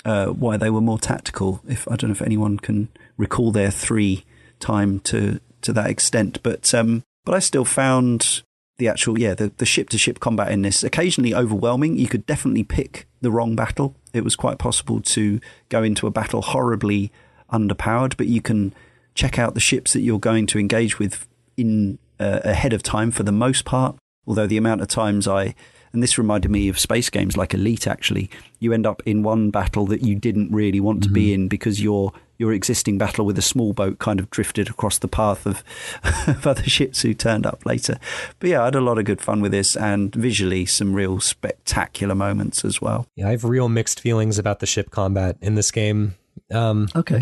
uh, 0.06 0.27
why 0.27 0.57
they 0.57 0.69
were 0.69 0.81
more 0.81 0.99
tactical. 0.99 1.61
If 1.68 1.88
I 1.88 1.95
don't 1.95 2.10
know 2.10 2.14
if 2.14 2.22
anyone 2.22 2.57
can 2.57 2.90
recall 3.20 3.52
their 3.52 3.70
three 3.70 4.26
time 4.60 5.00
to 5.02 5.40
to 5.62 5.74
that 5.74 5.90
extent, 5.90 6.41
but 6.41 6.74
um, 6.74 7.04
but 7.26 7.36
I 7.36 7.40
still 7.40 7.66
found 7.66 8.41
the 8.78 8.88
actual 8.88 9.20
yeah 9.20 9.36
the, 9.36 9.52
the 9.58 9.66
ship 9.66 9.90
to 9.90 9.98
ship 10.00 10.20
combat 10.20 10.52
in 10.52 10.64
this 10.64 10.84
occasionally 10.84 11.36
overwhelming. 11.36 11.98
You 11.98 12.08
could 12.08 12.26
definitely 12.26 12.64
pick 12.64 13.06
the 13.22 13.30
wrong 13.30 13.56
battle. 13.56 13.96
It 14.14 14.24
was 14.24 14.36
quite 14.36 14.58
possible 14.58 15.02
to 15.02 15.40
go 15.68 15.84
into 15.84 16.08
a 16.08 16.12
battle 16.12 16.41
horribly 16.41 17.12
underpowered, 17.52 18.18
but 18.18 18.28
you 18.28 18.41
can 18.41 18.74
check 19.14 19.38
out 19.38 19.54
the 19.54 19.60
ships 19.60 19.94
that 19.94 20.02
you're 20.02 20.20
going 20.20 20.48
to 20.48 20.60
engage 20.60 20.98
with 20.98 21.28
in 21.58 22.00
uh, 22.20 22.40
ahead 22.44 22.74
of 22.74 22.82
time 22.82 23.12
for 23.12 23.24
the 23.24 23.32
most 23.32 23.66
part. 23.66 23.98
Although 24.26 24.48
the 24.48 24.58
amount 24.58 24.82
of 24.82 24.88
times 24.88 25.28
I 25.28 25.56
and 25.91 26.04
this 26.04 26.18
reminded 26.18 26.52
me 26.52 26.70
of 26.70 26.80
space 26.80 27.10
games 27.10 27.36
like 27.36 27.54
Elite. 27.54 27.88
Actually, 27.88 28.30
you 28.60 28.74
end 28.74 28.86
up 28.86 29.02
in 29.06 29.24
one 29.24 29.50
battle 29.50 29.86
that 29.88 30.04
you 30.04 30.16
didn't 30.16 30.52
really 30.52 30.80
want 30.80 31.02
to 31.04 31.10
mm-hmm. 31.10 31.16
be 31.16 31.34
in 31.34 31.48
because 31.48 31.82
your 31.82 32.14
your 32.40 32.52
existing 32.53 32.98
battle 32.98 33.26
with 33.26 33.38
a 33.38 33.44
small 33.44 33.74
boat 33.74 33.99
kind 33.99 34.20
of 34.20 34.32
drifted 34.32 34.70
across 34.70 34.98
the 34.98 35.07
path 35.07 35.45
of, 35.45 35.64
of 36.28 36.48
other 36.48 36.64
ships 36.64 37.03
who 37.03 37.14
turned 37.14 37.45
up 37.45 37.66
later. 37.66 37.99
But 38.40 38.49
yeah, 38.49 38.61
I 38.61 38.66
had 38.66 38.76
a 38.76 38.82
lot 38.82 38.98
of 38.98 39.06
good 39.06 39.22
fun 39.22 39.41
with 39.41 39.52
this, 39.52 39.76
and 39.76 40.14
visually 40.16 40.66
some 40.66 40.94
real 40.94 41.20
spectacular 41.20 42.16
moments 42.16 42.66
as 42.66 42.82
well. 42.82 43.06
Yeah, 43.16 43.28
I 43.28 43.32
have 43.32 43.44
real 43.44 43.70
mixed 43.70 43.99
feelings 43.99 44.40
about 44.40 44.60
the 44.60 44.66
ship 44.66 44.90
combat 44.90 45.38
in 45.41 45.53
this 45.53 45.70
game. 45.70 46.16
Um, 46.52 46.88
okay 46.95 47.22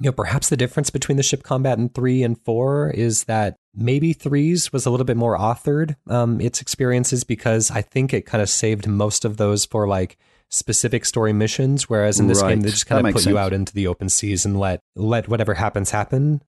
you 0.00 0.08
know, 0.08 0.12
perhaps 0.12 0.48
the 0.48 0.56
difference 0.56 0.90
between 0.90 1.16
the 1.16 1.22
ship 1.22 1.42
combat 1.42 1.78
in 1.78 1.88
three 1.88 2.22
and 2.22 2.40
four 2.42 2.90
is 2.90 3.24
that 3.24 3.56
maybe 3.74 4.12
threes 4.12 4.72
was 4.72 4.86
a 4.86 4.90
little 4.90 5.06
bit 5.06 5.16
more 5.16 5.38
authored 5.38 5.96
um, 6.08 6.40
its 6.40 6.60
experiences 6.60 7.24
because 7.24 7.70
I 7.70 7.80
think 7.82 8.12
it 8.12 8.26
kind 8.26 8.42
of 8.42 8.48
saved 8.48 8.86
most 8.86 9.24
of 9.24 9.36
those 9.36 9.64
for 9.64 9.86
like 9.86 10.18
specific 10.50 11.04
story 11.04 11.32
missions, 11.32 11.88
whereas 11.88 12.20
in 12.20 12.28
this 12.28 12.42
right. 12.42 12.50
game 12.50 12.60
they 12.60 12.70
just 12.70 12.86
kind 12.86 13.06
of 13.06 13.12
put 13.12 13.22
sense. 13.22 13.32
you 13.32 13.38
out 13.38 13.52
into 13.52 13.74
the 13.74 13.86
open 13.86 14.08
seas 14.08 14.44
and 14.44 14.58
let 14.58 14.80
let 14.94 15.28
whatever 15.28 15.54
happens 15.54 15.90
happen. 15.90 16.42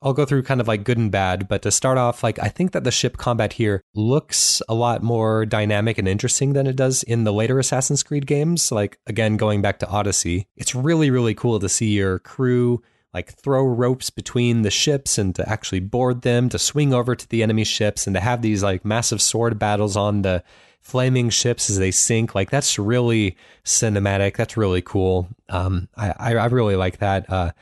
I'll 0.00 0.12
go 0.12 0.24
through 0.24 0.44
kind 0.44 0.60
of 0.60 0.68
like 0.68 0.84
good 0.84 0.98
and 0.98 1.10
bad, 1.10 1.48
but 1.48 1.62
to 1.62 1.72
start 1.72 1.98
off, 1.98 2.22
like 2.22 2.38
I 2.38 2.48
think 2.48 2.70
that 2.70 2.84
the 2.84 2.92
ship 2.92 3.16
combat 3.16 3.54
here 3.54 3.82
looks 3.94 4.62
a 4.68 4.74
lot 4.74 5.02
more 5.02 5.44
dynamic 5.44 5.98
and 5.98 6.06
interesting 6.06 6.52
than 6.52 6.68
it 6.68 6.76
does 6.76 7.02
in 7.02 7.24
the 7.24 7.32
later 7.32 7.58
Assassin's 7.58 8.04
Creed 8.04 8.26
games. 8.26 8.70
Like 8.70 8.98
again, 9.06 9.36
going 9.36 9.60
back 9.60 9.80
to 9.80 9.88
Odyssey, 9.88 10.46
it's 10.56 10.74
really 10.74 11.10
really 11.10 11.34
cool 11.34 11.58
to 11.58 11.68
see 11.68 11.90
your 11.90 12.20
crew 12.20 12.80
like 13.14 13.32
throw 13.32 13.64
ropes 13.64 14.10
between 14.10 14.62
the 14.62 14.70
ships 14.70 15.18
and 15.18 15.34
to 15.34 15.48
actually 15.48 15.80
board 15.80 16.22
them, 16.22 16.48
to 16.50 16.58
swing 16.58 16.92
over 16.92 17.16
to 17.16 17.28
the 17.28 17.42
enemy 17.42 17.64
ships 17.64 18.06
and 18.06 18.14
to 18.14 18.20
have 18.20 18.42
these 18.42 18.62
like 18.62 18.84
massive 18.84 19.22
sword 19.22 19.58
battles 19.58 19.96
on 19.96 20.22
the 20.22 20.44
flaming 20.88 21.28
ships 21.28 21.68
as 21.68 21.78
they 21.78 21.90
sink. 21.90 22.34
Like 22.34 22.48
that's 22.50 22.78
really 22.78 23.36
cinematic. 23.62 24.36
That's 24.36 24.56
really 24.56 24.80
cool. 24.80 25.28
Um, 25.50 25.88
I, 25.96 26.32
I 26.32 26.46
really 26.46 26.76
like 26.76 26.98
that. 26.98 27.30
Uh, 27.30 27.52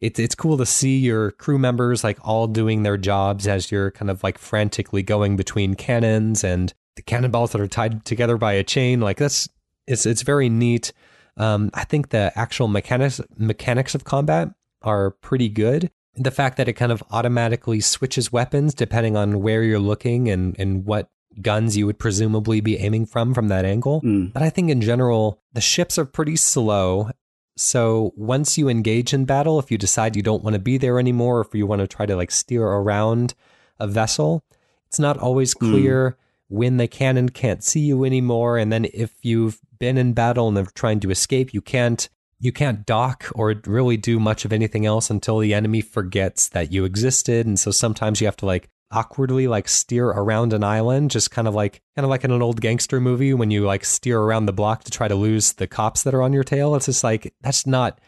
it's 0.00 0.18
it's 0.18 0.34
cool 0.34 0.58
to 0.58 0.66
see 0.66 0.98
your 0.98 1.30
crew 1.30 1.58
members 1.58 2.02
like 2.02 2.18
all 2.26 2.48
doing 2.48 2.82
their 2.82 2.96
jobs 2.96 3.46
as 3.46 3.70
you're 3.70 3.92
kind 3.92 4.10
of 4.10 4.24
like 4.24 4.36
frantically 4.36 5.04
going 5.04 5.36
between 5.36 5.74
cannons 5.74 6.42
and 6.42 6.74
the 6.96 7.02
cannonballs 7.02 7.52
that 7.52 7.60
are 7.60 7.68
tied 7.68 8.04
together 8.04 8.36
by 8.36 8.54
a 8.54 8.64
chain. 8.64 9.00
Like 9.00 9.18
that's 9.18 9.48
it's 9.86 10.04
it's 10.04 10.22
very 10.22 10.48
neat. 10.48 10.92
Um, 11.36 11.70
I 11.72 11.84
think 11.84 12.08
the 12.08 12.32
actual 12.34 12.66
mechanics 12.66 13.20
mechanics 13.36 13.94
of 13.94 14.02
combat 14.02 14.48
are 14.82 15.12
pretty 15.12 15.48
good. 15.48 15.88
The 16.16 16.32
fact 16.32 16.56
that 16.56 16.66
it 16.66 16.72
kind 16.72 16.90
of 16.90 17.02
automatically 17.12 17.80
switches 17.80 18.32
weapons 18.32 18.74
depending 18.74 19.16
on 19.16 19.40
where 19.40 19.62
you're 19.62 19.78
looking 19.78 20.28
and 20.28 20.56
and 20.58 20.84
what 20.84 21.11
guns 21.40 21.76
you 21.76 21.86
would 21.86 21.98
presumably 21.98 22.60
be 22.60 22.78
aiming 22.78 23.06
from 23.06 23.32
from 23.32 23.48
that 23.48 23.64
angle. 23.64 24.02
Mm. 24.02 24.32
But 24.32 24.42
I 24.42 24.50
think 24.50 24.70
in 24.70 24.80
general, 24.80 25.40
the 25.52 25.60
ships 25.60 25.98
are 25.98 26.04
pretty 26.04 26.36
slow 26.36 27.10
so 27.56 28.12
once 28.16 28.56
you 28.56 28.68
engage 28.68 29.12
in 29.12 29.24
battle, 29.24 29.58
if 29.58 29.70
you 29.70 29.78
decide 29.78 30.16
you 30.16 30.22
don't 30.22 30.42
want 30.42 30.54
to 30.54 30.60
be 30.60 30.78
there 30.78 30.98
anymore, 30.98 31.38
or 31.38 31.40
if 31.42 31.54
you 31.54 31.66
want 31.66 31.80
to 31.80 31.86
try 31.86 32.06
to 32.06 32.16
like 32.16 32.30
steer 32.30 32.64
around 32.64 33.34
a 33.78 33.86
vessel, 33.86 34.42
it's 34.86 34.98
not 34.98 35.18
always 35.18 35.52
hmm. 35.52 35.70
clear 35.70 36.10
mm. 36.10 36.14
when 36.48 36.76
the 36.78 36.88
cannon 36.88 37.28
can't 37.28 37.62
see 37.62 37.80
you 37.80 38.04
anymore. 38.04 38.56
And 38.56 38.72
then 38.72 38.86
if 38.94 39.12
you've 39.22 39.60
been 39.78 39.98
in 39.98 40.12
battle 40.12 40.48
and 40.48 40.56
are 40.56 40.70
trying 40.74 41.00
to 41.00 41.10
escape, 41.10 41.52
you 41.52 41.60
can't 41.60 42.08
you 42.40 42.50
can't 42.50 42.84
dock 42.84 43.26
or 43.36 43.54
really 43.66 43.96
do 43.96 44.18
much 44.18 44.44
of 44.44 44.52
anything 44.52 44.84
else 44.84 45.10
until 45.10 45.38
the 45.38 45.54
enemy 45.54 45.80
forgets 45.80 46.48
that 46.48 46.72
you 46.72 46.84
existed. 46.84 47.46
And 47.46 47.56
so 47.58 47.70
sometimes 47.70 48.20
you 48.20 48.26
have 48.26 48.36
to 48.38 48.46
like 48.46 48.68
awkwardly 48.92 49.48
like 49.48 49.68
steer 49.68 50.06
around 50.08 50.52
an 50.52 50.62
island, 50.62 51.10
just 51.10 51.30
kind 51.30 51.48
of 51.48 51.54
like 51.54 51.82
kind 51.96 52.04
of 52.04 52.10
like 52.10 52.24
in 52.24 52.30
an 52.30 52.42
old 52.42 52.60
gangster 52.60 53.00
movie 53.00 53.34
when 53.34 53.50
you 53.50 53.64
like 53.64 53.84
steer 53.84 54.20
around 54.20 54.46
the 54.46 54.52
block 54.52 54.84
to 54.84 54.90
try 54.90 55.08
to 55.08 55.14
lose 55.14 55.54
the 55.54 55.66
cops 55.66 56.02
that 56.02 56.14
are 56.14 56.22
on 56.22 56.32
your 56.32 56.44
tail. 56.44 56.74
It's 56.74 56.86
just 56.86 57.02
like 57.02 57.34
that's 57.40 57.66
not 57.66 57.98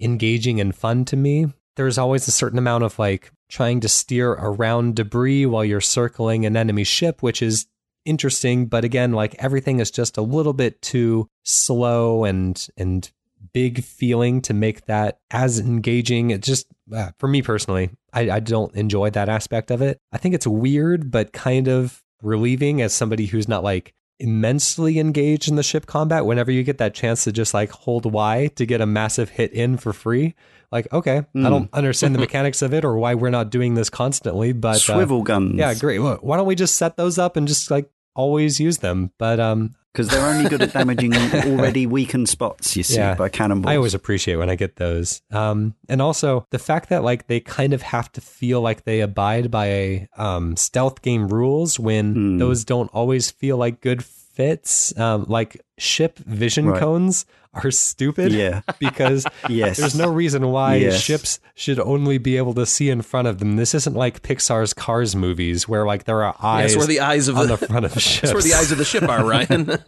engaging 0.00 0.60
and 0.60 0.74
fun 0.74 1.04
to 1.06 1.16
me. 1.16 1.52
There's 1.76 1.98
always 1.98 2.26
a 2.28 2.32
certain 2.32 2.58
amount 2.58 2.84
of 2.84 2.98
like 2.98 3.32
trying 3.48 3.80
to 3.80 3.88
steer 3.88 4.32
around 4.32 4.96
debris 4.96 5.46
while 5.46 5.64
you're 5.64 5.80
circling 5.80 6.46
an 6.46 6.56
enemy 6.56 6.84
ship, 6.84 7.22
which 7.22 7.42
is 7.42 7.66
interesting, 8.04 8.66
but 8.66 8.84
again, 8.84 9.12
like 9.12 9.34
everything 9.38 9.80
is 9.80 9.90
just 9.90 10.16
a 10.16 10.22
little 10.22 10.52
bit 10.52 10.80
too 10.82 11.28
slow 11.44 12.24
and 12.24 12.68
and 12.76 13.10
big 13.52 13.82
feeling 13.82 14.40
to 14.42 14.54
make 14.54 14.86
that 14.86 15.20
as 15.30 15.58
engaging. 15.58 16.30
It 16.30 16.42
just, 16.42 16.66
uh, 16.92 17.10
for 17.18 17.28
me 17.28 17.42
personally, 17.42 17.90
I, 18.12 18.30
I 18.30 18.40
don't 18.40 18.74
enjoy 18.74 19.10
that 19.10 19.28
aspect 19.28 19.70
of 19.70 19.82
it. 19.82 19.98
I 20.12 20.18
think 20.18 20.34
it's 20.34 20.46
weird, 20.46 21.10
but 21.10 21.32
kind 21.32 21.68
of 21.68 22.02
relieving 22.22 22.82
as 22.82 22.92
somebody 22.92 23.26
who's 23.26 23.48
not 23.48 23.62
like 23.62 23.94
immensely 24.20 24.98
engaged 24.98 25.48
in 25.48 25.56
the 25.56 25.62
ship 25.62 25.86
combat 25.86 26.26
whenever 26.26 26.50
you 26.50 26.64
get 26.64 26.78
that 26.78 26.94
chance 26.94 27.24
to 27.24 27.32
just 27.32 27.54
like 27.54 27.70
hold 27.70 28.10
Y 28.10 28.50
to 28.56 28.66
get 28.66 28.80
a 28.80 28.86
massive 28.86 29.30
hit 29.30 29.52
in 29.52 29.76
for 29.76 29.92
free. 29.92 30.34
Like, 30.70 30.92
okay, 30.92 31.24
mm. 31.34 31.46
I 31.46 31.50
don't 31.50 31.72
understand 31.72 32.14
the 32.14 32.18
mechanics 32.26 32.60
of 32.60 32.74
it 32.74 32.84
or 32.84 32.98
why 32.98 33.14
we're 33.14 33.30
not 33.30 33.50
doing 33.50 33.74
this 33.74 33.88
constantly, 33.88 34.52
but 34.52 34.76
uh, 34.76 34.78
swivel 34.78 35.20
uh, 35.20 35.24
guns. 35.24 35.54
Yeah, 35.54 35.72
great. 35.74 35.98
Why 35.98 36.36
don't 36.36 36.46
we 36.46 36.54
just 36.54 36.76
set 36.76 36.96
those 36.96 37.18
up 37.18 37.36
and 37.36 37.48
just 37.48 37.70
like 37.70 37.90
always 38.14 38.60
use 38.60 38.78
them? 38.78 39.12
But 39.18 39.40
um, 39.40 39.76
because 39.98 40.12
they're 40.12 40.26
only 40.26 40.48
good 40.48 40.62
at 40.62 40.72
damaging 40.72 41.12
already 41.34 41.84
weakened 41.84 42.28
spots. 42.28 42.76
You 42.76 42.84
see 42.84 42.94
yeah, 42.94 43.16
by 43.16 43.28
cannonballs. 43.28 43.72
I 43.72 43.76
always 43.76 43.94
appreciate 43.94 44.36
when 44.36 44.48
I 44.48 44.54
get 44.54 44.76
those, 44.76 45.20
um, 45.32 45.74
and 45.88 46.00
also 46.00 46.46
the 46.50 46.58
fact 46.60 46.90
that 46.90 47.02
like 47.02 47.26
they 47.26 47.40
kind 47.40 47.72
of 47.72 47.82
have 47.82 48.12
to 48.12 48.20
feel 48.20 48.60
like 48.60 48.84
they 48.84 49.00
abide 49.00 49.50
by 49.50 50.08
um, 50.16 50.56
stealth 50.56 51.02
game 51.02 51.26
rules 51.26 51.80
when 51.80 52.14
mm. 52.14 52.38
those 52.38 52.64
don't 52.64 52.88
always 52.94 53.32
feel 53.32 53.56
like 53.56 53.80
good 53.80 54.04
fits. 54.04 54.96
Um, 54.96 55.24
like 55.26 55.60
ship 55.78 56.18
vision 56.18 56.68
right. 56.68 56.78
cones 56.78 57.26
are 57.54 57.70
stupid. 57.70 58.32
Yeah. 58.32 58.62
Because 58.78 59.26
yes. 59.48 59.76
there's 59.76 59.98
no 59.98 60.08
reason 60.10 60.48
why 60.52 60.76
yes. 60.76 61.00
ships 61.00 61.40
should 61.54 61.80
only 61.80 62.16
be 62.18 62.36
able 62.36 62.54
to 62.54 62.64
see 62.64 62.90
in 62.90 63.02
front 63.02 63.26
of 63.26 63.38
them. 63.38 63.56
This 63.56 63.74
isn't 63.74 63.94
like 63.94 64.22
Pixar's 64.22 64.72
Cars 64.72 65.16
movies 65.16 65.68
where 65.68 65.84
like 65.84 66.04
there 66.04 66.22
are 66.22 66.36
eyes. 66.40 66.72
Yeah, 66.72 66.78
where 66.78 66.86
the 66.86 67.00
eyes 67.00 67.26
of 67.26 67.36
on 67.36 67.48
the, 67.48 67.56
the 67.56 67.66
front 67.66 67.86
of 67.86 67.92
ships. 68.00 68.20
That's 68.20 68.34
where 68.34 68.42
the 68.42 68.54
eyes 68.54 68.70
of 68.70 68.78
the 68.78 68.84
ship 68.84 69.02
are, 69.02 69.24
Ryan. 69.26 69.78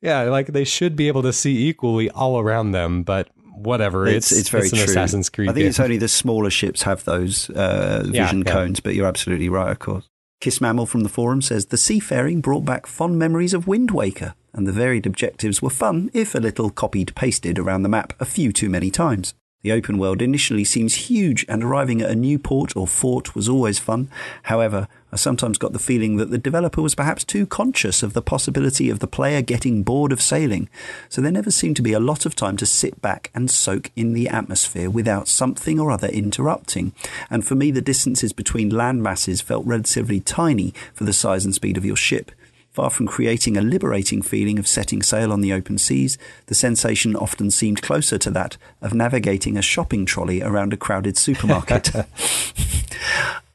yeah, 0.00 0.22
like 0.22 0.48
they 0.48 0.64
should 0.64 0.94
be 0.94 1.08
able 1.08 1.22
to 1.22 1.32
see 1.32 1.68
equally 1.68 2.08
all 2.10 2.38
around 2.38 2.70
them, 2.70 3.02
but 3.02 3.28
whatever. 3.52 4.06
It's 4.06 4.30
it's, 4.30 4.42
it's 4.42 4.48
very 4.48 4.64
it's 4.66 4.72
true. 4.72 4.84
Assassin's 4.84 5.28
Creed. 5.28 5.48
I 5.48 5.52
think 5.52 5.62
game. 5.62 5.68
it's 5.70 5.80
only 5.80 5.96
the 5.96 6.08
smaller 6.08 6.50
ships 6.50 6.82
have 6.82 7.04
those 7.04 7.50
uh, 7.50 8.04
vision 8.06 8.44
yeah, 8.46 8.52
cones, 8.52 8.80
but 8.80 8.94
you're 8.94 9.08
absolutely 9.08 9.48
right, 9.48 9.70
of 9.70 9.80
course. 9.80 10.08
Kiss 10.40 10.58
Mammal 10.58 10.86
from 10.86 11.02
the 11.02 11.10
forum 11.10 11.42
says 11.42 11.66
the 11.66 11.76
seafaring 11.76 12.40
brought 12.40 12.64
back 12.64 12.86
fond 12.86 13.18
memories 13.18 13.52
of 13.52 13.66
Wind 13.66 13.90
Waker, 13.90 14.34
and 14.54 14.66
the 14.66 14.72
varied 14.72 15.04
objectives 15.04 15.60
were 15.60 15.68
fun 15.68 16.10
if 16.14 16.34
a 16.34 16.38
little 16.38 16.70
copied 16.70 17.14
pasted 17.14 17.58
around 17.58 17.82
the 17.82 17.90
map 17.90 18.14
a 18.18 18.24
few 18.24 18.50
too 18.50 18.70
many 18.70 18.90
times. 18.90 19.34
The 19.62 19.72
open 19.72 19.98
world 19.98 20.22
initially 20.22 20.64
seems 20.64 21.10
huge, 21.10 21.44
and 21.46 21.62
arriving 21.62 22.00
at 22.00 22.10
a 22.10 22.14
new 22.14 22.38
port 22.38 22.74
or 22.74 22.86
fort 22.86 23.34
was 23.34 23.46
always 23.46 23.78
fun. 23.78 24.08
However, 24.44 24.88
I 25.12 25.16
sometimes 25.16 25.58
got 25.58 25.74
the 25.74 25.78
feeling 25.78 26.16
that 26.16 26.30
the 26.30 26.38
developer 26.38 26.80
was 26.80 26.94
perhaps 26.94 27.24
too 27.24 27.44
conscious 27.44 28.02
of 28.02 28.14
the 28.14 28.22
possibility 28.22 28.88
of 28.88 29.00
the 29.00 29.06
player 29.06 29.42
getting 29.42 29.82
bored 29.82 30.12
of 30.12 30.22
sailing, 30.22 30.70
so 31.10 31.20
there 31.20 31.30
never 31.30 31.50
seemed 31.50 31.76
to 31.76 31.82
be 31.82 31.92
a 31.92 32.00
lot 32.00 32.24
of 32.24 32.34
time 32.34 32.56
to 32.56 32.64
sit 32.64 33.02
back 33.02 33.30
and 33.34 33.50
soak 33.50 33.90
in 33.96 34.14
the 34.14 34.28
atmosphere 34.28 34.88
without 34.88 35.28
something 35.28 35.78
or 35.78 35.90
other 35.90 36.08
interrupting. 36.08 36.92
And 37.28 37.44
for 37.44 37.54
me, 37.54 37.70
the 37.70 37.82
distances 37.82 38.32
between 38.32 38.70
land 38.70 39.02
masses 39.02 39.42
felt 39.42 39.66
relatively 39.66 40.20
tiny 40.20 40.72
for 40.94 41.04
the 41.04 41.12
size 41.12 41.44
and 41.44 41.54
speed 41.54 41.76
of 41.76 41.84
your 41.84 41.96
ship. 41.96 42.30
Far 42.70 42.90
from 42.90 43.06
creating 43.06 43.56
a 43.56 43.62
liberating 43.62 44.22
feeling 44.22 44.58
of 44.58 44.68
setting 44.68 45.02
sail 45.02 45.32
on 45.32 45.40
the 45.40 45.52
open 45.52 45.76
seas, 45.76 46.16
the 46.46 46.54
sensation 46.54 47.16
often 47.16 47.50
seemed 47.50 47.82
closer 47.82 48.16
to 48.18 48.30
that 48.30 48.56
of 48.80 48.94
navigating 48.94 49.56
a 49.56 49.62
shopping 49.62 50.06
trolley 50.06 50.40
around 50.40 50.72
a 50.72 50.76
crowded 50.76 51.18
supermarket. 51.18 51.90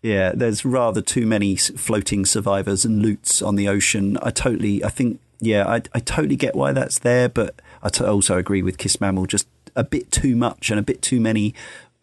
Yeah, 0.06 0.34
there's 0.36 0.64
rather 0.64 1.02
too 1.02 1.26
many 1.26 1.56
floating 1.56 2.28
survivors 2.28 2.86
and 2.86 3.02
loots 3.02 3.42
on 3.42 3.56
the 3.56 3.68
ocean. 3.68 4.20
I 4.22 4.30
totally, 4.30 4.84
I 4.84 4.90
think, 4.90 5.20
yeah, 5.40 5.66
I, 5.68 5.82
I 5.96 6.00
totally 6.00 6.36
get 6.36 6.56
why 6.56 6.74
that's 6.74 7.00
there, 7.00 7.28
but 7.28 7.60
I 7.82 7.90
t- 7.90 8.06
also 8.06 8.38
agree 8.38 8.62
with 8.62 8.78
Kiss 8.78 9.02
Mammal, 9.02 9.26
just 9.26 9.48
a 9.76 9.84
bit 9.84 10.12
too 10.12 10.36
much 10.36 10.70
and 10.70 10.80
a 10.80 10.84
bit 10.84 11.02
too 11.02 11.20
many 11.20 11.56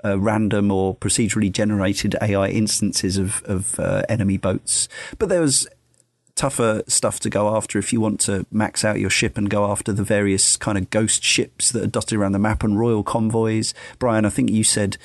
uh, 0.05 0.19
random 0.19 0.73
or 0.73 0.97
procedurally 0.97 1.53
generated 1.53 2.17
AI 2.21 2.49
instances 2.49 3.19
of, 3.19 3.41
of 3.45 3.79
uh, 3.79 4.03
enemy 4.09 4.37
boats. 4.37 4.89
But 5.21 5.29
there 5.29 5.41
was 5.41 5.69
tougher 6.35 6.83
stuff 6.87 7.21
to 7.21 7.31
go 7.31 7.55
after 7.55 7.79
if 7.79 7.93
you 7.93 8.01
want 8.01 8.21
to 8.21 8.47
max 8.51 8.85
out 8.85 8.99
your 8.99 9.11
ship 9.11 9.37
and 9.37 9.51
go 9.51 9.71
after 9.71 9.93
the 9.93 10.03
various 10.03 10.57
kind 10.57 10.79
of 10.79 10.91
ghost 10.91 11.23
ships 11.23 11.71
that 11.73 11.83
are 11.85 11.89
dotted 11.89 12.19
around 12.19 12.33
the 12.33 12.39
map 12.39 12.65
and 12.65 12.79
royal 12.79 13.03
convoys. 13.03 13.75
Brian, 13.99 14.25
I 14.25 14.31
think 14.31 14.51
you 14.51 14.65
said 14.65 14.97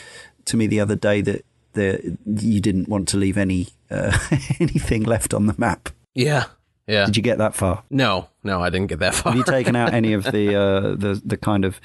to 0.46 0.58
me 0.58 0.68
the 0.68 0.80
other 0.80 0.96
day 0.96 1.22
that 1.22 1.46
the, 1.74 2.18
you 2.26 2.60
didn't 2.60 2.88
want 2.88 3.08
to 3.10 3.18
leave 3.18 3.38
any 3.38 3.68
uh, 3.90 4.18
anything 4.60 5.04
left 5.04 5.34
on 5.34 5.46
the 5.46 5.56
map. 5.58 5.90
Yeah, 6.16 6.46
yeah. 6.88 7.06
Did 7.06 7.18
you 7.18 7.24
get 7.24 7.38
that 7.38 7.54
far? 7.54 7.84
No, 7.90 8.30
no, 8.44 8.62
I 8.62 8.70
didn't 8.70 8.88
get 8.88 9.00
that 9.00 9.14
far. 9.14 9.34
Have 9.34 9.38
you 9.38 9.44
taken 9.44 9.76
out 9.76 9.94
any 9.94 10.14
of 10.14 10.24
the 10.24 10.56
uh, 10.56 10.80
the 10.96 11.22
the 11.24 11.38
kind 11.38 11.66
of 11.66 11.80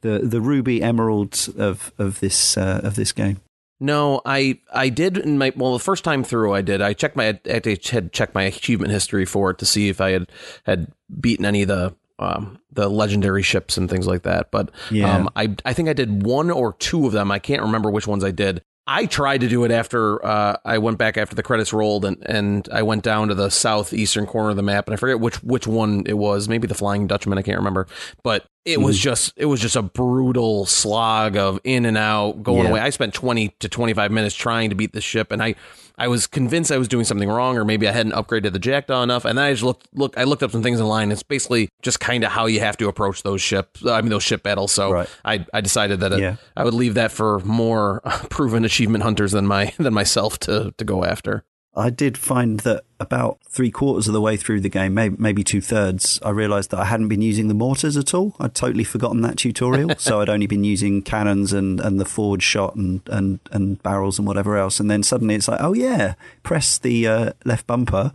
the 0.00 0.20
the 0.20 0.40
ruby 0.40 0.82
emeralds 0.82 1.48
of 1.48 1.92
of 1.98 2.20
this 2.20 2.56
uh, 2.56 2.80
of 2.82 2.96
this 2.96 3.12
game? 3.12 3.40
No, 3.78 4.22
I 4.24 4.58
I 4.72 4.88
did 4.88 5.18
in 5.18 5.38
my 5.38 5.52
well 5.56 5.72
the 5.74 5.78
first 5.78 6.02
time 6.04 6.24
through 6.24 6.54
I 6.54 6.62
did 6.62 6.80
I 6.80 6.92
checked 6.94 7.16
my 7.16 7.38
I 7.46 7.60
had 7.90 8.12
checked 8.12 8.34
my 8.34 8.44
achievement 8.44 8.90
history 8.92 9.24
for 9.26 9.50
it 9.50 9.58
to 9.58 9.66
see 9.66 9.88
if 9.88 10.00
I 10.00 10.10
had 10.10 10.28
had 10.64 10.92
beaten 11.20 11.44
any 11.44 11.62
of 11.62 11.68
the 11.68 11.94
um, 12.18 12.58
the 12.72 12.88
legendary 12.88 13.42
ships 13.42 13.76
and 13.76 13.90
things 13.90 14.06
like 14.06 14.22
that. 14.22 14.50
But 14.50 14.70
Yeah. 14.90 15.14
um, 15.14 15.28
I 15.36 15.54
I 15.66 15.74
think 15.74 15.88
I 15.90 15.92
did 15.92 16.22
one 16.22 16.50
or 16.50 16.72
two 16.74 17.06
of 17.06 17.12
them. 17.12 17.30
I 17.30 17.38
can't 17.38 17.60
remember 17.62 17.90
which 17.90 18.06
ones 18.06 18.24
I 18.24 18.30
did. 18.30 18.62
I 18.86 19.06
tried 19.06 19.40
to 19.40 19.48
do 19.48 19.64
it 19.64 19.72
after 19.72 20.24
uh, 20.24 20.56
I 20.64 20.78
went 20.78 20.96
back 20.96 21.18
after 21.18 21.34
the 21.34 21.42
credits 21.42 21.72
rolled 21.72 22.04
and, 22.04 22.16
and 22.24 22.68
I 22.72 22.82
went 22.82 23.02
down 23.02 23.28
to 23.28 23.34
the 23.34 23.50
southeastern 23.50 24.26
corner 24.26 24.50
of 24.50 24.56
the 24.56 24.62
map 24.62 24.86
and 24.86 24.94
I 24.94 24.96
forget 24.96 25.18
which 25.20 25.42
which 25.42 25.66
one 25.66 26.04
it 26.06 26.14
was 26.16 26.48
maybe 26.48 26.68
the 26.68 26.74
Flying 26.74 27.06
Dutchman 27.08 27.36
I 27.36 27.42
can't 27.42 27.58
remember 27.58 27.88
but 28.22 28.46
it 28.66 28.80
was 28.80 28.96
mm-hmm. 28.96 29.04
just 29.04 29.32
it 29.36 29.46
was 29.46 29.60
just 29.60 29.76
a 29.76 29.82
brutal 29.82 30.66
slog 30.66 31.36
of 31.36 31.60
in 31.64 31.86
and 31.86 31.96
out 31.96 32.42
going 32.42 32.64
Yeah. 32.64 32.70
away 32.70 32.80
I 32.80 32.90
spent 32.90 33.14
20 33.14 33.48
to 33.60 33.68
25 33.68 34.10
minutes 34.10 34.34
trying 34.34 34.70
to 34.70 34.76
beat 34.76 34.92
the 34.92 35.00
ship 35.00 35.30
and 35.32 35.42
I 35.42 35.54
I 35.98 36.08
was 36.08 36.26
convinced 36.26 36.70
I 36.70 36.76
was 36.76 36.88
doing 36.88 37.04
something 37.06 37.28
wrong 37.28 37.56
or 37.56 37.64
maybe 37.64 37.88
I 37.88 37.92
hadn't 37.92 38.12
upgraded 38.12 38.52
the 38.52 38.58
Jackdaw 38.58 39.02
enough 39.02 39.24
and 39.24 39.38
then 39.38 39.46
I 39.46 39.52
just 39.52 39.62
looked 39.62 39.86
look 39.94 40.18
I 40.18 40.24
looked 40.24 40.42
up 40.42 40.50
some 40.50 40.62
things 40.62 40.80
online 40.80 41.12
it's 41.12 41.22
basically 41.22 41.70
just 41.80 42.00
kind 42.00 42.24
of 42.24 42.32
how 42.32 42.46
you 42.46 42.60
have 42.60 42.76
to 42.78 42.88
approach 42.88 43.22
those 43.22 43.40
ships 43.40 43.86
I 43.86 44.00
mean 44.02 44.10
those 44.10 44.24
ship 44.24 44.42
battles 44.42 44.72
so 44.72 44.90
Right. 44.90 45.08
I 45.24 45.46
I 45.54 45.60
decided 45.60 46.00
that 46.00 46.12
uh, 46.12 46.16
Yeah. 46.16 46.36
I 46.56 46.64
would 46.64 46.74
leave 46.74 46.94
that 46.94 47.12
for 47.12 47.38
more 47.40 48.02
uh, 48.04 48.18
proven 48.30 48.64
achievement 48.64 49.04
hunters 49.04 49.32
than 49.32 49.46
my 49.46 49.72
than 49.78 49.94
myself 49.94 50.38
to 50.40 50.74
to 50.76 50.84
go 50.84 51.04
after. 51.04 51.44
I 51.76 51.90
did 51.90 52.16
find 52.16 52.60
that 52.60 52.84
about 52.98 53.38
three 53.48 53.70
quarters 53.70 54.08
of 54.08 54.14
the 54.14 54.20
way 54.20 54.38
through 54.38 54.62
the 54.62 54.70
game, 54.70 54.94
maybe, 54.94 55.16
maybe 55.18 55.44
two 55.44 55.60
thirds, 55.60 56.18
I 56.22 56.30
realised 56.30 56.70
that 56.70 56.80
I 56.80 56.86
hadn't 56.86 57.08
been 57.08 57.20
using 57.20 57.48
the 57.48 57.54
mortars 57.54 57.98
at 57.98 58.14
all. 58.14 58.34
I'd 58.40 58.54
totally 58.54 58.84
forgotten 58.84 59.20
that 59.20 59.36
tutorial, 59.36 59.90
so 59.98 60.20
I'd 60.20 60.30
only 60.30 60.46
been 60.46 60.64
using 60.64 61.02
cannons 61.02 61.52
and, 61.52 61.78
and 61.78 62.00
the 62.00 62.06
forward 62.06 62.42
shot 62.42 62.76
and, 62.76 63.02
and, 63.08 63.40
and 63.52 63.82
barrels 63.82 64.18
and 64.18 64.26
whatever 64.26 64.56
else. 64.56 64.80
And 64.80 64.90
then 64.90 65.02
suddenly 65.02 65.34
it's 65.34 65.48
like, 65.48 65.60
oh 65.60 65.74
yeah, 65.74 66.14
press 66.42 66.78
the 66.78 67.06
uh, 67.06 67.32
left 67.44 67.66
bumper, 67.66 68.12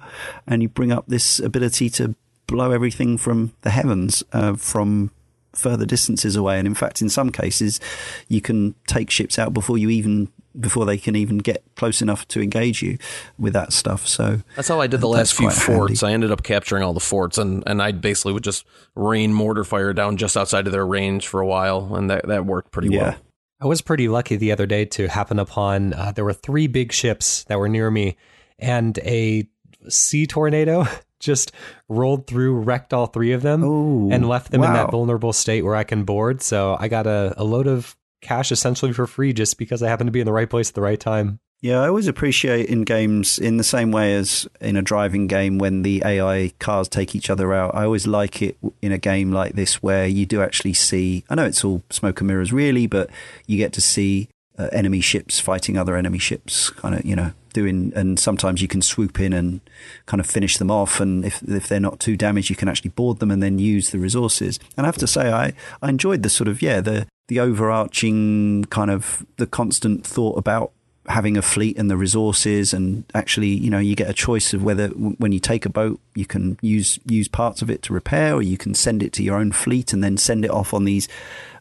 and 0.47 0.63
you 0.63 0.69
bring 0.69 0.91
up 0.91 1.05
this 1.07 1.39
ability 1.39 1.91
to 1.91 2.15
blow 2.47 2.71
everything 2.71 3.17
from 3.17 3.53
the 3.61 3.69
heavens 3.69 4.23
uh, 4.33 4.55
from 4.55 5.11
further 5.53 5.85
distances 5.85 6.35
away. 6.35 6.57
And 6.57 6.67
in 6.67 6.75
fact, 6.75 7.01
in 7.01 7.09
some 7.09 7.31
cases, 7.31 7.79
you 8.27 8.41
can 8.41 8.73
take 8.87 9.09
ships 9.09 9.37
out 9.37 9.53
before 9.53 9.77
you 9.77 9.89
even 9.89 10.29
before 10.59 10.85
they 10.85 10.97
can 10.97 11.15
even 11.15 11.37
get 11.37 11.63
close 11.75 12.01
enough 12.01 12.27
to 12.29 12.41
engage 12.41 12.81
you 12.81 12.97
with 13.37 13.53
that 13.53 13.73
stuff. 13.73 14.07
So 14.07 14.41
That's 14.55 14.67
how 14.67 14.81
I 14.81 14.87
did 14.87 15.01
the 15.01 15.07
last 15.07 15.33
few 15.33 15.49
forts. 15.49 16.01
handy. 16.01 16.11
I 16.11 16.13
ended 16.13 16.31
up 16.31 16.43
capturing 16.43 16.83
all 16.83 16.93
the 16.93 16.99
forts, 16.99 17.37
and 17.37 17.63
and 17.65 17.81
I 17.81 17.91
basically 17.91 18.33
would 18.33 18.43
just 18.43 18.65
rain 18.95 19.33
mortar 19.33 19.63
fire 19.63 19.93
down 19.93 20.17
just 20.17 20.35
outside 20.35 20.67
of 20.67 20.73
their 20.73 20.85
range 20.85 21.27
for 21.27 21.39
a 21.39 21.47
while, 21.47 21.95
and 21.95 22.09
that 22.09 22.27
that 22.27 22.45
worked 22.45 22.71
pretty 22.71 22.89
yeah, 22.89 23.01
well. 23.01 23.15
I 23.61 23.67
was 23.67 23.81
pretty 23.81 24.07
lucky 24.07 24.35
the 24.35 24.51
other 24.51 24.65
day 24.65 24.85
to 24.85 25.07
happen 25.07 25.39
upon 25.39 25.93
uh, 25.93 26.11
there 26.11 26.25
were 26.25 26.33
three 26.33 26.67
big 26.67 26.91
ships 26.91 27.43
that 27.45 27.59
were 27.59 27.69
near 27.69 27.91
me, 27.91 28.17
and 28.59 28.97
a 28.99 29.47
sea 29.87 30.25
tornado 30.25 30.85
just 31.19 31.51
rolled 31.87 32.27
through, 32.27 32.55
wrecked 32.55 32.93
all 32.93 33.05
three 33.05 33.33
of 33.33 33.43
them, 33.43 33.63
Ooh, 33.63 34.11
and 34.11 34.27
left 34.27 34.51
them 34.51 34.63
in 34.63 34.73
that 34.73 34.91
vulnerable 34.91 35.31
state 35.31 35.63
where 35.63 35.75
I 35.75 35.83
can 35.83 36.03
board. 36.03 36.41
So 36.41 36.75
I 36.79 36.87
got 36.87 37.05
a, 37.05 37.33
a 37.37 37.43
load 37.43 37.67
of 37.67 37.95
cash 38.21 38.51
essentially 38.51 38.93
for 38.93 39.07
free 39.07 39.33
just 39.33 39.57
because 39.57 39.83
I 39.83 39.89
happen 39.89 40.05
to 40.05 40.11
be 40.11 40.19
in 40.19 40.25
the 40.25 40.31
right 40.31 40.49
place 40.49 40.69
at 40.69 40.75
the 40.75 40.81
right 40.81 40.99
time. 40.99 41.39
Yeah, 41.61 41.81
I 41.81 41.89
always 41.89 42.07
appreciate 42.07 42.69
in 42.69 42.85
games, 42.85 43.37
in 43.37 43.57
the 43.57 43.63
same 43.63 43.91
way 43.91 44.15
as 44.15 44.47
in 44.59 44.75
a 44.75 44.81
driving 44.81 45.27
game, 45.27 45.59
when 45.59 45.83
the 45.83 46.01
AI 46.03 46.53
cars 46.57 46.87
take 46.87 47.15
each 47.15 47.29
other 47.29 47.53
out. 47.53 47.75
I 47.75 47.83
always 47.83 48.07
like 48.07 48.41
it 48.41 48.57
in 48.81 48.91
a 48.91 48.97
game 48.97 49.31
like 49.31 49.53
this 49.53 49.83
where 49.83 50.07
you 50.07 50.25
do 50.25 50.41
actually 50.41 50.73
see. 50.73 51.23
I 51.29 51.35
know 51.35 51.45
it's 51.45 51.63
all 51.63 51.83
smoke 51.91 52.19
and 52.19 52.27
mirrors, 52.27 52.51
really, 52.51 52.87
but 52.87 53.11
you 53.45 53.57
get 53.57 53.73
to 53.73 53.81
see 53.81 54.27
uh, 54.57 54.69
enemy 54.71 55.01
ships 55.01 55.39
fighting 55.39 55.77
other 55.77 55.95
enemy 55.95 56.17
ships, 56.17 56.71
kind 56.71 56.95
of, 56.95 57.05
you 57.05 57.15
know, 57.15 57.31
doing. 57.53 57.91
And 57.95 58.19
sometimes 58.19 58.61
you 58.61 58.67
can 58.67 58.81
swoop 58.81 59.19
in 59.19 59.33
and 59.33 59.61
kind 60.05 60.19
of 60.19 60.27
finish 60.27 60.57
them 60.57 60.71
off. 60.71 60.99
And 60.99 61.25
if 61.25 61.41
if 61.43 61.67
they're 61.67 61.79
not 61.79 61.99
too 61.99 62.17
damaged, 62.17 62.49
you 62.49 62.55
can 62.55 62.67
actually 62.67 62.91
board 62.91 63.19
them 63.19 63.31
and 63.31 63.41
then 63.41 63.59
use 63.59 63.89
the 63.89 63.99
resources. 63.99 64.59
And 64.77 64.85
I 64.85 64.87
have 64.87 64.97
to 64.97 65.07
say, 65.07 65.31
I 65.31 65.53
I 65.81 65.89
enjoyed 65.89 66.23
the 66.23 66.29
sort 66.29 66.47
of 66.47 66.61
yeah 66.61 66.81
the 66.81 67.07
the 67.27 67.39
overarching 67.39 68.65
kind 68.65 68.91
of 68.91 69.25
the 69.37 69.47
constant 69.47 70.05
thought 70.05 70.37
about 70.37 70.71
having 71.07 71.35
a 71.35 71.41
fleet 71.41 71.77
and 71.77 71.89
the 71.89 71.97
resources 71.97 72.73
and 72.73 73.03
actually 73.15 73.47
you 73.47 73.69
know 73.69 73.79
you 73.79 73.95
get 73.95 74.09
a 74.09 74.13
choice 74.13 74.53
of 74.53 74.63
whether 74.63 74.89
w- 74.89 75.15
when 75.17 75.31
you 75.31 75.39
take 75.39 75.65
a 75.65 75.69
boat 75.69 75.99
you 76.13 76.25
can 76.25 76.57
use 76.61 76.99
use 77.05 77.27
parts 77.27 77.61
of 77.61 77.71
it 77.71 77.81
to 77.81 77.91
repair 77.91 78.35
or 78.35 78.41
you 78.41 78.57
can 78.57 78.75
send 78.75 79.01
it 79.01 79.11
to 79.11 79.23
your 79.23 79.37
own 79.37 79.51
fleet 79.51 79.93
and 79.93 80.03
then 80.03 80.15
send 80.15 80.45
it 80.45 80.51
off 80.51 80.73
on 80.73 80.83
these 80.83 81.07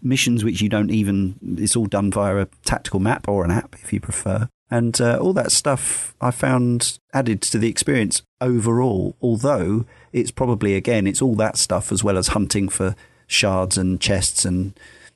missions 0.03 0.45
which 0.45 0.61
you 0.61 0.69
don't 0.69 0.91
even 0.91 1.37
it's 1.57 1.75
all 1.75 1.87
done 1.87 2.11
via 2.11 2.37
a 2.37 2.47
tactical 2.65 3.01
map 3.01 3.29
or 3.29 3.45
an 3.45 3.51
app 3.51 3.75
if 3.83 3.93
you 3.93 4.01
prefer 4.01 4.47
and 4.71 5.01
uh, 5.01 5.19
all 5.21 5.33
that 5.33 5.53
stuff 5.53 6.15
I 6.21 6.31
found 6.31 6.99
added 7.13 7.43
to 7.43 7.59
the 7.59 7.69
experience 7.69 8.23
overall 8.41 9.17
although 9.21 9.85
it's 10.13 10.31
probably 10.31 10.75
again 10.75 11.07
it's 11.07 11.23
all 11.23 11.35
that 11.37 11.57
stuff 11.57 11.93
as 11.93 12.03
well 12.05 12.17
as 12.17 12.29
hunting 12.29 12.69
for 12.69 12.95
shards 13.27 13.77
and 13.77 14.01
chests 14.01 14.45
and 14.45 14.73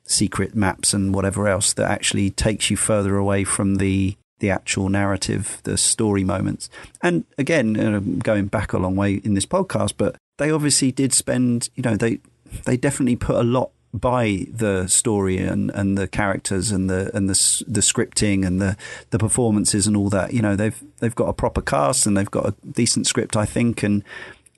secret 0.06 0.55
maps 0.55 0.93
and 0.93 1.14
whatever 1.14 1.48
else 1.48 1.72
that 1.72 1.90
actually 1.90 2.31
takes 2.31 2.70
you 2.70 2.76
further 2.76 3.16
away 3.16 3.44
from 3.44 3.76
the 3.76 4.16
the 4.40 4.51
actual 4.51 4.89
narrative, 4.89 5.60
the 5.62 5.78
story 5.78 6.24
moments. 6.24 6.68
And 7.02 7.24
again, 7.39 7.76
uh, 7.78 8.01
going 8.22 8.47
back 8.47 8.72
a 8.72 8.78
long 8.78 8.97
way 8.97 9.14
in 9.14 9.35
this 9.35 9.47
podcast, 9.47 9.94
but 9.97 10.16
they 10.39 10.51
obviously 10.51 10.93
did 10.93 11.12
spend, 11.12 11.70
you 11.74 11.82
know, 11.82 11.97
they 11.97 12.18
they 12.64 12.76
definitely 12.76 13.16
put 13.16 13.36
a 13.36 13.43
lot 13.43 13.70
by 13.95 14.45
the 14.51 14.89
story 14.89 15.39
and, 15.39 15.71
and 15.71 15.97
the 15.97 16.09
characters 16.09 16.73
and 16.73 16.91
the 16.91 17.16
and 17.16 17.31
the 17.31 17.65
the 17.69 17.81
scripting 17.81 18.45
and 18.45 18.61
the 18.61 18.77
the 19.11 19.19
performances 19.19 19.87
and 19.87 19.97
all 19.97 20.09
that. 20.11 20.35
You 20.35 20.43
know, 20.43 20.57
they've 20.57 20.83
they've 20.99 21.15
got 21.15 21.29
a 21.29 21.33
proper 21.33 21.62
cast 21.62 22.07
and 22.07 22.16
they've 22.16 22.31
got 22.31 22.47
a 22.47 22.55
decent 22.69 23.07
script, 23.07 23.37
I 23.37 23.45
think, 23.45 23.85
and 23.85 24.03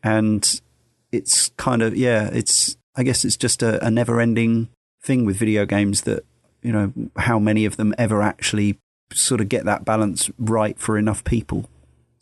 and 0.03 0.61
it's 1.13 1.51
kind 1.59 1.83
of 1.83 1.95
yeah, 1.95 2.31
it's 2.33 2.77
I 2.97 3.03
guess 3.03 3.25
it's 3.27 3.37
just 3.37 3.63
a, 3.63 3.85
a 3.85 3.91
never 3.91 4.21
ending 4.21 4.69
thing 5.03 5.27
with 5.27 5.37
video 5.37 5.67
games 5.67 6.03
that 6.03 6.25
you 6.63 6.73
know 6.73 6.93
how 7.17 7.39
many 7.39 7.67
of 7.67 7.77
them 7.77 7.95
ever 7.99 8.23
actually 8.23 8.79
sort 9.13 9.43
of 9.43 9.51
get 9.51 9.67
that 9.67 9.85
balance 9.85 10.31
right 10.39 10.79
for 10.79 10.97
enough 10.97 11.23
people. 11.25 11.69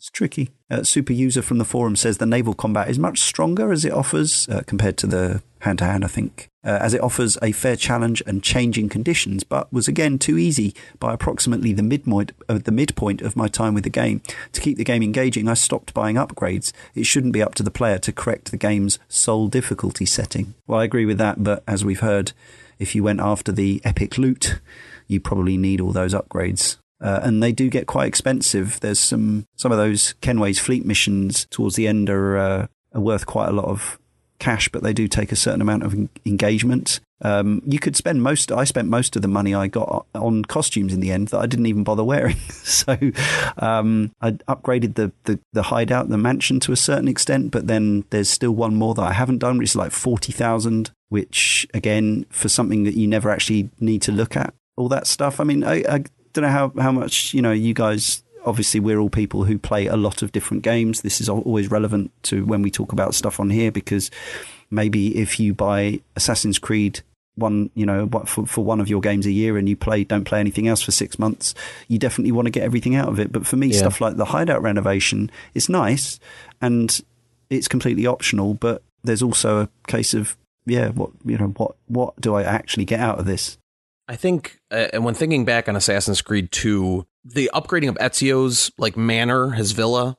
It's 0.05 0.11
tricky. 0.11 0.51
Uh, 0.69 0.83
Super 0.83 1.13
user 1.13 1.41
from 1.41 1.57
the 1.57 1.65
forum 1.65 1.95
says 1.95 2.19
the 2.19 2.27
naval 2.27 2.53
combat 2.53 2.91
is 2.91 2.99
much 2.99 3.19
stronger 3.19 3.71
as 3.71 3.83
it 3.83 3.91
offers 3.91 4.47
uh, 4.49 4.61
compared 4.67 4.97
to 4.97 5.07
the 5.07 5.41
hand 5.61 5.79
to 5.79 5.85
hand. 5.85 6.05
I 6.05 6.07
think 6.07 6.47
uh, 6.63 6.77
as 6.79 6.93
it 6.93 7.01
offers 7.01 7.39
a 7.41 7.51
fair 7.51 7.75
challenge 7.75 8.21
and 8.27 8.43
changing 8.43 8.89
conditions, 8.89 9.43
but 9.43 9.73
was 9.73 9.87
again 9.87 10.19
too 10.19 10.37
easy 10.37 10.75
by 10.99 11.11
approximately 11.11 11.73
the 11.73 11.81
midpoint 11.81 12.33
uh, 12.47 12.59
the 12.63 12.71
midpoint 12.71 13.23
of 13.23 13.35
my 13.35 13.47
time 13.47 13.73
with 13.73 13.83
the 13.83 13.89
game. 13.89 14.21
To 14.51 14.61
keep 14.61 14.77
the 14.77 14.83
game 14.83 15.01
engaging, 15.01 15.49
I 15.49 15.55
stopped 15.55 15.95
buying 15.95 16.17
upgrades. 16.17 16.71
It 16.93 17.07
shouldn't 17.07 17.33
be 17.33 17.41
up 17.41 17.55
to 17.55 17.63
the 17.63 17.71
player 17.71 17.97
to 17.97 18.13
correct 18.13 18.51
the 18.51 18.57
game's 18.57 18.99
sole 19.07 19.47
difficulty 19.47 20.05
setting. 20.05 20.53
Well, 20.67 20.81
I 20.81 20.83
agree 20.83 21.07
with 21.07 21.17
that, 21.17 21.43
but 21.43 21.63
as 21.67 21.83
we've 21.83 22.01
heard, 22.01 22.31
if 22.77 22.93
you 22.93 23.01
went 23.01 23.21
after 23.21 23.51
the 23.51 23.81
epic 23.83 24.19
loot, 24.19 24.59
you 25.07 25.19
probably 25.19 25.57
need 25.57 25.81
all 25.81 25.93
those 25.93 26.13
upgrades. 26.13 26.77
Uh, 27.05 27.19
and 27.21 27.43
they 27.43 27.51
do 27.51 27.69
get 27.69 27.85
quite 27.85 28.07
expensive. 28.07 28.79
There's 28.79 28.99
some 28.99 29.45
some 29.55 29.71
of 29.71 29.77
those 29.77 30.15
Kenway's 30.21 30.59
fleet 30.59 30.85
missions 30.85 31.45
towards 31.51 31.75
the 31.75 31.87
end 31.87 32.09
are, 32.09 32.37
uh, 32.37 32.67
are 32.93 33.01
worth 33.01 33.27
quite 33.27 33.47
a 33.47 33.51
lot 33.51 33.65
of 33.65 33.99
cash, 34.39 34.69
but 34.69 34.81
they 34.81 34.91
do 34.91 35.07
take 35.07 35.31
a 35.31 35.35
certain 35.35 35.61
amount 35.61 35.83
of 35.83 35.93
en- 35.93 36.09
engagement. 36.25 36.99
Um, 37.21 37.61
you 37.65 37.77
could 37.77 37.95
spend 37.95 38.23
most. 38.23 38.51
I 38.51 38.63
spent 38.63 38.89
most 38.89 39.15
of 39.15 39.21
the 39.21 39.27
money 39.27 39.53
I 39.53 39.67
got 39.67 40.07
on 40.15 40.45
costumes 40.45 40.93
in 40.93 40.99
the 40.99 41.11
end 41.11 41.27
that 41.29 41.39
I 41.39 41.45
didn't 41.45 41.67
even 41.67 41.83
bother 41.83 42.03
wearing. 42.03 42.37
so 42.49 42.97
um, 43.59 44.11
I 44.19 44.31
upgraded 44.31 44.95
the, 44.95 45.11
the 45.25 45.39
the 45.53 45.63
hideout, 45.63 46.09
the 46.09 46.17
mansion 46.17 46.59
to 46.61 46.71
a 46.71 46.77
certain 46.77 47.07
extent, 47.07 47.51
but 47.51 47.67
then 47.67 48.05
there's 48.09 48.29
still 48.29 48.51
one 48.51 48.75
more 48.75 48.95
that 48.95 49.03
I 49.03 49.13
haven't 49.13 49.37
done, 49.37 49.59
which 49.59 49.69
is 49.69 49.75
like 49.75 49.91
forty 49.91 50.31
thousand. 50.31 50.89
Which 51.09 51.67
again, 51.71 52.25
for 52.29 52.49
something 52.49 52.83
that 52.83 52.95
you 52.95 53.07
never 53.07 53.29
actually 53.29 53.69
need 53.79 54.01
to 54.01 54.11
look 54.11 54.35
at, 54.35 54.55
all 54.75 54.89
that 54.89 55.07
stuff. 55.07 55.39
I 55.39 55.43
mean, 55.43 55.63
I, 55.63 55.83
I 55.87 56.03
don't 56.35 56.43
know 56.43 56.51
how 56.51 56.71
how 56.79 56.91
much 56.91 57.33
you 57.33 57.41
know 57.41 57.51
you 57.51 57.73
guys 57.73 58.23
obviously 58.45 58.79
we're 58.79 58.99
all 58.99 59.09
people 59.09 59.43
who 59.43 59.57
play 59.57 59.87
a 59.87 59.95
lot 59.95 60.21
of 60.21 60.31
different 60.31 60.63
games. 60.63 61.01
This 61.01 61.19
is 61.19 61.27
always 61.27 61.71
relevant 61.71 62.11
to 62.23 62.45
when 62.45 62.61
we 62.61 62.69
talk 62.69 62.91
about 62.91 63.15
stuff 63.15 63.39
on 63.39 63.49
here 63.49 63.71
because 63.71 64.11
maybe 64.69 65.17
if 65.17 65.39
you 65.39 65.53
buy 65.53 66.01
Assassin's 66.15 66.59
Creed 66.59 67.01
one, 67.35 67.69
you 67.73 67.85
know, 67.85 68.07
for, 68.25 68.45
for 68.45 68.63
one 68.63 68.79
of 68.79 68.87
your 68.87 69.01
games 69.01 69.25
a 69.25 69.31
year 69.31 69.57
and 69.57 69.67
you 69.67 69.75
play, 69.75 70.03
don't 70.03 70.23
play 70.23 70.39
anything 70.39 70.67
else 70.67 70.81
for 70.81 70.91
six 70.91 71.19
months, 71.19 71.53
you 71.87 71.99
definitely 71.99 72.31
want 72.31 72.45
to 72.45 72.51
get 72.51 72.63
everything 72.63 72.95
out 72.95 73.09
of 73.09 73.19
it. 73.19 73.31
But 73.31 73.45
for 73.45 73.57
me, 73.57 73.67
yeah. 73.67 73.79
stuff 73.79 73.99
like 73.99 74.15
the 74.15 74.25
hideout 74.25 74.61
renovation 74.61 75.29
is 75.53 75.67
nice 75.67 76.19
and 76.61 77.01
it's 77.49 77.67
completely 77.67 78.05
optional, 78.05 78.53
but 78.53 78.83
there's 79.03 79.21
also 79.21 79.61
a 79.61 79.69
case 79.87 80.13
of, 80.13 80.37
yeah, 80.65 80.89
what, 80.89 81.11
you 81.25 81.37
know, 81.37 81.47
what, 81.47 81.75
what 81.87 82.19
do 82.21 82.35
I 82.35 82.43
actually 82.43 82.85
get 82.85 82.99
out 82.99 83.19
of 83.19 83.25
this? 83.25 83.57
I 84.07 84.15
think, 84.15 84.59
uh, 84.71 84.87
and 84.93 85.03
when 85.03 85.15
thinking 85.15 85.45
back 85.45 85.67
on 85.67 85.75
Assassin's 85.75 86.21
Creed 86.21 86.51
2, 86.51 87.05
the 87.23 87.49
upgrading 87.53 87.89
of 87.89 87.95
Ezio's 87.95 88.71
like 88.77 88.95
manor, 88.95 89.51
his 89.51 89.71
villa, 89.71 90.17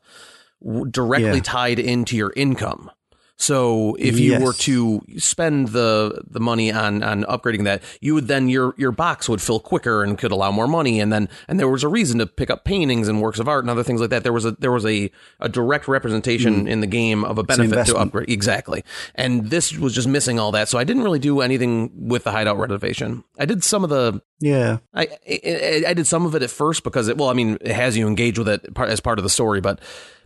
directly 0.90 1.36
yeah. 1.36 1.42
tied 1.42 1.78
into 1.78 2.16
your 2.16 2.32
income. 2.36 2.90
So 3.38 3.96
if 3.98 4.18
you 4.18 4.32
yes. 4.32 4.42
were 4.42 4.54
to 4.54 5.02
spend 5.18 5.68
the 5.68 6.22
the 6.28 6.40
money 6.40 6.72
on 6.72 7.02
on 7.02 7.24
upgrading 7.24 7.64
that, 7.64 7.82
you 8.00 8.14
would 8.14 8.28
then 8.28 8.48
your 8.48 8.74
your 8.78 8.92
box 8.92 9.28
would 9.28 9.42
fill 9.42 9.60
quicker 9.60 10.02
and 10.02 10.16
could 10.16 10.32
allow 10.32 10.50
more 10.50 10.66
money. 10.66 11.00
And 11.00 11.12
then 11.12 11.28
and 11.46 11.60
there 11.60 11.68
was 11.68 11.84
a 11.84 11.88
reason 11.88 12.18
to 12.20 12.26
pick 12.26 12.48
up 12.48 12.64
paintings 12.64 13.08
and 13.08 13.20
works 13.20 13.38
of 13.38 13.46
art 13.46 13.62
and 13.62 13.70
other 13.70 13.82
things 13.82 14.00
like 14.00 14.08
that. 14.08 14.22
There 14.22 14.32
was 14.32 14.46
a 14.46 14.52
there 14.52 14.72
was 14.72 14.86
a 14.86 15.10
a 15.38 15.50
direct 15.50 15.86
representation 15.86 16.64
mm. 16.64 16.70
in 16.70 16.80
the 16.80 16.86
game 16.86 17.24
of 17.24 17.36
a 17.36 17.42
benefit 17.42 17.86
to 17.86 17.96
upgrade 17.96 18.30
exactly. 18.30 18.82
And 19.14 19.50
this 19.50 19.76
was 19.76 19.94
just 19.94 20.08
missing 20.08 20.38
all 20.38 20.52
that. 20.52 20.70
So 20.70 20.78
I 20.78 20.84
didn't 20.84 21.02
really 21.02 21.18
do 21.18 21.42
anything 21.42 22.08
with 22.08 22.24
the 22.24 22.32
hideout 22.32 22.58
renovation. 22.58 23.22
I 23.38 23.44
did 23.44 23.62
some 23.62 23.84
of 23.84 23.90
the 23.90 24.22
yeah. 24.40 24.78
I, 24.94 25.08
I 25.28 25.84
I 25.88 25.94
did 25.94 26.06
some 26.06 26.24
of 26.24 26.34
it 26.34 26.42
at 26.42 26.50
first 26.50 26.84
because 26.84 27.08
it 27.08 27.18
well 27.18 27.28
I 27.28 27.34
mean 27.34 27.58
it 27.60 27.72
has 27.72 27.98
you 27.98 28.08
engage 28.08 28.38
with 28.38 28.48
it 28.48 28.66
as 28.78 29.00
part 29.00 29.18
of 29.18 29.24
the 29.24 29.30
story, 29.30 29.60
but 29.60 29.78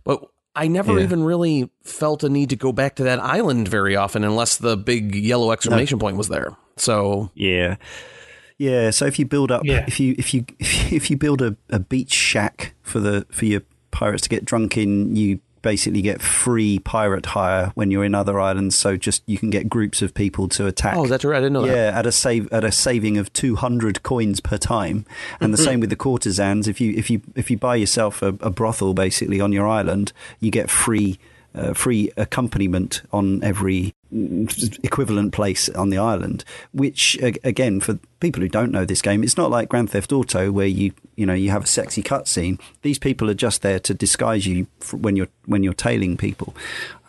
but 0.05 0.30
I 0.55 0.67
never 0.67 0.97
yeah. 0.97 1.05
even 1.05 1.23
really 1.23 1.69
felt 1.83 2.23
a 2.23 2.29
need 2.29 2.49
to 2.49 2.55
go 2.55 2.71
back 2.71 2.95
to 2.95 3.03
that 3.03 3.19
island 3.19 3.67
very 3.67 3.95
often 3.95 4.23
unless 4.23 4.57
the 4.57 4.75
big 4.75 5.15
yellow 5.15 5.51
exclamation 5.51 5.97
no. 5.97 6.03
point 6.03 6.17
was 6.17 6.27
there. 6.27 6.55
So 6.77 7.31
yeah. 7.35 7.77
Yeah, 8.57 8.91
so 8.91 9.05
if 9.05 9.17
you 9.17 9.25
build 9.25 9.51
up 9.51 9.63
yeah. 9.65 9.85
if 9.87 9.99
you 9.99 10.13
if 10.17 10.33
you 10.33 10.45
if 10.59 11.09
you 11.09 11.17
build 11.17 11.41
a, 11.41 11.55
a 11.69 11.79
beach 11.79 12.13
shack 12.13 12.75
for 12.83 12.99
the 12.99 13.25
for 13.31 13.45
your 13.45 13.61
pirates 13.91 14.23
to 14.23 14.29
get 14.29 14.45
drunk 14.45 14.77
in, 14.77 15.15
you 15.15 15.39
basically 15.61 16.01
get 16.01 16.21
free 16.21 16.79
pirate 16.79 17.27
hire 17.27 17.71
when 17.75 17.91
you're 17.91 18.03
in 18.03 18.15
other 18.15 18.39
islands. 18.39 18.77
So 18.77 18.97
just 18.97 19.23
you 19.25 19.37
can 19.37 19.49
get 19.49 19.69
groups 19.69 20.01
of 20.01 20.13
people 20.13 20.47
to 20.49 20.67
attack. 20.67 20.95
Oh, 20.95 21.07
that's 21.07 21.23
right. 21.23 21.37
I 21.37 21.41
didn't 21.41 21.53
know 21.53 21.65
yeah, 21.65 21.91
that. 21.91 21.99
at 21.99 22.05
a 22.05 22.11
save 22.11 22.51
at 22.51 22.63
a 22.63 22.71
saving 22.71 23.17
of 23.17 23.31
two 23.33 23.55
hundred 23.55 24.03
coins 24.03 24.39
per 24.39 24.57
time. 24.57 25.05
And 25.39 25.53
the 25.53 25.57
same 25.69 25.79
with 25.79 25.89
the 25.89 25.95
courtesans. 25.95 26.67
If 26.67 26.81
you 26.81 26.93
if 26.93 27.09
you 27.09 27.21
if 27.35 27.49
you 27.51 27.57
buy 27.57 27.75
yourself 27.75 28.21
a, 28.21 28.29
a 28.39 28.49
brothel 28.49 28.93
basically 28.93 29.39
on 29.39 29.51
your 29.51 29.67
island, 29.67 30.13
you 30.39 30.51
get 30.51 30.69
free 30.69 31.19
uh, 31.53 31.73
free 31.73 32.11
accompaniment 32.17 33.01
on 33.11 33.43
every 33.43 33.93
equivalent 34.83 35.31
place 35.31 35.69
on 35.69 35.89
the 35.89 35.97
island. 35.97 36.43
Which 36.73 37.17
again, 37.21 37.79
for 37.79 37.99
people 38.19 38.41
who 38.41 38.49
don't 38.49 38.71
know 38.71 38.85
this 38.85 39.01
game, 39.01 39.23
it's 39.23 39.37
not 39.37 39.49
like 39.49 39.69
Grand 39.69 39.89
Theft 39.89 40.11
Auto 40.11 40.51
where 40.51 40.67
you 40.67 40.91
you 41.15 41.25
know 41.25 41.33
you 41.33 41.49
have 41.51 41.63
a 41.63 41.67
sexy 41.67 42.03
cutscene. 42.03 42.59
These 42.81 42.99
people 42.99 43.29
are 43.29 43.35
just 43.35 43.61
there 43.61 43.79
to 43.79 43.93
disguise 43.93 44.45
you 44.45 44.67
when 44.91 45.15
you're 45.15 45.29
when 45.45 45.63
you're 45.63 45.73
tailing 45.73 46.17
people. 46.17 46.55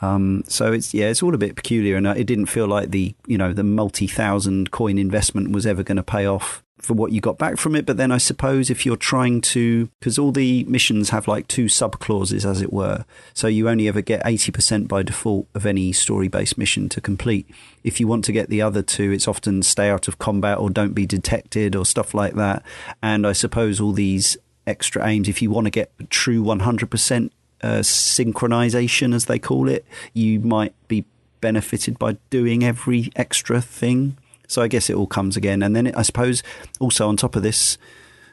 Um, 0.01 0.45
so 0.49 0.73
it's 0.73 0.93
yeah, 0.95 1.07
it's 1.07 1.23
all 1.23 1.35
a 1.35 1.39
bit 1.39 1.57
peculiar, 1.57 1.97
and 1.97 2.07
uh, 2.07 2.15
it 2.17 2.25
didn't 2.25 2.47
feel 2.47 2.67
like 2.67 2.91
the 2.91 3.15
you 3.27 3.39
know 3.39 3.53
the 3.53 3.65
multi 3.65 4.07
thousand 4.07 4.71
coin 4.71 4.99
investment 4.99 5.53
was 5.53 5.67
ever 5.67 5.83
going 5.83 5.97
to 5.97 6.03
pay 6.03 6.27
off 6.27 6.63
for 6.83 6.95
what 6.95 7.13
you 7.13 7.21
got 7.21 7.39
back 7.39 7.57
from 7.57 7.77
it. 7.77 7.87
But 7.87 7.97
then 7.97 8.13
I 8.13 8.19
suppose 8.19 8.69
if 8.69 8.85
you're 8.85 8.97
trying 8.97 9.41
to, 9.43 9.89
because 10.01 10.19
all 10.19 10.33
the 10.33 10.65
missions 10.65 11.11
have 11.11 11.29
like 11.29 11.49
two 11.49 11.69
sub 11.69 11.99
clauses, 12.01 12.45
as 12.45 12.61
it 12.61 12.73
were, 12.73 13.05
so 13.33 13.47
you 13.47 13.69
only 13.69 13.89
ever 13.89 14.03
get 14.03 14.23
80% 14.25 14.89
by 14.89 15.03
default 15.03 15.47
of 15.55 15.65
any 15.65 15.93
story 15.93 16.29
based 16.29 16.59
mission 16.59 16.89
to 16.91 17.01
complete. 17.01 17.49
If 17.85 18.01
you 18.01 18.07
want 18.07 18.25
to 18.27 18.33
get 18.33 18.49
the 18.49 18.63
other 18.63 18.83
two, 18.83 19.13
it's 19.13 19.29
often 19.29 19.63
stay 19.63 19.89
out 19.89 20.09
of 20.09 20.19
combat 20.19 20.59
or 20.59 20.71
don't 20.71 20.93
be 20.93 21.07
detected 21.07 21.77
or 21.77 21.87
stuff 21.87 22.15
like 22.15 22.35
that. 22.35 22.63
And 23.03 23.27
I 23.27 23.33
suppose 23.33 23.81
all 23.81 23.93
these 23.93 24.37
extra 24.67 25.07
aims, 25.07 25.29
if 25.29 25.41
you 25.41 25.51
want 25.51 25.67
to 25.67 25.71
get 25.71 25.93
true 26.11 26.43
100% 26.43 27.31
uh, 27.63 27.67
synchronization, 27.79 29.15
as 29.15 29.27
they 29.27 29.39
call 29.39 29.69
it, 29.69 29.87
you 30.13 30.41
might 30.41 30.75
be 30.89 31.05
benefited 31.41 31.99
by 31.99 32.17
doing 32.31 32.65
every 32.65 33.11
extra 33.17 33.61
thing 33.61 34.17
so 34.53 34.63
I 34.63 34.69
guess 34.69 34.91
it 34.91 34.97
all 34.97 35.07
comes 35.07 35.37
again. 35.37 35.63
And 35.63 35.75
then 35.75 35.89
it, 35.89 35.97
I 35.97 36.03
suppose 36.03 36.43
also 36.81 37.09
on 37.09 37.17
top 37.17 37.37
of 37.37 37.43
this, 37.43 37.79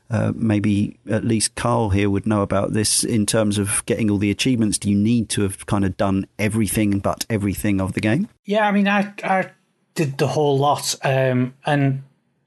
uh, 0.10 0.34
maybe 0.36 0.98
at 1.10 1.24
least 1.24 1.56
Karl 1.56 1.90
here 1.90 2.10
would 2.10 2.26
know 2.26 2.42
about 2.42 2.74
this 2.74 3.04
in 3.04 3.26
terms 3.26 3.58
of 3.58 3.86
getting 3.86 4.10
all 4.10 4.18
the 4.18 4.32
achievements. 4.32 4.78
Do 4.78 4.90
you 4.90 4.98
need 4.98 5.30
to 5.30 5.44
have 5.44 5.66
kind 5.66 5.86
of 5.86 5.98
done 5.98 6.26
everything 6.38 7.00
but 7.00 7.26
everything 7.30 7.80
of 7.80 7.94
the 7.94 8.02
game? 8.02 8.28
Yeah, 8.46 8.68
I 8.68 8.72
mean, 8.72 8.88
I, 8.88 9.14
I 9.24 9.52
did 9.96 10.18
the 10.18 10.28
whole 10.28 10.58
lot. 10.58 10.96
Um, 11.04 11.54
and 11.66 12.04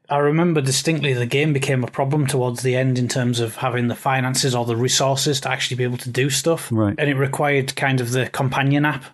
I 0.09 0.19
remember 0.19 0.61
distinctly 0.61 1.15
the 1.15 1.27
game 1.27 1.53
became 1.53 1.85
a 1.85 1.87
problem 1.87 2.27
towards 2.27 2.63
the 2.63 2.77
end 2.77 2.99
in 2.99 3.09
terms 3.09 3.41
of 3.41 3.57
having 3.57 3.89
the 3.89 3.95
finances 3.95 4.55
or 4.55 4.65
the 4.65 4.77
resources 4.77 5.41
to 5.43 5.51
actually 5.51 5.77
be 5.77 5.85
able 5.85 5.99
to 5.99 6.11
do 6.11 6.31
stuff. 6.31 6.69
Right. 6.73 6.95
And 6.99 7.09
it 7.09 7.15
required 7.15 7.77
kind 7.77 8.01
of 8.01 8.11
the 8.11 8.29
companion 8.29 8.85
app, 8.85 9.05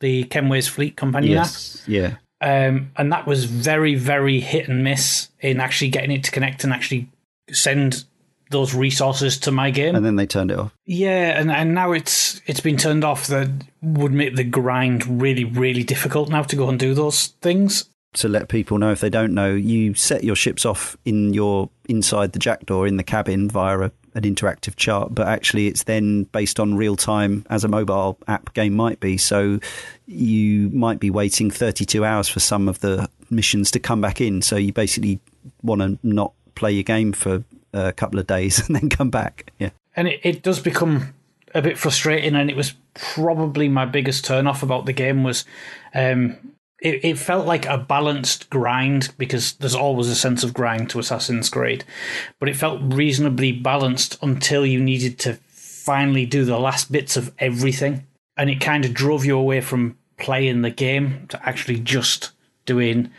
the 0.00 0.24
Kenway's 0.24 0.68
Fleet 0.68 0.96
companion 0.96 1.32
yes. 1.32 1.82
app. 1.82 1.88
Yeah. 1.88 2.14
Um, 2.42 2.90
and 2.96 3.12
that 3.12 3.26
was 3.26 3.44
very, 3.44 3.94
very 3.94 4.40
hit 4.40 4.68
and 4.68 4.82
miss 4.82 5.28
in 5.40 5.60
actually 5.60 5.90
getting 5.90 6.10
it 6.10 6.24
to 6.24 6.30
connect 6.32 6.64
and 6.64 6.72
actually 6.72 7.08
send 7.52 8.04
those 8.50 8.74
resources 8.74 9.38
to 9.38 9.50
my 9.50 9.70
game. 9.70 9.94
And 9.94 10.04
then 10.04 10.16
they 10.16 10.26
turned 10.26 10.50
it 10.50 10.58
off. 10.58 10.76
Yeah, 10.84 11.38
and, 11.40 11.50
and 11.50 11.74
now 11.74 11.92
it's 11.92 12.40
it's 12.46 12.60
been 12.60 12.76
turned 12.76 13.04
off. 13.04 13.26
That 13.28 13.48
would 13.80 14.12
make 14.12 14.36
the 14.36 14.44
grind 14.44 15.20
really, 15.20 15.44
really 15.44 15.82
difficult 15.84 16.28
now 16.28 16.42
to 16.42 16.56
go 16.56 16.68
and 16.68 16.78
do 16.78 16.94
those 16.94 17.28
things. 17.40 17.88
To 18.14 18.28
let 18.28 18.48
people 18.48 18.76
know 18.76 18.92
if 18.92 19.00
they 19.00 19.08
don't 19.08 19.32
know, 19.32 19.54
you 19.54 19.94
set 19.94 20.22
your 20.22 20.36
ships 20.36 20.66
off 20.66 20.98
in 21.04 21.32
your 21.32 21.70
inside 21.88 22.32
the 22.32 22.38
jackdaw 22.38 22.84
in 22.84 22.98
the 22.98 23.02
cabin 23.02 23.48
via 23.48 23.80
a 23.80 23.92
an 24.14 24.22
interactive 24.22 24.76
chart, 24.76 25.14
but 25.14 25.26
actually 25.26 25.68
it's 25.68 25.84
then 25.84 26.24
based 26.24 26.60
on 26.60 26.74
real 26.74 26.96
time 26.96 27.46
as 27.50 27.64
a 27.64 27.68
mobile 27.68 28.18
app 28.28 28.52
game 28.54 28.74
might 28.74 29.00
be. 29.00 29.16
So 29.16 29.58
you 30.06 30.68
might 30.70 31.00
be 31.00 31.10
waiting 31.10 31.50
32 31.50 32.04
hours 32.04 32.28
for 32.28 32.40
some 32.40 32.68
of 32.68 32.80
the 32.80 33.08
missions 33.30 33.70
to 33.72 33.80
come 33.80 34.00
back 34.00 34.20
in. 34.20 34.42
So 34.42 34.56
you 34.56 34.72
basically 34.72 35.20
want 35.62 35.80
to 35.80 35.98
not 36.02 36.32
play 36.54 36.72
your 36.72 36.82
game 36.82 37.12
for 37.12 37.42
a 37.72 37.92
couple 37.92 38.18
of 38.18 38.26
days 38.26 38.58
and 38.66 38.76
then 38.76 38.88
come 38.88 39.10
back. 39.10 39.52
Yeah. 39.58 39.70
And 39.96 40.08
it, 40.08 40.20
it 40.22 40.42
does 40.42 40.60
become 40.60 41.14
a 41.54 41.60
bit 41.60 41.76
frustrating, 41.76 42.34
and 42.34 42.48
it 42.48 42.56
was 42.56 42.72
probably 42.94 43.68
my 43.68 43.84
biggest 43.84 44.24
turn 44.24 44.46
off 44.46 44.62
about 44.62 44.86
the 44.86 44.92
game 44.92 45.22
was 45.22 45.44
um, 45.94 46.51
it, 46.82 47.04
it 47.04 47.18
felt 47.18 47.46
like 47.46 47.64
a 47.66 47.78
balanced 47.78 48.50
grind 48.50 49.14
because 49.16 49.52
there's 49.54 49.74
always 49.74 50.08
a 50.08 50.16
sense 50.16 50.42
of 50.42 50.52
grind 50.52 50.90
to 50.90 50.98
Assassin's 50.98 51.48
Creed, 51.48 51.84
but 52.40 52.48
it 52.48 52.56
felt 52.56 52.80
reasonably 52.82 53.52
balanced 53.52 54.18
until 54.20 54.66
you 54.66 54.80
needed 54.80 55.18
to 55.20 55.34
finally 55.46 56.26
do 56.26 56.44
the 56.44 56.58
last 56.58 56.90
bits 56.90 57.16
of 57.16 57.32
everything. 57.38 58.04
And 58.36 58.50
it 58.50 58.60
kind 58.60 58.84
of 58.84 58.94
drove 58.94 59.24
you 59.24 59.38
away 59.38 59.60
from 59.60 59.96
playing 60.18 60.62
the 60.62 60.70
game 60.70 61.26
to 61.28 61.48
actually 61.48 61.78
just 61.78 62.32
doing 62.66 63.10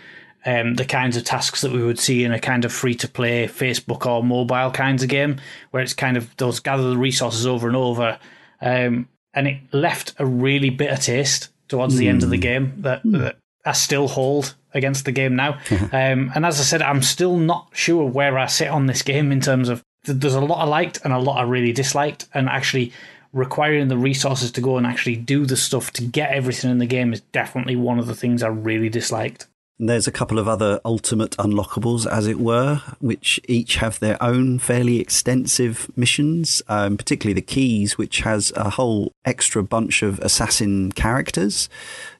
um, 0.45 0.75
the 0.75 0.85
kinds 0.85 1.15
of 1.15 1.23
tasks 1.23 1.61
that 1.61 1.71
we 1.71 1.83
would 1.83 1.99
see 1.99 2.25
in 2.25 2.33
a 2.33 2.39
kind 2.39 2.65
of 2.65 2.73
free 2.73 2.95
to 2.95 3.07
play 3.07 3.47
Facebook 3.47 4.05
or 4.05 4.21
mobile 4.21 4.71
kinds 4.71 5.03
of 5.03 5.09
game, 5.09 5.37
where 5.71 5.81
it's 5.81 5.93
kind 5.93 6.17
of 6.17 6.35
those 6.35 6.59
gather 6.59 6.89
the 6.89 6.97
resources 6.97 7.47
over 7.47 7.67
and 7.67 7.77
over. 7.77 8.19
Um, 8.59 9.07
and 9.33 9.47
it 9.47 9.61
left 9.71 10.15
a 10.19 10.25
really 10.25 10.69
bitter 10.69 10.97
taste 10.97 11.49
towards 11.69 11.95
mm. 11.95 11.99
the 11.99 12.07
end 12.09 12.23
of 12.23 12.29
the 12.29 12.35
hmm. 12.37 12.41
game 12.41 12.73
that, 12.81 13.01
that 13.05 13.37
I 13.65 13.71
still 13.73 14.07
hold 14.07 14.55
against 14.73 15.05
the 15.05 15.11
game 15.11 15.35
now. 15.35 15.59
um, 15.91 16.31
and 16.35 16.45
as 16.45 16.59
I 16.59 16.63
said, 16.63 16.81
I'm 16.81 17.01
still 17.01 17.37
not 17.37 17.69
sure 17.73 18.09
where 18.09 18.37
I 18.37 18.47
sit 18.47 18.67
on 18.67 18.87
this 18.87 19.01
game 19.01 19.31
in 19.31 19.41
terms 19.41 19.69
of 19.69 19.83
there's 20.05 20.35
a 20.35 20.41
lot 20.41 20.59
I 20.59 20.65
liked 20.65 20.99
and 21.03 21.13
a 21.13 21.19
lot 21.19 21.37
I 21.37 21.43
really 21.43 21.71
disliked, 21.71 22.27
and 22.33 22.49
actually 22.49 22.91
requiring 23.31 23.87
the 23.87 23.97
resources 23.97 24.51
to 24.51 24.61
go 24.61 24.77
and 24.77 24.85
actually 24.85 25.15
do 25.15 25.45
the 25.45 25.57
stuff 25.57 25.91
to 25.91 26.03
get 26.03 26.31
everything 26.31 26.69
in 26.69 26.77
the 26.77 26.85
game 26.85 27.13
is 27.13 27.21
definitely 27.31 27.75
one 27.75 27.99
of 27.99 28.07
the 28.07 28.15
things 28.15 28.43
I 28.43 28.47
really 28.47 28.89
disliked. 28.89 29.47
There's 29.79 30.07
a 30.07 30.11
couple 30.11 30.37
of 30.37 30.47
other 30.47 30.79
ultimate 30.85 31.31
unlockables, 31.37 32.05
as 32.05 32.27
it 32.27 32.39
were, 32.39 32.81
which 32.99 33.39
each 33.47 33.77
have 33.77 33.99
their 33.99 34.21
own 34.21 34.59
fairly 34.59 34.99
extensive 34.99 35.89
missions, 35.95 36.61
um, 36.69 36.95
particularly 36.95 37.33
the 37.33 37.41
keys, 37.41 37.97
which 37.97 38.19
has 38.19 38.53
a 38.55 38.69
whole 38.69 39.11
extra 39.25 39.63
bunch 39.63 40.03
of 40.03 40.19
assassin 40.19 40.91
characters. 40.91 41.69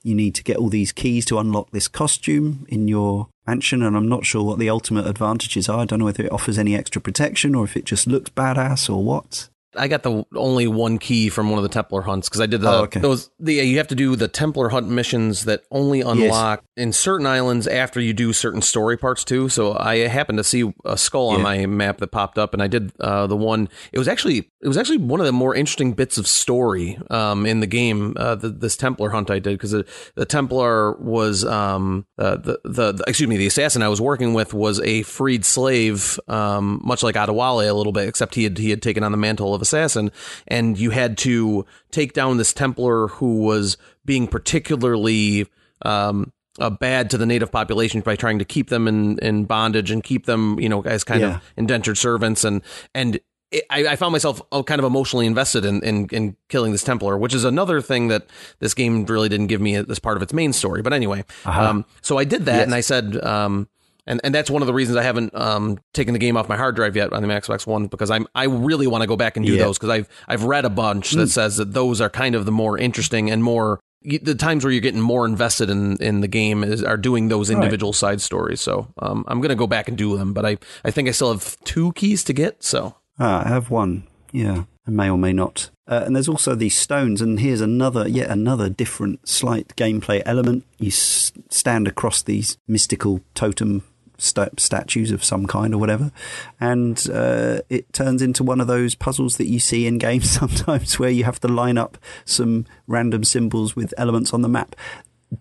You 0.02 0.16
need 0.16 0.34
to 0.36 0.44
get 0.44 0.58
all 0.58 0.70
these 0.70 0.92
keys 0.92 1.26
to 1.26 1.38
unlock 1.38 1.70
this 1.72 1.88
costume 1.88 2.66
in 2.70 2.88
your 2.88 3.30
mansion, 3.46 3.84
and 3.84 3.96
I'm 3.96 4.10
not 4.10 4.26
sure 4.26 4.44
what 4.44 4.58
the 4.58 4.70
ultimate 4.70 5.06
advantages 5.06 5.70
are. 5.70 5.82
I 5.82 5.86
don't 5.86 6.00
know 6.00 6.06
whether 6.06 6.26
it 6.26 6.32
offers 6.32 6.58
any 6.58 6.76
extra 6.76 7.02
protection 7.02 7.54
or 7.54 7.66
if 7.66 7.78
it 7.78 7.86
just 7.86 8.08
looks 8.08 8.32
badass 8.32 8.90
or 8.90 9.04
what. 9.04 9.50
I 9.76 9.88
got 9.88 10.04
the 10.04 10.26
only 10.36 10.68
one 10.68 10.98
key 11.00 11.30
from 11.30 11.50
one 11.50 11.58
of 11.58 11.64
the 11.64 11.70
Templar 11.70 12.02
hunts 12.02 12.30
because 12.30 12.41
I 12.41 12.45
did 12.45 12.62
the 12.62 12.70
Oh, 12.70 12.84
okay. 12.84 13.00
those 13.00 13.30
the 13.40 13.54
you 13.56 13.78
have 13.78 13.88
to 13.90 13.95
do 13.95 14.16
the 14.16 14.28
Templar 14.28 14.70
hunt 14.70 14.88
missions 14.88 15.45
that 15.45 15.64
only 15.72 16.02
unlock 16.02 16.64
in 16.78 16.94
certain 16.94 17.26
islands 17.28 17.68
after 17.68 18.00
you 18.00 18.14
do 18.14 18.34
certain 18.34 18.62
story 18.62 18.98
parts 18.98 19.24
too. 19.24 19.50
So 19.50 19.76
I 19.78 20.08
happened 20.08 20.38
to 20.38 20.44
see 20.44 20.72
a 20.86 20.98
skull 20.98 21.30
on 21.30 21.41
my 21.41 21.66
map 21.66 21.98
that 21.98 22.08
popped 22.12 22.38
up, 22.38 22.54
and 22.54 22.62
I 22.62 22.68
did 22.68 22.91
uh, 23.00 23.28
the 23.28 23.38
one. 23.38 23.70
It 23.91 24.00
was 24.00 24.08
actually 24.08 24.50
it 24.62 24.68
was 24.68 24.78
actually 24.78 24.98
one 25.00 25.20
of 25.20 25.26
the 25.26 25.32
more 25.34 25.56
interesting 25.56 25.94
bits 25.94 26.18
of 26.18 26.28
story 26.28 27.00
um, 27.10 27.45
in 27.45 27.60
the 27.60 27.68
game. 27.68 28.14
Uh, 28.16 28.36
the, 28.36 28.50
this 28.50 28.78
Templar 28.78 29.10
hunt 29.10 29.30
I 29.32 29.40
did 29.40 29.54
because 29.54 29.72
the, 29.72 29.86
the 30.16 30.26
Templar 30.26 30.94
was 30.98 31.44
um, 31.45 32.06
uh, 32.18 32.38
the, 32.38 32.60
the 32.64 32.91
the 32.94 33.04
excuse 33.08 33.28
me 33.28 33.38
the 33.38 33.48
assassin 33.48 33.82
I 33.82 33.90
was 33.90 34.00
working 34.02 34.34
with 34.34 34.54
was 34.54 34.80
a 34.82 35.02
freed 35.04 35.45
slave, 35.45 36.20
um, 36.28 36.82
much 36.84 37.02
like 37.04 37.16
Adewale 37.16 37.70
a 37.70 37.74
little 37.74 37.91
bit, 37.94 38.08
except 38.08 38.36
he 38.36 38.44
had 38.44 38.58
he 38.58 38.70
had 38.70 38.82
taken 38.82 39.04
on 39.04 39.12
the 39.12 39.18
mantle 39.18 39.54
of 39.56 39.62
assassin, 39.64 40.11
and 40.48 40.77
you 40.77 40.91
had 40.91 41.18
to 41.19 41.65
take 41.90 42.14
down 42.14 42.38
this 42.38 42.53
Templar 42.53 43.07
who 43.07 43.40
was 43.40 43.77
being 44.06 44.27
particularly 44.27 45.48
um, 45.84 46.31
uh, 46.60 46.69
bad 46.69 47.10
to 47.10 47.18
the 47.18 47.26
native 47.26 47.52
population 47.52 48.02
by 48.02 48.15
trying 48.15 48.38
to 48.40 48.45
keep 48.45 48.69
them 48.69 48.88
in, 48.88 49.18
in 49.19 49.45
bondage 49.45 49.90
and 49.91 50.03
keep 50.03 50.26
them, 50.27 50.60
you 50.60 50.69
know, 50.69 50.81
as 50.84 51.03
kind 51.03 51.22
Yeah. 51.22 51.35
of 51.38 51.41
indentured 51.57 51.98
servants. 51.98 52.44
And 52.44 52.61
and 52.94 53.19
it, 53.52 53.64
I, 53.69 53.88
I 53.88 53.95
found 53.95 54.11
myself 54.11 54.41
uh, 54.52 54.64
kind 54.64 54.80
of 54.80 54.85
emotionally 54.85 55.26
invested 55.26 55.65
in, 55.65 55.81
in 55.84 56.07
in 56.11 56.35
killing 56.49 56.72
this 56.72 56.84
Templar, 56.84 57.18
which 57.18 57.34
is 57.34 57.44
another 57.44 57.81
thing 57.81 58.07
that 58.10 58.27
this 58.60 58.73
game 58.73 59.06
really 59.06 59.30
didn't 59.30 59.48
give 59.48 59.61
me 59.61 59.76
as 59.76 59.99
part 59.99 60.18
of 60.18 60.23
its 60.23 60.34
main 60.34 60.53
story. 60.53 60.81
But 60.81 60.94
anyway, 60.94 61.23
um, 61.45 61.85
so 62.02 62.18
I 62.18 62.23
did 62.23 62.45
that, 62.45 62.56
Yes. 62.57 62.65
and 62.65 62.76
I 62.76 62.81
said. 62.81 63.23
Um, 63.23 63.68
and, 64.06 64.20
and 64.24 64.34
that's 64.36 64.50
one 64.50 64.62
of 64.62 64.68
the 64.68 64.74
reasons 64.74 64.98
I 64.98 65.04
haven't 65.04 65.34
um, 65.36 65.80
taken 65.94 66.14
the 66.14 66.20
game 66.20 66.36
off 66.38 66.50
my 66.50 66.58
hard 66.58 66.76
drive 66.76 66.96
yet 66.96 67.14
on 67.14 67.22
the 67.22 67.28
Xbox 67.30 67.66
One 67.68 67.88
because 67.88 68.10
I'm 68.12 68.28
I 68.36 68.46
really 68.46 68.88
want 68.88 69.02
to 69.02 69.08
go 69.08 69.16
back 69.16 69.38
and 69.38 69.46
do 69.46 69.54
Yeah. 69.54 69.64
those 69.64 69.78
because 69.78 69.90
I've 69.90 70.10
I've 70.28 70.44
read 70.44 70.66
a 70.66 70.70
bunch 70.70 71.12
that 71.12 71.28
says 71.28 71.58
that 71.58 71.74
those 71.74 72.02
are 72.02 72.10
kind 72.10 72.36
of 72.36 72.46
the 72.46 72.52
more 72.52 72.78
interesting 72.78 73.30
and 73.32 73.44
more 73.44 73.80
the 74.04 74.36
times 74.36 74.66
where 74.66 74.72
you're 74.74 74.82
getting 74.82 75.00
more 75.00 75.26
invested 75.26 75.70
in 75.70 75.96
in 76.02 76.20
the 76.22 76.28
game 76.28 76.64
is 76.64 76.84
are 76.84 76.98
doing 76.98 77.30
those 77.30 77.50
individual 77.50 77.94
side 77.94 78.20
stories. 78.20 78.60
So 78.60 78.88
um, 79.00 79.24
I'm 79.28 79.40
gonna 79.40 79.56
go 79.56 79.68
back 79.68 79.88
and 79.88 79.98
do 79.98 80.18
them, 80.18 80.34
but 80.34 80.46
I 80.46 80.58
I 80.84 80.92
think 80.92 81.08
I 81.08 81.12
still 81.12 81.32
have 81.32 81.58
two 81.64 81.94
keys 81.94 82.24
to 82.26 82.34
get. 82.34 82.64
So 82.64 82.96
Ah, 83.20 83.46
I 83.46 83.48
have 83.50 83.70
one. 83.70 84.04
Yeah, 84.34 84.64
I 84.88 84.92
may 84.92 85.10
or 85.10 85.18
may 85.18 85.32
not. 85.34 85.70
Uh, 85.88 86.02
and 86.06 86.16
there's 86.16 86.28
also 86.30 86.56
these 86.56 86.76
stones, 86.76 87.22
and 87.22 87.40
here's 87.42 87.62
another, 87.62 88.08
yet 88.08 88.30
another 88.30 88.70
different, 88.70 89.28
slight 89.28 89.76
gameplay 89.76 90.24
element. 90.26 90.64
You 90.80 90.88
s- 90.88 91.32
stand 91.50 91.88
across 91.90 92.24
these 92.24 92.58
mystical 92.68 93.20
totem 93.36 93.84
sta- 94.18 94.49
statues 94.57 95.11
of 95.11 95.23
some 95.23 95.48
kind 95.48 95.73
or 95.73 95.77
whatever, 95.77 96.11
and 96.60 97.07
uh, 97.11 97.60
it 97.69 97.91
turns 97.94 98.22
into 98.22 98.44
one 98.44 98.61
of 98.61 98.68
those 98.68 98.95
puzzles 98.95 99.38
that 99.38 99.48
you 99.48 99.60
see 99.60 99.88
in 99.88 99.98
games 99.98 100.30
sometimes, 100.40 100.99
where 100.99 101.10
you 101.10 101.23
have 101.23 101.40
to 101.41 101.48
line 101.48 101.77
up 101.77 101.98
some 102.26 102.65
random 102.88 103.23
symbols 103.23 103.76
with 103.76 103.94
elements 103.98 104.34
on 104.34 104.41
the 104.41 104.49
map 104.49 104.76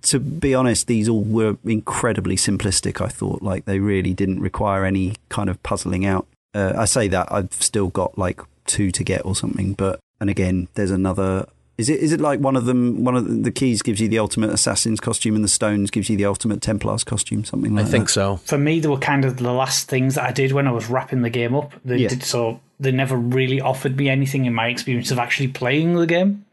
to 0.01 0.19
be 0.19 0.55
honest, 0.55 0.87
these 0.87 1.09
all 1.09 1.23
were 1.23 1.59
incredibly 1.65 2.37
simplistic. 2.37 3.01
I 3.05 3.09
thought 3.09 3.43
like 3.43 3.67
they 3.67 3.79
really 3.79 4.15
didn't 4.15 4.41
require 4.41 4.85
any 4.85 5.17
kind 5.29 5.51
of 5.51 5.63
puzzling 5.63 6.07
out. 6.07 6.27
Uh, 6.55 6.73
I 6.77 6.87
say 6.87 7.09
that 7.09 7.31
I've 7.31 7.53
still 7.53 7.89
got 7.89 8.17
like 8.17 8.41
two 8.67 8.91
to 8.91 9.05
get 9.05 9.25
or 9.25 9.37
something, 9.37 9.75
but 9.75 10.01
and 10.21 10.31
again, 10.31 10.69
there's 10.75 10.91
another. 10.91 11.47
Is 11.79 11.89
it 11.89 12.01
is 12.01 12.13
it 12.13 12.21
like 12.21 12.39
one 12.41 12.55
of 12.55 12.67
them? 12.67 13.03
One 13.03 13.17
of 13.17 13.27
the, 13.27 13.35
the 13.35 13.51
keys 13.51 13.81
gives 13.83 14.01
you 14.01 14.07
the 14.09 14.19
ultimate 14.19 14.51
assassin's 14.51 15.01
costume, 15.01 15.35
and 15.35 15.43
the 15.43 15.49
stones 15.49 15.91
gives 15.91 16.11
you 16.11 16.17
the 16.17 16.27
ultimate 16.27 16.61
Templar's 16.61 17.03
costume, 17.03 17.45
something 17.45 17.75
like 17.75 17.85
that. 17.85 17.89
I 17.89 17.91
think 17.91 18.07
that. 18.09 18.13
so. 18.13 18.37
For 18.37 18.59
me, 18.59 18.79
they 18.81 18.89
were 18.89 18.99
kind 18.99 19.25
of 19.25 19.39
the 19.39 19.51
last 19.53 19.89
things 19.89 20.15
that 20.17 20.25
I 20.29 20.33
did 20.33 20.53
when 20.53 20.67
I 20.69 20.73
was 20.73 20.89
wrapping 20.91 21.23
the 21.23 21.31
game 21.31 21.55
up. 21.55 21.73
They 21.85 21.97
Yeah. 21.97 22.09
did 22.09 22.23
so. 22.23 22.61
They 22.79 22.93
never 22.93 23.17
really 23.17 23.61
offered 23.61 23.97
me 23.97 24.09
anything 24.11 24.45
in 24.45 24.53
my 24.55 24.69
experience 24.69 25.11
of 25.11 25.19
actually 25.19 25.49
playing 25.49 25.95
the 25.95 26.07
game. 26.07 26.45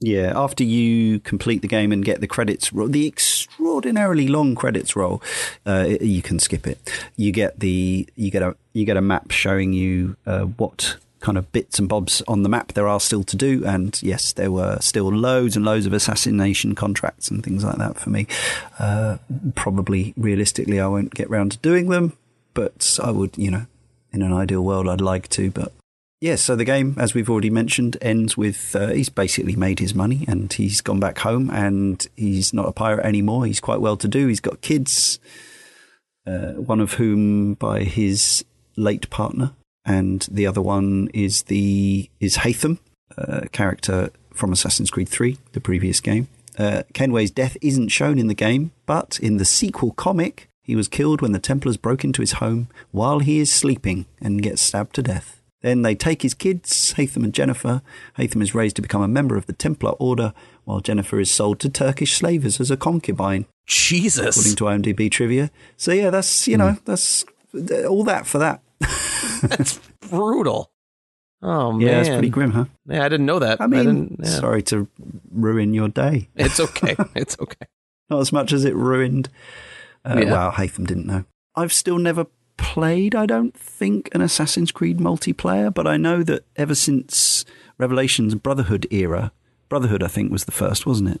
Yeah, 0.00 0.32
after 0.34 0.64
you 0.64 1.20
complete 1.20 1.62
the 1.62 1.68
game 1.68 1.92
and 1.92 2.04
get 2.04 2.20
the 2.20 2.26
credits, 2.26 2.72
ro- 2.72 2.88
the 2.88 3.06
extraordinarily 3.06 4.26
long 4.28 4.54
credits 4.56 4.96
roll, 4.96 5.22
uh, 5.66 5.90
you 6.00 6.22
can 6.22 6.38
skip 6.40 6.66
it. 6.66 6.90
You 7.16 7.30
get 7.32 7.60
the 7.60 8.08
you 8.16 8.30
get 8.30 8.42
a 8.42 8.56
you 8.72 8.84
get 8.84 8.96
a 8.96 9.00
map 9.02 9.30
showing 9.30 9.72
you 9.72 10.16
uh, 10.26 10.42
what 10.42 10.96
kind 11.22 11.38
of 11.38 11.50
bits 11.52 11.78
and 11.78 11.88
bobs 11.88 12.20
on 12.28 12.42
the 12.42 12.48
map 12.48 12.72
there 12.72 12.88
are 12.88 13.00
still 13.00 13.24
to 13.24 13.36
do. 13.36 13.64
And 13.64 13.98
yes, 14.02 14.32
there 14.32 14.50
were 14.50 14.78
still 14.80 15.08
loads 15.10 15.56
and 15.56 15.64
loads 15.64 15.86
of 15.86 15.94
assassination 15.94 16.74
contracts 16.74 17.30
and 17.30 17.42
things 17.42 17.64
like 17.64 17.78
that 17.78 17.98
for 17.98 18.10
me. 18.10 18.26
Uh, 18.78 19.16
probably 19.54 20.12
realistically, 20.16 20.80
I 20.80 20.88
won't 20.88 21.14
get 21.14 21.30
round 21.30 21.52
to 21.52 21.58
doing 21.58 21.88
them, 21.88 22.18
but 22.52 22.98
I 23.02 23.10
would, 23.10 23.38
you 23.38 23.50
know, 23.50 23.66
in 24.12 24.20
an 24.20 24.32
ideal 24.32 24.62
world, 24.62 24.88
I'd 24.88 25.00
like 25.00 25.28
to, 25.30 25.50
but 25.50 25.72
Yes, 26.22 26.40
so 26.40 26.54
the 26.54 26.64
game, 26.64 26.94
as 26.98 27.14
we've 27.14 27.28
already 27.28 27.50
mentioned, 27.50 27.96
ends 28.00 28.36
with 28.36 28.76
uh, 28.76 28.90
he's 28.90 29.08
basically 29.08 29.56
made 29.56 29.80
his 29.80 29.92
money 29.92 30.24
and 30.28 30.52
he's 30.52 30.80
gone 30.80 31.00
back 31.00 31.18
home 31.18 31.50
and 31.50 32.06
he's 32.14 32.54
not 32.54 32.68
a 32.68 32.72
pirate 32.72 33.04
anymore. 33.04 33.44
He's 33.44 33.58
quite 33.58 33.80
well 33.80 33.96
to 33.96 34.06
do. 34.06 34.28
He's 34.28 34.38
got 34.38 34.60
kids, 34.60 35.18
uh, 36.24 36.52
one 36.52 36.78
of 36.78 36.92
whom 36.92 37.54
by 37.54 37.80
his 37.80 38.44
late 38.76 39.10
partner, 39.10 39.50
and 39.84 40.26
the 40.30 40.46
other 40.46 40.62
one 40.62 41.08
is 41.12 41.42
the 41.44 42.08
is 42.20 42.38
Haytham, 42.38 42.78
uh, 43.16 43.42
character 43.52 44.10
from 44.32 44.52
Assassin's 44.52 44.90
Creed 44.90 45.08
3, 45.08 45.36
the 45.52 45.60
previous 45.60 46.00
game. 46.00 46.28
Uh, 46.58 46.82
Kenway's 46.92 47.30
death 47.30 47.56
isn't 47.60 47.88
shown 47.88 48.18
in 48.18 48.26
the 48.26 48.34
game, 48.34 48.72
but 48.86 49.18
in 49.20 49.36
the 49.36 49.44
sequel 49.44 49.92
comic, 49.92 50.48
he 50.62 50.76
was 50.76 50.88
killed 50.88 51.20
when 51.20 51.32
the 51.32 51.38
Templars 51.38 51.76
broke 51.76 52.04
into 52.04 52.22
his 52.22 52.32
home 52.32 52.68
while 52.90 53.18
he 53.18 53.40
is 53.40 53.52
sleeping 53.52 54.06
and 54.20 54.42
gets 54.42 54.62
stabbed 54.62 54.94
to 54.94 55.02
death. 55.02 55.40
Then 55.62 55.82
they 55.82 55.94
take 55.94 56.22
his 56.22 56.34
kids, 56.34 56.94
Haytham 56.94 57.24
and 57.24 57.32
Jennifer. 57.32 57.82
Haytham 58.18 58.42
is 58.42 58.54
raised 58.54 58.76
to 58.76 58.82
become 58.82 59.02
a 59.02 59.08
member 59.08 59.36
of 59.36 59.46
the 59.46 59.52
Templar 59.52 59.92
Order, 59.92 60.34
while 60.64 60.80
Jennifer 60.80 61.20
is 61.20 61.30
sold 61.30 61.60
to 61.60 61.68
Turkish 61.68 62.14
slavers 62.14 62.60
as 62.60 62.70
a 62.70 62.76
concubine, 62.76 63.46
Jesus. 63.66 64.36
according 64.36 64.56
to 64.56 64.64
IMDb 64.64 65.10
trivia. 65.10 65.50
So 65.76 65.92
yeah, 65.92 66.10
that's 66.10 66.48
you 66.48 66.56
know 66.56 66.78
that's 66.84 67.24
all 67.88 68.04
that 68.04 68.26
for 68.26 68.38
that. 68.38 68.60
that's 69.42 69.78
brutal. 70.00 70.70
Oh 71.42 71.72
man, 71.72 71.80
Yeah, 71.80 72.00
it's 72.00 72.08
pretty 72.08 72.28
grim, 72.28 72.52
huh? 72.52 72.66
Yeah, 72.86 73.04
I 73.04 73.08
didn't 73.08 73.26
know 73.26 73.40
that. 73.40 73.60
I 73.60 73.66
mean, 73.66 73.84
didn't, 73.84 74.20
yeah. 74.22 74.30
sorry 74.30 74.62
to 74.64 74.86
ruin 75.30 75.74
your 75.74 75.88
day. 75.88 76.28
It's 76.36 76.60
okay. 76.60 76.96
It's 77.16 77.36
okay. 77.40 77.66
Not 78.10 78.20
as 78.20 78.32
much 78.32 78.52
as 78.52 78.64
it 78.64 78.74
ruined. 78.76 79.28
Uh, 80.04 80.20
Yeah. 80.22 80.32
Well, 80.32 80.52
Haytham 80.52 80.86
didn't 80.86 81.06
know. 81.06 81.24
I've 81.56 81.72
still 81.72 81.98
never 81.98 82.26
played, 82.56 83.14
I 83.14 83.26
don't 83.26 83.56
think, 83.56 84.08
an 84.14 84.20
Assassin's 84.20 84.70
Creed 84.70 84.98
multiplayer, 84.98 85.72
but 85.72 85.86
I 85.86 85.96
know 85.96 86.22
that 86.22 86.44
ever 86.56 86.74
since 86.74 87.44
Revelations 87.78 88.34
Brotherhood 88.34 88.86
era, 88.90 89.32
Brotherhood, 89.68 90.02
I 90.02 90.08
think, 90.08 90.30
was 90.30 90.44
the 90.44 90.52
first, 90.52 90.86
wasn't 90.86 91.10
it? 91.10 91.20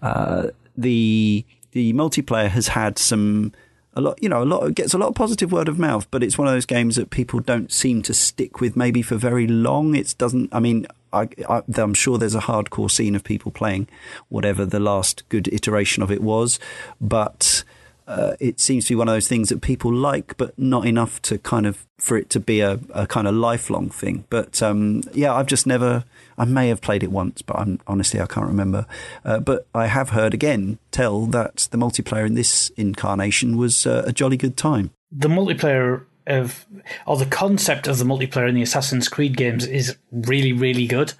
Uh, 0.00 0.48
the 0.76 1.44
the 1.72 1.92
multiplayer 1.92 2.48
has 2.48 2.68
had 2.68 2.98
some 2.98 3.52
a 3.96 4.00
lot, 4.00 4.22
you 4.22 4.28
know, 4.28 4.42
a 4.42 4.44
lot 4.44 4.74
gets 4.74 4.92
a 4.92 4.98
lot 4.98 5.08
of 5.08 5.14
positive 5.14 5.50
word 5.50 5.68
of 5.68 5.78
mouth, 5.78 6.06
but 6.10 6.22
it's 6.22 6.36
one 6.36 6.46
of 6.46 6.54
those 6.54 6.66
games 6.66 6.96
that 6.96 7.08
people 7.08 7.40
don't 7.40 7.72
seem 7.72 8.02
to 8.02 8.14
stick 8.14 8.60
with 8.60 8.76
maybe 8.76 9.00
for 9.00 9.16
very 9.16 9.46
long. 9.46 9.94
It 9.94 10.14
doesn't. 10.18 10.54
I 10.54 10.60
mean, 10.60 10.86
I, 11.14 11.28
I, 11.48 11.62
I'm 11.74 11.94
sure 11.94 12.18
there's 12.18 12.34
a 12.34 12.40
hardcore 12.40 12.90
scene 12.90 13.14
of 13.14 13.24
people 13.24 13.50
playing 13.50 13.88
whatever 14.28 14.66
the 14.66 14.78
last 14.80 15.26
good 15.30 15.48
iteration 15.48 16.02
of 16.02 16.12
it 16.12 16.22
was, 16.22 16.60
but 17.00 17.64
uh, 18.06 18.34
it 18.38 18.60
seems 18.60 18.84
to 18.84 18.90
be 18.90 18.96
one 18.96 19.08
of 19.08 19.14
those 19.14 19.28
things 19.28 19.48
that 19.48 19.62
people 19.62 19.92
like, 19.92 20.36
but 20.36 20.56
not 20.58 20.86
enough 20.86 21.20
to 21.22 21.38
kind 21.38 21.66
of 21.66 21.86
for 21.96 22.18
it 22.18 22.28
to 22.30 22.38
be 22.38 22.60
a, 22.60 22.78
a 22.92 23.06
kind 23.06 23.26
of 23.26 23.34
lifelong 23.34 23.88
thing. 23.88 24.24
But 24.28 24.62
um, 24.62 25.02
yeah, 25.14 25.34
I've 25.34 25.46
just 25.46 25.66
never. 25.66 26.04
I 26.38 26.44
may 26.44 26.68
have 26.68 26.80
played 26.80 27.02
it 27.02 27.10
once, 27.10 27.42
but 27.42 27.58
I'm 27.58 27.80
honestly 27.86 28.20
I 28.20 28.26
can't 28.26 28.46
remember. 28.46 28.86
Uh, 29.24 29.40
but 29.40 29.66
I 29.74 29.86
have 29.86 30.10
heard 30.10 30.34
again 30.34 30.78
tell 30.90 31.26
that 31.26 31.68
the 31.70 31.78
multiplayer 31.78 32.26
in 32.26 32.34
this 32.34 32.70
incarnation 32.76 33.56
was 33.56 33.86
uh, 33.86 34.04
a 34.06 34.12
jolly 34.12 34.36
good 34.36 34.56
time. 34.56 34.90
The 35.12 35.28
multiplayer 35.28 36.04
of, 36.26 36.66
or 37.06 37.16
the 37.16 37.26
concept 37.26 37.86
of 37.86 37.98
the 37.98 38.04
multiplayer 38.04 38.48
in 38.48 38.54
the 38.54 38.62
Assassin's 38.62 39.08
Creed 39.08 39.36
games 39.36 39.66
is 39.66 39.96
really, 40.10 40.52
really 40.52 40.86
good. 40.86 41.12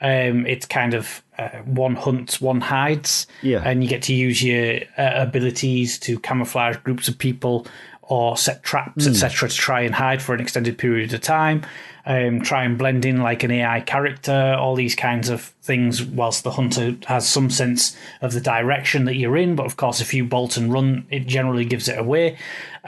Um, 0.00 0.46
it's 0.46 0.66
kind 0.66 0.92
of 0.94 1.22
uh, 1.38 1.48
one 1.64 1.94
hunts, 1.96 2.40
one 2.40 2.60
hides, 2.60 3.26
Yeah. 3.42 3.62
and 3.64 3.82
you 3.82 3.88
get 3.88 4.02
to 4.04 4.14
use 4.14 4.42
your 4.42 4.80
uh, 4.98 5.12
abilities 5.14 5.98
to 6.00 6.18
camouflage 6.18 6.76
groups 6.78 7.08
of 7.08 7.16
people 7.18 7.66
or 8.08 8.36
set 8.36 8.62
traps, 8.62 9.06
etc., 9.06 9.48
to 9.48 9.54
try 9.56 9.80
and 9.82 9.94
hide 9.94 10.22
for 10.22 10.34
an 10.34 10.40
extended 10.40 10.78
period 10.78 11.12
of 11.12 11.20
time. 11.20 11.62
Um, 12.08 12.40
try 12.40 12.62
and 12.62 12.78
blend 12.78 13.04
in 13.04 13.20
like 13.20 13.42
an 13.42 13.50
AI 13.50 13.80
character, 13.80 14.54
all 14.56 14.76
these 14.76 14.94
kinds 14.94 15.28
of 15.28 15.40
things, 15.62 16.00
whilst 16.04 16.44
the 16.44 16.52
hunter 16.52 16.94
has 17.06 17.28
some 17.28 17.50
sense 17.50 17.96
of 18.20 18.32
the 18.32 18.40
direction 18.40 19.06
that 19.06 19.16
you're 19.16 19.36
in. 19.36 19.56
But 19.56 19.66
of 19.66 19.76
course, 19.76 20.00
if 20.00 20.14
you 20.14 20.24
bolt 20.24 20.56
and 20.56 20.72
run, 20.72 21.04
it 21.10 21.26
generally 21.26 21.64
gives 21.64 21.88
it 21.88 21.98
away. 21.98 22.38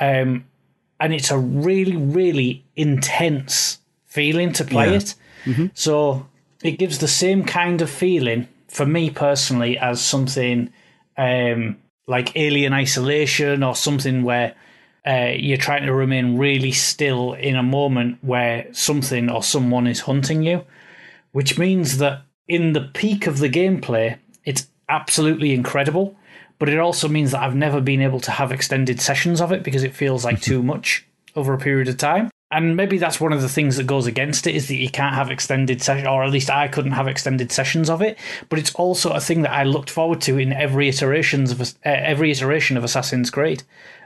Um, 0.00 0.44
and 1.00 1.12
it's 1.12 1.32
a 1.32 1.38
really, 1.38 1.96
really 1.96 2.64
intense 2.76 3.78
feeling 4.06 4.52
to 4.52 4.64
play 4.64 4.90
Yeah. 4.90 4.98
it. 4.98 5.14
So 5.74 6.28
it 6.62 6.72
gives 6.78 6.98
the 6.98 7.08
same 7.08 7.44
kind 7.44 7.82
of 7.82 7.90
feeling 7.90 8.46
for 8.68 8.86
me 8.86 9.10
personally 9.10 9.78
as 9.78 10.00
something 10.00 10.72
um, 11.16 11.78
like 12.06 12.36
Alien 12.36 12.72
Isolation 12.72 13.62
or 13.62 13.74
something 13.74 14.22
where 14.22 14.54
uh, 15.08 15.32
you're 15.34 15.56
trying 15.56 15.86
to 15.86 15.94
remain 15.94 16.36
really 16.36 16.72
still 16.72 17.32
in 17.32 17.56
a 17.56 17.62
moment 17.62 18.18
where 18.20 18.66
something 18.72 19.30
or 19.30 19.42
someone 19.42 19.86
is 19.86 20.00
hunting 20.00 20.42
you, 20.42 20.64
which 21.32 21.58
means 21.58 21.96
that 21.98 22.22
in 22.46 22.74
the 22.74 22.90
peak 22.92 23.26
of 23.26 23.38
the 23.38 23.48
gameplay, 23.48 24.18
it's 24.44 24.68
absolutely 24.88 25.54
incredible. 25.54 26.14
But 26.58 26.68
it 26.68 26.78
also 26.78 27.08
means 27.08 27.30
that 27.30 27.42
I've 27.42 27.54
never 27.54 27.80
been 27.80 28.02
able 28.02 28.20
to 28.20 28.32
have 28.32 28.52
extended 28.52 29.00
sessions 29.00 29.40
of 29.40 29.52
it 29.52 29.62
because 29.62 29.84
it 29.84 29.94
feels 29.94 30.24
like 30.24 30.40
too 30.40 30.62
much 30.62 31.06
over 31.36 31.54
a 31.54 31.58
period 31.58 31.88
of 31.88 31.96
time. 31.96 32.30
And 32.50 32.76
maybe 32.76 32.96
that's 32.96 33.20
one 33.20 33.34
of 33.34 33.42
the 33.42 33.48
things 33.48 33.76
that 33.76 33.86
goes 33.86 34.06
against 34.06 34.46
it 34.46 34.56
is 34.56 34.68
that 34.68 34.76
you 34.76 34.90
can't 34.90 35.14
have 35.14 35.30
extended 35.30 35.82
sessions, 35.82 36.08
or 36.08 36.24
at 36.24 36.30
least 36.30 36.48
I 36.48 36.66
couldn't 36.66 36.92
have 36.92 37.06
extended 37.06 37.52
sessions 37.52 37.90
of 37.90 38.00
it. 38.00 38.18
But 38.48 38.58
it's 38.58 38.74
also 38.74 39.12
a 39.12 39.20
thing 39.20 39.42
that 39.42 39.52
I 39.52 39.64
looked 39.64 39.90
forward 39.90 40.22
to 40.22 40.38
in 40.38 40.52
every 40.52 40.88
iterations 40.88 41.50
of 41.50 41.60
uh, 41.60 41.64
every 41.84 42.30
iteration 42.30 42.76
of 42.76 42.84
Assassin's 42.84 43.30
Creed. 43.30 43.62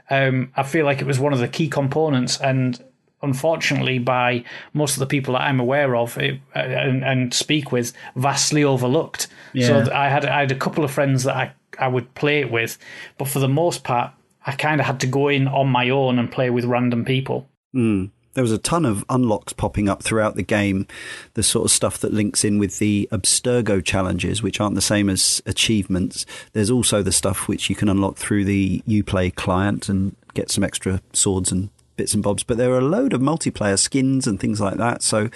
Um, 0.09 0.51
I 0.55 0.63
feel 0.63 0.85
like 0.85 1.01
it 1.01 1.07
was 1.07 1.19
one 1.19 1.33
of 1.33 1.39
the 1.39 1.47
key 1.47 1.67
components, 1.69 2.39
and 2.39 2.81
unfortunately, 3.21 3.99
by 3.99 4.43
most 4.73 4.93
of 4.93 4.99
the 4.99 5.05
people 5.05 5.33
that 5.33 5.41
I'm 5.41 5.59
aware 5.59 5.95
of 5.95 6.17
it, 6.17 6.39
uh, 6.55 6.59
and, 6.59 7.03
and, 7.03 7.33
speak 7.33 7.71
with, 7.71 7.93
vastly 8.15 8.63
overlooked. 8.63 9.27
Yeah. 9.53 9.67
So 9.67 9.91
I 9.93 10.09
had 10.09 10.25
I 10.25 10.41
had 10.41 10.51
a 10.51 10.55
couple 10.55 10.83
of 10.83 10.91
friends 10.91 11.23
that 11.23 11.35
I 11.35 11.53
I 11.79 11.87
would 11.87 12.13
play 12.15 12.41
it 12.41 12.51
with, 12.51 12.77
but 13.17 13.27
for 13.27 13.39
the 13.39 13.47
most 13.47 13.83
part, 13.83 14.11
I 14.45 14.51
kind 14.51 14.81
of 14.81 14.87
had 14.87 14.99
to 15.01 15.07
go 15.07 15.29
in 15.29 15.47
on 15.47 15.67
my 15.67 15.89
own 15.89 16.19
and 16.19 16.31
play 16.31 16.49
with 16.49 16.65
random 16.65 17.05
people. 17.05 17.47
Mm 17.75 18.11
there 18.33 18.41
was 18.43 18.51
a 18.51 18.57
ton 18.57 18.85
of 18.85 19.05
unlocks 19.09 19.53
popping 19.53 19.87
up 19.87 20.03
throughout 20.03 20.35
the 20.35 20.43
game, 20.43 20.87
the 21.33 21.43
sort 21.43 21.65
of 21.65 21.71
stuff 21.71 21.97
that 21.99 22.13
links 22.13 22.43
in 22.43 22.57
with 22.57 22.79
the 22.79 23.07
Abstergo 23.11 23.83
challenges, 23.83 24.41
which 24.41 24.59
aren't 24.59 24.75
the 24.75 24.81
same 24.81 25.09
as 25.09 25.41
achievements. 25.45 26.25
There's 26.53 26.71
also 26.71 27.01
the 27.01 27.11
stuff 27.11 27.47
which 27.47 27.69
you 27.69 27.75
can 27.75 27.89
unlock 27.89 28.17
through 28.17 28.45
the 28.45 28.83
Uplay 28.87 29.33
client 29.33 29.89
and 29.89 30.15
get 30.33 30.49
some 30.49 30.63
extra 30.63 31.01
swords 31.13 31.51
and 31.51 31.69
bits 31.95 32.13
and 32.13 32.23
bobs. 32.23 32.43
But 32.43 32.57
there 32.57 32.71
are 32.73 32.79
a 32.79 32.81
load 32.81 33.13
of 33.13 33.21
multiplayer 33.21 33.77
skins 33.77 34.27
and 34.27 34.39
things 34.39 34.59
like 34.59 34.77
that. 34.77 35.03
So 35.03 35.29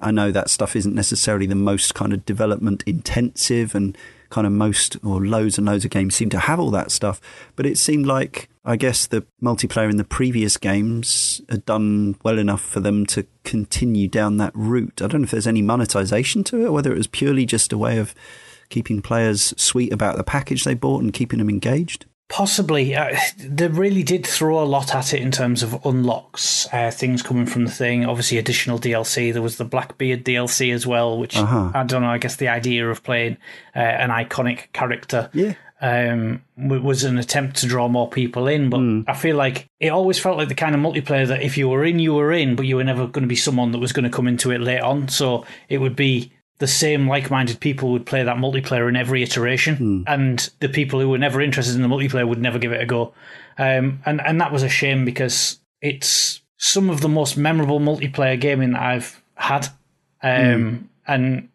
I 0.00 0.10
know 0.10 0.30
that 0.30 0.50
stuff 0.50 0.76
isn't 0.76 0.94
necessarily 0.94 1.46
the 1.46 1.54
most 1.54 1.94
kind 1.94 2.12
of 2.12 2.24
development 2.24 2.82
intensive 2.86 3.74
and 3.74 3.96
kind 4.30 4.46
of 4.46 4.52
most 4.52 4.96
or 5.04 5.24
loads 5.24 5.56
and 5.56 5.66
loads 5.66 5.84
of 5.84 5.90
games 5.90 6.14
seem 6.14 6.30
to 6.30 6.38
have 6.38 6.60
all 6.60 6.70
that 6.70 6.90
stuff. 6.90 7.20
But 7.54 7.66
it 7.66 7.78
seemed 7.78 8.06
like 8.06 8.48
I 8.66 8.74
guess 8.76 9.06
the 9.06 9.24
multiplayer 9.40 9.88
in 9.88 9.96
the 9.96 10.04
previous 10.04 10.56
games 10.56 11.40
had 11.48 11.64
done 11.64 12.16
well 12.24 12.38
enough 12.38 12.60
for 12.60 12.80
them 12.80 13.06
to 13.06 13.24
continue 13.44 14.08
down 14.08 14.38
that 14.38 14.52
route. 14.54 15.00
I 15.00 15.06
don't 15.06 15.20
know 15.20 15.24
if 15.24 15.30
there's 15.30 15.46
any 15.46 15.62
monetization 15.62 16.42
to 16.44 16.66
it, 16.66 16.72
whether 16.72 16.92
it 16.92 16.98
was 16.98 17.06
purely 17.06 17.46
just 17.46 17.72
a 17.72 17.78
way 17.78 17.98
of 17.98 18.12
keeping 18.68 19.00
players 19.00 19.54
sweet 19.56 19.92
about 19.92 20.16
the 20.16 20.24
package 20.24 20.64
they 20.64 20.74
bought 20.74 21.02
and 21.02 21.12
keeping 21.12 21.38
them 21.38 21.48
engaged. 21.48 22.06
Possibly. 22.28 22.96
Uh, 22.96 23.16
they 23.38 23.68
really 23.68 24.02
did 24.02 24.26
throw 24.26 24.60
a 24.60 24.66
lot 24.66 24.96
at 24.96 25.14
it 25.14 25.22
in 25.22 25.30
terms 25.30 25.62
of 25.62 25.86
unlocks, 25.86 26.66
uh, 26.72 26.90
things 26.90 27.22
coming 27.22 27.46
from 27.46 27.66
the 27.66 27.70
thing. 27.70 28.04
Obviously, 28.04 28.36
additional 28.36 28.80
DLC. 28.80 29.32
There 29.32 29.42
was 29.42 29.58
the 29.58 29.64
Blackbeard 29.64 30.24
DLC 30.24 30.74
as 30.74 30.84
well, 30.84 31.18
which 31.18 31.36
uh-huh. 31.36 31.70
I 31.72 31.84
don't 31.84 32.02
know. 32.02 32.08
I 32.08 32.18
guess 32.18 32.34
the 32.34 32.48
idea 32.48 32.90
of 32.90 33.04
playing 33.04 33.36
uh, 33.76 33.78
an 33.78 34.10
iconic 34.10 34.72
character 34.72 35.30
yeah. 35.32 35.54
Um, 35.80 36.42
was 36.56 37.04
an 37.04 37.18
attempt 37.18 37.56
to 37.58 37.66
draw 37.66 37.88
more 37.88 38.08
people 38.08 38.46
in. 38.48 38.70
But 38.70 38.80
mm. 38.80 39.04
I 39.06 39.14
feel 39.14 39.36
like 39.36 39.68
it 39.80 39.88
always 39.88 40.18
felt 40.18 40.38
like 40.38 40.48
the 40.48 40.54
kind 40.54 40.74
of 40.74 40.80
multiplayer 40.80 41.26
that 41.28 41.42
if 41.42 41.56
you 41.56 41.68
were 41.68 41.84
in, 41.84 41.98
you 41.98 42.14
were 42.14 42.32
in, 42.32 42.56
but 42.56 42.66
you 42.66 42.76
were 42.76 42.84
never 42.84 43.06
going 43.06 43.22
to 43.22 43.28
be 43.28 43.36
someone 43.36 43.72
that 43.72 43.78
was 43.78 43.92
going 43.92 44.04
to 44.04 44.16
come 44.16 44.26
into 44.26 44.50
it 44.50 44.60
late 44.60 44.80
on. 44.80 45.08
So 45.08 45.44
it 45.68 45.78
would 45.78 45.96
be 45.96 46.32
the 46.58 46.66
same 46.66 47.06
like-minded 47.06 47.60
people 47.60 47.92
would 47.92 48.06
play 48.06 48.22
that 48.22 48.38
multiplayer 48.38 48.88
in 48.88 48.96
every 48.96 49.22
iteration, 49.22 49.76
mm. 49.76 50.04
and 50.06 50.48
the 50.60 50.68
people 50.68 51.00
who 51.00 51.08
were 51.10 51.18
never 51.18 51.42
interested 51.42 51.76
in 51.76 51.82
the 51.82 51.88
multiplayer 51.88 52.26
would 52.26 52.40
never 52.40 52.58
give 52.58 52.72
it 52.72 52.80
a 52.80 52.86
go. 52.86 53.12
Um, 53.58 54.00
and 54.06 54.20
and 54.22 54.40
that 54.40 54.52
was 54.52 54.62
a 54.62 54.68
shame 54.68 55.04
because 55.04 55.60
it's 55.82 56.40
some 56.56 56.88
of 56.88 57.02
the 57.02 57.08
most 57.08 57.36
memorable 57.36 57.78
multiplayer 57.78 58.40
gaming 58.40 58.74
I've 58.74 59.22
had, 59.34 59.66
um, 60.22 60.30
mm. 60.30 60.84
and 61.06 61.48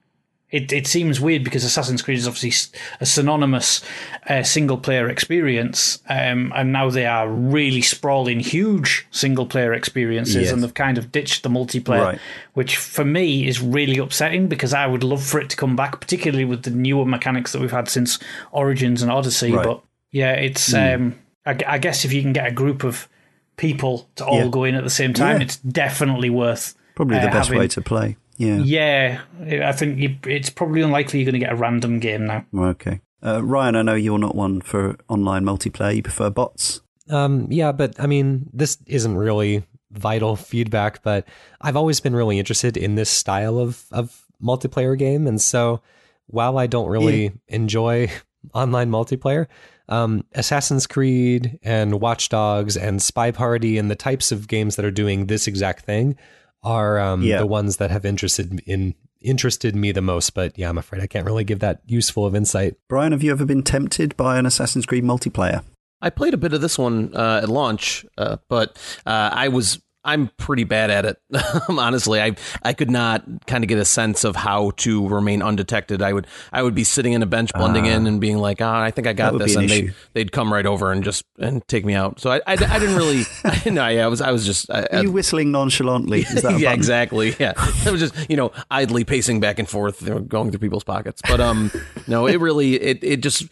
it, 0.51 0.73
it 0.73 0.85
seems 0.85 1.19
weird 1.21 1.43
because 1.43 1.63
Assassin's 1.63 2.01
Creed 2.01 2.17
is 2.17 2.27
obviously 2.27 2.75
a 2.99 3.05
synonymous 3.05 3.81
uh, 4.27 4.43
single 4.43 4.77
player 4.77 5.09
experience, 5.09 5.99
um, 6.09 6.51
and 6.55 6.73
now 6.73 6.89
they 6.89 7.05
are 7.05 7.29
really 7.29 7.81
sprawling, 7.81 8.41
huge 8.41 9.07
single 9.11 9.45
player 9.45 9.73
experiences, 9.73 10.35
yes. 10.35 10.51
and 10.51 10.61
they've 10.61 10.73
kind 10.73 10.97
of 10.97 11.11
ditched 11.11 11.43
the 11.43 11.49
multiplayer, 11.49 12.03
right. 12.03 12.19
which 12.53 12.75
for 12.75 13.05
me 13.05 13.47
is 13.47 13.61
really 13.61 13.97
upsetting 13.97 14.47
because 14.47 14.73
I 14.73 14.87
would 14.87 15.03
love 15.03 15.23
for 15.23 15.39
it 15.39 15.49
to 15.51 15.57
come 15.57 15.75
back, 15.77 16.01
particularly 16.01 16.45
with 16.45 16.63
the 16.63 16.71
newer 16.71 17.05
mechanics 17.05 17.53
that 17.53 17.61
we've 17.61 17.71
had 17.71 17.87
since 17.87 18.19
Origins 18.51 19.01
and 19.01 19.09
Odyssey. 19.09 19.53
Right. 19.53 19.65
But 19.65 19.81
yeah, 20.11 20.33
it's 20.33 20.73
mm. 20.73 20.95
um, 20.95 21.19
I, 21.45 21.57
I, 21.65 21.77
guess 21.77 22.03
if 22.03 22.11
you 22.11 22.21
can 22.21 22.33
get 22.33 22.47
a 22.47 22.51
group 22.51 22.83
of 22.83 23.07
people 23.55 24.09
to 24.15 24.25
all 24.25 24.43
yeah. 24.43 24.49
go 24.49 24.65
in 24.65 24.75
at 24.75 24.83
the 24.83 24.89
same 24.89 25.13
time, 25.13 25.37
yeah. 25.37 25.43
it's 25.43 25.57
definitely 25.57 26.29
worth 26.29 26.75
probably 26.95 27.19
the 27.19 27.29
uh, 27.29 27.31
best 27.31 27.47
having, 27.47 27.59
way 27.59 27.67
to 27.69 27.81
play. 27.81 28.17
Yeah. 28.41 29.21
Yeah, 29.39 29.67
I 29.67 29.71
think 29.71 29.99
you, 29.99 30.17
it's 30.25 30.49
probably 30.49 30.81
unlikely 30.81 31.19
you're 31.19 31.31
going 31.31 31.39
to 31.39 31.45
get 31.45 31.51
a 31.51 31.55
random 31.55 31.99
game 31.99 32.25
now. 32.25 32.45
Okay. 32.55 33.01
Uh, 33.23 33.43
Ryan, 33.43 33.75
I 33.75 33.81
know 33.83 33.93
you're 33.93 34.17
not 34.17 34.35
one 34.35 34.61
for 34.61 34.97
online 35.07 35.43
multiplayer. 35.43 35.95
You 35.95 36.01
prefer 36.01 36.29
bots. 36.31 36.81
Um, 37.09 37.47
yeah, 37.51 37.71
but 37.71 37.99
I 37.99 38.07
mean, 38.07 38.49
this 38.51 38.77
isn't 38.87 39.15
really 39.15 39.63
vital 39.91 40.35
feedback, 40.35 41.03
but 41.03 41.27
I've 41.59 41.75
always 41.75 41.99
been 41.99 42.15
really 42.15 42.39
interested 42.39 42.77
in 42.77 42.95
this 42.95 43.09
style 43.09 43.59
of, 43.59 43.85
of 43.91 44.25
multiplayer 44.41 44.97
game. 44.97 45.27
And 45.27 45.39
so 45.39 45.81
while 46.27 46.57
I 46.57 46.65
don't 46.65 46.89
really 46.89 47.23
yeah. 47.25 47.29
enjoy 47.49 48.09
online 48.53 48.89
multiplayer, 48.89 49.47
um, 49.87 50.25
Assassin's 50.33 50.87
Creed 50.87 51.59
and 51.61 51.99
Watch 51.99 52.29
Dogs 52.29 52.75
and 52.75 53.01
Spy 53.01 53.29
Party 53.29 53.77
and 53.77 53.91
the 53.91 53.95
types 53.95 54.31
of 54.31 54.47
games 54.47 54.77
that 54.77 54.85
are 54.85 54.91
doing 54.91 55.27
this 55.27 55.47
exact 55.47 55.85
thing 55.85 56.17
are 56.63 56.99
um, 56.99 57.23
yeah. 57.23 57.39
the 57.39 57.45
ones 57.45 57.77
that 57.77 57.91
have 57.91 58.05
interested 58.05 58.61
in 58.65 58.95
interested 59.21 59.75
me 59.75 59.91
the 59.91 60.01
most. 60.01 60.33
But 60.33 60.57
yeah, 60.57 60.69
I'm 60.69 60.77
afraid 60.77 61.01
I 61.01 61.07
can't 61.07 61.25
really 61.25 61.43
give 61.43 61.59
that 61.59 61.81
useful 61.85 62.25
of 62.25 62.35
insight. 62.35 62.75
Brian, 62.89 63.11
have 63.11 63.23
you 63.23 63.31
ever 63.31 63.45
been 63.45 63.63
tempted 63.63 64.15
by 64.17 64.37
an 64.37 64.45
Assassin's 64.45 64.85
Creed 64.85 65.03
multiplayer? 65.03 65.63
I 66.01 66.09
played 66.09 66.33
a 66.33 66.37
bit 66.37 66.53
of 66.53 66.61
this 66.61 66.79
one 66.79 67.15
uh, 67.15 67.41
at 67.43 67.49
launch, 67.49 68.05
uh, 68.17 68.37
but 68.47 68.77
uh, 69.05 69.29
I 69.31 69.49
was 69.49 69.79
I'm 70.03 70.29
pretty 70.37 70.63
bad 70.63 70.89
at 70.89 71.05
it. 71.05 71.17
Honestly, 71.69 72.21
I 72.21 72.35
I 72.63 72.73
could 72.73 72.89
not 72.89 73.23
kind 73.45 73.63
of 73.63 73.67
get 73.67 73.77
a 73.77 73.85
sense 73.85 74.23
of 74.23 74.35
how 74.35 74.71
to 74.77 75.07
remain 75.07 75.41
undetected. 75.41 76.01
I 76.01 76.13
would 76.13 76.27
I 76.51 76.63
would 76.63 76.73
be 76.73 76.83
sitting 76.83 77.13
in 77.13 77.21
a 77.21 77.27
bench 77.27 77.51
blending 77.53 77.85
uh, 77.85 77.91
in 77.91 78.07
and 78.07 78.19
being 78.19 78.37
like, 78.37 78.61
"Ah, 78.61 78.79
oh, 78.79 78.83
I 78.83 78.91
think 78.91 79.07
I 79.07 79.13
got 79.13 79.37
this," 79.37 79.55
and 79.55 79.69
they 79.69 79.91
they'd 80.13 80.31
come 80.31 80.51
right 80.51 80.65
over 80.65 80.91
and 80.91 81.03
just 81.03 81.23
and 81.37 81.65
take 81.67 81.85
me 81.85 81.93
out. 81.93 82.19
So 82.19 82.31
I 82.31 82.37
I, 82.47 82.53
I 82.53 82.79
didn't 82.79 82.95
really. 82.95 83.23
I, 83.43 83.61
no, 83.69 83.87
yeah, 83.87 84.05
I 84.05 84.07
was 84.07 84.21
I 84.21 84.31
was 84.31 84.45
just. 84.45 84.71
I, 84.71 85.01
you 85.01 85.11
whistling 85.11 85.51
nonchalantly? 85.51 86.25
yeah, 86.57 86.73
exactly. 86.73 87.35
Yeah, 87.39 87.53
I 87.85 87.91
was 87.91 88.01
just 88.01 88.29
you 88.29 88.37
know 88.37 88.51
idly 88.71 89.03
pacing 89.03 89.39
back 89.39 89.59
and 89.59 89.69
forth, 89.69 90.03
going 90.27 90.49
through 90.49 90.59
people's 90.59 90.83
pockets. 90.83 91.21
But 91.27 91.39
um, 91.39 91.71
no, 92.07 92.25
it 92.25 92.39
really 92.39 92.73
it 92.81 93.03
it 93.03 93.17
just 93.17 93.43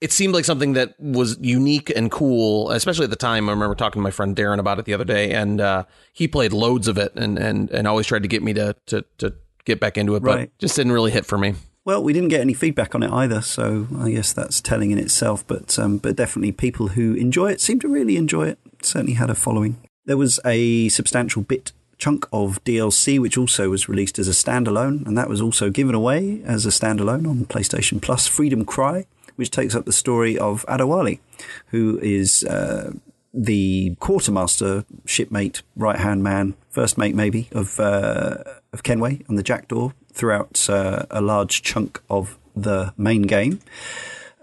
it 0.00 0.12
seemed 0.12 0.34
like 0.34 0.44
something 0.44 0.74
that 0.74 0.98
was 1.00 1.38
unique 1.40 1.90
and 1.90 2.10
cool, 2.10 2.70
especially 2.70 3.04
at 3.04 3.10
the 3.10 3.16
time. 3.16 3.48
I 3.48 3.52
remember 3.52 3.74
talking 3.74 4.00
to 4.00 4.02
my 4.02 4.10
friend 4.10 4.36
Darren 4.36 4.58
about 4.58 4.78
it 4.78 4.84
the 4.84 4.94
other 4.94 5.04
day, 5.04 5.32
and 5.32 5.60
uh, 5.60 5.84
he 6.12 6.28
played 6.28 6.52
loads 6.52 6.86
of 6.88 6.98
it 6.98 7.12
and, 7.16 7.38
and, 7.38 7.70
and 7.70 7.88
always 7.88 8.06
tried 8.06 8.22
to 8.22 8.28
get 8.28 8.42
me 8.42 8.52
to, 8.54 8.76
to, 8.86 9.04
to 9.18 9.34
get 9.64 9.80
back 9.80 9.96
into 9.96 10.14
it, 10.14 10.22
but 10.22 10.36
right. 10.36 10.58
just 10.58 10.76
didn't 10.76 10.92
really 10.92 11.10
hit 11.10 11.24
for 11.24 11.38
me. 11.38 11.54
Well, 11.86 12.02
we 12.02 12.12
didn't 12.12 12.30
get 12.30 12.40
any 12.40 12.52
feedback 12.52 12.94
on 12.96 13.04
it 13.04 13.12
either, 13.12 13.40
so 13.40 13.86
I 13.98 14.10
guess 14.10 14.32
that's 14.32 14.60
telling 14.60 14.90
in 14.90 14.98
itself. 14.98 15.46
But 15.46 15.78
um, 15.78 15.98
but 15.98 16.16
definitely, 16.16 16.50
people 16.50 16.88
who 16.88 17.14
enjoy 17.14 17.52
it 17.52 17.60
seem 17.60 17.78
to 17.80 17.88
really 17.88 18.16
enjoy 18.16 18.48
it. 18.48 18.58
Certainly 18.82 19.14
had 19.14 19.30
a 19.30 19.36
following. 19.36 19.76
There 20.04 20.16
was 20.16 20.40
a 20.44 20.88
substantial 20.88 21.42
bit 21.42 21.70
chunk 21.96 22.26
of 22.32 22.62
DLC, 22.64 23.20
which 23.20 23.38
also 23.38 23.70
was 23.70 23.88
released 23.88 24.18
as 24.18 24.26
a 24.26 24.32
standalone, 24.32 25.06
and 25.06 25.16
that 25.16 25.28
was 25.28 25.40
also 25.40 25.70
given 25.70 25.94
away 25.94 26.42
as 26.44 26.66
a 26.66 26.70
standalone 26.70 27.28
on 27.28 27.46
PlayStation 27.46 28.02
Plus. 28.02 28.26
Freedom 28.26 28.64
Cry, 28.64 29.06
which 29.36 29.50
takes 29.50 29.74
up 29.74 29.84
the 29.84 29.92
story 29.92 30.38
of 30.38 30.64
Adewale, 30.66 31.20
who 31.68 31.98
is 32.02 32.44
uh, 32.44 32.92
the 33.32 33.94
quartermaster, 34.00 34.84
shipmate, 35.04 35.62
right 35.76 35.98
hand 35.98 36.22
man, 36.22 36.54
first 36.70 36.98
mate 36.98 37.14
maybe 37.14 37.48
of 37.52 37.78
uh, 37.78 38.38
of 38.72 38.82
Kenway 38.82 39.22
and 39.28 39.38
the 39.38 39.42
Jackdaw 39.42 39.90
throughout 40.12 40.68
uh, 40.68 41.06
a 41.10 41.20
large 41.20 41.62
chunk 41.62 42.02
of 42.08 42.38
the 42.54 42.92
main 42.96 43.22
game. 43.22 43.60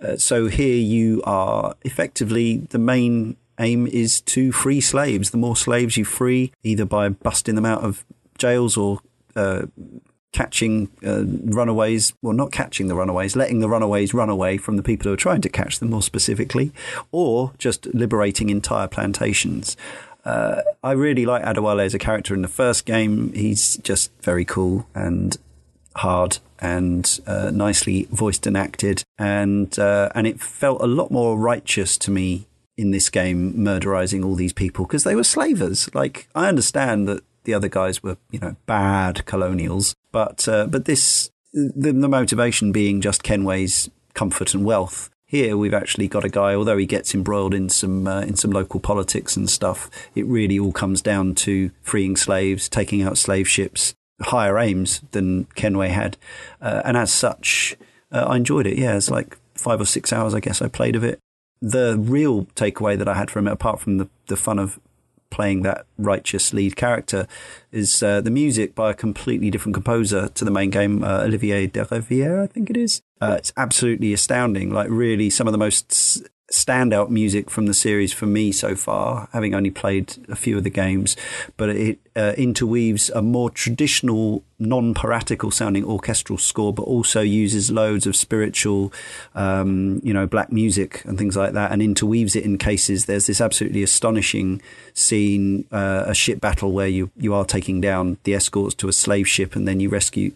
Uh, 0.02 0.18
so 0.18 0.48
here 0.48 0.76
you 0.76 1.22
are 1.26 1.76
effectively 1.84 2.58
the 2.58 2.78
main 2.78 3.38
aim 3.60 3.88
is 3.88 4.22
to 4.22 4.52
free 4.52 4.82
slaves. 4.82 5.32
The 5.32 5.38
more 5.38 5.56
slaves 5.56 5.98
you 5.98 6.06
free, 6.06 6.52
either 6.64 6.86
by 6.86 7.10
busting 7.10 7.56
them 7.56 7.66
out 7.66 7.84
of 7.84 8.06
jails 8.38 8.78
or 8.78 9.00
uh, 9.36 9.64
catching 10.34 10.90
uh, 11.06 11.24
runaways, 11.26 12.14
well, 12.22 12.34
not 12.34 12.52
catching 12.52 12.88
the 12.88 12.96
runaways, 12.96 13.36
letting 13.36 13.60
the 13.60 13.70
runaways 13.70 14.14
run 14.14 14.30
away 14.30 14.58
from 14.58 14.76
the 14.76 14.84
people 14.84 15.08
who 15.08 15.14
are 15.14 15.18
trying 15.18 15.42
to 15.42 15.50
catch 15.50 15.80
them 15.80 15.92
more 15.92 16.02
specifically, 16.02 16.72
or 17.12 17.54
just 17.58 17.86
liberating 17.94 18.50
entire 18.50 18.88
plantations. 18.88 19.78
Uh, 20.26 20.62
I 20.84 20.92
really 20.92 21.26
like 21.26 21.44
Adewale 21.44 21.86
as 21.86 21.94
a 21.94 22.00
character 22.00 22.34
in 22.34 22.42
the 22.42 22.48
first 22.48 22.86
game. 22.86 23.32
He's 23.34 23.78
just 23.78 24.12
very 24.22 24.46
cool 24.46 24.88
and 24.96 25.38
hard 25.96 26.40
and 26.60 27.20
uh, 27.28 27.52
nicely 27.54 28.08
voiced 28.10 28.48
and 28.48 28.58
acted, 28.58 29.04
and 29.18 29.78
uh, 29.78 30.10
and 30.16 30.26
it 30.26 30.42
felt 30.42 30.82
a 30.82 30.88
lot 30.88 31.12
more 31.12 31.38
righteous 31.38 31.98
to 32.00 32.12
me 32.12 32.48
in 32.78 32.92
this 32.92 33.10
game 33.10 33.54
murderizing 33.54 34.26
all 34.26 34.34
these 34.34 34.54
people 34.54 34.86
because 34.86 35.04
they 35.04 35.16
were 35.16 35.24
slavers. 35.24 35.94
Like 35.94 36.28
I 36.34 36.48
understand 36.48 37.08
that 37.08 37.24
the 37.44 37.54
other 37.54 37.68
guys 37.68 38.02
were, 38.02 38.18
you 38.32 38.40
know, 38.40 38.56
bad 38.66 39.26
colonials, 39.26 39.96
but 40.12 40.48
uh, 40.48 40.68
but 40.68 40.86
this 40.86 41.32
the, 41.54 41.94
the 41.94 42.10
motivation 42.10 42.72
being 42.72 43.02
just 43.02 43.24
Kenway's 43.24 43.90
comfort 44.14 44.54
and 44.54 44.66
wealth. 44.66 45.10
Here 45.26 45.58
we've 45.58 45.74
actually 45.74 46.08
got 46.08 46.24
a 46.24 46.30
guy, 46.30 46.54
although 46.54 46.78
he 46.78 46.86
gets 46.86 47.16
embroiled 47.16 47.56
in 47.56 47.68
some 47.70 48.08
uh, 48.08 48.22
in 48.22 48.36
some 48.36 48.52
local 48.52 48.80
politics 48.80 49.36
and 49.36 49.50
stuff. 49.50 49.90
It 50.14 50.26
really 50.28 50.60
all 50.60 50.72
comes 50.72 51.02
down 51.02 51.36
to 51.36 51.72
freeing 51.82 52.16
slaves, 52.16 52.70
taking 52.70 53.02
out 53.02 53.18
slave 53.18 53.48
ships, 53.48 53.96
higher 54.22 54.60
aims 54.60 55.02
than 55.12 55.46
Kenway 55.56 55.90
had, 55.90 56.18
uh, 56.62 56.84
and 56.86 56.96
as 56.96 57.12
such, 57.12 57.76
uh, 58.12 58.26
I 58.28 58.38
enjoyed 58.38 58.68
it. 58.68 58.78
Yeah, 58.78 58.96
it's 58.96 59.10
like 59.10 59.38
five 59.56 59.82
or 59.82 59.86
six 59.86 60.14
hours, 60.14 60.36
I 60.36 60.40
guess, 60.40 60.62
I 60.62 60.68
played 60.68 60.96
of 60.96 61.04
it. 61.04 61.20
The 61.62 61.98
real 61.98 62.46
takeaway 62.56 62.98
that 62.98 63.08
I 63.08 63.16
had 63.16 63.32
from 63.32 63.48
it, 63.48 63.54
apart 63.54 63.80
from 63.80 63.98
the 63.98 64.10
the 64.28 64.38
fun 64.38 64.60
of 64.60 64.80
playing 65.34 65.64
that 65.64 65.86
righteous 65.98 66.54
lead 66.54 66.76
character 66.76 67.28
is 67.72 68.04
uh, 68.04 68.22
the 68.22 68.30
music 68.30 68.76
by 68.76 68.92
a 68.92 68.94
completely 68.94 69.50
different 69.50 69.74
composer 69.74 70.30
to 70.30 70.46
the 70.46 70.52
main 70.52 70.70
game, 70.70 71.04
uh, 71.04 71.24
Olivier 71.24 71.68
Derivière, 71.68 72.44
I 72.44 72.48
think 72.48 72.70
it 72.70 72.78
is. 72.78 73.02
Uh, 73.20 73.36
it's 73.40 73.52
absolutely 73.58 74.14
astounding. 74.14 74.70
Like, 74.70 74.90
really, 74.90 75.30
some 75.32 75.48
of 75.48 75.52
the 75.52 75.58
most 75.58 76.30
standout 76.54 77.10
music 77.10 77.50
from 77.50 77.66
the 77.66 77.74
series 77.74 78.14
for 78.14 78.28
me 78.28 78.52
so 78.52 78.76
far, 78.76 79.28
having 79.34 79.56
only 79.56 79.72
played 79.72 80.16
a 80.30 80.36
few 80.36 80.58
of 80.58 80.64
the 80.64 80.70
games, 80.70 81.18
but 81.58 81.70
it 81.70 82.00
uh, 82.16 82.34
interweaves 82.38 83.10
a 83.10 83.24
more 83.24 83.50
traditional, 83.50 84.44
non 84.60 84.94
piratical 84.94 85.50
sounding 85.50 85.84
orchestral 85.84 86.38
score, 86.38 86.72
but 86.72 86.84
also 86.84 87.22
uses 87.22 87.72
loads 87.72 88.06
of 88.06 88.16
spiritual, 88.16 88.94
um, 89.34 90.00
you 90.04 90.14
know, 90.14 90.28
black 90.28 90.52
music 90.52 91.04
and 91.06 91.18
things 91.18 91.36
like 91.36 91.54
that, 91.54 91.72
and 91.72 91.82
interweaves 91.82 92.36
it 92.36 92.46
in 92.46 92.60
cases. 92.60 93.06
There's 93.06 93.26
this 93.26 93.42
absolutely 93.42 93.82
astonishing 93.82 94.62
scene, 94.94 95.66
uh, 95.72 96.04
a 96.06 96.14
ship 96.14 96.40
battle 96.40 96.72
where 96.72 96.88
you, 96.88 97.10
you 97.18 97.34
are 97.34 97.46
taking 97.46 97.82
down 97.82 98.18
the 98.26 98.36
escorts 98.36 98.76
to 98.76 98.88
a 98.88 98.94
slave 98.94 99.28
ship, 99.28 99.56
and 99.56 99.68
then 99.68 99.80
you 99.80 99.90
rescue 99.90 100.32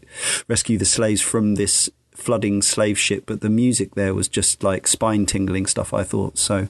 rescue 0.47 0.79
the 0.79 0.85
slaves 0.85 1.21
from 1.21 1.55
this 1.55 1.91
flooding 2.17 2.61
slave 2.61 2.97
ship, 2.97 3.23
but 3.25 3.41
the 3.41 3.49
music 3.49 3.95
there 3.95 4.13
was 4.13 4.27
just 4.27 4.63
like 4.63 4.87
spine 4.87 5.25
tingling 5.25 5.65
stuff, 5.65 5.93
I 5.93 6.03
thought. 6.03 6.37
So 6.37 6.67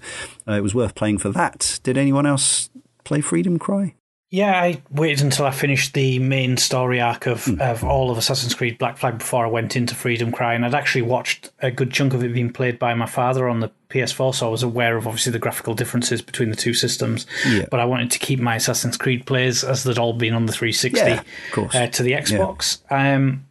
uh, 0.47 0.53
it 0.53 0.61
was 0.61 0.75
worth 0.75 0.93
playing 0.93 1.19
for 1.19 1.29
that. 1.29 1.79
Did 1.83 1.97
anyone 1.97 2.25
else 2.25 2.69
play 3.03 3.21
Freedom 3.21 3.57
Cry? 3.57 3.95
Yeah, 4.29 4.61
I 4.61 4.81
waited 4.91 5.23
until 5.23 5.45
I 5.45 5.51
finished 5.51 5.93
the 5.93 6.19
main 6.19 6.57
story 6.57 6.99
arc 6.99 7.27
of, 7.27 7.45
mm. 7.45 7.61
of 7.61 7.85
all 7.85 8.11
of 8.11 8.17
Assassin's 8.17 8.53
Creed 8.53 8.77
Black 8.77 8.97
Flag 8.97 9.19
before 9.19 9.45
I 9.45 9.49
went 9.49 9.77
into 9.77 9.95
Freedom 9.95 10.33
Cry, 10.33 10.53
and 10.53 10.65
I'd 10.65 10.75
actually 10.75 11.03
watched 11.03 11.49
a 11.61 11.71
good 11.71 11.91
chunk 11.91 12.13
of 12.13 12.21
it 12.25 12.33
being 12.33 12.51
played 12.51 12.77
by 12.77 12.93
my 12.93 13.05
father 13.05 13.47
on 13.47 13.61
the 13.61 13.71
PS4, 13.89 14.35
so 14.35 14.47
I 14.47 14.49
was 14.49 14.63
aware 14.63 14.97
of 14.97 15.07
obviously 15.07 15.31
the 15.31 15.39
graphical 15.39 15.75
differences 15.75 16.21
between 16.21 16.49
the 16.49 16.57
two 16.57 16.73
systems. 16.73 17.25
Yeah. 17.47 17.67
But 17.71 17.79
I 17.79 17.85
wanted 17.85 18.11
to 18.11 18.19
keep 18.19 18.41
my 18.41 18.57
Assassin's 18.57 18.97
Creed 18.97 19.25
plays 19.25 19.63
as 19.63 19.85
they'd 19.85 19.97
all 19.97 20.11
been 20.11 20.33
on 20.33 20.45
the 20.45 20.51
360 20.51 20.99
yeah, 20.99 21.23
uh, 21.55 21.87
to 21.87 22.03
the 22.03 22.11
Xbox. 22.11 22.79
Yeah. 22.91 23.15
Um, 23.15 23.46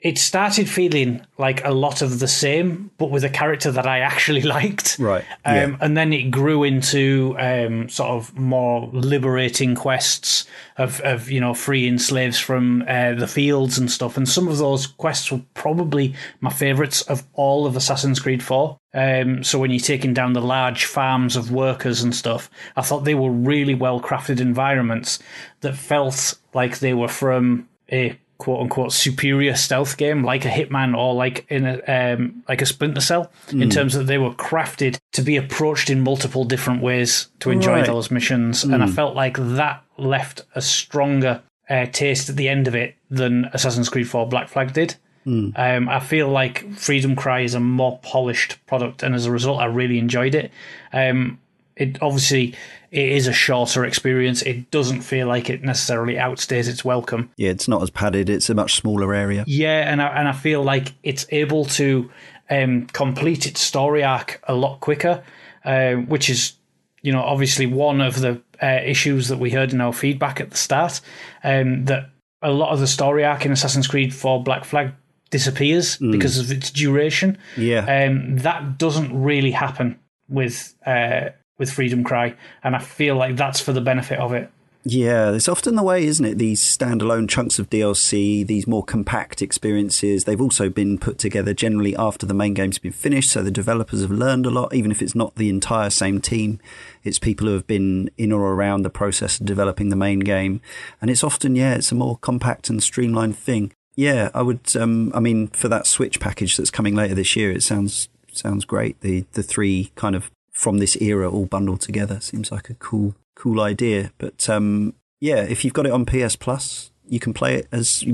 it 0.00 0.16
started 0.16 0.66
feeling 0.66 1.26
like 1.36 1.62
a 1.64 1.72
lot 1.72 2.00
of 2.00 2.20
the 2.20 2.28
same, 2.28 2.90
but 2.96 3.10
with 3.10 3.22
a 3.22 3.28
character 3.28 3.70
that 3.70 3.86
I 3.86 4.00
actually 4.00 4.40
liked. 4.58 4.98
Right. 4.98 5.24
Um, 5.44 5.54
yeah. 5.54 5.76
And 5.80 5.96
then 5.96 6.12
it 6.12 6.30
grew 6.30 6.64
into 6.64 7.36
um, 7.38 7.88
sort 7.90 8.10
of 8.10 8.36
more 8.38 8.88
liberating 8.92 9.74
quests 9.74 10.46
of, 10.78 11.00
of 11.02 11.30
you 11.30 11.40
know 11.40 11.52
freeing 11.52 11.98
slaves 11.98 12.38
from 12.38 12.82
uh, 12.88 13.12
the 13.14 13.26
fields 13.26 13.76
and 13.76 13.90
stuff. 13.90 14.16
And 14.16 14.26
some 14.26 14.48
of 14.48 14.56
those 14.56 14.86
quests 14.86 15.30
were 15.30 15.42
probably 15.52 16.14
my 16.40 16.50
favourites 16.50 17.02
of 17.02 17.22
all 17.34 17.66
of 17.66 17.76
Assassin's 17.76 18.20
Creed 18.20 18.42
Four. 18.42 18.78
Um, 18.94 19.44
so 19.44 19.58
when 19.58 19.70
you're 19.70 19.80
taking 19.80 20.14
down 20.14 20.32
the 20.32 20.40
large 20.40 20.86
farms 20.86 21.36
of 21.36 21.52
workers 21.52 22.02
and 22.02 22.14
stuff, 22.14 22.50
I 22.74 22.82
thought 22.82 23.04
they 23.04 23.14
were 23.14 23.30
really 23.30 23.74
well 23.74 24.00
crafted 24.00 24.40
environments 24.40 25.18
that 25.60 25.76
felt 25.76 26.38
like 26.54 26.78
they 26.78 26.94
were 26.94 27.08
from 27.08 27.68
a 27.92 28.18
quote 28.40 28.62
unquote 28.62 28.92
superior 28.92 29.54
stealth 29.54 29.96
game 29.96 30.24
like 30.24 30.44
a 30.44 30.48
Hitman 30.48 30.96
or 30.96 31.14
like 31.14 31.46
in 31.48 31.66
a 31.66 32.14
um, 32.14 32.42
like 32.48 32.62
a 32.62 32.66
Splinter 32.66 33.00
Cell 33.00 33.30
mm. 33.48 33.62
in 33.62 33.62
hmm. 33.64 33.68
terms 33.68 33.94
that 33.94 34.04
they 34.04 34.18
were 34.18 34.32
crafted 34.32 34.98
to 35.12 35.22
be 35.22 35.36
approached 35.36 35.90
in 35.90 36.00
multiple 36.00 36.44
different 36.44 36.82
ways 36.82 37.28
to 37.40 37.50
enjoy 37.50 37.74
right. 37.74 37.86
those 37.86 38.10
missions, 38.10 38.64
mm. 38.64 38.74
and 38.74 38.82
I 38.82 38.86
hmm. 38.86 38.94
felt 38.94 39.14
like 39.14 39.36
that 39.36 39.84
left 39.98 40.42
a 40.54 40.62
stronger 40.62 41.42
uh, 41.68 41.86
taste 41.92 42.30
at 42.30 42.36
the 42.36 42.48
end 42.48 42.66
of 42.66 42.74
it 42.74 42.96
than 43.10 43.44
Assassin's 43.52 43.88
Creed 43.88 44.08
4 44.08 44.26
Black 44.26 44.48
Flag 44.48 44.72
did. 44.72 44.96
Mm. 45.26 45.52
Um, 45.56 45.88
I 45.88 46.00
feel 46.00 46.28
like 46.28 46.72
Freedom 46.74 47.14
Cry 47.14 47.40
is 47.40 47.54
a 47.54 47.60
more 47.60 47.98
polished 48.02 48.58
product, 48.66 49.02
and 49.02 49.14
as 49.14 49.26
a 49.26 49.30
result, 49.30 49.60
I 49.60 49.66
really 49.66 49.98
enjoyed 49.98 50.34
it. 50.34 50.50
Um, 50.92 51.38
it 51.80 52.00
obviously 52.02 52.54
it 52.90 53.08
is 53.08 53.26
a 53.26 53.32
shorter 53.32 53.84
experience. 53.84 54.42
It 54.42 54.70
doesn't 54.70 55.02
feel 55.02 55.26
like 55.26 55.48
it 55.48 55.62
necessarily 55.62 56.14
outstays 56.14 56.68
its 56.68 56.84
welcome. 56.84 57.30
Yeah, 57.36 57.50
it's 57.50 57.68
not 57.68 57.82
as 57.82 57.90
padded. 57.90 58.28
It's 58.28 58.50
a 58.50 58.54
much 58.54 58.74
smaller 58.74 59.14
area. 59.14 59.44
Yeah, 59.46 59.90
and 59.90 60.02
I, 60.02 60.08
and 60.08 60.28
I 60.28 60.32
feel 60.32 60.62
like 60.62 60.92
it's 61.02 61.26
able 61.30 61.64
to 61.66 62.10
um, 62.50 62.86
complete 62.88 63.46
its 63.46 63.60
story 63.60 64.02
arc 64.02 64.42
a 64.44 64.54
lot 64.54 64.80
quicker, 64.80 65.22
uh, 65.64 65.94
which 65.94 66.28
is 66.28 66.54
you 67.02 67.12
know 67.12 67.22
obviously 67.22 67.66
one 67.66 68.00
of 68.00 68.20
the 68.20 68.40
uh, 68.62 68.80
issues 68.84 69.28
that 69.28 69.38
we 69.38 69.50
heard 69.50 69.72
in 69.72 69.80
our 69.80 69.92
feedback 69.92 70.40
at 70.40 70.50
the 70.50 70.56
start. 70.56 71.00
Um, 71.44 71.86
that 71.86 72.10
a 72.42 72.50
lot 72.50 72.72
of 72.72 72.80
the 72.80 72.86
story 72.86 73.24
arc 73.24 73.46
in 73.46 73.52
Assassin's 73.52 73.86
Creed 73.86 74.14
4 74.14 74.42
Black 74.42 74.64
Flag 74.64 74.92
disappears 75.30 75.98
mm. 75.98 76.10
because 76.10 76.38
of 76.38 76.50
its 76.50 76.70
duration. 76.70 77.38
Yeah, 77.56 77.84
um, 77.84 78.38
that 78.38 78.78
doesn't 78.78 79.16
really 79.22 79.52
happen 79.52 79.98
with 80.28 80.74
uh, 80.86 81.30
with 81.60 81.70
Freedom 81.70 82.02
Cry, 82.02 82.34
and 82.64 82.74
I 82.74 82.80
feel 82.80 83.14
like 83.14 83.36
that's 83.36 83.60
for 83.60 83.72
the 83.72 83.80
benefit 83.80 84.18
of 84.18 84.32
it. 84.32 84.50
Yeah, 84.82 85.32
it's 85.32 85.48
often 85.48 85.76
the 85.76 85.82
way, 85.82 86.04
isn't 86.06 86.24
it? 86.24 86.38
These 86.38 86.62
standalone 86.62 87.28
chunks 87.28 87.58
of 87.58 87.68
DLC, 87.68 88.46
these 88.46 88.66
more 88.66 88.82
compact 88.82 89.42
experiences, 89.42 90.24
they've 90.24 90.40
also 90.40 90.70
been 90.70 90.96
put 90.96 91.18
together 91.18 91.52
generally 91.52 91.94
after 91.94 92.24
the 92.24 92.32
main 92.32 92.54
game's 92.54 92.78
been 92.78 92.92
finished. 92.92 93.30
So 93.30 93.42
the 93.42 93.50
developers 93.50 94.00
have 94.00 94.10
learned 94.10 94.46
a 94.46 94.50
lot, 94.50 94.72
even 94.74 94.90
if 94.90 95.02
it's 95.02 95.14
not 95.14 95.34
the 95.34 95.50
entire 95.50 95.90
same 95.90 96.18
team. 96.18 96.60
It's 97.04 97.18
people 97.18 97.46
who 97.46 97.52
have 97.52 97.66
been 97.66 98.10
in 98.16 98.32
or 98.32 98.54
around 98.54 98.82
the 98.82 98.90
process 98.90 99.38
of 99.38 99.44
developing 99.44 99.90
the 99.90 99.96
main 99.96 100.20
game. 100.20 100.62
And 101.02 101.10
it's 101.10 101.22
often, 101.22 101.56
yeah, 101.56 101.74
it's 101.74 101.92
a 101.92 101.94
more 101.94 102.16
compact 102.16 102.70
and 102.70 102.82
streamlined 102.82 103.36
thing. 103.36 103.72
Yeah, 103.96 104.30
I 104.32 104.40
would, 104.40 104.74
um, 104.76 105.12
I 105.14 105.20
mean, 105.20 105.48
for 105.48 105.68
that 105.68 105.86
Switch 105.86 106.20
package 106.20 106.56
that's 106.56 106.70
coming 106.70 106.94
later 106.94 107.14
this 107.14 107.36
year, 107.36 107.52
it 107.52 107.62
sounds 107.62 108.08
sounds 108.32 108.64
great. 108.64 108.98
The 109.00 109.26
the 109.32 109.42
three 109.42 109.92
kind 109.96 110.16
of 110.16 110.30
from 110.60 110.76
this 110.76 110.94
era 111.00 111.30
all 111.30 111.46
bundled 111.46 111.80
together. 111.80 112.20
Seems 112.20 112.52
like 112.52 112.68
a 112.68 112.74
cool, 112.74 113.14
cool 113.34 113.62
idea. 113.62 114.12
But 114.18 114.46
um, 114.50 114.92
yeah, 115.18 115.42
if 115.42 115.64
you've 115.64 115.72
got 115.72 115.86
it 115.86 115.92
on 115.92 116.04
PS 116.04 116.36
Plus, 116.36 116.90
you 117.08 117.18
can 117.18 117.32
play 117.32 117.54
it 117.54 117.66
as. 117.72 118.04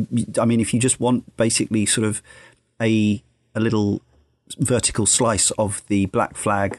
I 0.41 0.45
mean, 0.45 0.61
if 0.61 0.73
you 0.73 0.79
just 0.79 1.01
want 1.01 1.37
basically 1.37 1.87
sort 1.87 2.07
of 2.07 2.23
a 2.81 3.21
a 3.57 3.59
little 3.59 4.01
vertical 4.61 5.07
slice 5.07 5.51
of 5.53 5.83
the 5.89 6.07
Black 6.07 6.37
Flag 6.37 6.79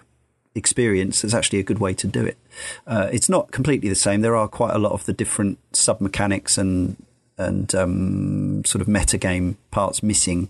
experience, 0.56 1.26
it's 1.26 1.34
actually 1.34 1.60
a 1.60 1.64
good 1.64 1.80
way 1.80 1.94
to 1.96 2.08
do 2.08 2.26
it. 2.26 2.38
Uh, 2.88 3.10
it's 3.12 3.28
not 3.28 3.52
completely 3.52 3.90
the 3.90 3.96
same. 3.96 4.22
There 4.22 4.38
are 4.38 4.48
quite 4.48 4.74
a 4.74 4.80
lot 4.80 4.94
of 4.94 5.04
the 5.04 5.12
different 5.12 5.60
sub 5.74 6.00
mechanics 6.00 6.58
and 6.58 6.96
and 7.38 7.74
um, 7.76 8.66
sort 8.66 8.82
of 8.82 8.88
metagame 8.88 9.56
parts 9.72 10.02
missing. 10.02 10.50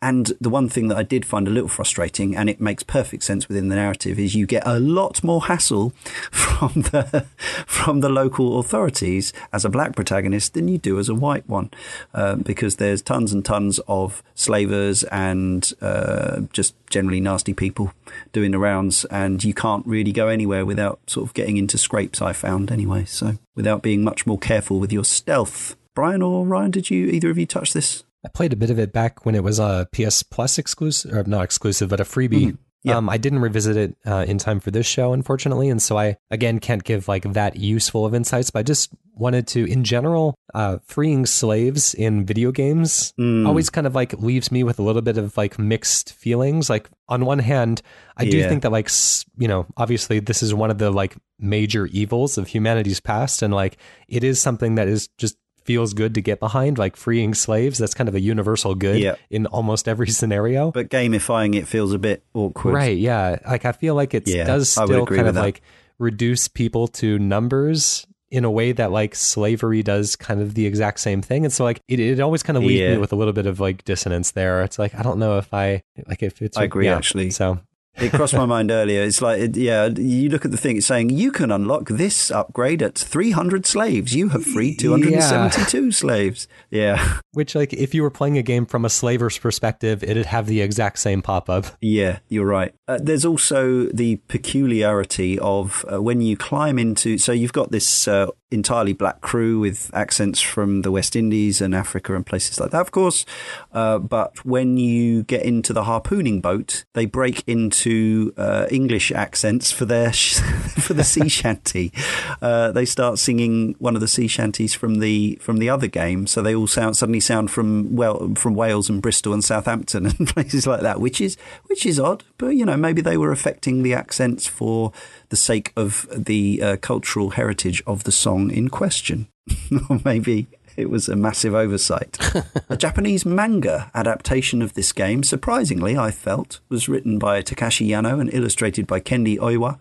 And 0.00 0.32
the 0.40 0.50
one 0.50 0.68
thing 0.68 0.88
that 0.88 0.96
I 0.96 1.02
did 1.02 1.24
find 1.24 1.48
a 1.48 1.50
little 1.50 1.68
frustrating, 1.68 2.36
and 2.36 2.48
it 2.48 2.60
makes 2.60 2.82
perfect 2.82 3.24
sense 3.24 3.48
within 3.48 3.68
the 3.68 3.76
narrative, 3.76 4.18
is 4.18 4.34
you 4.34 4.46
get 4.46 4.66
a 4.66 4.78
lot 4.78 5.24
more 5.24 5.46
hassle 5.46 5.90
from 6.30 6.82
the 6.82 7.26
from 7.66 8.00
the 8.00 8.08
local 8.08 8.58
authorities 8.58 9.32
as 9.52 9.64
a 9.64 9.68
black 9.68 9.96
protagonist 9.96 10.54
than 10.54 10.68
you 10.68 10.78
do 10.78 10.98
as 10.98 11.08
a 11.08 11.14
white 11.14 11.48
one, 11.48 11.70
uh, 12.14 12.36
because 12.36 12.76
there's 12.76 13.02
tons 13.02 13.32
and 13.32 13.44
tons 13.44 13.80
of 13.88 14.22
slavers 14.34 15.02
and 15.04 15.72
uh, 15.80 16.40
just 16.52 16.74
generally 16.90 17.20
nasty 17.20 17.52
people 17.52 17.92
doing 18.32 18.52
the 18.52 18.58
rounds, 18.58 19.04
and 19.06 19.42
you 19.42 19.54
can't 19.54 19.86
really 19.86 20.12
go 20.12 20.28
anywhere 20.28 20.64
without 20.64 21.00
sort 21.06 21.26
of 21.26 21.34
getting 21.34 21.56
into 21.56 21.78
scrapes. 21.78 22.22
I 22.22 22.32
found 22.32 22.70
anyway, 22.70 23.04
so 23.04 23.38
without 23.54 23.82
being 23.82 24.04
much 24.04 24.26
more 24.26 24.38
careful 24.38 24.78
with 24.78 24.92
your 24.92 25.04
stealth. 25.04 25.76
Brian 25.94 26.22
or 26.22 26.46
Ryan, 26.46 26.70
did 26.70 26.90
you 26.90 27.06
either 27.06 27.30
of 27.30 27.38
you 27.38 27.46
touch 27.46 27.72
this? 27.72 28.04
I 28.24 28.28
played 28.28 28.52
a 28.52 28.56
bit 28.56 28.70
of 28.70 28.78
it 28.78 28.92
back 28.92 29.24
when 29.24 29.34
it 29.34 29.44
was 29.44 29.58
a 29.58 29.88
PS 29.92 30.22
Plus 30.22 30.58
exclusive, 30.58 31.12
or 31.12 31.24
not 31.24 31.44
exclusive, 31.44 31.88
but 31.88 32.00
a 32.00 32.04
freebie. 32.04 32.46
Mm-hmm. 32.46 32.90
Um, 32.90 33.08
I 33.08 33.16
didn't 33.16 33.40
revisit 33.40 33.76
it 33.76 33.96
uh, 34.06 34.24
in 34.26 34.38
time 34.38 34.60
for 34.60 34.70
this 34.70 34.86
show, 34.86 35.12
unfortunately, 35.12 35.68
and 35.68 35.82
so 35.82 35.98
I 35.98 36.16
again 36.30 36.58
can't 36.58 36.82
give 36.84 37.08
like 37.08 37.32
that 37.32 37.56
useful 37.56 38.06
of 38.06 38.14
insights. 38.14 38.50
But 38.50 38.60
I 38.60 38.62
just 38.62 38.90
wanted 39.14 39.48
to, 39.48 39.64
in 39.64 39.82
general, 39.82 40.36
uh, 40.54 40.78
freeing 40.84 41.26
slaves 41.26 41.92
in 41.94 42.24
video 42.24 42.52
games 42.52 43.12
mm. 43.18 43.46
always 43.46 43.68
kind 43.68 43.86
of 43.86 43.94
like 43.94 44.12
leaves 44.14 44.52
me 44.52 44.62
with 44.62 44.78
a 44.78 44.82
little 44.82 45.02
bit 45.02 45.18
of 45.18 45.36
like 45.36 45.58
mixed 45.58 46.12
feelings. 46.12 46.70
Like 46.70 46.88
on 47.08 47.24
one 47.24 47.40
hand, 47.40 47.82
I 48.16 48.22
yeah. 48.22 48.30
do 48.30 48.48
think 48.48 48.62
that 48.62 48.72
like 48.72 48.90
you 49.38 49.48
know, 49.48 49.66
obviously 49.76 50.20
this 50.20 50.42
is 50.42 50.54
one 50.54 50.70
of 50.70 50.78
the 50.78 50.90
like 50.90 51.16
major 51.38 51.86
evils 51.86 52.38
of 52.38 52.48
humanity's 52.48 53.00
past, 53.00 53.42
and 53.42 53.52
like 53.52 53.76
it 54.08 54.22
is 54.22 54.40
something 54.40 54.76
that 54.76 54.88
is 54.88 55.08
just 55.18 55.36
feels 55.68 55.92
good 55.92 56.14
to 56.14 56.22
get 56.22 56.40
behind, 56.40 56.78
like 56.78 56.96
freeing 56.96 57.34
slaves. 57.34 57.78
That's 57.78 57.92
kind 57.92 58.08
of 58.08 58.14
a 58.14 58.20
universal 58.20 58.74
good 58.74 58.98
Yeah. 58.98 59.16
in 59.30 59.44
almost 59.46 59.86
every 59.86 60.08
scenario. 60.20 60.72
But 60.72 60.88
gamifying 60.88 61.54
it 61.54 61.68
feels 61.68 61.92
a 61.92 61.98
bit 61.98 62.24
awkward. 62.32 62.72
Right, 62.74 62.96
yeah. 62.96 63.36
Like 63.46 63.64
I 63.66 63.72
feel 63.72 63.94
like 63.94 64.14
it 64.14 64.26
Yeah, 64.26 64.44
does 64.44 64.70
still 64.70 65.04
kind 65.06 65.28
of 65.28 65.34
that. 65.34 65.40
like 65.42 65.60
reduce 65.98 66.48
people 66.48 66.88
to 66.88 67.18
numbers 67.18 68.06
in 68.30 68.44
a 68.44 68.50
way 68.50 68.72
that 68.72 68.90
like 68.92 69.14
slavery 69.14 69.82
does 69.82 70.16
kind 70.16 70.40
of 70.40 70.54
the 70.54 70.64
exact 70.66 71.00
same 71.00 71.20
thing. 71.22 71.44
And 71.44 71.52
so 71.52 71.64
like 71.64 71.80
it, 71.88 72.00
it 72.00 72.20
always 72.20 72.42
kind 72.42 72.56
of 72.56 72.62
leaves 72.62 72.80
Yeah. 72.80 72.92
me 72.92 72.98
with 72.98 73.12
a 73.12 73.16
little 73.16 73.32
bit 73.34 73.46
of 73.46 73.60
like 73.60 73.84
dissonance 73.84 74.30
there. 74.32 74.62
It's 74.62 74.78
like 74.78 74.94
I 74.94 75.02
don't 75.02 75.18
know 75.18 75.38
if 75.38 75.52
I 75.52 75.82
like 76.06 76.22
if 76.22 76.40
it's 76.42 76.56
I 76.56 76.64
agree, 76.64 76.86
yeah. 76.86 76.96
actually. 76.96 77.30
So 77.30 77.58
It 77.96 78.12
crossed 78.12 78.34
my 78.34 78.46
mind 78.46 78.70
earlier. 78.70 79.02
It's 79.02 79.20
like, 79.20 79.40
it- 79.40 79.56
yeah, 79.56 79.86
you 79.86 80.28
look 80.28 80.44
at 80.44 80.52
the 80.52 80.56
thing, 80.56 80.76
it's 80.76 80.86
saying 80.86 81.10
you 81.10 81.32
can 81.32 81.50
unlock 81.50 81.88
this 81.88 82.30
upgrade 82.30 82.80
at 82.80 82.96
300 82.96 83.66
slaves. 83.66 84.14
You 84.14 84.28
have 84.28 84.44
freed 84.44 84.78
272 84.78 85.90
slaves. 85.90 86.46
Yeah. 86.70 87.18
which 87.32 87.54
like 87.54 87.72
if 87.72 87.94
you 87.94 88.02
were 88.02 88.10
playing 88.10 88.38
a 88.38 88.42
game 88.42 88.66
from 88.66 88.84
a 88.84 88.88
slaver's 88.90 89.38
perspective, 89.38 90.04
it'd 90.04 90.26
have 90.26 90.46
the 90.46 90.60
exact 90.60 90.98
same 91.00 91.22
pop 91.22 91.48
up. 91.50 91.66
Yeah, 91.80 92.18
you're 92.28 92.46
right. 92.46 92.72
Uh, 92.86 92.98
there's 93.02 93.24
also 93.24 93.86
the 93.86 94.16
peculiarity 94.28 95.38
of 95.38 95.84
uh, 95.92 96.00
when 96.02 96.20
you 96.20 96.36
climb 96.36 96.78
into. 96.78 97.18
So 97.18 97.32
you've 97.32 97.52
got 97.52 97.70
this 97.70 98.06
uh, 98.08 98.28
entirely 98.50 98.92
black 98.92 99.20
crew 99.20 99.58
with 99.60 99.90
accents 99.92 100.40
from 100.40 100.82
the 100.82 100.90
West 100.90 101.14
Indies 101.14 101.60
and 101.60 101.74
Africa 101.74 102.14
and 102.14 102.24
places 102.24 102.58
like 102.58 102.70
that, 102.70 102.80
of 102.80 102.90
course. 102.90 103.26
Uh, 103.72 103.98
but 103.98 104.44
when 104.44 104.76
you 104.76 105.22
get 105.24 105.42
into 105.42 105.72
the 105.72 105.84
harpooning 105.84 106.40
boat, 106.40 106.84
they 106.94 107.04
break 107.04 107.44
into 107.46 108.32
uh, 108.36 108.66
English 108.70 109.12
accents 109.12 109.70
for 109.70 109.84
their 109.84 110.12
sh- 110.12 110.38
for 110.78 110.94
the 110.94 111.04
sea 111.04 111.28
shanty. 111.38 111.92
Uh, 112.40 112.72
they 112.72 112.84
start 112.84 113.18
singing 113.18 113.74
one 113.78 113.94
of 113.94 114.00
the 114.00 114.08
sea 114.08 114.28
shanties 114.28 114.74
from 114.74 115.00
the 115.00 115.38
from 115.40 115.58
the 115.58 115.68
other 115.68 115.86
game, 115.86 116.26
so 116.26 116.40
they 116.40 116.54
all 116.54 116.66
sound 116.66 116.96
suddenly 116.96 117.20
sound 117.20 117.50
from 117.50 117.94
well 117.94 118.32
from 118.34 118.54
Wales 118.54 118.88
and 118.88 119.02
Bristol 119.02 119.34
and 119.34 119.44
Southampton 119.44 120.06
and 120.18 120.28
places 120.28 120.66
like 120.66 120.80
that, 120.80 121.00
which 121.00 121.20
is 121.20 121.36
which 121.66 121.84
is 121.84 122.00
odd. 122.00 122.24
But 122.38 122.48
you 122.48 122.64
know, 122.64 122.76
maybe 122.76 123.02
they 123.02 123.16
were 123.16 123.32
affecting 123.32 123.82
the 123.82 123.94
accents 123.94 124.46
for 124.46 124.92
the 125.28 125.36
sake 125.36 125.72
of 125.76 126.06
the 126.14 126.62
uh, 126.62 126.76
cultural 126.76 127.30
heritage 127.30 127.82
of 127.86 128.04
the 128.04 128.12
song 128.12 128.50
in 128.50 128.68
question, 128.68 129.28
or 129.90 130.00
maybe. 130.04 130.46
It 130.76 130.90
was 130.90 131.08
a 131.08 131.16
massive 131.16 131.56
oversight. 131.56 132.16
a 132.68 132.76
Japanese 132.76 133.26
manga 133.26 133.90
adaptation 133.96 134.62
of 134.62 134.74
this 134.74 134.92
game, 134.92 135.24
surprisingly, 135.24 135.98
I 135.98 136.12
felt, 136.12 136.60
was 136.68 136.88
written 136.88 137.18
by 137.18 137.42
Takashi 137.42 137.88
Yano 137.88 138.20
and 138.20 138.32
illustrated 138.32 138.86
by 138.86 139.00
Kenji 139.00 139.38
Oiwa 139.38 139.76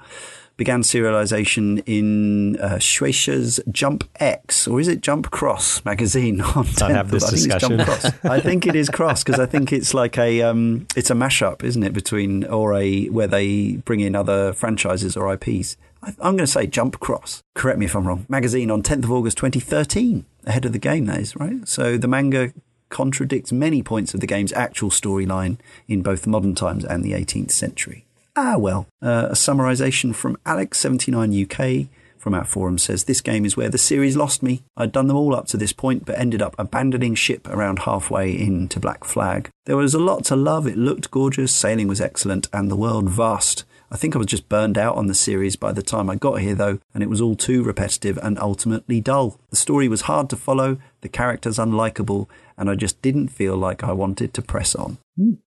began 0.57 0.81
serialization 0.81 1.83
in 1.85 2.59
uh, 2.59 2.75
Shueisha's 2.75 3.59
Jump 3.71 4.03
X, 4.19 4.67
or 4.67 4.79
is 4.79 4.87
it 4.87 5.01
Jump 5.01 5.31
Cross 5.31 5.85
magazine 5.85 6.41
on 6.55 6.65
10th 6.65 6.95
have 6.95 7.11
this 7.11 7.23
I 7.23 7.29
think 7.29 7.45
it's 7.45 7.61
Jump 7.61 7.77
discussion. 7.77 8.11
Cross. 8.11 8.31
I 8.31 8.39
think 8.39 8.67
it 8.67 8.75
is 8.75 8.89
Cross 8.89 9.23
because 9.23 9.39
I 9.39 9.45
think 9.45 9.71
it's 9.71 9.93
like 9.93 10.17
a 10.17 10.41
um, 10.41 10.87
it's 10.95 11.11
a 11.11 11.13
mashup, 11.13 11.63
isn't 11.63 11.83
it, 11.83 11.93
between 11.93 12.43
or 12.45 12.73
a 12.73 13.05
where 13.05 13.27
they 13.27 13.77
bring 13.77 13.99
in 13.99 14.15
other 14.15 14.51
franchises 14.53 15.15
or 15.15 15.31
IPs. 15.31 15.77
I, 16.01 16.09
I'm 16.19 16.35
going 16.35 16.37
to 16.39 16.47
say 16.47 16.67
Jump 16.67 16.99
Cross. 16.99 17.43
Correct 17.55 17.79
me 17.79 17.85
if 17.85 17.95
I'm 17.95 18.07
wrong. 18.07 18.25
Magazine 18.27 18.71
on 18.71 18.81
10th 18.81 19.05
of 19.05 19.11
August 19.11 19.37
2013, 19.37 20.25
ahead 20.45 20.65
of 20.65 20.73
the 20.73 20.79
game. 20.79 21.05
That 21.05 21.19
is 21.19 21.35
right. 21.35 21.67
So 21.67 21.97
the 21.97 22.07
manga 22.07 22.53
contradicts 22.89 23.51
many 23.51 23.83
points 23.83 24.13
of 24.13 24.21
the 24.21 24.27
game's 24.27 24.53
actual 24.53 24.89
storyline 24.89 25.57
in 25.87 26.01
both 26.01 26.25
modern 26.25 26.55
times 26.55 26.85
and 26.85 27.03
the 27.03 27.11
18th 27.11 27.51
century. 27.51 28.06
Ah, 28.39 28.55
well. 28.55 28.85
Uh, 29.01 29.29
a 29.31 29.33
summarization 29.33 30.13
from 30.13 30.37
Alex79UK 30.45 31.87
from 32.19 32.35
our 32.35 32.43
forum 32.43 32.77
says 32.77 33.05
this 33.05 33.19
game 33.19 33.45
is 33.45 33.57
where 33.57 33.67
the 33.67 33.79
series 33.79 34.15
lost 34.15 34.43
me. 34.43 34.61
I'd 34.75 34.91
done 34.91 35.07
them 35.07 35.17
all 35.17 35.33
up 35.33 35.47
to 35.47 35.57
this 35.57 35.73
point, 35.73 36.05
but 36.05 36.19
ended 36.19 36.39
up 36.39 36.53
abandoning 36.59 37.15
ship 37.15 37.47
around 37.47 37.79
halfway 37.79 38.31
into 38.37 38.79
Black 38.79 39.05
Flag. 39.05 39.49
There 39.65 39.75
was 39.75 39.95
a 39.95 39.99
lot 39.99 40.23
to 40.25 40.35
love. 40.35 40.67
It 40.67 40.77
looked 40.77 41.09
gorgeous, 41.09 41.51
sailing 41.51 41.87
was 41.87 41.99
excellent, 41.99 42.47
and 42.53 42.69
the 42.69 42.75
world 42.75 43.09
vast. 43.09 43.63
I 43.89 43.97
think 43.97 44.15
I 44.15 44.19
was 44.19 44.27
just 44.27 44.49
burned 44.49 44.77
out 44.77 44.97
on 44.97 45.07
the 45.07 45.15
series 45.15 45.55
by 45.55 45.71
the 45.71 45.81
time 45.81 46.07
I 46.07 46.15
got 46.15 46.39
here, 46.39 46.53
though, 46.53 46.77
and 46.93 47.01
it 47.01 47.09
was 47.09 47.21
all 47.21 47.35
too 47.35 47.63
repetitive 47.63 48.19
and 48.21 48.37
ultimately 48.37 49.01
dull. 49.01 49.39
The 49.49 49.55
story 49.55 49.87
was 49.87 50.01
hard 50.01 50.29
to 50.29 50.35
follow, 50.35 50.77
the 51.01 51.09
characters 51.09 51.57
unlikable, 51.57 52.27
and 52.55 52.69
I 52.69 52.75
just 52.75 53.01
didn't 53.01 53.29
feel 53.29 53.57
like 53.57 53.83
I 53.83 53.93
wanted 53.93 54.35
to 54.35 54.43
press 54.43 54.75
on. 54.75 54.99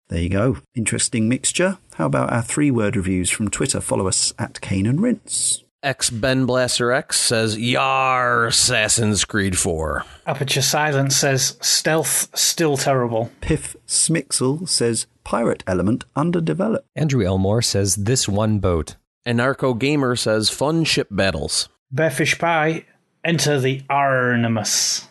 There 0.09 0.21
you 0.21 0.29
go. 0.29 0.57
Interesting 0.75 1.27
mixture. 1.27 1.77
How 1.95 2.05
about 2.05 2.31
our 2.31 2.41
three 2.41 2.71
word 2.71 2.95
reviews 2.95 3.29
from 3.29 3.49
Twitter? 3.49 3.81
Follow 3.81 4.07
us 4.07 4.33
at 4.39 4.61
Cane 4.61 4.85
and 4.85 5.01
Rinse. 5.01 5.63
X 5.83 6.09
Ben 6.09 6.45
Blaster 6.45 6.91
X 6.91 7.19
says, 7.19 7.57
Yar, 7.57 8.47
Assassin's 8.47 9.25
Creed 9.25 9.57
4. 9.57 10.03
Aperture 10.25 10.61
Silence 10.61 11.15
says 11.15 11.57
stealth 11.61 12.35
still 12.37 12.77
terrible. 12.77 13.31
Piff 13.41 13.75
Smixel 13.87 14.67
says 14.67 15.05
pirate 15.23 15.63
element 15.67 16.05
underdeveloped. 16.15 16.87
Andrew 16.95 17.25
Elmore 17.25 17.61
says 17.61 17.95
this 17.95 18.27
one 18.27 18.59
boat. 18.59 18.95
Anarcho 19.25 19.77
Gamer 19.77 20.15
says, 20.15 20.49
Fun 20.49 20.83
ship 20.83 21.09
battles. 21.11 21.69
Bearfish 21.93 22.39
Pie, 22.39 22.85
enter 23.23 23.59
the 23.59 23.83
Animus. 23.89 25.06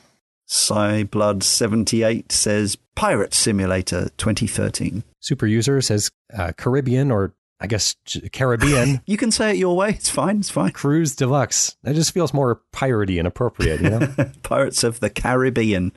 Cyblood78 0.49 2.31
says 2.33 2.77
Pirate 2.95 3.35
Simulator 3.35 4.11
2013. 4.17 5.05
Super 5.21 5.47
user 5.47 5.81
says 5.81 6.11
uh, 6.37 6.53
Caribbean 6.57 7.11
or 7.11 7.35
I 7.59 7.67
guess 7.67 7.97
Caribbean 8.33 9.01
You 9.07 9.17
can 9.17 9.31
say 9.31 9.51
it 9.53 9.57
your 9.57 9.77
way. 9.77 9.91
It's 9.91 10.11
fine. 10.11 10.39
It's 10.41 10.51
fine. 10.51 10.73
Cruise 10.73 11.17
Deluxe. 11.17 11.77
That 11.83 11.95
just 11.95 12.13
feels 12.13 12.35
more 12.35 12.61
piratey 12.73 13.19
and 13.19 13.27
appropriate, 13.27 13.81
you 13.81 13.91
know. 13.91 14.09
Pirates 14.43 14.85
of 14.85 15.01
the 15.01 15.09
Caribbean. 15.11 15.93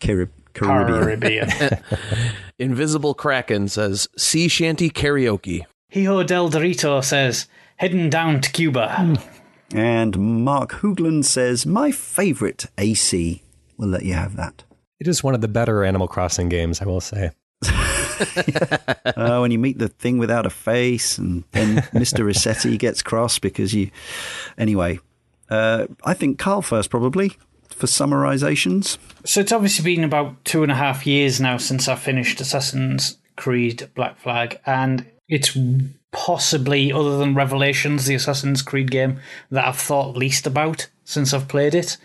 Carib- 0.00 0.32
Caribbean. 0.52 1.50
Caribbean. 1.50 1.78
Invisible 2.58 3.14
Kraken 3.14 3.68
says, 3.68 4.08
Sea 4.16 4.48
Shanty 4.48 4.90
Karaoke. 4.90 5.64
Hijo 5.90 6.22
del 6.24 6.50
Dorito 6.50 7.04
says 7.04 7.46
heading 7.76 8.10
down 8.10 8.40
to 8.40 8.50
Cuba. 8.50 9.16
And 9.72 10.44
Mark 10.44 10.72
Hoogland 10.72 11.24
says, 11.24 11.66
My 11.66 11.92
favourite 11.92 12.66
AC. 12.78 13.42
We'll 13.78 13.88
let 13.88 14.04
you 14.04 14.14
have 14.14 14.36
that. 14.36 14.64
it 14.98 15.08
is 15.08 15.22
one 15.22 15.34
of 15.34 15.40
the 15.40 15.48
better 15.48 15.84
Animal 15.84 16.08
Crossing 16.08 16.48
games, 16.48 16.80
I 16.80 16.86
will 16.86 17.00
say. 17.00 17.30
uh, 19.04 19.38
when 19.38 19.50
you 19.50 19.58
meet 19.58 19.78
the 19.78 19.88
thing 19.88 20.18
without 20.18 20.46
a 20.46 20.50
face, 20.50 21.18
and 21.18 21.44
then 21.52 21.76
Mr. 21.92 22.24
Rossetti 22.24 22.76
gets 22.76 23.02
cross 23.02 23.38
because 23.38 23.74
you. 23.74 23.90
Anyway, 24.58 25.00
uh, 25.50 25.86
I 26.04 26.14
think 26.14 26.38
Karl 26.38 26.62
first, 26.62 26.90
probably, 26.90 27.36
for 27.68 27.86
summarizations. 27.86 28.98
So 29.24 29.40
it's 29.40 29.52
obviously 29.52 29.84
been 29.84 30.04
about 30.04 30.44
two 30.44 30.62
and 30.62 30.72
a 30.72 30.76
half 30.76 31.06
years 31.06 31.40
now 31.40 31.56
since 31.56 31.88
I 31.88 31.94
finished 31.96 32.40
Assassin's 32.40 33.18
Creed 33.36 33.90
Black 33.94 34.18
Flag, 34.18 34.60
and 34.66 35.06
it's 35.28 35.56
possibly, 36.12 36.92
other 36.92 37.18
than 37.18 37.34
Revelations, 37.34 38.06
the 38.06 38.14
Assassin's 38.14 38.62
Creed 38.62 38.90
game 38.90 39.20
that 39.50 39.66
I've 39.66 39.78
thought 39.78 40.16
least 40.16 40.46
about 40.46 40.88
since 41.04 41.34
I've 41.34 41.48
played 41.48 41.74
it. 41.74 41.96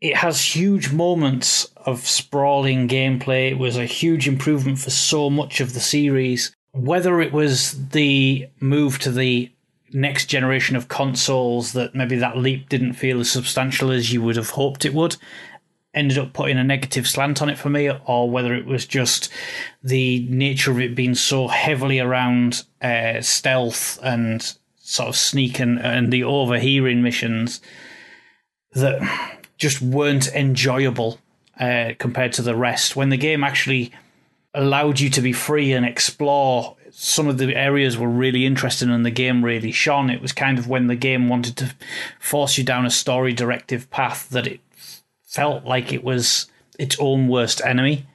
It 0.00 0.16
has 0.16 0.54
huge 0.54 0.92
moments 0.92 1.70
of 1.84 2.06
sprawling 2.06 2.86
gameplay. 2.86 3.50
It 3.50 3.58
was 3.58 3.76
a 3.76 3.86
huge 3.86 4.28
improvement 4.28 4.78
for 4.78 4.90
so 4.90 5.30
much 5.30 5.60
of 5.60 5.72
the 5.72 5.80
series. 5.80 6.54
Whether 6.72 7.20
it 7.22 7.32
was 7.32 7.88
the 7.88 8.48
move 8.60 8.98
to 9.00 9.10
the 9.10 9.50
next 9.92 10.26
generation 10.26 10.76
of 10.76 10.88
consoles 10.88 11.72
that 11.72 11.94
maybe 11.94 12.16
that 12.16 12.36
leap 12.36 12.68
didn't 12.68 12.94
feel 12.94 13.20
as 13.20 13.30
substantial 13.30 13.90
as 13.90 14.12
you 14.12 14.20
would 14.20 14.36
have 14.36 14.50
hoped 14.50 14.84
it 14.84 14.92
would, 14.92 15.16
ended 15.94 16.18
up 16.18 16.34
putting 16.34 16.58
a 16.58 16.64
negative 16.64 17.06
slant 17.06 17.40
on 17.40 17.48
it 17.48 17.56
for 17.56 17.70
me, 17.70 17.90
or 18.04 18.30
whether 18.30 18.54
it 18.54 18.66
was 18.66 18.84
just 18.84 19.30
the 19.82 20.26
nature 20.28 20.70
of 20.70 20.80
it 20.80 20.94
being 20.94 21.14
so 21.14 21.48
heavily 21.48 21.98
around 21.98 22.64
uh, 22.82 23.22
stealth 23.22 23.98
and 24.02 24.56
sort 24.76 25.08
of 25.08 25.16
sneak 25.16 25.58
and, 25.58 25.78
and 25.80 26.12
the 26.12 26.22
overhearing 26.22 27.02
missions 27.02 27.62
that 28.72 29.00
just 29.58 29.80
weren't 29.80 30.28
enjoyable 30.28 31.18
uh, 31.58 31.92
compared 31.98 32.32
to 32.34 32.42
the 32.42 32.56
rest. 32.56 32.96
When 32.96 33.08
the 33.08 33.16
game 33.16 33.42
actually 33.42 33.92
allowed 34.56 34.98
you 34.98 35.10
to 35.10 35.20
be 35.20 35.32
free 35.32 35.72
and 35.72 35.84
explore 35.84 36.76
some 36.90 37.28
of 37.28 37.36
the 37.36 37.54
areas 37.54 37.98
were 37.98 38.08
really 38.08 38.46
interesting 38.46 38.90
and 38.90 39.04
the 39.04 39.10
game 39.10 39.44
really 39.44 39.70
shone. 39.70 40.08
It 40.08 40.22
was 40.22 40.32
kind 40.32 40.58
of 40.58 40.66
when 40.66 40.86
the 40.86 40.96
game 40.96 41.28
wanted 41.28 41.56
to 41.58 41.74
force 42.18 42.56
you 42.56 42.64
down 42.64 42.86
a 42.86 42.90
story 42.90 43.34
directive 43.34 43.90
path 43.90 44.30
that 44.30 44.46
it 44.46 44.60
felt 45.22 45.64
like 45.64 45.92
it 45.92 46.02
was 46.02 46.50
its 46.78 46.96
own 46.98 47.28
worst 47.28 47.60
enemy. 47.62 48.06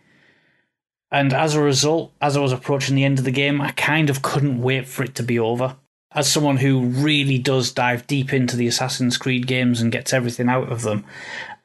And 1.12 1.32
as 1.32 1.54
a 1.54 1.62
result, 1.62 2.12
as 2.22 2.36
I 2.36 2.40
was 2.40 2.52
approaching 2.52 2.96
the 2.96 3.04
end 3.04 3.20
of 3.20 3.26
the 3.26 3.32
game, 3.32 3.62
I 3.62 3.72
kind 3.72 4.10
of 4.10 4.24
couldn't 4.24 4.62
wait 4.62 4.88
for 4.88 5.04
it 5.04 5.14
to 5.16 5.24
be 5.24 5.38
over. 5.38 5.76
As 6.14 6.30
someone 6.30 6.58
who 6.58 6.82
really 6.82 7.38
does 7.38 7.72
dive 7.72 8.06
deep 8.06 8.34
into 8.34 8.58
the 8.58 8.68
Assassin's 8.68 9.18
Creed 9.18 9.48
games 9.48 9.82
and 9.82 9.92
gets 9.92 10.14
everything 10.14 10.50
out 10.50 10.72
of 10.72 10.82
them, 10.82 11.06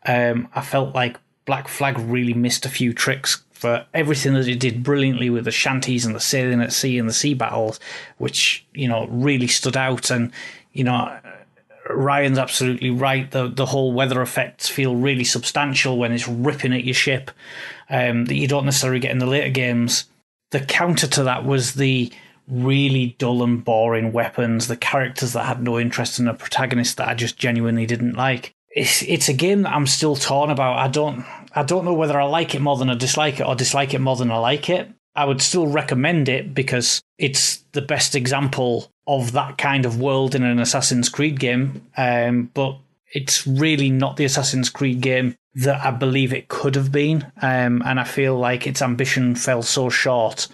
um, 0.06 0.48
I 0.54 0.60
felt 0.60 0.94
like 0.94 1.18
Black 1.46 1.68
Flag 1.68 1.98
really 1.98 2.34
missed 2.34 2.64
a 2.64 2.70
few 2.70 2.92
tricks 2.92 3.42
for 3.50 3.86
everything 3.94 4.34
that 4.34 4.46
it 4.46 4.60
did 4.60 4.82
brilliantly 4.82 5.30
with 5.30 5.46
the 5.46 5.50
shanties 5.50 6.04
and 6.04 6.14
the 6.14 6.20
sailing 6.20 6.60
at 6.60 6.72
sea 6.72 6.98
and 6.98 7.08
the 7.08 7.12
sea 7.12 7.34
battles, 7.34 7.80
which 8.18 8.66
you 8.74 8.86
know 8.86 9.06
really 9.08 9.46
stood 9.46 9.76
out 9.76 10.10
and 10.10 10.30
you 10.72 10.84
know 10.84 11.18
Ryan's 11.88 12.38
absolutely 12.38 12.90
right. 12.90 13.30
The 13.30 13.48
the 13.48 13.66
whole 13.66 13.92
weather 13.92 14.22
effects 14.22 14.68
feel 14.68 14.94
really 14.94 15.24
substantial 15.24 15.98
when 15.98 16.12
it's 16.12 16.28
ripping 16.28 16.72
at 16.72 16.84
your 16.84 16.94
ship 16.94 17.30
um, 17.88 18.26
that 18.26 18.34
you 18.34 18.48
don't 18.48 18.64
necessarily 18.64 19.00
get 19.00 19.12
in 19.12 19.18
the 19.18 19.26
later 19.26 19.50
games. 19.50 20.04
The 20.50 20.60
counter 20.60 21.06
to 21.08 21.24
that 21.24 21.44
was 21.44 21.74
the 21.74 22.12
really 22.48 23.16
dull 23.18 23.42
and 23.42 23.64
boring 23.64 24.12
weapons, 24.12 24.68
the 24.68 24.76
characters 24.76 25.32
that 25.32 25.46
had 25.46 25.62
no 25.62 25.78
interest 25.78 26.18
in 26.18 26.28
a 26.28 26.34
protagonist 26.34 26.96
that 26.96 27.08
I 27.08 27.14
just 27.14 27.38
genuinely 27.38 27.86
didn't 27.86 28.14
like. 28.14 28.54
It's 28.70 29.02
it's 29.02 29.28
a 29.28 29.32
game 29.32 29.62
that 29.62 29.72
I'm 29.72 29.86
still 29.86 30.16
torn 30.16 30.50
about. 30.50 30.78
I 30.78 30.88
don't 30.88 31.24
I 31.54 31.62
don't 31.62 31.84
know 31.84 31.94
whether 31.94 32.20
I 32.20 32.24
like 32.24 32.54
it 32.54 32.60
more 32.60 32.76
than 32.76 32.90
I 32.90 32.94
dislike 32.94 33.40
it 33.40 33.46
or 33.46 33.54
dislike 33.54 33.94
it 33.94 34.00
more 34.00 34.16
than 34.16 34.30
I 34.30 34.38
like 34.38 34.68
it. 34.68 34.90
I 35.14 35.24
would 35.24 35.40
still 35.40 35.66
recommend 35.66 36.28
it 36.28 36.54
because 36.54 37.00
it's 37.16 37.64
the 37.72 37.80
best 37.80 38.14
example 38.14 38.92
of 39.06 39.32
that 39.32 39.56
kind 39.56 39.86
of 39.86 39.98
world 39.98 40.34
in 40.34 40.42
an 40.42 40.58
Assassin's 40.58 41.08
Creed 41.08 41.40
game. 41.40 41.86
Um, 41.96 42.50
but 42.52 42.78
it's 43.14 43.46
really 43.46 43.88
not 43.88 44.18
the 44.18 44.26
Assassin's 44.26 44.68
Creed 44.68 45.00
game 45.00 45.34
that 45.54 45.84
I 45.84 45.90
believe 45.90 46.34
it 46.34 46.48
could 46.48 46.74
have 46.74 46.92
been. 46.92 47.32
Um, 47.40 47.82
and 47.86 47.98
I 47.98 48.04
feel 48.04 48.36
like 48.36 48.66
its 48.66 48.82
ambition 48.82 49.34
fell 49.34 49.62
so 49.62 49.88
short 49.88 50.48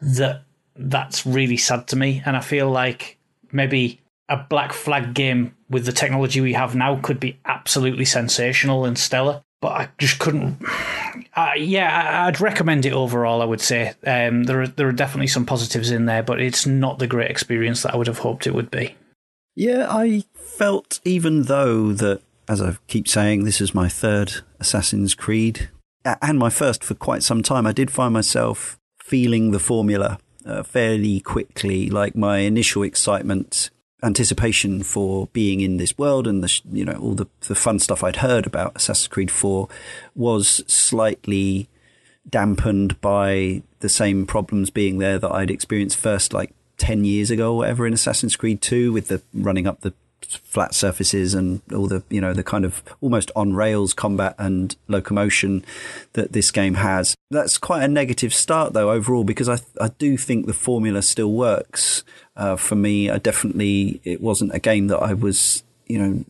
that 0.00 0.44
that's 0.76 1.26
really 1.26 1.56
sad 1.56 1.88
to 1.88 1.96
me. 1.96 2.22
And 2.24 2.36
I 2.36 2.40
feel 2.40 2.70
like 2.70 3.18
maybe 3.50 4.00
a 4.28 4.36
Black 4.36 4.72
Flag 4.72 5.14
game 5.14 5.54
with 5.68 5.86
the 5.86 5.92
technology 5.92 6.40
we 6.40 6.54
have 6.54 6.74
now 6.74 6.96
could 7.00 7.20
be 7.20 7.38
absolutely 7.44 8.04
sensational 8.04 8.84
and 8.84 8.98
stellar. 8.98 9.42
But 9.60 9.72
I 9.72 9.88
just 9.98 10.18
couldn't. 10.18 10.58
Uh, 11.34 11.52
yeah, 11.56 12.26
I'd 12.26 12.40
recommend 12.40 12.84
it 12.84 12.92
overall. 12.92 13.42
I 13.42 13.44
would 13.44 13.60
say 13.60 13.94
um, 14.04 14.44
there 14.44 14.62
are 14.62 14.66
there 14.66 14.88
are 14.88 14.92
definitely 14.92 15.28
some 15.28 15.46
positives 15.46 15.90
in 15.92 16.06
there, 16.06 16.22
but 16.22 16.40
it's 16.40 16.66
not 16.66 16.98
the 16.98 17.06
great 17.06 17.30
experience 17.30 17.82
that 17.82 17.94
I 17.94 17.96
would 17.96 18.08
have 18.08 18.18
hoped 18.18 18.46
it 18.46 18.54
would 18.54 18.70
be. 18.70 18.96
Yeah, 19.54 19.86
I 19.88 20.24
felt 20.34 20.98
even 21.04 21.44
though 21.44 21.92
that, 21.92 22.22
as 22.48 22.60
I 22.60 22.76
keep 22.88 23.06
saying, 23.06 23.44
this 23.44 23.60
is 23.60 23.74
my 23.74 23.88
third 23.88 24.40
Assassin's 24.58 25.14
Creed 25.14 25.70
and 26.04 26.38
my 26.38 26.50
first 26.50 26.82
for 26.82 26.94
quite 26.94 27.22
some 27.22 27.42
time. 27.42 27.66
I 27.66 27.72
did 27.72 27.90
find 27.90 28.12
myself 28.12 28.78
feeling 29.00 29.52
the 29.52 29.58
formula 29.60 30.18
uh, 30.46 30.62
fairly 30.62 31.20
quickly. 31.20 31.88
Like 31.90 32.16
my 32.16 32.38
initial 32.38 32.82
excitement, 32.82 33.70
anticipation 34.02 34.82
for 34.82 35.28
being 35.28 35.60
in 35.60 35.76
this 35.76 35.96
world, 35.96 36.26
and 36.26 36.42
the 36.42 36.60
you 36.70 36.84
know 36.84 36.94
all 36.94 37.14
the 37.14 37.26
the 37.48 37.54
fun 37.54 37.78
stuff 37.78 38.02
I'd 38.02 38.16
heard 38.16 38.46
about 38.46 38.76
Assassin's 38.76 39.08
Creed 39.08 39.30
Four 39.30 39.68
was 40.14 40.62
slightly 40.66 41.68
dampened 42.28 43.00
by 43.00 43.62
the 43.80 43.88
same 43.88 44.26
problems 44.26 44.70
being 44.70 44.98
there 44.98 45.18
that 45.18 45.32
I'd 45.32 45.50
experienced 45.50 45.96
first, 45.96 46.32
like 46.32 46.52
ten 46.78 47.04
years 47.04 47.30
ago, 47.30 47.52
or 47.54 47.58
whatever, 47.58 47.86
in 47.86 47.92
Assassin's 47.92 48.36
Creed 48.36 48.60
Two, 48.60 48.92
with 48.92 49.08
the 49.08 49.22
running 49.32 49.66
up 49.66 49.80
the 49.80 49.94
flat 50.36 50.74
surfaces 50.74 51.34
and 51.34 51.62
all 51.74 51.86
the 51.86 52.02
you 52.08 52.20
know 52.20 52.32
the 52.32 52.42
kind 52.42 52.64
of 52.64 52.82
almost 53.00 53.30
on 53.36 53.54
rails 53.54 53.92
combat 53.92 54.34
and 54.38 54.76
locomotion 54.88 55.64
that 56.14 56.32
this 56.32 56.50
game 56.50 56.74
has. 56.74 57.14
That's 57.30 57.58
quite 57.58 57.82
a 57.82 57.88
negative 57.88 58.34
start 58.34 58.72
though 58.72 58.90
overall 58.90 59.24
because 59.24 59.48
I 59.48 59.58
I 59.80 59.88
do 59.98 60.16
think 60.16 60.46
the 60.46 60.52
formula 60.52 61.02
still 61.02 61.32
works 61.32 62.04
uh, 62.36 62.56
for 62.56 62.74
me. 62.74 63.10
I 63.10 63.18
definitely 63.18 64.00
it 64.04 64.20
wasn't 64.20 64.54
a 64.54 64.58
game 64.58 64.88
that 64.88 64.98
I 64.98 65.14
was 65.14 65.62
you 65.86 65.98
know 65.98 66.24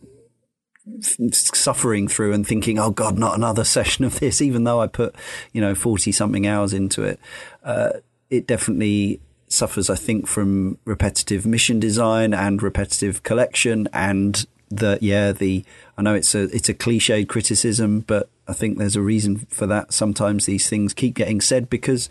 suffering 1.31 2.07
through 2.07 2.33
and 2.33 2.45
thinking, 2.45 2.77
oh 2.77 2.91
God, 2.91 3.17
not 3.17 3.37
another 3.37 3.63
session 3.77 4.05
of 4.05 4.19
this, 4.19 4.41
even 4.41 4.63
though 4.63 4.81
I 4.81 4.87
put, 4.87 5.15
you 5.51 5.61
know, 5.61 5.75
40 5.75 6.11
something 6.11 6.45
hours 6.45 6.73
into 6.73 7.03
it. 7.03 7.19
Uh, 7.63 7.91
it 8.29 8.47
definitely 8.47 9.19
suffers, 9.53 9.89
I 9.89 9.95
think, 9.95 10.27
from 10.27 10.77
repetitive 10.85 11.45
mission 11.45 11.79
design 11.79 12.33
and 12.33 12.61
repetitive 12.61 13.23
collection 13.23 13.87
and 13.93 14.45
the 14.69 14.97
yeah 15.01 15.31
the 15.31 15.63
I 15.97 16.01
know 16.01 16.15
it's 16.15 16.33
a 16.33 16.43
it's 16.55 16.69
a 16.69 16.73
cliched 16.73 17.27
criticism, 17.27 18.01
but 18.01 18.29
I 18.47 18.53
think 18.53 18.77
there's 18.77 18.95
a 18.95 19.01
reason 19.01 19.37
for 19.49 19.67
that. 19.67 19.93
Sometimes 19.93 20.45
these 20.45 20.69
things 20.69 20.93
keep 20.93 21.15
getting 21.15 21.41
said 21.41 21.69
because 21.69 22.09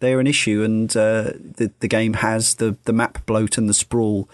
they're 0.00 0.20
an 0.20 0.26
issue, 0.26 0.62
and 0.62 0.90
uh, 0.96 1.32
the 1.34 1.70
the 1.80 1.88
game 1.88 2.14
has 2.14 2.56
the 2.56 2.76
the 2.84 2.92
map 2.92 3.24
bloat 3.26 3.58
and 3.58 3.68
the 3.68 3.74
sprawl. 3.74 4.28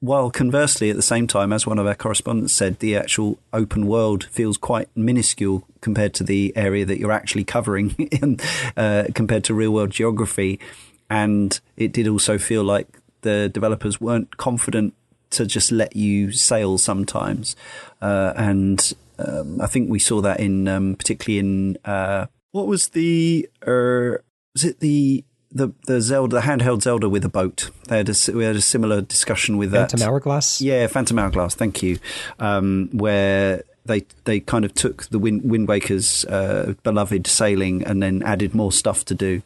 While 0.00 0.30
conversely, 0.30 0.90
at 0.90 0.96
the 0.96 1.02
same 1.02 1.26
time, 1.26 1.52
as 1.52 1.66
one 1.66 1.80
of 1.80 1.86
our 1.88 1.96
correspondents 1.96 2.52
said, 2.52 2.78
the 2.78 2.94
actual 2.94 3.36
open 3.52 3.88
world 3.88 4.22
feels 4.26 4.56
quite 4.56 4.88
minuscule 4.94 5.64
compared 5.80 6.14
to 6.14 6.24
the 6.24 6.52
area 6.54 6.84
that 6.84 7.00
you're 7.00 7.10
actually 7.10 7.42
covering, 7.42 7.90
in, 7.98 8.38
uh, 8.76 9.06
compared 9.16 9.42
to 9.44 9.54
real 9.54 9.72
world 9.72 9.90
geography 9.90 10.60
and 11.10 11.60
it 11.76 11.92
did 11.92 12.08
also 12.08 12.38
feel 12.38 12.64
like 12.64 12.98
the 13.22 13.48
developers 13.48 14.00
weren't 14.00 14.36
confident 14.36 14.94
to 15.30 15.46
just 15.46 15.70
let 15.72 15.94
you 15.94 16.32
sail 16.32 16.78
sometimes, 16.78 17.56
uh, 18.00 18.32
and 18.36 18.94
um, 19.18 19.60
I 19.60 19.66
think 19.66 19.90
we 19.90 19.98
saw 19.98 20.20
that 20.20 20.40
in 20.40 20.68
um, 20.68 20.94
particularly 20.94 21.38
in 21.38 21.78
uh, 21.84 22.26
what 22.52 22.66
was 22.66 22.88
the 22.88 23.48
uh, 23.62 24.18
was 24.54 24.64
it 24.64 24.80
the 24.80 25.24
the 25.50 25.72
the 25.86 26.00
Zelda 26.00 26.36
the 26.36 26.42
handheld 26.42 26.82
Zelda 26.82 27.08
with 27.08 27.24
a 27.24 27.28
boat. 27.28 27.70
They 27.86 27.98
had 27.98 28.08
a, 28.08 28.14
we 28.32 28.44
had 28.44 28.56
a 28.56 28.60
similar 28.60 29.00
discussion 29.00 29.56
with 29.56 29.72
Phantom 29.72 29.98
that. 29.98 30.04
Phantom 30.04 30.08
Hourglass. 30.14 30.60
Yeah, 30.60 30.86
Phantom 30.86 31.18
Hourglass. 31.18 31.54
Thank 31.54 31.82
you. 31.82 31.98
Um, 32.38 32.90
where 32.92 33.64
they 33.84 34.06
they 34.24 34.40
kind 34.40 34.64
of 34.64 34.74
took 34.74 35.06
the 35.06 35.18
Wind, 35.18 35.42
Wind 35.50 35.68
Waker's 35.68 36.24
uh, 36.26 36.74
beloved 36.82 37.26
sailing 37.26 37.82
and 37.84 38.02
then 38.02 38.22
added 38.22 38.54
more 38.54 38.72
stuff 38.72 39.04
to 39.06 39.14
do 39.14 39.42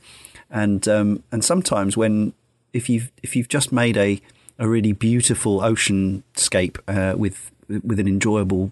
and 0.53 0.87
um, 0.87 1.25
and 1.33 1.45
sometimes 1.45 1.97
when 1.97 2.35
if 2.73 2.89
you've 2.89 3.11
if 3.23 3.35
you've 3.35 3.49
just 3.49 3.73
made 3.73 3.97
a 3.97 4.21
a 4.59 4.69
really 4.69 4.93
beautiful 4.93 5.61
oceanscape 5.61 6.79
uh, 6.87 7.17
with 7.17 7.51
with 7.69 7.99
an 7.99 8.07
enjoyable 8.07 8.71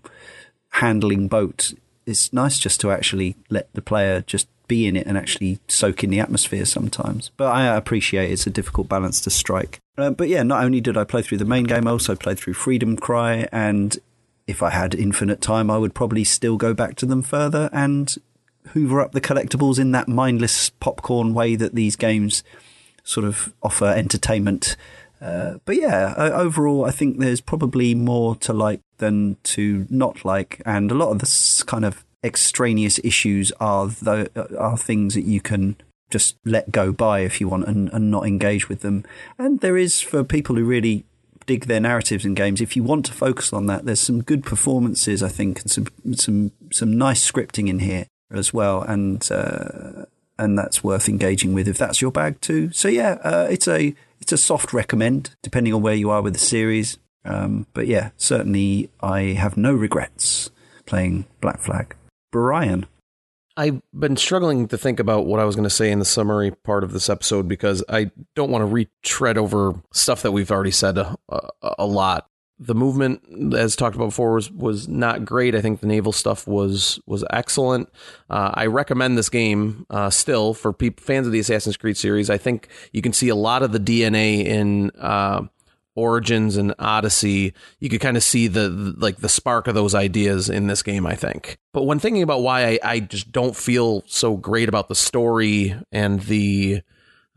handling 0.74 1.26
boat, 1.26 1.74
it's 2.06 2.32
nice 2.32 2.58
just 2.58 2.80
to 2.82 2.90
actually 2.90 3.34
let 3.48 3.72
the 3.72 3.82
player 3.82 4.20
just 4.20 4.46
be 4.68 4.86
in 4.86 4.94
it 4.94 5.06
and 5.06 5.18
actually 5.18 5.58
soak 5.66 6.04
in 6.04 6.10
the 6.10 6.20
atmosphere 6.20 6.64
sometimes. 6.64 7.32
But 7.36 7.48
I 7.48 7.76
appreciate 7.76 8.30
it's 8.30 8.46
a 8.46 8.50
difficult 8.50 8.88
balance 8.88 9.20
to 9.22 9.30
strike. 9.30 9.80
Uh, 9.98 10.10
but 10.10 10.28
yeah, 10.28 10.44
not 10.44 10.62
only 10.62 10.80
did 10.80 10.96
I 10.96 11.04
play 11.04 11.22
through 11.22 11.38
the 11.38 11.44
main 11.44 11.64
game, 11.64 11.88
I 11.88 11.90
also 11.90 12.14
played 12.14 12.38
through 12.38 12.54
Freedom 12.54 12.96
Cry, 12.96 13.48
and 13.50 13.98
if 14.46 14.62
I 14.62 14.70
had 14.70 14.94
infinite 14.94 15.40
time, 15.40 15.70
I 15.70 15.78
would 15.78 15.94
probably 15.94 16.24
still 16.24 16.56
go 16.56 16.72
back 16.72 16.94
to 16.96 17.06
them 17.06 17.22
further 17.22 17.68
and 17.72 18.16
hoover 18.68 19.00
up 19.00 19.12
the 19.12 19.20
collectibles 19.20 19.78
in 19.78 19.92
that 19.92 20.08
mindless 20.08 20.70
popcorn 20.70 21.34
way 21.34 21.56
that 21.56 21.74
these 21.74 21.96
games 21.96 22.42
sort 23.04 23.26
of 23.26 23.52
offer 23.62 23.86
entertainment. 23.86 24.76
Uh, 25.20 25.58
but 25.64 25.76
yeah, 25.76 26.14
overall, 26.16 26.84
I 26.84 26.90
think 26.90 27.18
there's 27.18 27.40
probably 27.40 27.94
more 27.94 28.36
to 28.36 28.52
like 28.52 28.80
than 28.98 29.36
to 29.42 29.86
not 29.90 30.24
like, 30.24 30.62
and 30.64 30.90
a 30.90 30.94
lot 30.94 31.10
of 31.10 31.18
this 31.18 31.62
kind 31.62 31.84
of 31.84 32.04
extraneous 32.22 33.00
issues 33.02 33.52
are 33.60 33.88
the, 33.88 34.30
are 34.58 34.76
things 34.76 35.14
that 35.14 35.24
you 35.24 35.40
can 35.40 35.76
just 36.10 36.36
let 36.44 36.72
go 36.72 36.92
by 36.92 37.20
if 37.20 37.40
you 37.40 37.48
want 37.48 37.66
and, 37.66 37.88
and 37.92 38.10
not 38.10 38.26
engage 38.26 38.68
with 38.68 38.80
them. 38.80 39.04
And 39.38 39.60
there 39.60 39.76
is 39.76 40.00
for 40.00 40.24
people 40.24 40.56
who 40.56 40.64
really 40.64 41.04
dig 41.46 41.66
their 41.66 41.80
narratives 41.80 42.24
in 42.24 42.34
games. 42.34 42.60
If 42.60 42.76
you 42.76 42.82
want 42.82 43.06
to 43.06 43.12
focus 43.12 43.52
on 43.52 43.66
that, 43.66 43.84
there's 43.84 44.00
some 44.00 44.22
good 44.22 44.44
performances, 44.44 45.22
I 45.22 45.28
think, 45.28 45.60
and 45.60 45.70
some 45.70 45.86
some 46.14 46.52
some 46.72 46.96
nice 46.96 47.28
scripting 47.28 47.68
in 47.68 47.80
here 47.80 48.06
as 48.30 48.52
well, 48.52 48.82
and 48.82 49.26
uh, 49.30 50.06
and 50.38 50.58
that's 50.58 50.82
worth 50.82 51.08
engaging 51.08 51.52
with 51.52 51.68
if 51.68 51.78
that's 51.78 52.00
your 52.00 52.10
bag 52.10 52.40
too. 52.40 52.70
So 52.72 52.88
yeah, 52.88 53.18
uh, 53.22 53.48
it's 53.50 53.68
a 53.68 53.94
it's 54.20 54.32
a 54.32 54.38
soft 54.38 54.72
recommend 54.72 55.36
depending 55.42 55.74
on 55.74 55.82
where 55.82 55.94
you 55.94 56.10
are 56.10 56.22
with 56.22 56.34
the 56.34 56.40
series. 56.40 56.98
Um, 57.24 57.66
but 57.74 57.86
yeah, 57.86 58.10
certainly 58.16 58.90
I 59.02 59.20
have 59.34 59.56
no 59.56 59.72
regrets 59.72 60.50
playing 60.86 61.26
Black 61.40 61.60
Flag. 61.60 61.94
Brian. 62.32 62.86
I've 63.56 63.82
been 63.92 64.16
struggling 64.16 64.68
to 64.68 64.78
think 64.78 65.00
about 65.00 65.26
what 65.26 65.40
I 65.40 65.44
was 65.44 65.54
going 65.54 65.68
to 65.68 65.70
say 65.70 65.90
in 65.90 65.98
the 65.98 66.04
summary 66.04 66.50
part 66.50 66.82
of 66.82 66.92
this 66.92 67.10
episode 67.10 67.46
because 67.46 67.84
I 67.90 68.10
don't 68.34 68.50
want 68.50 68.62
to 68.62 68.66
retread 68.66 69.36
over 69.36 69.74
stuff 69.92 70.22
that 70.22 70.32
we've 70.32 70.50
already 70.50 70.70
said 70.70 70.96
a, 70.96 71.16
a, 71.28 71.50
a 71.80 71.86
lot 71.86 72.29
the 72.62 72.74
movement, 72.74 73.22
as 73.54 73.74
talked 73.74 73.96
about 73.96 74.06
before, 74.06 74.34
was 74.34 74.50
was 74.50 74.86
not 74.86 75.24
great. 75.24 75.54
I 75.54 75.62
think 75.62 75.80
the 75.80 75.86
naval 75.86 76.12
stuff 76.12 76.46
was 76.46 77.00
was 77.06 77.24
excellent. 77.30 77.88
Uh, 78.28 78.50
I 78.52 78.66
recommend 78.66 79.16
this 79.16 79.30
game 79.30 79.86
uh, 79.88 80.10
still 80.10 80.52
for 80.52 80.74
people 80.74 81.02
fans 81.02 81.26
of 81.26 81.32
the 81.32 81.38
Assassin's 81.38 81.78
Creed 81.78 81.96
series. 81.96 82.28
I 82.28 82.36
think 82.36 82.68
you 82.92 83.00
can 83.00 83.14
see 83.14 83.30
a 83.30 83.34
lot 83.34 83.62
of 83.62 83.72
the 83.72 83.80
DNA 83.80 84.44
in 84.44 84.90
uh, 84.98 85.46
Origins 85.94 86.58
and 86.58 86.74
Odyssey. 86.78 87.54
You 87.78 87.88
could 87.88 88.02
kind 88.02 88.18
of 88.18 88.22
see 88.22 88.46
the, 88.46 88.68
the, 88.68 88.94
like 88.98 89.16
the 89.16 89.28
spark 89.30 89.66
of 89.66 89.74
those 89.74 89.94
ideas 89.94 90.50
in 90.50 90.66
this 90.66 90.82
game. 90.82 91.06
I 91.06 91.14
think. 91.14 91.56
But 91.72 91.84
when 91.84 91.98
thinking 91.98 92.22
about 92.22 92.42
why 92.42 92.66
I, 92.66 92.78
I 92.84 93.00
just 93.00 93.32
don't 93.32 93.56
feel 93.56 94.04
so 94.06 94.36
great 94.36 94.68
about 94.68 94.90
the 94.90 94.94
story 94.94 95.74
and 95.90 96.20
the 96.20 96.82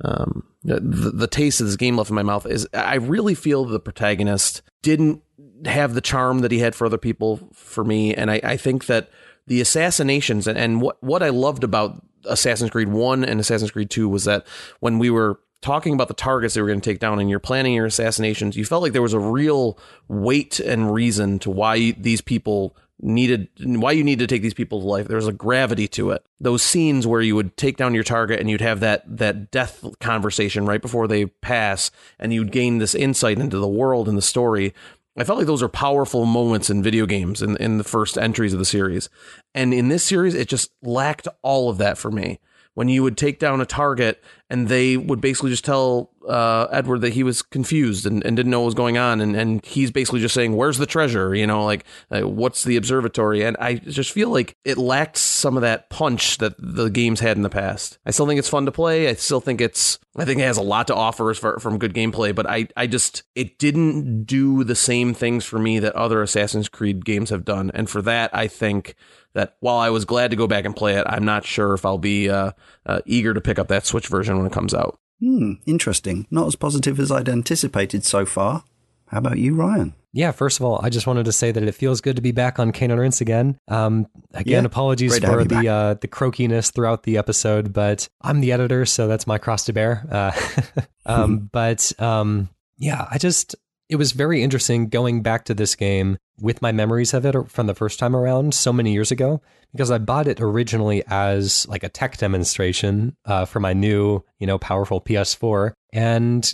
um, 0.03 0.43
the, 0.63 0.79
the 0.79 1.27
taste 1.27 1.59
of 1.61 1.67
this 1.67 1.75
game 1.75 1.97
left 1.97 2.09
in 2.09 2.15
my 2.15 2.23
mouth 2.23 2.45
is 2.45 2.67
I 2.73 2.95
really 2.95 3.35
feel 3.35 3.65
the 3.65 3.79
protagonist 3.79 4.61
didn't 4.81 5.21
have 5.65 5.93
the 5.93 6.01
charm 6.01 6.39
that 6.39 6.51
he 6.51 6.59
had 6.59 6.75
for 6.75 6.85
other 6.85 6.97
people 6.97 7.49
for 7.53 7.83
me. 7.83 8.13
And 8.13 8.31
I, 8.31 8.39
I 8.43 8.57
think 8.57 8.85
that 8.85 9.09
the 9.47 9.61
assassinations 9.61 10.47
and, 10.47 10.57
and 10.57 10.81
what, 10.81 11.01
what 11.03 11.23
I 11.23 11.29
loved 11.29 11.63
about 11.63 12.01
Assassin's 12.25 12.71
Creed 12.71 12.89
1 12.89 13.25
and 13.25 13.39
Assassin's 13.39 13.71
Creed 13.71 13.89
2 13.89 14.07
was 14.07 14.25
that 14.25 14.45
when 14.79 14.99
we 14.99 15.09
were 15.09 15.39
talking 15.61 15.93
about 15.93 16.07
the 16.09 16.13
targets 16.13 16.53
they 16.53 16.61
were 16.61 16.67
going 16.67 16.81
to 16.81 16.89
take 16.89 16.99
down 16.99 17.19
and 17.19 17.29
you're 17.29 17.39
planning 17.39 17.73
your 17.73 17.85
assassinations, 17.85 18.55
you 18.55 18.65
felt 18.65 18.83
like 18.83 18.93
there 18.93 19.01
was 19.01 19.13
a 19.13 19.19
real 19.19 19.77
weight 20.07 20.59
and 20.59 20.93
reason 20.93 21.39
to 21.39 21.49
why 21.49 21.91
these 21.91 22.21
people 22.21 22.75
needed 23.01 23.49
why 23.59 23.91
you 23.91 24.03
need 24.03 24.19
to 24.19 24.27
take 24.27 24.41
these 24.41 24.53
people's 24.53 24.83
life. 24.83 25.07
there's 25.07 25.27
a 25.27 25.33
gravity 25.33 25.87
to 25.89 26.11
it. 26.11 26.25
Those 26.39 26.61
scenes 26.61 27.05
where 27.05 27.21
you 27.21 27.35
would 27.35 27.57
take 27.57 27.77
down 27.77 27.93
your 27.93 28.03
target 28.03 28.39
and 28.39 28.49
you'd 28.49 28.61
have 28.61 28.79
that 28.79 29.03
that 29.17 29.51
death 29.51 29.85
conversation 29.99 30.65
right 30.65 30.81
before 30.81 31.07
they 31.07 31.25
pass, 31.25 31.91
and 32.19 32.33
you'd 32.33 32.51
gain 32.51 32.77
this 32.77 32.95
insight 32.95 33.39
into 33.39 33.57
the 33.57 33.67
world 33.67 34.07
and 34.07 34.17
the 34.17 34.21
story. 34.21 34.73
I 35.15 35.23
felt 35.23 35.37
like 35.37 35.47
those 35.47 35.61
are 35.61 35.69
powerful 35.69 36.25
moments 36.25 36.69
in 36.69 36.81
video 36.81 37.05
games 37.05 37.41
in 37.41 37.57
in 37.57 37.77
the 37.77 37.83
first 37.83 38.17
entries 38.17 38.53
of 38.53 38.59
the 38.59 38.65
series, 38.65 39.09
and 39.53 39.73
in 39.73 39.89
this 39.89 40.03
series, 40.03 40.35
it 40.35 40.47
just 40.47 40.71
lacked 40.81 41.27
all 41.41 41.69
of 41.69 41.77
that 41.79 41.97
for 41.97 42.11
me 42.11 42.39
when 42.73 42.89
you 42.89 43.03
would 43.03 43.17
take 43.17 43.39
down 43.39 43.61
a 43.61 43.65
target 43.65 44.23
and 44.49 44.67
they 44.67 44.97
would 44.97 45.21
basically 45.21 45.49
just 45.49 45.65
tell 45.65 46.11
uh, 46.27 46.67
Edward 46.71 47.01
that 47.01 47.13
he 47.13 47.23
was 47.23 47.41
confused 47.41 48.05
and, 48.05 48.23
and 48.23 48.35
didn't 48.35 48.51
know 48.51 48.59
what 48.59 48.67
was 48.67 48.73
going 48.75 48.97
on. 48.97 49.19
And, 49.19 49.35
and 49.35 49.65
he's 49.65 49.91
basically 49.91 50.19
just 50.19 50.33
saying, 50.33 50.55
Where's 50.55 50.77
the 50.77 50.85
treasure? 50.85 51.33
You 51.33 51.47
know, 51.47 51.65
like, 51.65 51.85
uh, 52.11 52.21
what's 52.21 52.63
the 52.63 52.75
observatory? 52.75 53.43
And 53.43 53.57
I 53.59 53.75
just 53.75 54.11
feel 54.11 54.29
like 54.29 54.55
it 54.63 54.77
lacked 54.77 55.17
some 55.17 55.57
of 55.57 55.61
that 55.61 55.89
punch 55.89 56.37
that 56.37 56.53
the 56.59 56.89
games 56.89 57.19
had 57.19 57.37
in 57.37 57.43
the 57.43 57.49
past. 57.49 57.97
I 58.05 58.11
still 58.11 58.27
think 58.27 58.39
it's 58.39 58.49
fun 58.49 58.65
to 58.65 58.71
play. 58.71 59.09
I 59.09 59.13
still 59.13 59.41
think 59.41 59.59
it's, 59.59 59.99
I 60.15 60.25
think 60.25 60.39
it 60.39 60.43
has 60.43 60.57
a 60.57 60.63
lot 60.63 60.87
to 60.87 60.95
offer 60.95 61.29
as 61.31 61.39
far, 61.39 61.59
from 61.59 61.79
good 61.79 61.93
gameplay, 61.93 62.33
but 62.33 62.47
I, 62.47 62.67
I 62.77 62.87
just, 62.87 63.23
it 63.35 63.57
didn't 63.57 64.25
do 64.25 64.63
the 64.63 64.75
same 64.75 65.13
things 65.13 65.45
for 65.45 65.57
me 65.57 65.79
that 65.79 65.95
other 65.95 66.21
Assassin's 66.21 66.69
Creed 66.69 67.05
games 67.05 67.31
have 67.31 67.43
done. 67.43 67.71
And 67.73 67.89
for 67.89 68.01
that, 68.03 68.29
I 68.33 68.47
think 68.47 68.95
that 69.33 69.57
while 69.59 69.77
I 69.77 69.89
was 69.89 70.05
glad 70.05 70.31
to 70.31 70.37
go 70.37 70.47
back 70.47 70.65
and 70.65 70.75
play 70.75 70.95
it, 70.95 71.05
I'm 71.07 71.25
not 71.25 71.45
sure 71.45 71.73
if 71.73 71.85
I'll 71.85 71.97
be 71.97 72.29
uh, 72.29 72.51
uh, 72.85 73.01
eager 73.05 73.33
to 73.33 73.41
pick 73.41 73.59
up 73.59 73.67
that 73.69 73.85
Switch 73.85 74.07
version 74.07 74.37
when 74.37 74.45
it 74.45 74.53
comes 74.53 74.73
out. 74.73 74.99
Hmm, 75.19 75.53
interesting. 75.65 76.27
Not 76.29 76.47
as 76.47 76.55
positive 76.55 76.99
as 76.99 77.11
I'd 77.11 77.29
anticipated 77.29 78.03
so 78.03 78.25
far. 78.25 78.63
How 79.07 79.19
about 79.19 79.37
you, 79.37 79.55
Ryan? 79.55 79.93
Yeah, 80.11 80.31
first 80.31 80.59
of 80.59 80.65
all, 80.65 80.79
I 80.83 80.89
just 80.89 81.07
wanted 81.07 81.25
to 81.25 81.31
say 81.31 81.51
that 81.51 81.63
it 81.63 81.73
feels 81.73 81.99
good 81.99 82.17
to 82.17 82.21
be 82.21 82.31
back 82.31 82.59
on 82.59 82.71
Cane 82.71 82.91
and 82.91 82.99
Rinse 82.99 83.19
again. 83.19 83.57
Um, 83.67 84.07
again, 84.33 84.63
yeah, 84.63 84.67
apologies 84.67 85.17
for 85.17 85.43
the 85.43 85.67
uh, 85.67 85.93
the 85.95 86.07
croakiness 86.07 86.71
throughout 86.71 87.01
the 87.01 87.17
episode, 87.17 87.73
but 87.73 88.07
I'm 88.21 88.39
the 88.39 88.51
editor, 88.51 88.85
so 88.85 89.07
that's 89.07 89.25
my 89.25 89.39
cross 89.39 89.65
to 89.65 89.73
bear. 89.73 90.05
Uh, 90.11 90.31
um, 91.07 91.37
but 91.51 91.91
um, 91.99 92.49
yeah, 92.77 93.07
I 93.09 93.17
just 93.17 93.55
it 93.93 93.97
was 93.97 94.11
very 94.11 94.41
interesting 94.41 94.89
going 94.89 95.21
back 95.21 95.45
to 95.45 95.53
this 95.53 95.75
game 95.75 96.17
with 96.41 96.63
my 96.63 96.71
memories 96.71 97.13
of 97.13 97.27
it 97.27 97.35
from 97.51 97.67
the 97.67 97.75
first 97.75 97.99
time 97.99 98.15
around 98.15 98.55
so 98.55 98.73
many 98.73 98.91
years 98.91 99.11
ago 99.11 99.39
because 99.71 99.91
I 99.91 99.99
bought 99.99 100.27
it 100.27 100.41
originally 100.41 101.03
as 101.05 101.67
like 101.67 101.83
a 101.83 101.89
tech 101.89 102.17
demonstration 102.17 103.15
uh, 103.25 103.45
for 103.45 103.59
my 103.59 103.73
new, 103.73 104.23
you 104.39 104.47
know, 104.47 104.57
powerful 104.57 104.99
PS4. 104.99 105.73
And 105.93 106.51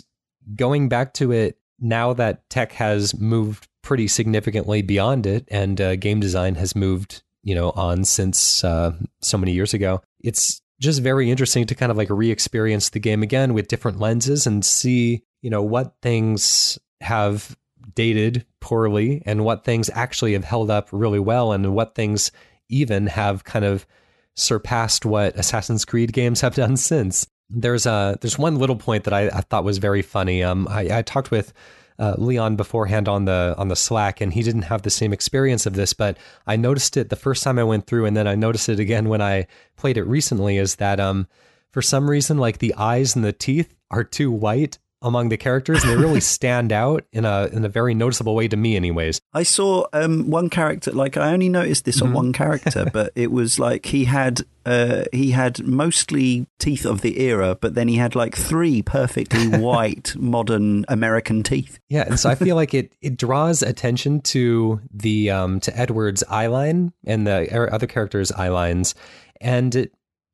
going 0.54 0.90
back 0.90 1.14
to 1.14 1.32
it 1.32 1.56
now 1.78 2.12
that 2.12 2.46
tech 2.50 2.72
has 2.72 3.18
moved 3.18 3.68
pretty 3.82 4.06
significantly 4.06 4.82
beyond 4.82 5.24
it 5.24 5.48
and 5.50 5.80
uh, 5.80 5.96
game 5.96 6.20
design 6.20 6.56
has 6.56 6.76
moved, 6.76 7.22
you 7.42 7.54
know, 7.54 7.70
on 7.70 8.04
since 8.04 8.62
uh, 8.64 8.92
so 9.22 9.38
many 9.38 9.52
years 9.52 9.72
ago, 9.72 10.02
it's 10.22 10.60
just 10.78 11.00
very 11.00 11.30
interesting 11.30 11.66
to 11.68 11.74
kind 11.74 11.90
of 11.90 11.96
like 11.96 12.10
re-experience 12.10 12.90
the 12.90 13.00
game 13.00 13.22
again 13.22 13.54
with 13.54 13.68
different 13.68 13.98
lenses 13.98 14.46
and 14.46 14.62
see, 14.62 15.22
you 15.40 15.48
know, 15.48 15.62
what 15.62 15.94
things 16.02 16.78
have 17.00 17.56
dated 17.94 18.44
poorly 18.60 19.22
and 19.26 19.44
what 19.44 19.64
things 19.64 19.90
actually 19.94 20.34
have 20.34 20.44
held 20.44 20.70
up 20.70 20.88
really 20.92 21.18
well 21.18 21.52
and 21.52 21.74
what 21.74 21.94
things 21.94 22.30
even 22.68 23.06
have 23.06 23.44
kind 23.44 23.64
of 23.64 23.86
surpassed 24.34 25.04
what 25.04 25.36
Assassin's 25.36 25.84
Creed 25.84 26.12
games 26.12 26.40
have 26.40 26.54
done 26.62 26.76
since. 26.76 27.26
There's 27.48 27.86
a 27.86 28.16
there's 28.20 28.38
one 28.38 28.56
little 28.56 28.76
point 28.76 29.04
that 29.04 29.12
I, 29.12 29.26
I 29.26 29.40
thought 29.40 29.64
was 29.64 29.78
very 29.78 30.02
funny. 30.02 30.42
Um, 30.42 30.68
I, 30.68 30.98
I 30.98 31.02
talked 31.02 31.32
with 31.32 31.52
uh, 31.98 32.14
Leon 32.16 32.56
beforehand 32.56 33.08
on 33.08 33.24
the 33.24 33.54
on 33.58 33.68
the 33.68 33.76
Slack, 33.76 34.20
and 34.20 34.32
he 34.32 34.42
didn't 34.42 34.62
have 34.62 34.82
the 34.82 34.90
same 34.90 35.12
experience 35.12 35.66
of 35.66 35.74
this, 35.74 35.92
but 35.92 36.16
I 36.46 36.56
noticed 36.56 36.96
it 36.96 37.10
the 37.10 37.16
first 37.16 37.42
time 37.42 37.58
I 37.58 37.64
went 37.64 37.86
through, 37.86 38.06
and 38.06 38.16
then 38.16 38.28
I 38.28 38.36
noticed 38.36 38.68
it 38.68 38.78
again 38.78 39.08
when 39.08 39.20
I 39.20 39.48
played 39.76 39.98
it 39.98 40.04
recently. 40.04 40.58
Is 40.58 40.76
that 40.76 41.00
um, 41.00 41.26
for 41.72 41.82
some 41.82 42.08
reason, 42.08 42.38
like 42.38 42.58
the 42.58 42.74
eyes 42.74 43.16
and 43.16 43.24
the 43.24 43.32
teeth 43.32 43.74
are 43.90 44.04
too 44.04 44.30
white 44.30 44.78
among 45.02 45.28
the 45.28 45.36
characters, 45.36 45.82
and 45.82 45.92
they 45.92 45.96
really 45.96 46.20
stand 46.36 46.72
out 46.72 47.04
in 47.12 47.24
a 47.24 47.48
in 47.52 47.64
a 47.64 47.68
very 47.68 47.94
noticeable 47.94 48.34
way 48.34 48.48
to 48.48 48.56
me, 48.56 48.76
anyways. 48.76 49.20
I 49.32 49.42
saw 49.42 49.86
um, 49.92 50.30
one 50.30 50.50
character, 50.50 50.92
like 50.92 51.16
I 51.16 51.32
only 51.32 51.48
noticed 51.48 51.84
this 51.84 51.96
mm-hmm. 51.96 52.08
on 52.08 52.12
one 52.12 52.32
character, 52.32 52.90
but 52.92 53.12
it 53.14 53.30
was 53.30 53.58
like 53.58 53.86
he 53.86 54.04
had 54.04 54.42
uh, 54.66 55.04
he 55.12 55.30
had 55.30 55.64
mostly 55.66 56.46
teeth 56.58 56.84
of 56.84 57.00
the 57.00 57.20
era, 57.20 57.56
but 57.60 57.74
then 57.74 57.88
he 57.88 57.96
had 57.96 58.14
like 58.14 58.36
three 58.36 58.82
perfectly 58.82 59.48
white 59.58 60.14
modern 60.16 60.84
American 60.88 61.42
teeth. 61.42 61.78
Yeah, 61.88 62.04
and 62.06 62.20
so 62.20 62.28
I 62.28 62.34
feel 62.34 62.56
like 62.56 62.74
it 62.74 62.92
it 63.00 63.16
draws 63.16 63.62
attention 63.62 64.20
to 64.22 64.80
the 64.92 65.30
um, 65.30 65.60
to 65.60 65.76
Edward's 65.76 66.22
eyeline 66.30 66.92
and 67.04 67.26
the 67.26 67.72
other 67.72 67.86
characters' 67.86 68.32
eyelines, 68.32 68.94
and 69.40 69.74
it 69.74 69.92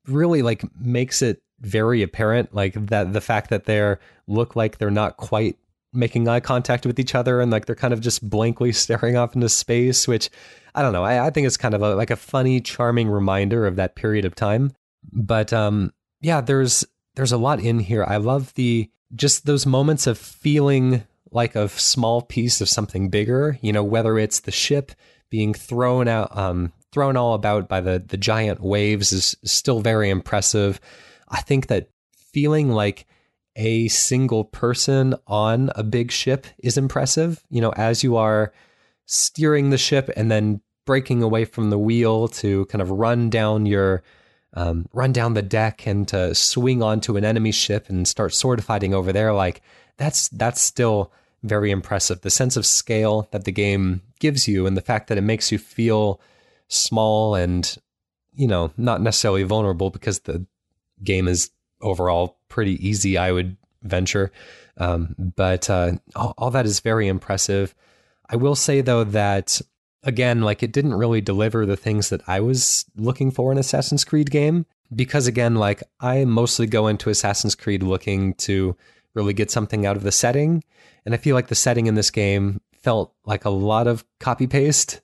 really 0.09 0.43
like 0.43 0.65
makes 0.79 1.23
it 1.23 1.43
very 1.61 2.03
apparent 2.03 2.55
like 2.55 2.75
that 2.75 3.13
the 3.13 3.21
fact 3.21 3.51
that 3.51 3.65
they're 3.65 3.99
look 4.27 4.57
like 4.57 4.79
they're 4.79 4.91
not 4.91 5.17
quite 5.17 5.57
making 5.93 6.29
eye 6.29 6.41
contact 6.41 6.85
with 6.85 6.99
each 6.99 7.15
other 7.15 7.41
and 7.41 7.51
like 7.51 7.67
they're 7.67 7.75
kind 7.75 7.95
of 7.95 8.01
just 8.01 8.29
blankly 8.29 8.73
staring 8.85 9.17
off 9.17 9.35
into 9.35 9.49
space 9.49 10.07
which 10.07 10.29
i 10.75 10.83
don't 10.83 10.93
know 10.93 11.05
i, 11.05 11.27
I 11.27 11.31
think 11.31 11.47
it's 11.47 11.57
kind 11.57 11.75
of 11.75 11.83
a, 11.83 11.95
like 11.95 12.11
a 12.11 12.17
funny 12.17 12.61
charming 12.61 13.09
reminder 13.09 13.67
of 13.67 13.77
that 13.77 13.95
period 13.95 14.25
of 14.25 14.35
time. 14.35 14.73
But 15.13 15.53
um 15.53 15.93
yeah 16.21 16.41
there's 16.41 16.85
there's 17.15 17.33
a 17.33 17.39
lot 17.39 17.61
in 17.61 17.79
here. 17.79 18.05
I 18.05 18.19
love 18.19 18.53
the 18.55 18.91
just 19.15 19.47
those 19.47 19.65
moments 19.65 20.07
of 20.07 20.19
feeling 20.19 21.05
like 21.31 21.55
a 21.55 21.69
small 21.69 22.23
piece 22.23 22.61
of 22.61 22.69
something 22.69 23.09
bigger 23.09 23.59
you 23.63 23.73
know 23.73 23.85
whether 23.85 24.19
it's 24.19 24.41
the 24.41 24.51
ship 24.51 24.93
being 25.31 25.55
thrown 25.55 26.09
out 26.09 26.37
um 26.37 26.73
thrown 26.93 27.17
all 27.17 27.35
about 27.35 27.69
by 27.69 27.81
the 27.81 28.03
the 28.07 28.17
giant 28.17 28.61
waves 28.61 29.13
is 29.13 29.37
still 29.45 29.81
very 29.81 30.09
impressive. 30.09 30.81
I 31.29 31.43
think 31.43 31.67
that 31.67 31.91
feeling 32.33 32.71
like 32.71 33.07
a 33.57 33.89
single 33.89 34.45
person 34.45 35.15
on 35.27 35.71
a 35.75 35.83
big 35.83 36.13
ship 36.13 36.47
is 36.59 36.77
impressive. 36.77 37.43
You 37.51 37.61
know, 37.61 37.73
as 37.77 38.05
you 38.05 38.17
are 38.17 38.53
steering 39.07 39.71
the 39.71 39.79
ship 39.79 40.11
and 40.17 40.31
then 40.31 40.61
breaking 40.85 41.23
away 41.23 41.45
from 41.45 41.71
the 41.71 41.79
wheel 41.79 42.29
to 42.29 42.67
kind 42.67 42.81
of 42.83 42.91
run 42.91 43.31
down 43.31 43.67
your 43.67 44.03
um, 44.55 44.87
run 44.93 45.13
down 45.13 45.35
the 45.35 45.43
deck 45.43 45.87
and 45.87 46.07
to 46.09 46.35
swing 46.35 46.83
onto 46.83 47.17
an 47.17 47.25
enemy 47.25 47.53
ship 47.53 47.89
and 47.89 48.09
start 48.09 48.33
sword 48.33 48.65
fighting 48.65 48.95
over 48.95 49.13
there. 49.13 49.33
Like 49.33 49.63
that's 49.97 50.29
that's 50.29 50.61
still 50.61 51.13
very 51.43 51.71
impressive. 51.71 52.21
The 52.21 52.31
sense 52.31 52.57
of 52.57 52.65
scale 52.65 53.29
that 53.33 53.45
the 53.45 53.53
game 53.53 54.03
gives 54.19 54.49
you 54.49 54.67
and 54.67 54.77
the 54.77 54.83
fact 54.83 55.09
that 55.09 55.19
it 55.19 55.23
makes 55.23 55.53
you 55.53 55.59
feel 55.59 56.21
small 56.69 57.35
and 57.35 57.77
you 58.35 58.49
know 58.49 58.73
not 58.77 59.01
necessarily 59.01 59.43
vulnerable 59.43 59.91
because 59.91 60.21
the 60.21 60.47
game 61.05 61.29
is 61.29 61.51
overall 61.87 62.39
pretty 62.49 62.87
easy, 62.87 63.17
I 63.17 63.33
would 63.33 63.57
venture. 63.83 64.33
Um, 64.77 65.15
but 65.19 65.71
uh, 65.71 65.93
all, 66.15 66.35
all, 66.37 66.51
that 66.51 66.67
is 66.67 66.81
very 66.81 67.09
impressive. 67.09 67.75
I 68.29 68.37
will 68.37 68.57
say 68.57 68.81
though 68.83 69.05
that 69.05 69.61
again, 70.03 70.43
like 70.43 70.63
it 70.63 70.73
didn't 70.73 70.95
really 70.95 71.21
deliver 71.21 71.65
the 71.65 71.77
things 71.77 72.11
that 72.11 72.23
I 72.27 72.41
was 72.41 72.85
looking 72.97 73.31
for 73.31 73.53
in 73.53 73.59
Assassin's 73.59 74.05
Creed 74.05 74.31
game 74.31 74.67
because 74.95 75.27
again, 75.27 75.55
like 75.55 75.83
I 76.01 76.25
mostly 76.25 76.67
go 76.67 76.87
into 76.87 77.11
Assassin's 77.11 77.55
Creed 77.55 77.83
looking 77.83 78.35
to 78.35 78.77
really 79.15 79.33
get 79.33 79.51
something 79.51 79.87
out 79.87 79.97
of 79.97 80.03
the 80.03 80.13
setting, 80.13 80.63
and 81.05 81.15
I 81.15 81.19
feel 81.19 81.35
like 81.35 81.49
the 81.49 81.55
setting 81.55 81.87
in 81.87 81.95
this 81.95 82.11
game 82.11 82.61
felt 82.83 83.15
like 83.25 83.45
a 83.45 83.51
lot 83.51 83.87
of 83.87 84.05
copy 84.21 84.47
paste. 84.47 85.01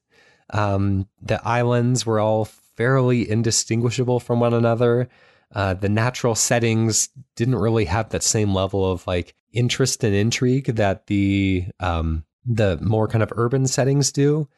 Um, 0.50 1.08
the 1.20 1.40
islands 1.46 2.04
were 2.04 2.20
all 2.20 2.44
fairly 2.44 3.28
indistinguishable 3.28 4.20
from 4.20 4.38
one 4.38 4.54
another. 4.54 5.08
Uh, 5.54 5.74
the 5.74 5.88
natural 5.88 6.34
settings 6.34 7.10
didn't 7.36 7.56
really 7.56 7.84
have 7.84 8.08
that 8.10 8.22
same 8.22 8.54
level 8.54 8.90
of 8.90 9.06
like 9.06 9.34
interest 9.52 10.02
and 10.02 10.14
intrigue 10.14 10.66
that 10.76 11.06
the 11.06 11.66
um, 11.80 12.24
the 12.44 12.78
more 12.80 13.06
kind 13.06 13.22
of 13.22 13.32
urban 13.36 13.66
settings 13.66 14.12
do. 14.12 14.48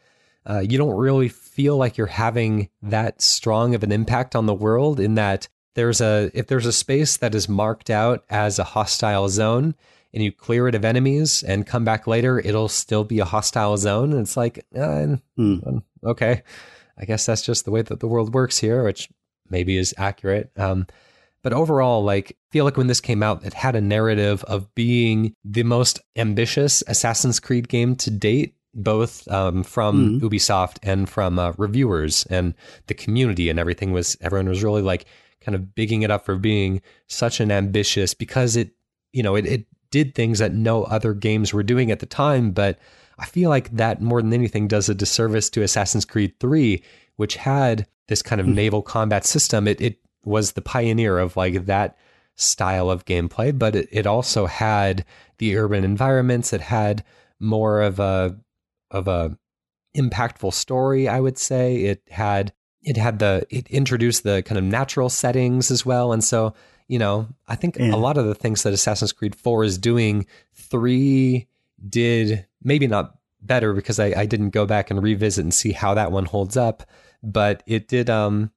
Uh, 0.47 0.61
you 0.61 0.77
don't 0.77 0.97
really 0.97 1.29
feel 1.29 1.77
like 1.77 1.97
you're 1.97 2.07
having 2.07 2.69
that 2.83 3.23
strong 3.23 3.75
of 3.75 3.83
an 3.83 3.91
impact 3.91 4.37
on 4.37 4.47
the 4.47 4.55
world 4.55 5.01
in 5.01 5.15
that 5.15 5.49
there's 5.75 6.01
a 6.01 6.31
if 6.35 6.47
there's 6.47 6.67
a 6.67 6.73
space 6.73 7.17
that 7.17 7.35
is 7.35 7.49
marked 7.49 7.91
out 7.91 8.25
as 8.31 8.59
a 8.59 8.65
hostile 8.65 9.29
zone 9.29 9.75
and 10.13 10.23
you 10.23 10.31
clear 10.31 10.69
it 10.69 10.75
of 10.75 10.85
enemies 10.85 11.43
and 11.43 11.67
come 11.67 11.85
back 11.85 12.07
later 12.07 12.39
it'll 12.39 12.69
still 12.69 13.05
be 13.05 13.19
a 13.19 13.25
hostile 13.25 13.77
zone 13.77 14.13
and 14.13 14.21
it's 14.21 14.37
like 14.37 14.65
uh, 14.77 15.17
mm. 15.39 15.83
okay 16.05 16.43
i 16.99 17.05
guess 17.05 17.27
that's 17.27 17.43
just 17.43 17.65
the 17.65 17.71
way 17.71 17.83
that 17.83 18.01
the 18.01 18.09
world 18.09 18.35
works 18.35 18.59
here 18.59 18.85
which 18.85 19.09
maybe 19.49 19.77
is 19.77 19.95
accurate. 19.99 20.51
Um, 20.57 20.87
but 21.43 21.53
overall, 21.53 22.03
like, 22.03 22.37
feel 22.51 22.65
like 22.65 22.77
when 22.77 22.87
this 22.87 23.01
came 23.01 23.23
out, 23.23 23.45
it 23.45 23.53
had 23.53 23.77
a 23.77 23.81
narrative 23.81 24.43
of 24.45 24.75
being 24.75 25.35
the 25.45 25.63
most 25.63 26.01
ambitious 26.17 26.83
Assassin's 26.87 27.39
Creed 27.39 27.69
game 27.69 27.97
to 27.97 28.11
date, 28.11 28.55
both 28.73 29.29
um, 29.29 29.63
from 29.63 30.21
mm-hmm. 30.21 30.27
Ubisoft 30.27 30.79
and 30.83 31.09
from 31.09 31.39
uh, 31.39 31.53
reviewers 31.59 32.25
and 32.31 32.55
the 32.87 32.95
community 32.95 33.51
and 33.51 33.59
everything. 33.59 33.93
Was 33.93 34.17
everyone 34.21 34.49
was 34.49 34.65
really 34.65 34.83
like 34.83 35.05
kind 35.43 35.55
of 35.55 35.75
bigging 35.75 36.03
it 36.03 36.11
up 36.11 36.25
for 36.25 36.37
being 36.37 36.81
such 37.09 37.41
an 37.41 37.51
ambitious 37.51 38.15
because 38.15 38.57
it 38.57 38.73
you 39.15 39.23
know, 39.23 39.37
it, 39.37 39.47
it 39.47 39.67
did 39.91 40.15
things 40.15 40.41
that 40.41 40.53
no 40.53 40.83
other 40.83 41.15
games 41.15 41.55
were 41.55 41.63
doing 41.63 41.91
at 41.91 42.01
the 42.01 42.07
time. 42.07 42.51
But 42.51 42.79
I 43.17 43.27
feel 43.27 43.49
like 43.49 43.71
that 43.77 44.03
more 44.03 44.21
than 44.21 44.33
anything 44.33 44.67
does 44.67 44.89
a 44.89 44.95
disservice 44.95 45.49
to 45.51 45.63
Assassin's 45.63 46.05
Creed 46.05 46.35
3, 46.41 46.83
which 47.17 47.37
had 47.37 47.87
this 48.09 48.23
kind 48.23 48.41
of 48.41 48.47
mm. 48.47 48.55
naval 48.55 48.83
combat 48.83 49.25
system. 49.25 49.67
It, 49.67 49.81
it 49.81 49.99
was 50.25 50.53
the 50.53 50.63
pioneer 50.63 51.19
of 51.19 51.37
like 51.37 51.67
that 51.67 51.97
style 52.37 52.91
of 52.91 53.05
gameplay, 53.05 53.57
but 53.57 53.77
it, 53.77 53.89
it 53.91 54.07
also 54.07 54.47
had 54.47 55.05
the 55.39 55.57
urban 55.57 55.85
environments. 55.85 56.53
It 56.53 56.61
had 56.61 57.05
more 57.41 57.81
of 57.81 58.01
a 58.01 58.37
of 58.91 59.09
a 59.09 59.37
impactful 59.97 60.53
story, 60.53 61.09
I 61.09 61.21
would 61.21 61.39
say. 61.39 61.77
It 61.85 62.03
had 62.11 62.53
it 62.83 62.97
had 62.97 63.19
the 63.19 63.47
it 63.51 63.69
introduced 63.69 64.25
the 64.25 64.43
kind 64.43 64.59
of 64.59 64.65
natural 64.65 65.09
settings 65.09 65.71
as 65.71 65.87
well. 65.87 66.13
And 66.13 66.23
so, 66.23 66.55
you 66.89 66.99
know, 66.99 67.29
I 67.49 67.57
think 67.57 67.77
yeah. 67.79 67.95
a 67.95 67.97
lot 67.97 68.19
of 68.19 68.27
the 68.27 68.35
things 68.35 68.63
that 68.63 68.73
Assassin's 68.73 69.13
Creed 69.13 69.35
4 69.35 69.65
is 69.65 69.79
doing, 69.79 70.27
3 70.55 71.47
did 71.89 72.47
maybe 72.63 72.87
not 72.87 73.17
better 73.41 73.73
because 73.73 73.99
I, 73.99 74.07
I 74.17 74.27
didn't 74.27 74.51
go 74.51 74.67
back 74.67 74.91
and 74.91 75.03
revisit 75.03 75.45
and 75.45 75.53
see 75.53 75.73
how 75.73 75.95
that 75.95 76.13
one 76.13 76.25
holds 76.25 76.57
up, 76.57 76.85
but 77.25 77.63
it 77.67 77.89
did 77.89 78.11
um 78.11 78.51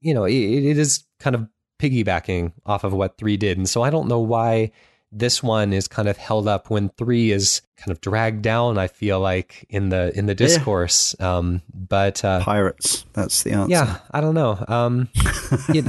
you 0.00 0.12
know, 0.12 0.24
it, 0.24 0.34
it 0.34 0.78
is 0.78 1.04
kind 1.18 1.34
of 1.34 1.48
piggybacking 1.80 2.52
off 2.66 2.84
of 2.84 2.92
what 2.92 3.16
3 3.16 3.36
did. 3.38 3.56
And 3.56 3.68
so 3.68 3.82
I 3.82 3.88
don't 3.88 4.06
know 4.06 4.20
why 4.20 4.70
this 5.10 5.42
one 5.42 5.72
is 5.72 5.88
kind 5.88 6.08
of 6.08 6.16
held 6.18 6.46
up 6.46 6.68
when 6.68 6.90
3 6.90 7.30
is 7.30 7.62
kind 7.76 7.90
of 7.90 8.00
dragged 8.00 8.42
down 8.42 8.78
I 8.78 8.88
feel 8.88 9.20
like 9.20 9.66
in 9.68 9.88
the 9.88 10.16
in 10.16 10.26
the 10.26 10.34
discourse. 10.34 11.14
Yeah. 11.18 11.36
Um 11.36 11.62
but 11.72 12.24
uh 12.24 12.40
pirates, 12.40 13.04
that's 13.12 13.42
the 13.42 13.52
answer. 13.52 13.70
Yeah, 13.70 13.98
I 14.10 14.20
don't 14.20 14.34
know. 14.34 14.62
Um 14.68 15.08
it, 15.68 15.84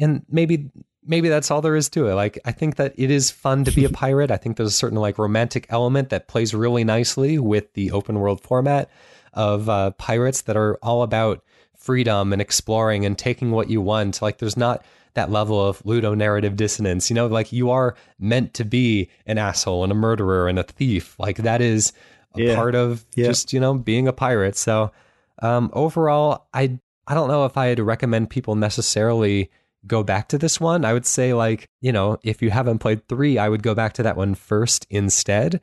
and 0.00 0.24
maybe 0.30 0.70
maybe 1.08 1.28
that's 1.28 1.50
all 1.50 1.60
there 1.60 1.76
is 1.76 1.88
to 1.90 2.08
it. 2.08 2.14
Like 2.14 2.38
I 2.44 2.52
think 2.52 2.76
that 2.76 2.94
it 2.96 3.10
is 3.10 3.30
fun 3.30 3.64
to 3.64 3.72
be 3.72 3.84
a 3.84 3.88
pirate. 4.04 4.30
I 4.30 4.36
think 4.36 4.56
there's 4.56 4.68
a 4.68 4.72
certain 4.72 4.98
like 4.98 5.18
romantic 5.18 5.66
element 5.70 6.10
that 6.10 6.28
plays 6.28 6.54
really 6.54 6.84
nicely 6.84 7.38
with 7.38 7.72
the 7.72 7.90
open 7.90 8.20
world 8.20 8.40
format 8.40 8.90
of 9.32 9.68
uh, 9.68 9.90
pirates 9.92 10.42
that 10.42 10.56
are 10.56 10.78
all 10.82 11.02
about 11.02 11.42
freedom 11.78 12.32
and 12.32 12.42
exploring 12.42 13.06
and 13.06 13.16
taking 13.16 13.50
what 13.50 13.70
you 13.70 13.80
want. 13.80 14.20
Like 14.20 14.38
there's 14.38 14.56
not 14.56 14.84
that 15.14 15.30
level 15.30 15.64
of 15.64 15.82
ludonarrative 15.84 16.56
dissonance. 16.56 17.10
You 17.10 17.14
know, 17.14 17.26
like 17.26 17.52
you 17.52 17.70
are 17.70 17.96
meant 18.18 18.54
to 18.54 18.64
be 18.64 19.10
an 19.26 19.38
asshole 19.38 19.82
and 19.82 19.92
a 19.92 19.96
murderer 19.96 20.48
and 20.48 20.58
a 20.58 20.64
thief. 20.64 21.18
Like 21.18 21.38
that 21.38 21.60
is 21.60 21.92
a 22.36 22.42
yeah. 22.42 22.54
part 22.54 22.74
of 22.74 23.06
yeah. 23.14 23.26
just, 23.26 23.52
you 23.52 23.60
know, 23.60 23.74
being 23.74 24.06
a 24.06 24.12
pirate. 24.12 24.56
So 24.56 24.92
um, 25.40 25.70
overall, 25.72 26.46
I 26.52 26.78
I 27.06 27.14
don't 27.14 27.28
know 27.28 27.46
if 27.46 27.56
I'd 27.56 27.80
recommend 27.80 28.28
people 28.28 28.54
necessarily 28.54 29.50
go 29.86 30.02
back 30.02 30.28
to 30.28 30.38
this 30.38 30.60
one. 30.60 30.84
I 30.84 30.92
would 30.92 31.06
say 31.06 31.32
like, 31.32 31.68
you 31.80 31.92
know, 31.92 32.18
if 32.22 32.42
you 32.42 32.50
haven't 32.50 32.80
played 32.80 33.08
3, 33.08 33.38
I 33.38 33.48
would 33.48 33.62
go 33.62 33.74
back 33.74 33.94
to 33.94 34.02
that 34.02 34.16
one 34.16 34.34
first 34.34 34.86
instead. 34.90 35.60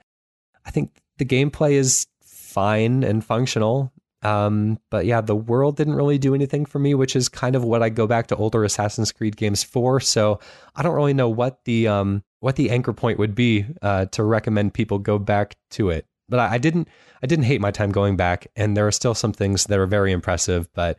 I 0.66 0.72
think 0.72 0.98
the 1.18 1.26
gameplay 1.26 1.74
is 1.74 2.08
fine 2.24 3.04
and 3.04 3.24
functional. 3.24 3.92
Um, 4.26 4.80
but 4.90 5.06
yeah, 5.06 5.22
the 5.22 5.36
world 5.36 5.78
didn't 5.78 5.94
really 5.94 6.18
do 6.18 6.34
anything 6.34 6.66
for 6.66 6.80
me, 6.80 6.96
which 6.96 7.16
is 7.16 7.30
kind 7.30 7.56
of 7.56 7.64
what 7.64 7.84
I 7.84 7.90
go 7.90 8.08
back 8.08 8.26
to 8.28 8.36
older 8.36 8.64
Assassin's 8.64 9.12
Creed 9.12 9.38
games 9.38 9.64
for. 9.64 10.00
So 10.00 10.40
I 10.76 10.82
don't 10.82 10.96
really 10.96 11.14
know 11.14 11.30
what 11.30 11.64
the 11.66 11.88
um, 11.88 12.24
what 12.40 12.56
the 12.56 12.72
anchor 12.72 12.92
point 12.92 13.20
would 13.20 13.36
be 13.36 13.68
uh, 13.84 14.06
to 14.08 14.24
recommend 14.24 14.74
people 14.74 14.98
go 14.98 15.20
back 15.20 15.56
to 15.72 15.92
it. 15.92 16.08
But 16.28 16.40
I, 16.40 16.54
I 16.54 16.58
didn't 16.58 16.88
I 17.22 17.28
didn't 17.28 17.46
hate 17.46 17.62
my 17.62 17.70
time 17.70 17.92
going 17.92 18.16
back, 18.16 18.48
and 18.56 18.76
there 18.76 18.88
are 18.88 18.92
still 18.92 19.14
some 19.14 19.32
things 19.32 19.66
that 19.66 19.78
are 19.78 19.86
very 19.86 20.12
impressive. 20.12 20.68
But 20.74 20.98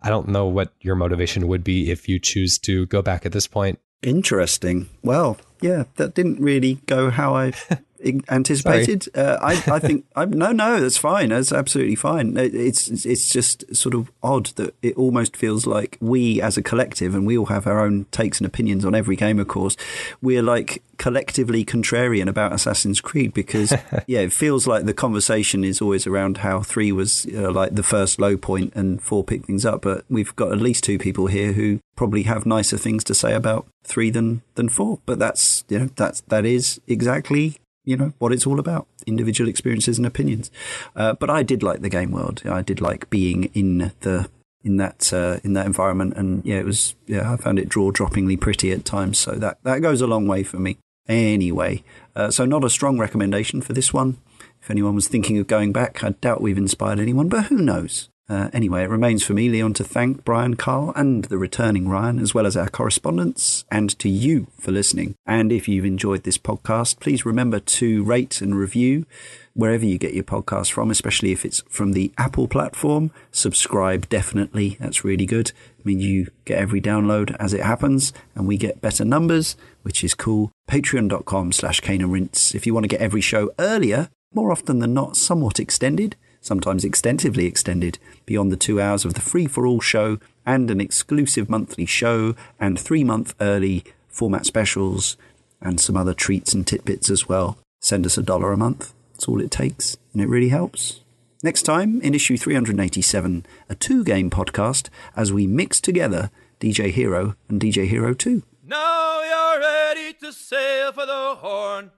I 0.00 0.08
don't 0.08 0.28
know 0.28 0.46
what 0.46 0.72
your 0.80 0.94
motivation 0.94 1.48
would 1.48 1.64
be 1.64 1.90
if 1.90 2.08
you 2.08 2.20
choose 2.20 2.58
to 2.60 2.86
go 2.86 3.02
back 3.02 3.26
at 3.26 3.32
this 3.32 3.48
point. 3.48 3.80
Interesting. 4.02 4.88
Well, 5.02 5.38
yeah, 5.60 5.84
that 5.96 6.14
didn't 6.14 6.40
really 6.40 6.74
go 6.86 7.10
how 7.10 7.34
I 7.34 7.54
anticipated. 8.28 9.08
Uh, 9.16 9.38
I, 9.40 9.52
I 9.66 9.78
think 9.78 10.04
I, 10.14 10.24
no, 10.24 10.52
no, 10.52 10.80
that's 10.80 10.96
fine. 10.96 11.30
That's 11.30 11.52
absolutely 11.52 11.94
fine. 11.96 12.36
It's 12.36 12.88
it's 13.06 13.30
just 13.30 13.74
sort 13.74 13.94
of 13.94 14.10
odd 14.22 14.46
that 14.56 14.74
it 14.82 14.96
almost 14.96 15.36
feels 15.36 15.66
like 15.66 15.98
we, 16.00 16.40
as 16.40 16.56
a 16.56 16.62
collective, 16.62 17.14
and 17.14 17.26
we 17.26 17.36
all 17.36 17.46
have 17.46 17.66
our 17.66 17.80
own 17.80 18.06
takes 18.10 18.38
and 18.38 18.46
opinions 18.46 18.84
on 18.84 18.94
every 18.94 19.16
game. 19.16 19.38
Of 19.38 19.48
course, 19.48 19.76
we're 20.20 20.42
like 20.42 20.82
collectively 20.98 21.64
contrarian 21.64 22.28
about 22.28 22.52
Assassin's 22.52 23.00
Creed 23.00 23.32
because 23.32 23.72
yeah, 24.06 24.20
it 24.20 24.32
feels 24.32 24.66
like 24.66 24.84
the 24.84 24.94
conversation 24.94 25.64
is 25.64 25.80
always 25.80 26.06
around 26.06 26.38
how 26.38 26.60
three 26.60 26.92
was 26.92 27.26
uh, 27.34 27.50
like 27.50 27.74
the 27.74 27.82
first 27.82 28.20
low 28.20 28.36
point 28.36 28.72
and 28.74 29.00
four 29.00 29.24
picked 29.24 29.46
things 29.46 29.64
up. 29.64 29.82
But 29.82 30.04
we've 30.08 30.34
got 30.36 30.52
at 30.52 30.58
least 30.58 30.84
two 30.84 30.98
people 30.98 31.26
here 31.26 31.52
who 31.52 31.80
probably 31.96 32.24
have 32.24 32.46
nicer 32.46 32.76
things 32.76 33.02
to 33.04 33.14
say 33.14 33.34
about 33.34 33.66
three 33.84 34.10
than 34.10 34.42
than 34.54 34.68
four. 34.68 34.98
But 35.06 35.18
that's 35.18 35.64
you 35.68 35.78
know 35.78 35.88
that's 35.96 36.20
that 36.22 36.44
is 36.44 36.80
exactly 36.86 37.56
you 37.88 37.96
know 37.96 38.12
what 38.18 38.32
it's 38.32 38.46
all 38.46 38.60
about 38.60 38.86
individual 39.06 39.48
experiences 39.48 39.96
and 39.96 40.06
opinions. 40.06 40.50
Uh, 40.94 41.14
but 41.14 41.30
i 41.30 41.42
did 41.42 41.62
like 41.62 41.80
the 41.80 41.88
game 41.88 42.10
world. 42.10 42.42
I 42.44 42.62
did 42.62 42.80
like 42.80 43.08
being 43.08 43.44
in 43.54 43.92
the 44.00 44.28
in 44.62 44.76
that 44.76 45.12
uh, 45.12 45.38
in 45.42 45.54
that 45.54 45.66
environment. 45.66 46.14
And 46.16 46.44
yeah 46.44 46.58
it 46.58 46.66
was 46.66 46.94
yeah 47.06 47.32
i 47.32 47.36
found 47.36 47.58
it 47.58 47.68
draw 47.68 47.90
droppingly 47.90 48.38
pretty 48.38 48.70
at 48.72 48.84
times. 48.84 49.18
So 49.18 49.32
that 49.32 49.58
that 49.62 49.80
goes 49.80 50.02
a 50.02 50.06
long 50.06 50.28
way 50.28 50.42
for 50.42 50.58
me. 50.58 50.76
Anyway 51.08 51.82
uh, 52.14 52.30
so 52.30 52.44
not 52.44 52.64
a 52.64 52.70
strong 52.70 52.98
recommendation 52.98 53.62
for 53.62 53.72
this 53.72 53.92
one. 53.92 54.18
If 54.60 54.70
anyone 54.70 54.94
was 54.94 55.08
thinking 55.08 55.38
of 55.38 55.46
going 55.46 55.72
back 55.72 56.02
i 56.04 56.10
doubt 56.10 56.42
we've 56.42 56.58
inspired 56.58 56.98
anyone 56.98 57.28
but 57.28 57.44
who 57.44 57.56
knows 57.56 58.10
uh, 58.28 58.50
anyway, 58.52 58.82
it 58.82 58.90
remains 58.90 59.24
for 59.24 59.32
me, 59.32 59.48
Leon, 59.48 59.72
to 59.74 59.84
thank 59.84 60.22
Brian, 60.22 60.54
Karl, 60.54 60.92
and 60.94 61.24
the 61.24 61.38
returning 61.38 61.88
Ryan, 61.88 62.18
as 62.18 62.34
well 62.34 62.46
as 62.46 62.58
our 62.58 62.68
correspondents, 62.68 63.64
and 63.70 63.98
to 63.98 64.08
you 64.08 64.48
for 64.58 64.70
listening. 64.70 65.14
And 65.24 65.50
if 65.50 65.66
you've 65.66 65.86
enjoyed 65.86 66.24
this 66.24 66.36
podcast, 66.36 67.00
please 67.00 67.24
remember 67.24 67.58
to 67.58 68.04
rate 68.04 68.42
and 68.42 68.54
review 68.54 69.06
wherever 69.54 69.84
you 69.84 69.96
get 69.96 70.12
your 70.12 70.24
podcast 70.24 70.70
from, 70.70 70.90
especially 70.90 71.32
if 71.32 71.44
it's 71.44 71.62
from 71.70 71.92
the 71.92 72.12
Apple 72.18 72.48
platform. 72.48 73.10
Subscribe 73.32 74.08
definitely. 74.10 74.76
That's 74.78 75.04
really 75.04 75.26
good. 75.26 75.52
I 75.78 75.82
mean, 75.84 76.00
you 76.00 76.28
get 76.44 76.58
every 76.58 76.82
download 76.82 77.34
as 77.40 77.54
it 77.54 77.62
happens, 77.62 78.12
and 78.34 78.46
we 78.46 78.58
get 78.58 78.82
better 78.82 79.06
numbers, 79.06 79.56
which 79.82 80.04
is 80.04 80.14
cool. 80.14 80.52
Patreon.com 80.70 81.52
slash 81.52 81.80
Cane 81.80 82.02
and 82.02 82.12
Rinse. 82.12 82.54
If 82.54 82.66
you 82.66 82.74
want 82.74 82.84
to 82.84 82.88
get 82.88 83.00
every 83.00 83.22
show 83.22 83.52
earlier, 83.58 84.10
more 84.34 84.52
often 84.52 84.80
than 84.80 84.92
not, 84.92 85.16
somewhat 85.16 85.58
extended 85.58 86.14
sometimes 86.48 86.84
extensively 86.84 87.44
extended 87.44 87.98
beyond 88.26 88.50
the 88.50 88.56
two 88.56 88.80
hours 88.80 89.04
of 89.04 89.14
the 89.14 89.20
free 89.20 89.46
for 89.46 89.66
all 89.66 89.80
show 89.80 90.18
and 90.44 90.70
an 90.70 90.80
exclusive 90.80 91.48
monthly 91.48 91.86
show 91.86 92.34
and 92.58 92.80
three 92.80 93.04
month 93.04 93.34
early 93.40 93.84
format 94.08 94.46
specials 94.46 95.16
and 95.60 95.78
some 95.78 95.96
other 95.96 96.14
treats 96.14 96.54
and 96.54 96.66
tidbits 96.66 97.10
as 97.10 97.28
well. 97.28 97.58
Send 97.80 98.06
us 98.06 98.18
a 98.18 98.22
dollar 98.22 98.50
a 98.50 98.56
month. 98.56 98.94
That's 99.12 99.28
all 99.28 99.40
it 99.40 99.50
takes, 99.50 99.96
and 100.12 100.22
it 100.22 100.28
really 100.28 100.48
helps. 100.48 101.00
Next 101.42 101.62
time, 101.62 102.00
in 102.00 102.14
issue 102.14 102.36
387, 102.36 103.46
a 103.68 103.74
two 103.74 104.02
game 104.02 104.30
podcast 104.30 104.88
as 105.14 105.32
we 105.32 105.46
mix 105.46 105.80
together 105.80 106.30
DJ 106.58 106.90
Hero 106.90 107.36
and 107.48 107.60
DJ 107.60 107.86
Hero 107.86 108.14
2. 108.14 108.42
Now 108.64 109.22
you're 109.22 109.60
ready 109.60 110.14
to 110.14 110.32
sail 110.32 110.92
for 110.92 111.06
the 111.06 111.36
horn. 111.36 111.92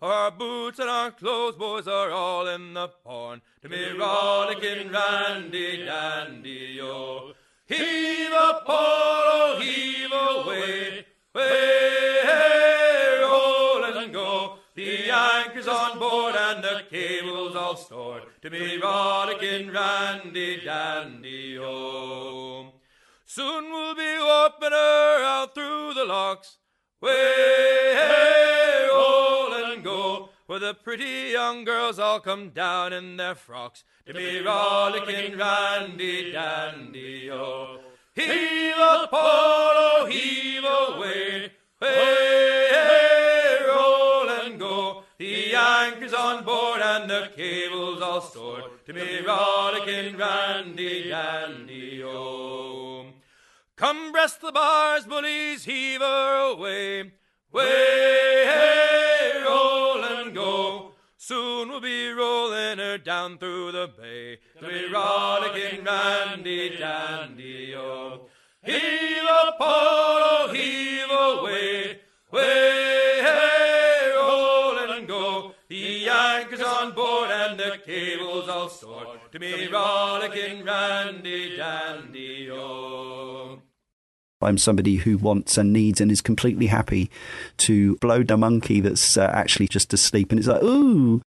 Our 0.00 0.30
boots 0.30 0.78
and 0.78 0.88
our 0.88 1.10
clothes, 1.10 1.56
boys, 1.56 1.88
are 1.88 2.12
all 2.12 2.46
in 2.46 2.74
the 2.74 2.86
porn. 2.86 3.42
To 3.62 3.68
me, 3.68 3.90
rollicking 3.98 4.92
randy 4.92 5.84
dandy, 5.84 6.74
yo. 6.76 7.32
Heave 7.66 8.30
a 8.30 8.62
pole, 8.64 8.76
oh, 8.76 9.58
heave 9.60 10.12
away, 10.12 11.04
way, 11.34 12.20
hey, 12.22 13.18
roll 13.22 13.84
and 13.84 14.12
go. 14.12 14.58
The 14.76 15.10
anchor's 15.10 15.66
on 15.66 15.98
board 15.98 16.36
and 16.36 16.62
the 16.62 16.84
cable's 16.88 17.56
all 17.56 17.74
stored. 17.74 18.22
To 18.42 18.50
me, 18.50 18.78
rollicking 18.80 19.72
randy 19.72 20.60
dandy, 20.64 21.56
yo. 21.56 22.72
Soon 23.24 23.64
we'll 23.72 23.96
be 23.96 24.16
opening 24.16 24.70
her 24.70 25.24
out 25.24 25.56
through 25.56 25.94
the 25.94 26.04
locks. 26.04 26.58
Way, 27.00 27.12
hey, 27.94 28.88
roll 28.90 29.54
and 29.54 29.84
go, 29.84 30.30
where 30.46 30.58
the 30.58 30.74
pretty 30.74 31.30
young 31.30 31.62
girls 31.62 32.00
all 32.00 32.18
come 32.18 32.50
down 32.50 32.92
in 32.92 33.16
their 33.16 33.36
frocks 33.36 33.84
to 34.04 34.12
be 34.12 34.40
rollicking 34.40 35.38
randy 35.38 36.32
dandy, 36.32 37.30
oh. 37.30 37.78
Heave 38.14 38.74
a 38.76 39.06
pole, 39.08 40.06
heave 40.06 40.64
away, 40.64 41.52
hey, 41.80 42.68
hey, 42.72 43.58
roll 43.68 44.28
and 44.28 44.58
go. 44.58 45.04
The 45.18 45.54
anchor's 45.54 46.12
on 46.12 46.44
board 46.44 46.80
and 46.80 47.08
the 47.08 47.30
cable's 47.36 48.02
all 48.02 48.20
stored 48.20 48.64
to 48.86 48.92
be 48.92 49.20
rollicking 49.24 50.16
randy 50.16 51.10
dandy, 51.10 52.02
oh. 52.04 52.87
Come 53.78 54.10
breast 54.10 54.40
the 54.40 54.50
bars, 54.50 55.06
bullies, 55.06 55.64
heave 55.64 56.00
her 56.00 56.50
away. 56.50 57.12
Way, 57.52 58.44
hey, 58.44 59.40
roll 59.44 60.02
and 60.02 60.34
go. 60.34 60.94
Soon 61.16 61.68
we'll 61.68 61.80
be 61.80 62.10
rolling 62.10 62.78
her 62.78 62.98
down 62.98 63.38
through 63.38 63.70
the 63.70 63.88
bay. 63.96 64.38
To 64.60 64.66
be 64.66 64.92
rollicking 64.92 65.84
randy 65.84 66.76
dandy, 66.76 67.72
oh. 67.76 68.26
Heave 68.64 69.28
up, 69.30 69.56
Polo, 69.60 70.52
heave 70.52 71.08
away. 71.08 72.00
Way, 72.32 73.20
hey, 73.22 74.12
roll 74.16 74.76
and 74.90 75.06
go. 75.06 75.54
The 75.68 76.08
anchor's 76.08 76.62
on 76.62 76.96
board 76.96 77.30
and 77.30 77.60
the 77.60 77.78
cable's 77.86 78.48
all 78.48 78.68
stored. 78.68 79.20
To 79.30 79.38
be 79.38 79.68
rollicking 79.68 80.64
randy 80.64 81.56
dandy, 81.56 82.50
oh. 82.50 83.57
I'm 84.40 84.58
somebody 84.58 84.96
who 84.96 85.18
wants 85.18 85.58
and 85.58 85.72
needs 85.72 86.00
and 86.00 86.12
is 86.12 86.20
completely 86.20 86.66
happy 86.66 87.10
to 87.58 87.96
blow 87.96 88.22
the 88.22 88.36
monkey 88.36 88.80
that's 88.80 89.16
uh, 89.16 89.30
actually 89.32 89.68
just 89.68 89.92
asleep, 89.92 90.30
and 90.30 90.38
it's 90.38 90.48
like, 90.48 90.62
ooh, 90.62 91.22